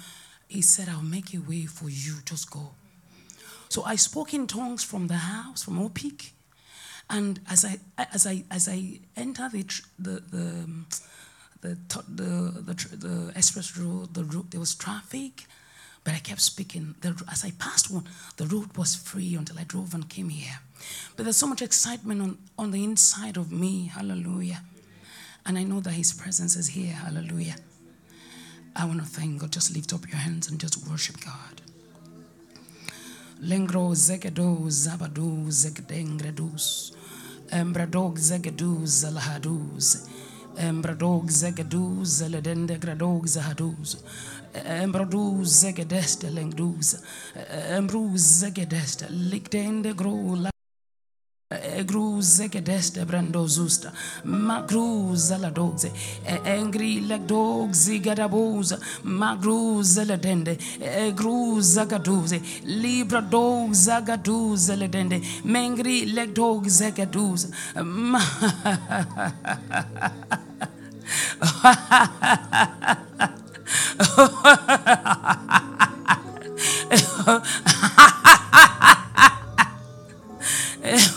He 0.47 0.61
said, 0.61 0.89
I'll 0.89 1.01
make 1.01 1.33
a 1.33 1.39
way 1.39 1.65
for 1.65 1.89
you. 1.89 2.15
Just 2.25 2.51
go. 2.51 2.71
So 3.69 3.83
I 3.83 3.95
spoke 3.95 4.33
in 4.33 4.45
tongues 4.45 4.83
from 4.83 5.07
the 5.07 5.15
house, 5.15 5.63
from 5.63 5.79
Opik. 5.79 6.31
And 7.09 7.39
as 7.49 7.63
I 7.65 7.79
as 7.97 8.25
I 8.25 8.43
as 8.49 8.67
I 8.67 8.99
enter 9.15 9.49
the 9.49 9.63
the 9.99 10.21
the 10.31 10.47
um, 10.63 10.87
the 11.61 11.77
the, 12.09 12.73
the, 12.73 12.95
the 12.97 13.33
express 13.35 13.77
road, 13.77 14.13
the 14.13 14.23
road 14.23 14.51
there 14.51 14.59
was 14.59 14.75
traffic, 14.75 15.45
but 16.03 16.13
I 16.13 16.19
kept 16.19 16.41
speaking. 16.41 16.95
The, 17.01 17.21
as 17.31 17.43
I 17.43 17.51
passed 17.51 17.91
one, 17.91 18.05
the 18.37 18.45
road 18.45 18.75
was 18.77 18.95
free 18.95 19.35
until 19.35 19.59
I 19.59 19.63
drove 19.63 19.93
and 19.93 20.07
came 20.09 20.29
here. 20.29 20.59
But 21.15 21.23
there's 21.23 21.37
so 21.37 21.47
much 21.47 21.61
excitement 21.61 22.21
on, 22.21 22.37
on 22.57 22.71
the 22.71 22.83
inside 22.83 23.37
of 23.37 23.51
me. 23.51 23.87
Hallelujah. 23.87 24.61
And 25.45 25.57
I 25.57 25.63
know 25.63 25.79
that 25.81 25.91
His 25.91 26.13
presence 26.13 26.55
is 26.55 26.67
here. 26.67 26.93
Hallelujah. 26.93 27.55
I 28.75 28.85
want 28.85 28.99
to 28.99 29.05
thank 29.05 29.39
God. 29.39 29.51
Just 29.51 29.75
lift 29.75 29.93
up 29.93 30.07
your 30.07 30.17
hands 30.17 30.49
and 30.49 30.59
just 30.59 30.87
worship 30.89 31.19
God. 31.21 31.61
Lengro 33.41 33.93
zegedo 33.95 34.67
zabado 34.69 35.45
zegdengredus. 35.49 36.94
Embradog 37.55 38.19
zegeduz 38.19 39.03
lahaduz 39.03 39.95
Embradog 40.57 41.31
zegeduz 41.31 42.21
aledende 42.21 42.77
gradog 42.77 43.27
zahaduz. 43.27 43.97
Embraduz 44.65 45.49
zegedest 45.51 46.23
lengduz. 46.23 46.95
Embruz 47.77 48.21
zegedest 48.21 49.05
likdende 49.09 49.93
gro 49.93 50.54
Gruz 51.83 52.39
egedeste 52.39 53.05
brando 53.05 53.47
zusta, 53.47 53.91
magruz 54.23 55.31
la 55.39 55.49
doze, 55.49 55.91
engri 56.45 57.01
la 57.07 57.17
dogzi 57.17 57.99
gadaboza, 57.99 58.79
magruz 59.03 59.97
la 60.05 60.15
dende, 60.15 60.57
gruz 61.15 61.77
agaduze, 61.77 62.41
libra 62.63 63.21
dogs 63.21 63.87
agaduz 63.87 64.69
la 64.69 64.87
dende, 64.87 65.21
mengri 65.43 66.05
le 66.05 66.27
dogs 66.27 66.81
agaduz. 66.81 67.47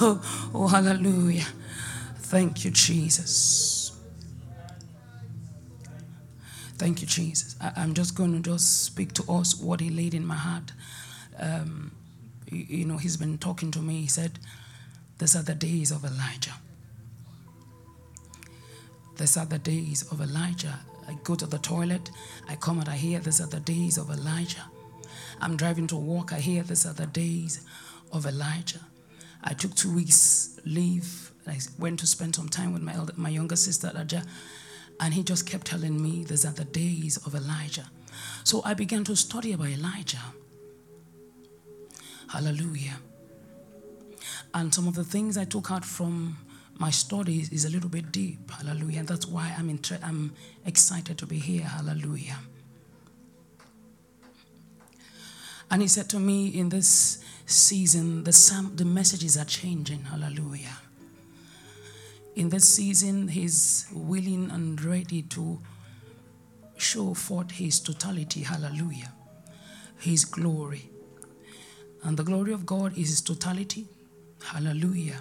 oh, 0.00 0.68
hallelujah. 0.70 1.46
Thank 2.18 2.64
you, 2.64 2.70
Jesus. 2.70 3.98
Thank 6.76 7.00
you, 7.00 7.06
Jesus. 7.06 7.56
I, 7.60 7.82
am 7.82 7.94
just 7.94 8.14
going 8.14 8.40
to 8.40 8.50
just 8.50 8.84
speak 8.84 9.12
to 9.14 9.32
us 9.32 9.60
what 9.60 9.80
He 9.80 9.90
laid 9.90 10.14
in 10.14 10.24
my 10.24 10.36
heart. 10.36 10.72
Um, 11.38 11.92
you, 12.50 12.66
you 12.68 12.84
know, 12.84 12.96
He's 12.96 13.16
been 13.16 13.38
talking 13.38 13.70
to 13.72 13.80
me. 13.80 14.02
He 14.02 14.08
said, 14.08 14.38
These 15.18 15.34
are 15.36 15.42
the 15.42 15.54
days 15.54 15.90
of 15.90 16.04
Elijah. 16.04 16.54
These 19.16 19.36
are 19.36 19.46
the 19.46 19.58
days 19.58 20.10
of 20.12 20.20
Elijah. 20.20 20.78
I 21.08 21.16
go 21.24 21.34
to 21.34 21.46
the 21.46 21.58
toilet, 21.58 22.10
I 22.48 22.56
come 22.56 22.78
and 22.78 22.88
I 22.88 22.96
hear, 22.96 23.18
These 23.18 23.40
are 23.40 23.48
the 23.48 23.60
days 23.60 23.98
of 23.98 24.10
Elijah. 24.10 24.64
I'm 25.40 25.56
driving 25.56 25.86
to 25.88 25.96
work, 25.96 26.32
I 26.32 26.38
hear, 26.38 26.62
These 26.62 26.86
are 26.86 26.92
the 26.92 27.06
days 27.06 27.66
of 28.12 28.26
Elijah. 28.26 28.80
I 29.42 29.54
took 29.54 29.74
two 29.74 29.94
weeks 29.94 30.58
leave. 30.64 31.32
I 31.46 31.58
went 31.78 32.00
to 32.00 32.06
spend 32.06 32.36
some 32.36 32.48
time 32.48 32.72
with 32.72 32.82
my, 32.82 32.94
elder, 32.94 33.14
my 33.16 33.30
younger 33.30 33.56
sister, 33.56 33.90
Raja, 33.94 34.22
and 35.00 35.14
he 35.14 35.22
just 35.22 35.46
kept 35.46 35.66
telling 35.66 36.02
me 36.02 36.24
these 36.24 36.44
are 36.44 36.52
the 36.52 36.64
days 36.64 37.16
of 37.18 37.34
Elijah. 37.34 37.86
So 38.44 38.62
I 38.64 38.74
began 38.74 39.04
to 39.04 39.16
study 39.16 39.52
about 39.52 39.68
Elijah. 39.68 40.22
Hallelujah. 42.28 42.98
And 44.52 44.74
some 44.74 44.88
of 44.88 44.94
the 44.94 45.04
things 45.04 45.38
I 45.38 45.44
took 45.44 45.70
out 45.70 45.84
from 45.84 46.36
my 46.78 46.90
studies 46.90 47.50
is 47.50 47.64
a 47.64 47.70
little 47.70 47.88
bit 47.88 48.12
deep. 48.12 48.50
Hallelujah. 48.50 49.00
And 49.00 49.08
that's 49.08 49.26
why 49.26 49.54
I'm, 49.58 49.68
intre- 49.76 50.02
I'm 50.02 50.32
excited 50.64 51.18
to 51.18 51.26
be 51.26 51.38
here. 51.38 51.64
Hallelujah. 51.64 52.38
And 55.70 55.82
he 55.82 55.88
said 55.88 56.08
to 56.10 56.18
me 56.18 56.48
in 56.48 56.68
this 56.68 57.22
season, 57.48 58.24
the, 58.24 58.32
sam- 58.32 58.76
the 58.76 58.84
messages 58.84 59.36
are 59.36 59.44
changing. 59.44 60.04
Hallelujah. 60.04 60.76
In 62.36 62.50
this 62.50 62.68
season, 62.68 63.28
He's 63.28 63.86
willing 63.92 64.50
and 64.50 64.80
ready 64.84 65.22
to 65.22 65.58
show 66.76 67.14
forth 67.14 67.50
His 67.52 67.80
totality. 67.80 68.42
Hallelujah. 68.42 69.12
His 69.98 70.24
glory. 70.24 70.90
And 72.04 72.16
the 72.16 72.22
glory 72.22 72.52
of 72.52 72.64
God 72.66 72.96
is 72.96 73.08
His 73.08 73.20
totality. 73.22 73.86
Hallelujah. 74.44 75.20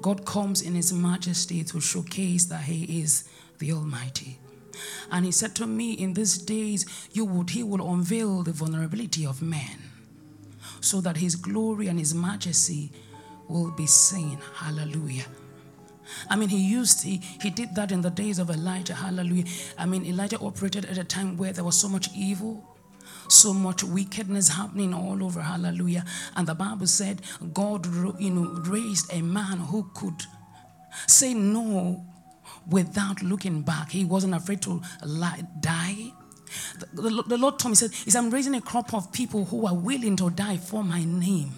God 0.00 0.24
comes 0.24 0.62
in 0.62 0.74
His 0.74 0.92
majesty 0.92 1.64
to 1.64 1.80
showcase 1.80 2.46
that 2.46 2.62
He 2.62 3.02
is 3.02 3.28
the 3.58 3.72
Almighty. 3.72 4.38
And 5.10 5.26
He 5.26 5.32
said 5.32 5.54
to 5.56 5.66
me, 5.66 5.92
In 5.92 6.14
these 6.14 6.38
days, 6.38 6.86
you 7.12 7.24
would, 7.24 7.50
He 7.50 7.62
will 7.62 7.92
unveil 7.92 8.42
the 8.42 8.52
vulnerability 8.52 9.26
of 9.26 9.42
man 9.42 9.91
so 10.82 11.00
that 11.00 11.16
his 11.16 11.36
glory 11.36 11.86
and 11.88 11.98
his 11.98 12.14
majesty 12.14 12.92
will 13.48 13.70
be 13.70 13.86
seen. 13.86 14.38
Hallelujah. 14.54 15.24
I 16.28 16.36
mean, 16.36 16.48
he 16.48 16.58
used, 16.58 17.02
he, 17.02 17.18
he 17.40 17.50
did 17.50 17.74
that 17.74 17.92
in 17.92 18.02
the 18.02 18.10
days 18.10 18.38
of 18.38 18.50
Elijah. 18.50 18.94
Hallelujah. 18.94 19.44
I 19.78 19.86
mean, 19.86 20.04
Elijah 20.04 20.38
operated 20.38 20.84
at 20.86 20.98
a 20.98 21.04
time 21.04 21.36
where 21.36 21.52
there 21.52 21.64
was 21.64 21.78
so 21.78 21.88
much 21.88 22.08
evil, 22.14 22.68
so 23.28 23.52
much 23.52 23.82
wickedness 23.82 24.48
happening 24.48 24.92
all 24.92 25.24
over. 25.24 25.40
Hallelujah. 25.40 26.04
And 26.36 26.46
the 26.46 26.54
Bible 26.54 26.86
said 26.86 27.22
God, 27.54 27.86
you 28.20 28.30
know, 28.30 28.62
raised 28.62 29.12
a 29.12 29.22
man 29.22 29.58
who 29.58 29.90
could 29.94 30.26
say 31.06 31.32
no 31.34 32.04
without 32.68 33.22
looking 33.22 33.62
back. 33.62 33.90
He 33.90 34.04
wasn't 34.04 34.34
afraid 34.34 34.60
to 34.62 34.82
lie, 35.04 35.44
die. 35.60 36.12
The, 36.92 37.02
the, 37.02 37.22
the 37.28 37.36
Lord 37.38 37.58
told 37.58 37.70
me, 37.70 37.76
he 37.76 37.76
said, 37.76 37.92
is 38.06 38.16
I'm 38.16 38.30
raising 38.30 38.54
a 38.54 38.60
crop 38.60 38.94
of 38.94 39.12
people 39.12 39.44
who 39.44 39.66
are 39.66 39.74
willing 39.74 40.16
to 40.16 40.30
die 40.30 40.56
for 40.56 40.82
my 40.84 41.04
name. 41.04 41.52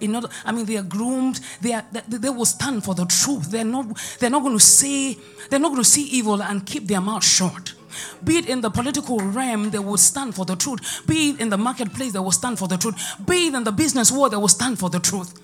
In 0.00 0.14
order, 0.14 0.28
I 0.44 0.52
mean, 0.52 0.66
they 0.66 0.76
are 0.76 0.82
groomed. 0.82 1.40
They 1.60 1.72
are. 1.72 1.84
They, 1.92 2.18
they 2.18 2.30
will 2.30 2.44
stand 2.44 2.84
for 2.84 2.94
the 2.94 3.06
truth. 3.06 3.50
They're 3.50 3.64
not. 3.64 3.86
They're 4.18 4.30
not 4.30 4.42
going 4.42 4.58
to 4.58 4.64
say. 4.64 5.16
They're 5.48 5.60
not 5.60 5.68
going 5.68 5.82
to 5.82 5.88
see 5.88 6.04
evil 6.08 6.42
and 6.42 6.66
keep 6.66 6.88
their 6.88 7.00
mouth 7.00 7.24
shut. 7.24 7.74
Be 8.24 8.38
it 8.38 8.48
in 8.48 8.60
the 8.60 8.70
political 8.70 9.18
realm, 9.18 9.70
they 9.70 9.78
will 9.78 9.96
stand 9.98 10.34
for 10.34 10.44
the 10.44 10.56
truth. 10.56 11.02
Be 11.06 11.30
it 11.30 11.40
in 11.40 11.50
the 11.50 11.58
marketplace, 11.58 12.12
they 12.12 12.18
will 12.18 12.32
stand 12.32 12.58
for 12.58 12.66
the 12.66 12.76
truth. 12.78 12.96
Be 13.26 13.48
it 13.48 13.54
in 13.54 13.64
the 13.64 13.72
business 13.72 14.10
world, 14.10 14.32
they 14.32 14.36
will 14.36 14.48
stand 14.48 14.78
for 14.78 14.88
the 14.88 14.98
truth. 14.98 15.38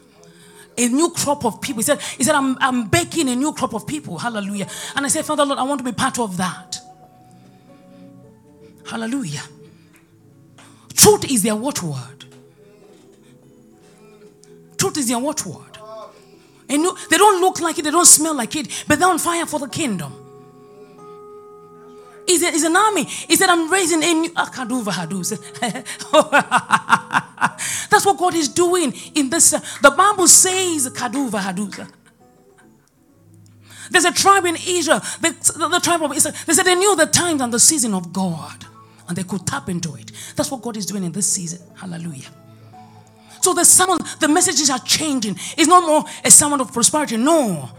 A 0.78 0.89
new 0.89 1.10
crop 1.10 1.44
of 1.44 1.60
people. 1.60 1.81
He 1.81 1.84
said, 1.84 2.00
He 2.00 2.25
said, 2.25 2.34
I'm, 2.34 2.57
I'm 2.60 2.89
baking 2.89 3.28
a 3.28 3.36
new 3.36 3.52
crop 3.52 3.75
of 3.75 3.86
people. 3.86 4.18
Hallelujah. 4.18 4.68
And 4.94 5.05
I 5.05 5.08
said, 5.08 5.25
Father 5.25 5.44
Lord, 5.44 5.58
I 5.58 5.65
want 5.65 5.81
to 5.81 5.84
be 5.84 5.92
part 5.92 6.18
of 6.18 6.36
that. 6.36 6.81
Hallelujah. 8.89 9.42
Truth 10.94 11.31
is 11.31 11.42
their 11.42 11.55
watchword. 11.55 12.25
Truth 14.78 14.97
is 14.97 15.08
their 15.08 15.18
watchword. 15.18 15.78
And 16.70 16.83
you, 16.83 16.97
they 17.10 17.18
don't 17.18 17.41
look 17.41 17.60
like 17.60 17.78
it, 17.78 17.83
they 17.83 17.91
don't 17.91 18.07
smell 18.07 18.34
like 18.34 18.57
it, 18.57 18.84
but 18.89 18.99
they're 18.99 19.08
on 19.08 19.18
fire 19.18 19.44
for 19.47 19.58
the 19.58 19.68
kingdom. 19.68 20.12
Is 22.26 22.42
it 22.42 22.55
is 22.55 22.65
an 22.65 22.76
army. 22.76 23.05
He 23.05 23.36
said, 23.36 23.49
I'm 23.49 23.70
raising 23.70 24.02
a 24.02 24.12
new 24.12 24.33
That's 27.91 28.05
what 28.05 28.18
God 28.18 28.34
is 28.34 28.49
doing 28.49 28.92
in 29.15 29.31
this. 29.31 29.55
Uh, 29.55 29.60
the 29.83 29.91
Bible 29.91 30.28
says 30.28 30.91
Kaduva 30.91 31.41
Hadusa. 31.41 31.91
There's 33.91 34.05
a 34.05 34.12
tribe 34.12 34.44
in 34.44 34.57
Israel, 34.67 35.00
the, 35.20 35.34
the, 35.57 35.68
the 35.68 35.81
tribe 35.81 36.02
of 36.02 36.15
Israel. 36.15 36.34
They 36.47 36.52
said 36.52 36.65
they 36.65 36.75
knew 36.75 36.94
the 36.97 37.07
times 37.07 37.41
and 37.41 37.50
the 37.52 37.58
season 37.58 37.94
of 37.94 38.12
God 38.12 38.67
and 39.08 39.16
they 39.16 39.24
could 39.24 39.46
tap 39.46 39.68
into 39.68 39.94
it. 39.94 40.12
That's 40.36 40.50
what 40.50 40.62
God 40.62 40.76
is 40.76 40.86
doing 40.86 41.04
in 41.04 41.12
this 41.12 41.26
season. 41.26 41.60
Hallelujah. 41.76 42.28
So 43.40 43.54
the 43.54 43.64
sermon, 43.64 43.98
the 44.20 44.28
messages 44.28 44.70
are 44.70 44.80
changing. 44.80 45.36
It's 45.56 45.68
not 45.68 45.86
more 45.86 46.04
a 46.24 46.30
sermon 46.30 46.60
of 46.60 46.72
prosperity. 46.72 47.16
No. 47.16 47.70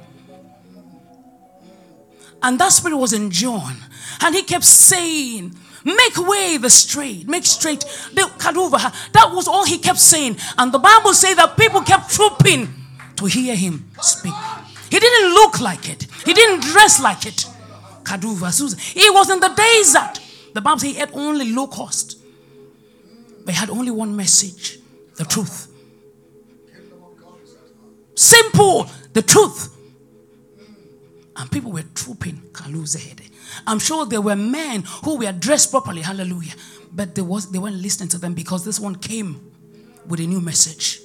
And 2.42 2.60
that 2.60 2.72
spirit 2.72 2.98
was 2.98 3.14
in 3.14 3.32
John. 3.32 3.76
And 4.22 4.36
he 4.36 4.44
kept 4.44 4.64
saying, 4.64 5.56
Make 5.84 6.18
way 6.18 6.58
the 6.58 6.70
straight, 6.70 7.28
make 7.28 7.46
straight 7.46 7.80
the 8.14 8.30
Kaduva. 8.38 9.12
That 9.14 9.32
was 9.34 9.48
all 9.48 9.66
he 9.66 9.78
kept 9.78 10.00
saying. 10.00 10.38
And 10.58 10.72
the 10.72 10.80
Bible 10.80 11.14
says 11.14 11.36
that 11.38 11.58
people 11.58 11.82
kept 11.82 12.12
trooping 12.12 12.68
to 13.16 13.26
hear 13.26 13.56
him 13.56 13.90
speak. 14.02 14.34
He 14.90 15.00
didn't 15.00 15.34
look 15.34 15.62
like 15.62 15.90
it, 15.90 16.08
he 16.26 16.34
didn't 16.34 16.64
dress 16.64 17.02
like 17.02 17.26
it. 17.26 17.46
Kaduva. 18.04 18.50
He 18.80 19.10
was 19.10 19.30
in 19.30 19.40
the 19.40 19.50
desert. 19.50 20.20
The 20.54 20.62
Bible 20.62 20.80
says 20.80 20.92
he 20.92 20.96
had 20.96 21.12
only 21.14 21.52
low 21.52 21.68
cost. 21.68 22.18
He 23.46 23.54
had 23.54 23.70
only 23.70 23.92
one 23.92 24.16
message 24.16 24.80
the 25.16 25.26
truth. 25.26 25.68
Simple, 28.16 28.90
the 29.14 29.22
truth. 29.22 29.76
And 31.36 31.50
people 31.50 31.72
were 31.72 31.84
trooping 31.94 32.50
I'm 33.66 33.80
sure 33.80 34.06
there 34.06 34.22
were 34.22 34.36
men 34.36 34.84
who 35.04 35.18
were 35.18 35.32
dressed 35.32 35.72
properly, 35.72 36.02
hallelujah. 36.02 36.54
But 36.92 37.16
there 37.16 37.24
was, 37.24 37.52
they 37.52 37.60
weren't 37.60 37.78
listening 37.78 38.10
to 38.10 38.18
them 38.18 38.34
because 38.34 38.66
this 38.66 38.80
one 38.80 38.96
came 38.96 39.52
with 40.08 40.20
a 40.20 40.28
new 40.28 40.42
message. 40.42 41.00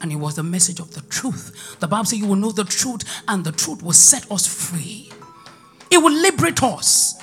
And 0.00 0.10
it 0.12 0.16
was 0.16 0.36
the 0.36 0.42
message 0.42 0.80
of 0.80 0.92
the 0.94 1.02
truth. 1.02 1.76
The 1.80 1.88
Bible 1.88 2.04
says 2.04 2.18
you 2.18 2.26
will 2.26 2.36
know 2.36 2.52
the 2.52 2.64
truth, 2.64 3.22
and 3.28 3.44
the 3.44 3.52
truth 3.52 3.82
will 3.82 3.92
set 3.92 4.30
us 4.30 4.46
free. 4.46 5.10
It 5.90 5.98
will 5.98 6.12
liberate 6.12 6.62
us. 6.62 7.20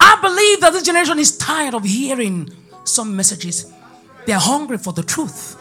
I 0.00 0.18
believe 0.20 0.60
that 0.60 0.72
this 0.72 0.82
generation 0.82 1.18
is 1.18 1.36
tired 1.36 1.74
of 1.74 1.84
hearing 1.84 2.50
some 2.84 3.14
messages. 3.14 3.70
They're 4.26 4.38
hungry 4.38 4.78
for 4.78 4.92
the 4.92 5.02
truth. 5.02 5.56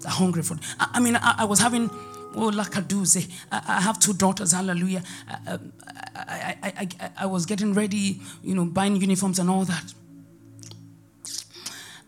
They're 0.00 0.10
hungry 0.10 0.42
for. 0.42 0.56
I, 0.78 0.90
I 0.94 1.00
mean, 1.00 1.16
I, 1.16 1.36
I, 1.38 1.44
was 1.44 1.58
having. 1.58 1.90
Oh, 2.34 2.50
lakaduze. 2.50 3.30
I, 3.50 3.62
I 3.66 3.80
have 3.80 3.98
two 3.98 4.12
daughters. 4.12 4.52
Hallelujah. 4.52 5.02
I, 5.28 5.58
I, 6.14 6.56
I, 6.62 6.88
I, 7.00 7.10
I 7.20 7.26
was 7.26 7.46
getting 7.46 7.74
ready, 7.74 8.20
you 8.42 8.54
know, 8.54 8.64
buying 8.66 8.96
uniforms 8.96 9.38
and 9.38 9.50
all 9.50 9.64
that. 9.64 9.94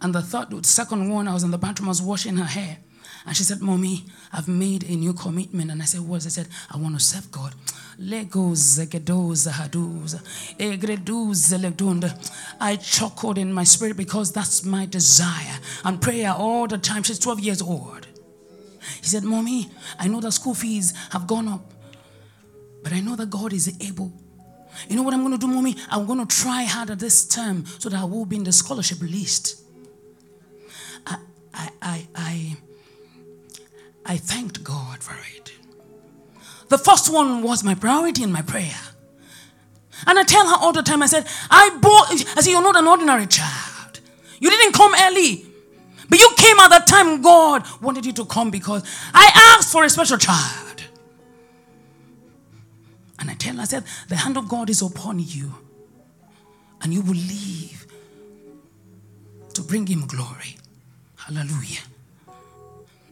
And 0.02 0.14
the 0.14 0.22
third, 0.22 0.50
the 0.50 0.64
second 0.66 1.10
one, 1.10 1.28
I 1.28 1.34
was 1.34 1.42
in 1.42 1.50
the 1.50 1.58
bathroom. 1.58 1.88
I 1.88 1.90
was 1.90 2.02
washing 2.02 2.36
her 2.36 2.44
hair, 2.44 2.78
And 3.26 3.36
she 3.36 3.42
said, 3.42 3.60
Mommy, 3.60 4.04
I've 4.32 4.48
made 4.48 4.84
a 4.84 4.94
new 4.94 5.12
commitment. 5.12 5.70
And 5.70 5.82
I 5.82 5.84
said, 5.84 6.00
What? 6.00 6.24
I 6.24 6.28
said, 6.28 6.48
I 6.70 6.76
want 6.78 6.98
to 6.98 7.04
serve 7.04 7.30
God. 7.30 7.54
Legos, 7.98 8.78
gedos, 8.86 9.46
hadus, 9.50 10.14
egredus, 10.58 11.52
legdunda. 11.58 12.10
I 12.60 12.76
chuckled 12.76 13.38
in 13.38 13.52
my 13.52 13.64
spirit 13.64 13.96
because 13.96 14.32
that's 14.32 14.64
my 14.64 14.86
desire 14.86 15.58
and 15.84 16.00
prayer 16.00 16.32
all 16.32 16.66
the 16.66 16.78
time. 16.78 17.02
She's 17.02 17.18
12 17.18 17.40
years 17.40 17.62
old. 17.62 18.06
He 19.00 19.06
said, 19.06 19.24
Mommy, 19.24 19.70
I 19.98 20.08
know 20.08 20.20
the 20.20 20.30
school 20.32 20.54
fees 20.54 20.94
have 21.10 21.26
gone 21.26 21.48
up, 21.48 21.72
but 22.82 22.92
I 22.92 23.00
know 23.00 23.16
that 23.16 23.30
God 23.30 23.52
is 23.52 23.74
able. 23.80 24.12
You 24.88 24.96
know 24.96 25.02
what 25.02 25.14
I'm 25.14 25.20
going 25.20 25.32
to 25.32 25.38
do, 25.38 25.46
Mommy? 25.46 25.76
I'm 25.90 26.06
going 26.06 26.26
to 26.26 26.36
try 26.42 26.64
harder 26.64 26.94
this 26.94 27.26
term 27.26 27.66
so 27.66 27.88
that 27.88 28.00
I 28.00 28.04
will 28.04 28.24
be 28.24 28.36
in 28.36 28.44
the 28.44 28.52
scholarship 28.52 29.00
list. 29.00 29.62
I, 31.06 31.16
I, 31.52 31.68
I, 31.82 32.06
I, 32.14 32.56
I 34.06 34.16
thanked 34.16 34.64
God 34.64 35.02
for 35.02 35.16
it. 35.36 35.52
The 36.70 36.78
first 36.78 37.12
one 37.12 37.42
was 37.42 37.64
my 37.64 37.74
priority 37.74 38.22
in 38.22 38.30
my 38.32 38.42
prayer. 38.42 38.78
And 40.06 40.18
I 40.18 40.22
tell 40.22 40.48
her 40.48 40.54
all 40.54 40.72
the 40.72 40.82
time, 40.82 41.02
I 41.02 41.06
said, 41.06 41.26
I 41.50 41.76
bought, 41.82 42.12
I 42.12 42.40
said, 42.40 42.50
you're 42.50 42.62
not 42.62 42.76
an 42.76 42.86
ordinary 42.86 43.26
child. 43.26 44.00
You 44.38 44.48
didn't 44.48 44.72
come 44.72 44.94
early. 44.98 45.44
But 46.08 46.20
you 46.20 46.30
came 46.36 46.58
at 46.60 46.68
the 46.68 46.84
time 46.86 47.22
God 47.22 47.64
wanted 47.82 48.06
you 48.06 48.12
to 48.14 48.24
come 48.24 48.50
because 48.52 48.84
I 49.12 49.56
asked 49.58 49.72
for 49.72 49.84
a 49.84 49.90
special 49.90 50.16
child. 50.16 50.84
And 53.18 53.30
I 53.30 53.34
tell 53.34 53.56
her, 53.56 53.62
I 53.62 53.64
said, 53.64 53.84
the 54.08 54.16
hand 54.16 54.36
of 54.36 54.48
God 54.48 54.70
is 54.70 54.80
upon 54.80 55.18
you. 55.18 55.52
And 56.82 56.94
you 56.94 57.02
will 57.02 57.14
live 57.14 57.86
to 59.54 59.62
bring 59.62 59.88
him 59.88 60.06
glory. 60.06 60.56
Hallelujah. 61.16 61.82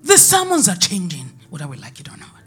The 0.04 0.16
sermons 0.16 0.68
are 0.68 0.76
changing, 0.76 1.30
whether 1.50 1.66
we 1.66 1.76
like 1.76 1.98
it 1.98 2.08
or 2.08 2.16
not. 2.16 2.37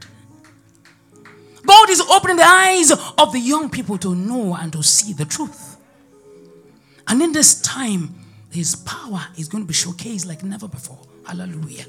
God 1.66 1.90
is 1.90 2.02
opening 2.02 2.38
the 2.38 2.44
eyes 2.44 2.92
of 2.92 3.32
the 3.32 3.40
young 3.40 3.70
people 3.70 3.98
to 4.00 4.16
know 4.16 4.56
and 4.56 4.72
to 4.74 4.84
see 4.84 5.14
the 5.14 5.26
truth. 5.26 5.78
And 7.08 7.22
in 7.22 7.32
this 7.32 7.62
time, 7.62 8.16
his 8.52 8.76
power 8.76 9.22
is 9.38 9.48
going 9.48 9.64
to 9.64 9.68
be 9.68 9.74
showcased 9.74 10.28
like 10.28 10.44
never 10.44 10.68
before. 10.68 11.00
Hallelujah. 11.26 11.86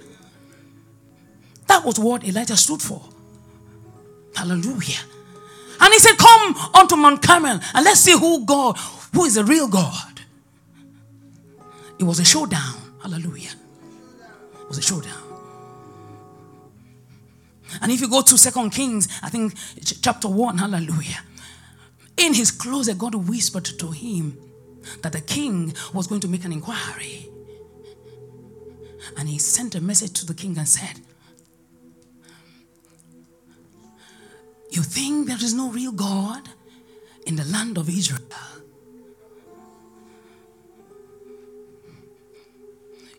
That 1.67 1.85
was 1.85 1.99
what 1.99 2.25
Elijah 2.25 2.57
stood 2.57 2.83
for. 2.83 3.03
Hallelujah. 4.35 5.01
And 5.81 5.93
he 5.93 5.99
said, 5.99 6.17
Come 6.17 6.55
unto 6.75 6.97
Mount 6.97 7.23
Carmel 7.23 7.61
and 7.75 7.85
let's 7.85 8.01
see 8.01 8.17
who 8.17 8.45
God, 8.45 8.77
who 9.15 9.25
is 9.25 9.35
the 9.35 9.45
real 9.45 9.69
God. 9.69 10.21
It 11.99 12.05
was 12.05 12.19
a 12.19 12.25
showdown. 12.25 12.75
Hallelujah. 13.03 13.51
It 14.61 14.69
was 14.69 14.79
a 14.79 14.83
showdown. 14.83 15.22
And 17.81 17.91
if 17.91 18.01
you 18.01 18.09
go 18.09 18.23
to 18.23 18.37
Second 18.37 18.71
Kings, 18.71 19.09
I 19.23 19.31
think 19.31 19.55
chapter 20.03 20.29
1, 20.29 20.59
hallelujah. 20.59 21.21
In 22.17 22.35
his 22.35 22.51
closet, 22.51 22.99
God 22.99 23.15
whispered 23.15 23.65
to 23.65 23.91
him 23.91 24.39
that 25.03 25.13
the 25.13 25.21
king 25.21 25.75
was 25.93 26.07
going 26.07 26.21
to 26.21 26.29
make 26.29 26.45
an 26.45 26.53
inquiry. 26.53 27.29
And 29.17 29.29
he 29.29 29.39
sent 29.39 29.75
a 29.75 29.81
message 29.81 30.13
to 30.21 30.27
the 30.27 30.35
king 30.35 30.57
and 30.59 30.69
said, 30.69 31.01
You 34.71 34.83
think 34.83 35.29
there 35.29 35.37
is 35.37 35.53
no 35.53 35.71
real 35.71 35.93
God 35.93 36.49
in 37.27 37.37
the 37.37 37.45
land 37.45 37.77
of 37.77 37.89
Israel? 37.89 38.21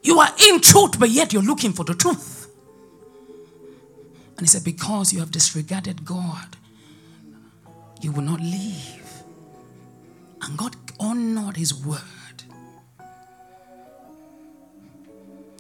You 0.01 0.19
are 0.19 0.29
in 0.47 0.59
truth, 0.61 0.99
but 0.99 1.09
yet 1.09 1.31
you're 1.31 1.41
looking 1.41 1.71
for 1.71 1.85
the 1.85 1.93
truth. 1.93 2.32
And 4.37 4.41
he 4.41 4.47
said, 4.47 4.63
Because 4.63 5.13
you 5.13 5.19
have 5.19 5.31
disregarded 5.31 6.05
God, 6.05 6.57
you 8.01 8.11
will 8.11 8.23
not 8.23 8.41
live. 8.41 9.23
And 10.41 10.57
God 10.57 10.75
honored 10.99 11.55
his 11.55 11.73
word. 11.73 12.01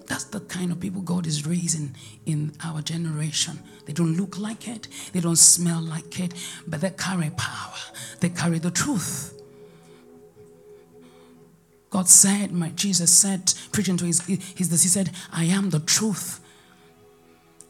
That's 0.07 0.25
the 0.25 0.41
kind 0.41 0.71
of 0.71 0.79
people 0.79 1.01
God 1.01 1.25
is 1.25 1.45
raising 1.47 1.95
in 2.25 2.51
our 2.63 2.81
generation. 2.81 3.59
They 3.85 3.93
don't 3.93 4.15
look 4.15 4.37
like 4.37 4.67
it, 4.67 4.87
they 5.13 5.19
don't 5.19 5.37
smell 5.37 5.81
like 5.81 6.19
it, 6.19 6.33
but 6.67 6.81
they 6.81 6.91
carry 6.91 7.31
power, 7.31 7.73
they 8.19 8.29
carry 8.29 8.59
the 8.59 8.71
truth. 8.71 9.33
God 11.89 12.09
said, 12.09 12.51
my 12.51 12.69
Jesus 12.69 13.11
said, 13.11 13.53
preaching 13.71 13.97
to 13.97 14.05
his, 14.05 14.25
his 14.25 14.69
he 14.69 14.89
said, 14.89 15.11
I 15.31 15.45
am 15.45 15.69
the 15.69 15.79
truth. 15.79 16.42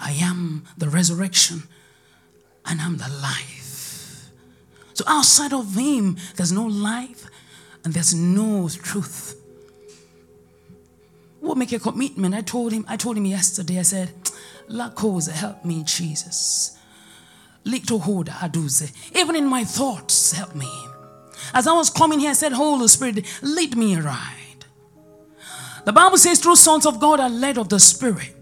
I 0.04 0.12
am 0.12 0.66
the 0.78 0.90
resurrection 0.90 1.64
and 2.66 2.82
I'm 2.82 2.98
the 2.98 3.10
life. 3.22 4.30
So 4.94 5.06
outside 5.08 5.54
of 5.54 5.76
him, 5.76 6.18
there's 6.36 6.52
no 6.52 6.66
life 6.66 7.26
and 7.86 7.94
there's 7.94 8.14
no 8.14 8.68
truth. 8.68 9.40
We'll 11.42 11.56
make 11.56 11.72
a 11.72 11.80
commitment. 11.80 12.36
I 12.36 12.42
told 12.42 12.74
him, 12.74 12.86
I 12.88 12.98
told 12.98 13.18
him 13.18 13.26
yesterday, 13.26 13.80
I 13.80 13.84
said, 13.84 14.10
La 14.68 14.92
help 15.34 15.66
me, 15.66 15.84
Jesus. 15.84 16.78
Little 17.64 18.00
hold 18.00 18.28
aduze. 18.28 18.92
Even 19.16 19.36
in 19.38 19.46
my 19.48 19.64
thoughts, 19.64 20.34
help 20.34 20.54
me. 20.54 20.72
As 21.54 21.66
I 21.66 21.74
was 21.74 21.90
coming 21.90 22.20
here, 22.20 22.32
I 22.32 22.34
said, 22.34 22.52
Holy 22.52 22.88
Spirit, 22.88 23.26
lead 23.42 23.78
me 23.78 23.96
right. 23.98 24.66
The 25.86 25.94
Bible 25.94 26.18
says, 26.18 26.42
true 26.42 26.56
sons 26.56 26.86
of 26.86 27.00
God 27.00 27.20
are 27.20 27.30
led 27.30 27.58
of 27.58 27.70
the 27.70 27.80
Spirit. 27.80 28.33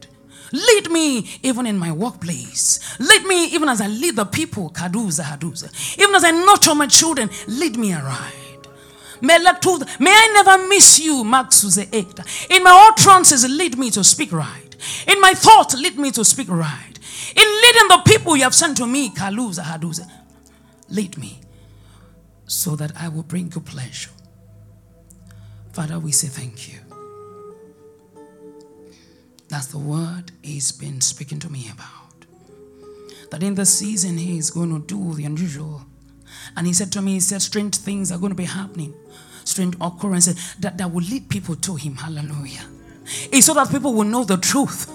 Lead 0.52 0.92
me 0.92 1.28
even 1.44 1.66
in 1.66 1.78
my 1.78 1.92
workplace. 1.92 2.80
Lead 3.00 3.24
me 3.26 3.46
even 3.54 3.70
as 3.70 3.80
I 3.82 3.88
lead 3.88 4.16
the 4.16 4.26
people. 4.26 4.70
Kaduza, 4.70 5.24
haduza. 5.24 5.70
Even 5.98 6.16
as 6.16 6.24
I 6.24 6.32
nurture 6.32 6.76
my 6.76 6.88
children, 6.88 7.30
lead 7.48 7.78
me 7.78 7.94
aright. 7.94 8.34
May, 9.22 9.36
I 9.36 10.32
never 10.34 10.68
miss 10.68 11.00
you, 11.00 11.24
Maxuze 11.24 11.86
Ekta. 11.86 12.26
In 12.50 12.64
my 12.64 12.92
utterances, 12.92 13.48
lead 13.48 13.78
me 13.78 13.92
to 13.92 14.04
speak 14.04 14.32
right. 14.32 14.76
In 15.08 15.22
my 15.22 15.34
thoughts, 15.34 15.76
lead 15.76 15.98
me 15.98 16.12
to 16.12 16.26
speak 16.26 16.50
right. 16.50 17.00
In 17.36 17.44
leading 17.46 17.88
the 17.88 18.02
people 18.06 18.36
you 18.36 18.44
have 18.44 18.56
sent 18.56 18.78
to 18.78 18.88
me, 18.88 19.10
Kaluza, 19.12 19.62
Haduza, 19.62 20.10
lead 20.90 21.18
me 21.18 21.40
so 22.46 22.76
that 22.76 22.92
I 23.00 23.08
will 23.08 23.24
bring 23.24 23.52
you 23.54 23.62
pleasure. 23.62 24.10
Father, 25.72 26.00
we 26.00 26.12
say 26.12 26.28
thank 26.28 26.68
you. 26.74 26.80
That's 29.52 29.68
the 29.68 29.80
word 29.80 30.32
he's 30.42 30.72
been 30.72 31.02
speaking 31.02 31.38
to 31.40 31.52
me 31.52 31.70
about. 31.70 32.26
That 33.32 33.44
in 33.44 33.56
the 33.56 33.66
season 33.66 34.18
he 34.18 34.38
is 34.38 34.50
going 34.50 34.70
to 34.70 34.80
do 34.80 35.14
the 35.14 35.26
unusual. 35.26 35.82
And 36.56 36.66
he 36.66 36.72
said 36.72 36.90
to 36.94 37.02
me, 37.02 37.16
he 37.16 37.20
said, 37.20 37.42
strange 37.42 37.76
things 37.76 38.14
are 38.14 38.18
going 38.18 38.32
to 38.32 38.36
be 38.36 38.46
happening. 38.46 38.94
Strange 39.44 39.76
occurrences 39.82 40.56
that, 40.56 40.78
that 40.78 40.94
will 40.94 41.04
lead 41.04 41.28
people 41.28 41.58
to 41.58 41.76
him. 41.76 41.98
Hallelujah. 41.98 42.64
It's 43.30 43.48
so 43.48 43.54
that 43.56 43.70
people 43.70 43.94
will 43.94 44.06
know 44.06 44.24
the 44.24 44.38
truth. 44.38 44.90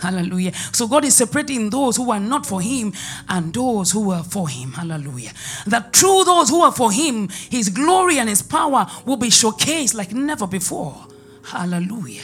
Hallelujah. 0.00 0.52
So 0.72 0.88
God 0.88 1.04
is 1.04 1.14
separating 1.14 1.70
those 1.70 1.96
who 1.96 2.10
are 2.10 2.18
not 2.18 2.46
for 2.46 2.60
Him 2.60 2.92
and 3.28 3.54
those 3.54 3.92
who 3.92 4.10
are 4.10 4.24
for 4.24 4.48
Him. 4.48 4.72
Hallelujah. 4.72 5.30
That 5.66 5.94
through 5.94 6.24
those 6.24 6.48
who 6.48 6.62
are 6.62 6.72
for 6.72 6.90
Him, 6.90 7.28
His 7.50 7.68
glory 7.68 8.18
and 8.18 8.28
His 8.28 8.40
power 8.40 8.86
will 9.04 9.18
be 9.18 9.28
showcased 9.28 9.94
like 9.94 10.12
never 10.12 10.46
before. 10.46 11.06
Hallelujah. 11.44 12.22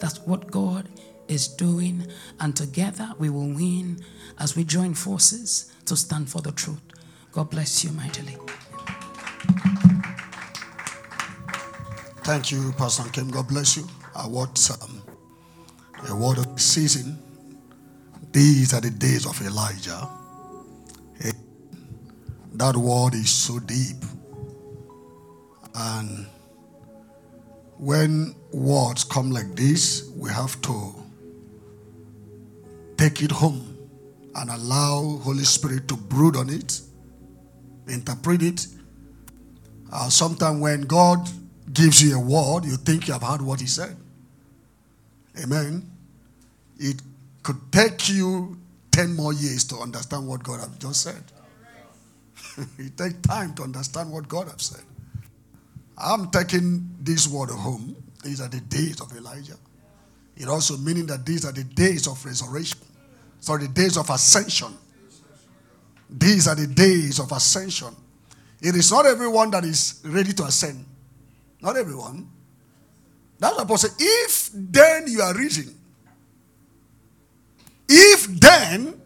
That's 0.00 0.18
what 0.20 0.50
God 0.50 0.88
is 1.28 1.48
doing. 1.48 2.06
And 2.40 2.56
together 2.56 3.12
we 3.18 3.30
will 3.30 3.48
win 3.48 4.00
as 4.38 4.56
we 4.56 4.64
join 4.64 4.94
forces 4.94 5.72
to 5.86 5.96
stand 5.96 6.28
for 6.28 6.40
the 6.40 6.52
truth. 6.52 6.80
God 7.32 7.50
bless 7.50 7.84
you 7.84 7.92
mightily. 7.92 8.36
Thank 12.24 12.50
you, 12.50 12.72
Pastor 12.76 13.08
Kim. 13.10 13.30
God 13.30 13.48
bless 13.48 13.76
you. 13.76 13.86
I 14.14 14.26
want 14.26 14.70
um, 14.82 15.02
a 16.08 16.14
word 16.14 16.38
of 16.38 16.60
season. 16.60 17.18
These 18.32 18.74
are 18.74 18.80
the 18.80 18.90
days 18.90 19.26
of 19.26 19.40
Elijah. 19.42 20.08
That 22.60 22.76
word 22.76 23.14
is 23.14 23.30
so 23.30 23.58
deep. 23.58 24.04
And 25.74 26.26
when 27.78 28.34
words 28.52 29.04
come 29.04 29.30
like 29.30 29.54
this, 29.54 30.10
we 30.16 30.30
have 30.30 30.60
to 30.62 30.94
take 32.96 33.22
it 33.22 33.30
home 33.30 33.76
and 34.34 34.50
allow 34.50 35.18
Holy 35.22 35.44
Spirit 35.44 35.88
to 35.88 35.96
brood 35.96 36.36
on 36.36 36.50
it, 36.50 36.80
interpret 37.88 38.42
it. 38.42 38.66
Uh, 39.92 40.08
Sometimes 40.08 40.60
when 40.60 40.82
God 40.82 41.28
gives 41.72 42.02
you 42.02 42.16
a 42.16 42.20
word, 42.20 42.64
you 42.64 42.76
think 42.76 43.06
you 43.06 43.12
have 43.12 43.22
heard 43.22 43.42
what 43.42 43.60
He 43.60 43.66
said. 43.66 43.96
Amen. 45.42 45.88
It 46.78 47.00
could 47.42 47.60
take 47.72 48.08
you 48.08 48.58
10 48.92 49.14
more 49.14 49.32
years 49.32 49.64
to 49.64 49.76
understand 49.76 50.26
what 50.26 50.42
God 50.42 50.60
has 50.60 50.76
just 50.78 51.02
said. 51.02 51.22
it 52.78 52.96
takes 52.96 53.14
time 53.26 53.54
to 53.54 53.62
understand 53.62 54.10
what 54.10 54.28
God 54.28 54.48
has 54.48 54.62
said. 54.62 54.84
I'm 55.96 56.30
taking 56.30 56.88
this 57.00 57.28
word 57.28 57.50
home. 57.50 57.96
These 58.22 58.40
are 58.40 58.48
the 58.48 58.60
days 58.60 59.00
of 59.00 59.14
Elijah. 59.16 59.56
It 60.36 60.48
also 60.48 60.76
meaning 60.76 61.06
that 61.06 61.24
these 61.24 61.44
are 61.44 61.52
the 61.52 61.64
days 61.64 62.06
of 62.06 62.24
resurrection. 62.24 62.80
So 63.40 63.56
the 63.56 63.68
days 63.68 63.96
of 63.96 64.08
ascension. 64.10 64.76
These 66.08 66.48
are 66.48 66.54
the 66.54 66.66
days 66.66 67.18
of 67.18 67.32
ascension. 67.32 67.94
It 68.60 68.74
is 68.74 68.90
not 68.90 69.06
everyone 69.06 69.50
that 69.52 69.64
is 69.64 70.00
ready 70.04 70.32
to 70.34 70.44
ascend. 70.44 70.84
Not 71.62 71.76
everyone. 71.76 72.28
That's 73.38 73.56
what 73.56 73.68
Paul 73.68 73.78
said. 73.78 73.92
If 73.98 74.50
then 74.52 75.04
you 75.06 75.22
are 75.22 75.34
risen, 75.34 75.74
if 77.88 78.26
then 78.40 79.00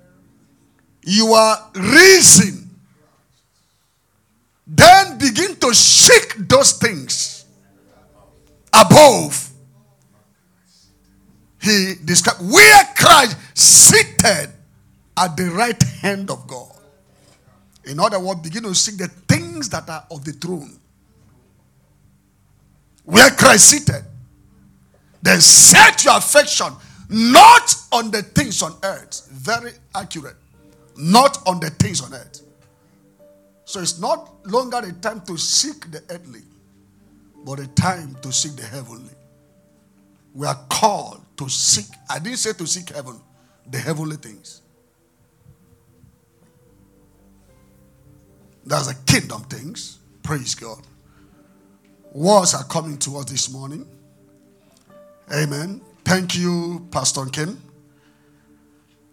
you 1.03 1.33
are 1.35 1.71
risen, 1.75 2.71
then 4.67 5.19
begin 5.19 5.57
to 5.57 5.75
seek 5.75 6.49
those 6.49 6.73
things 6.73 7.34
above. 8.75 9.51
He 11.61 11.95
described 12.05 12.41
where 12.51 12.85
Christ 12.97 13.37
seated 13.55 14.51
at 15.17 15.37
the 15.37 15.51
right 15.55 15.83
hand 15.83 16.31
of 16.31 16.47
God. 16.47 16.71
In 17.85 18.01
other 18.01 18.19
words, 18.19 18.41
begin 18.41 18.65
to 18.65 18.75
seek 18.75 18.97
the 18.97 19.09
things 19.29 19.69
that 19.71 19.89
are 19.89 20.05
of 20.11 20.25
the 20.25 20.33
throne. 20.33 20.79
Where 23.05 23.31
Christ 23.31 23.71
seated. 23.71 24.03
Then 25.23 25.41
set 25.41 26.05
your 26.05 26.17
affection 26.17 26.69
not 27.09 27.75
on 27.93 28.11
the 28.11 28.23
things 28.23 28.63
on 28.63 28.75
earth. 28.83 29.29
Very 29.31 29.73
accurate. 29.95 30.37
Not 30.97 31.47
on 31.47 31.61
the 31.61 31.71
things 31.71 32.03
on 32.03 32.15
earth. 32.15 32.43
So 33.65 33.81
it's 33.81 33.99
not 33.99 34.47
longer 34.47 34.79
a 34.79 34.93
time 34.93 35.21
to 35.23 35.37
seek 35.37 35.91
the 35.91 36.03
earthly, 36.11 36.43
but 37.45 37.61
a 37.61 37.69
time 37.69 38.17
to 38.23 38.33
seek 38.33 38.57
the 38.57 38.67
heavenly. 38.67 39.13
We 40.35 40.47
are 40.47 40.59
called 40.69 41.23
to 41.39 41.49
seek. 41.49 41.87
I 42.11 42.19
didn't 42.19 42.39
say 42.39 42.53
to 42.55 42.67
seek 42.67 42.91
heaven, 42.91 43.21
the 43.71 43.79
heavenly 43.79 44.17
things. 44.17 44.63
That's 48.67 48.89
the 48.89 48.95
kingdom 49.13 49.43
things. 49.45 49.99
Praise 50.23 50.55
God. 50.55 50.81
Words 52.13 52.55
are 52.55 52.65
coming 52.65 52.99
to 52.99 53.19
us 53.19 53.27
this 53.27 53.51
morning. 53.53 53.87
Amen. 55.33 55.81
Thank 56.05 56.37
you, 56.37 56.87
Pastor 56.91 57.27
Ken. 57.27 57.61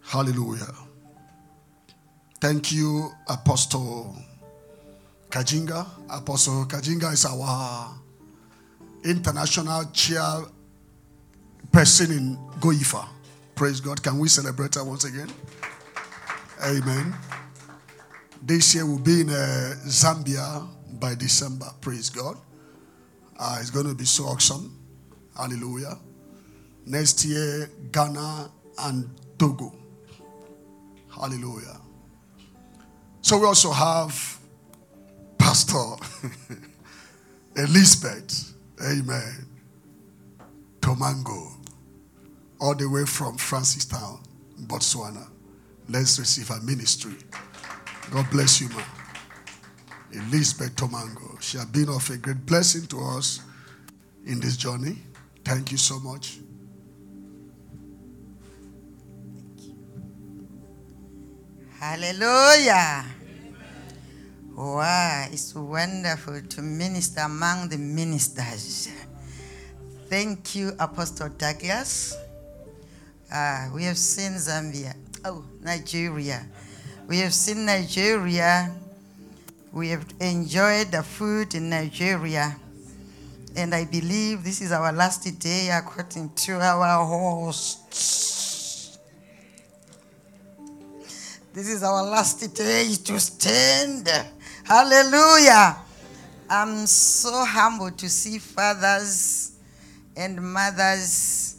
Hallelujah. 0.02 0.72
Thank 2.40 2.72
you, 2.72 3.10
Apostle 3.28 4.16
Kajinga. 5.30 5.86
Apostle 6.10 6.66
Kajinga 6.66 7.12
is 7.12 7.24
our 7.24 7.94
international 9.04 9.84
chair 9.92 10.42
person 11.72 12.10
in 12.12 12.36
Goifa. 12.60 13.06
Praise 13.54 13.80
God. 13.80 14.02
Can 14.02 14.18
we 14.18 14.28
celebrate 14.28 14.74
her 14.74 14.84
once 14.84 15.04
again? 15.04 15.30
Amen. 16.64 17.14
This 18.42 18.74
year 18.74 18.86
we'll 18.86 18.98
be 18.98 19.22
in 19.22 19.30
uh, 19.30 19.74
Zambia 19.86 20.66
by 21.00 21.14
December. 21.14 21.66
Praise 21.80 22.10
God. 22.10 22.36
Uh, 23.38 23.58
it's 23.60 23.70
going 23.70 23.86
to 23.86 23.94
be 23.94 24.04
so 24.04 24.24
awesome. 24.24 24.78
Hallelujah. 25.36 25.98
Next 26.86 27.24
year, 27.24 27.70
Ghana 27.90 28.50
and 28.80 29.08
Togo. 29.38 29.72
Hallelujah. 31.14 31.80
So 33.20 33.38
we 33.38 33.46
also 33.46 33.70
have 33.70 34.38
Pastor 35.38 35.96
Elizabeth. 37.56 38.51
Amen. 38.82 39.46
Tomango. 40.80 41.52
All 42.60 42.74
the 42.74 42.88
way 42.88 43.04
from 43.04 43.36
Francistown, 43.36 44.20
Botswana. 44.66 45.28
Let's 45.88 46.18
receive 46.18 46.48
her 46.48 46.60
ministry. 46.62 47.14
God 48.10 48.28
bless 48.30 48.60
you, 48.60 48.68
ma. 48.70 48.82
Elizabeth 50.12 50.74
Tomango. 50.76 51.40
She 51.40 51.56
has 51.58 51.66
been 51.66 51.88
of 51.88 52.08
a 52.10 52.16
great 52.18 52.44
blessing 52.44 52.86
to 52.88 53.00
us 53.00 53.40
in 54.26 54.40
this 54.40 54.56
journey. 54.56 54.98
Thank 55.44 55.72
you 55.72 55.78
so 55.78 55.98
much. 56.00 56.38
Hallelujah. 61.80 63.04
Wow, 64.54 65.28
it's 65.32 65.54
wonderful 65.54 66.42
to 66.42 66.60
minister 66.62 67.22
among 67.22 67.70
the 67.70 67.78
ministers. 67.78 68.90
Thank 70.10 70.54
you, 70.54 70.72
Apostle 70.78 71.30
Douglas. 71.30 72.14
Uh, 73.32 73.70
we 73.74 73.84
have 73.84 73.96
seen 73.96 74.32
Zambia. 74.32 74.94
Oh, 75.24 75.42
Nigeria. 75.62 76.46
We 77.08 77.20
have 77.20 77.32
seen 77.32 77.64
Nigeria. 77.64 78.70
We 79.72 79.88
have 79.88 80.04
enjoyed 80.20 80.90
the 80.92 81.02
food 81.02 81.54
in 81.54 81.70
Nigeria. 81.70 82.54
And 83.56 83.74
I 83.74 83.86
believe 83.86 84.44
this 84.44 84.60
is 84.60 84.70
our 84.70 84.92
last 84.92 85.24
day 85.40 85.70
according 85.70 86.28
to 86.34 86.60
our 86.60 87.06
hosts. 87.06 88.98
This 91.54 91.68
is 91.70 91.82
our 91.82 92.02
last 92.02 92.54
day 92.54 92.94
to 93.04 93.18
stand. 93.18 94.10
Hallelujah. 94.64 95.76
I'm 96.48 96.86
so 96.86 97.44
humbled 97.44 97.98
to 97.98 98.08
see 98.08 98.38
fathers 98.38 99.52
and 100.16 100.40
mothers. 100.40 101.56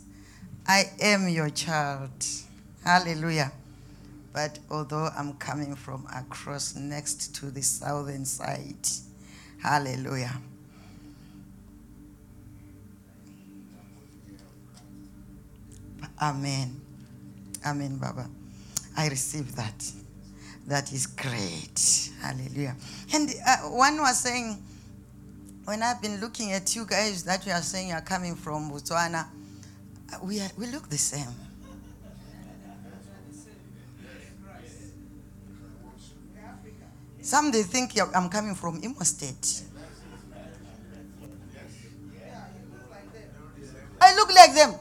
I 0.68 0.84
am 1.02 1.28
your 1.28 1.50
child. 1.50 2.12
Hallelujah. 2.84 3.52
But 4.34 4.60
although 4.72 5.10
I'm 5.18 5.34
coming 5.34 5.76
from 5.76 6.08
across 6.16 6.76
next 6.76 7.36
to 7.36 7.52
the 7.52 7.62
southern 7.62 8.26
side, 8.26 8.88
hallelujah. 9.62 10.42
Amen. 16.22 16.80
Amen, 17.66 17.98
Baba. 17.98 18.28
I 18.96 19.10
receive 19.10 19.56
that. 19.56 20.03
That 20.68 20.92
is 20.94 21.08
great. 21.08 22.10
Hallelujah. 22.22 22.76
And 23.14 23.30
uh, 23.46 23.58
one 23.70 23.98
was 23.98 24.20
saying, 24.20 24.64
when 25.66 25.84
I've 25.84 26.02
been 26.02 26.20
looking 26.22 26.52
at 26.54 26.76
you 26.76 26.86
guys 26.86 27.24
that 27.24 27.46
you 27.46 27.52
are 27.52 27.62
saying 27.62 27.90
you 27.90 27.96
are 27.96 28.02
coming 28.02 28.36
from 28.36 28.72
Botswana, 28.72 29.26
uh, 30.14 30.18
we, 30.24 30.40
are, 30.40 30.50
we 30.58 30.68
look 30.68 30.90
the 30.90 30.98
same. 30.98 31.28
Some 37.22 37.52
they 37.52 37.64
think 37.64 37.94
I'm 38.14 38.30
coming 38.30 38.54
from 38.54 38.82
Imo 38.84 39.00
State. 39.02 39.64
I 44.02 44.16
look 44.16 44.36
like 44.36 44.54
them. 44.54 44.74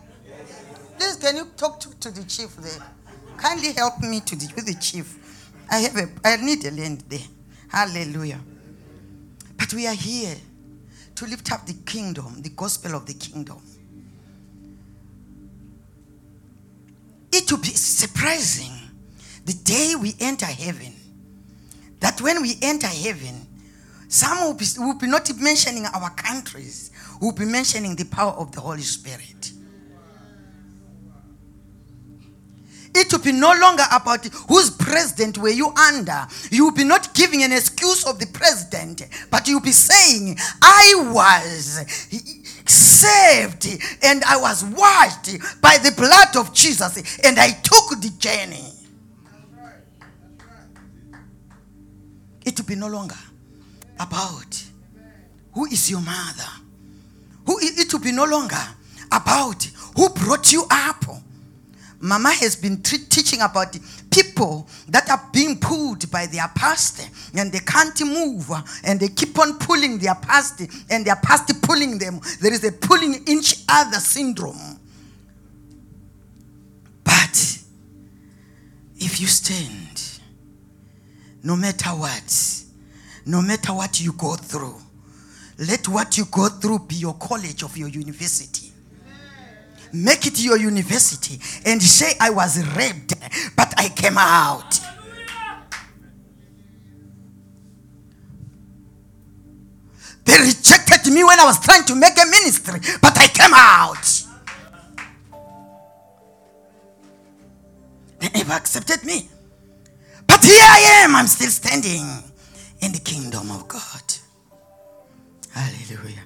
Please, 0.98 1.16
can 1.16 1.36
you 1.36 1.46
talk 1.56 1.78
to, 1.80 1.98
to 2.00 2.10
the 2.10 2.24
chief 2.24 2.56
there? 2.56 2.82
Kindly 3.36 3.72
help 3.72 4.00
me 4.00 4.20
to 4.20 4.34
the, 4.34 4.46
the 4.62 4.74
chief. 4.80 5.21
I 5.72 5.78
have 5.78 5.96
a, 5.96 6.08
I 6.22 6.36
need 6.36 6.64
a 6.66 6.70
land 6.70 7.02
there. 7.08 7.18
Hallelujah. 7.68 8.40
But 9.56 9.72
we 9.72 9.86
are 9.86 9.94
here 9.94 10.36
to 11.14 11.26
lift 11.26 11.50
up 11.50 11.64
the 11.66 11.72
kingdom, 11.86 12.42
the 12.42 12.50
gospel 12.50 12.94
of 12.94 13.06
the 13.06 13.14
kingdom. 13.14 13.56
It 17.32 17.50
will 17.50 17.58
be 17.58 17.68
surprising 17.68 18.72
the 19.46 19.54
day 19.54 19.94
we 19.98 20.14
enter 20.20 20.44
heaven. 20.44 20.92
That 22.00 22.20
when 22.20 22.42
we 22.42 22.58
enter 22.60 22.88
heaven, 22.88 23.46
some 24.08 24.44
will 24.44 24.54
be, 24.54 24.66
will 24.76 24.98
be 24.98 25.06
not 25.06 25.34
mentioning 25.40 25.86
our 25.86 26.10
countries, 26.10 26.90
will 27.18 27.32
be 27.32 27.46
mentioning 27.46 27.96
the 27.96 28.04
power 28.04 28.32
of 28.32 28.52
the 28.52 28.60
Holy 28.60 28.82
Spirit. 28.82 29.52
It 32.94 33.10
will 33.12 33.20
be 33.20 33.32
no 33.32 33.52
longer 33.54 33.84
about 33.90 34.26
whose 34.26 34.70
president 34.70 35.38
were 35.38 35.48
you 35.48 35.68
under. 35.68 36.26
You 36.50 36.64
will 36.64 36.72
be 36.72 36.84
not 36.84 37.14
giving 37.14 37.42
an 37.42 37.52
excuse 37.52 38.06
of 38.06 38.18
the 38.18 38.26
president, 38.26 39.02
but 39.30 39.48
you'll 39.48 39.60
be 39.60 39.72
saying, 39.72 40.36
I 40.60 41.10
was 41.12 41.84
saved 42.66 43.66
and 44.02 44.22
I 44.24 44.36
was 44.36 44.64
washed 44.64 45.60
by 45.60 45.78
the 45.78 45.92
blood 45.96 46.36
of 46.36 46.52
Jesus 46.54 47.18
and 47.24 47.38
I 47.38 47.50
took 47.50 48.00
the 48.00 48.12
journey. 48.18 48.72
It 52.44 52.58
will 52.58 52.66
be 52.66 52.74
no 52.74 52.88
longer 52.88 53.16
about 53.98 54.62
who 55.52 55.66
is 55.66 55.90
your 55.90 56.00
mother. 56.00 56.50
Who 57.46 57.58
it 57.60 57.92
will 57.92 58.00
be 58.00 58.12
no 58.12 58.24
longer 58.24 58.62
about 59.10 59.64
who 59.96 60.08
brought 60.10 60.52
you 60.52 60.66
up. 60.70 61.04
Mama 62.02 62.32
has 62.32 62.56
been 62.56 62.82
t- 62.82 62.98
teaching 62.98 63.40
about 63.42 63.76
people 64.10 64.68
that 64.88 65.08
are 65.08 65.22
being 65.32 65.56
pulled 65.60 66.10
by 66.10 66.26
their 66.26 66.48
past 66.48 67.08
and 67.32 67.52
they 67.52 67.60
can't 67.60 68.04
move 68.04 68.50
and 68.82 68.98
they 68.98 69.06
keep 69.06 69.38
on 69.38 69.56
pulling 69.60 69.98
their 69.98 70.16
past 70.16 70.62
and 70.90 71.06
their 71.06 71.14
past 71.14 71.62
pulling 71.62 71.98
them. 71.98 72.20
There 72.40 72.52
is 72.52 72.64
a 72.64 72.72
pulling 72.72 73.22
each 73.28 73.62
other 73.68 73.98
syndrome. 73.98 74.80
But 77.04 77.58
if 78.96 79.20
you 79.20 79.28
stand, 79.28 80.20
no 81.44 81.54
matter 81.54 81.90
what, 81.90 82.64
no 83.26 83.40
matter 83.40 83.74
what 83.74 84.00
you 84.00 84.12
go 84.14 84.34
through, 84.34 84.74
let 85.56 85.86
what 85.86 86.18
you 86.18 86.24
go 86.24 86.48
through 86.48 86.80
be 86.80 86.96
your 86.96 87.14
college 87.14 87.62
of 87.62 87.76
your 87.76 87.88
university. 87.88 88.71
Make 89.92 90.26
it 90.26 90.42
your 90.42 90.56
university 90.56 91.38
and 91.66 91.82
say, 91.82 92.14
I 92.18 92.30
was 92.30 92.58
raped, 92.76 93.14
but 93.56 93.74
I 93.76 93.88
came 93.90 94.16
out. 94.16 94.80
They 100.24 100.38
rejected 100.38 101.12
me 101.12 101.24
when 101.24 101.38
I 101.38 101.44
was 101.44 101.60
trying 101.60 101.84
to 101.84 101.94
make 101.94 102.16
a 102.16 102.26
ministry, 102.26 102.80
but 103.02 103.18
I 103.18 103.26
came 103.28 103.52
out. 103.52 104.22
They 108.18 108.28
never 108.34 108.52
accepted 108.52 109.04
me. 109.04 109.28
But 110.26 110.42
here 110.44 110.62
I 110.62 111.02
am, 111.04 111.16
I'm 111.16 111.26
still 111.26 111.50
standing 111.50 112.06
in 112.80 112.92
the 112.92 113.00
kingdom 113.00 113.50
of 113.50 113.68
God. 113.68 113.82
Hallelujah. 115.50 116.24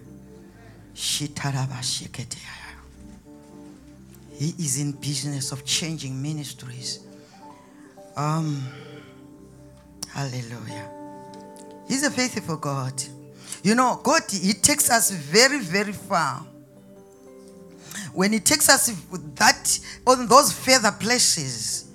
He 4.37 4.55
is 4.59 4.79
in 4.79 4.93
business 4.93 5.51
of 5.51 5.65
changing 5.65 6.21
ministries. 6.21 7.01
Um, 8.17 8.67
hallelujah. 10.13 10.91
He's 11.89 12.03
a 12.03 12.11
faithful 12.11 12.57
God. 12.57 12.93
You 13.63 13.75
know, 13.75 13.99
God, 14.03 14.23
He 14.31 14.53
takes 14.53 14.91
us 14.91 15.11
very, 15.11 15.61
very 15.61 15.93
far. 15.93 16.47
When 18.13 18.33
He 18.33 18.41
takes 18.41 18.69
us 18.69 18.87
that 19.37 19.79
on 20.07 20.27
those 20.29 20.53
further 20.53 20.93
places, 20.93 21.91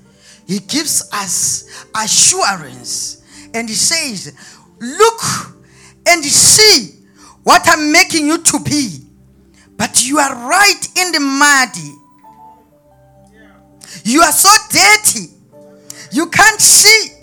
He 0.48 0.60
gives 0.60 1.10
us 1.14 1.86
assurance, 1.96 3.24
and 3.54 3.70
He 3.70 3.76
says, 3.76 4.34
"Look 4.80 5.22
and 6.08 6.24
see 6.26 7.06
what 7.44 7.62
I'm 7.68 7.92
making 7.92 8.26
you 8.26 8.40
to 8.40 8.60
be, 8.60 9.00
but 9.78 10.08
you 10.08 10.18
are 10.18 10.50
right 10.50 10.88
in 10.98 11.12
the 11.12 11.20
muddy. 11.20 12.01
You 14.04 14.22
are 14.22 14.32
so 14.32 14.50
dirty, 14.70 15.30
you 16.12 16.28
can't 16.30 16.60
see 16.60 17.21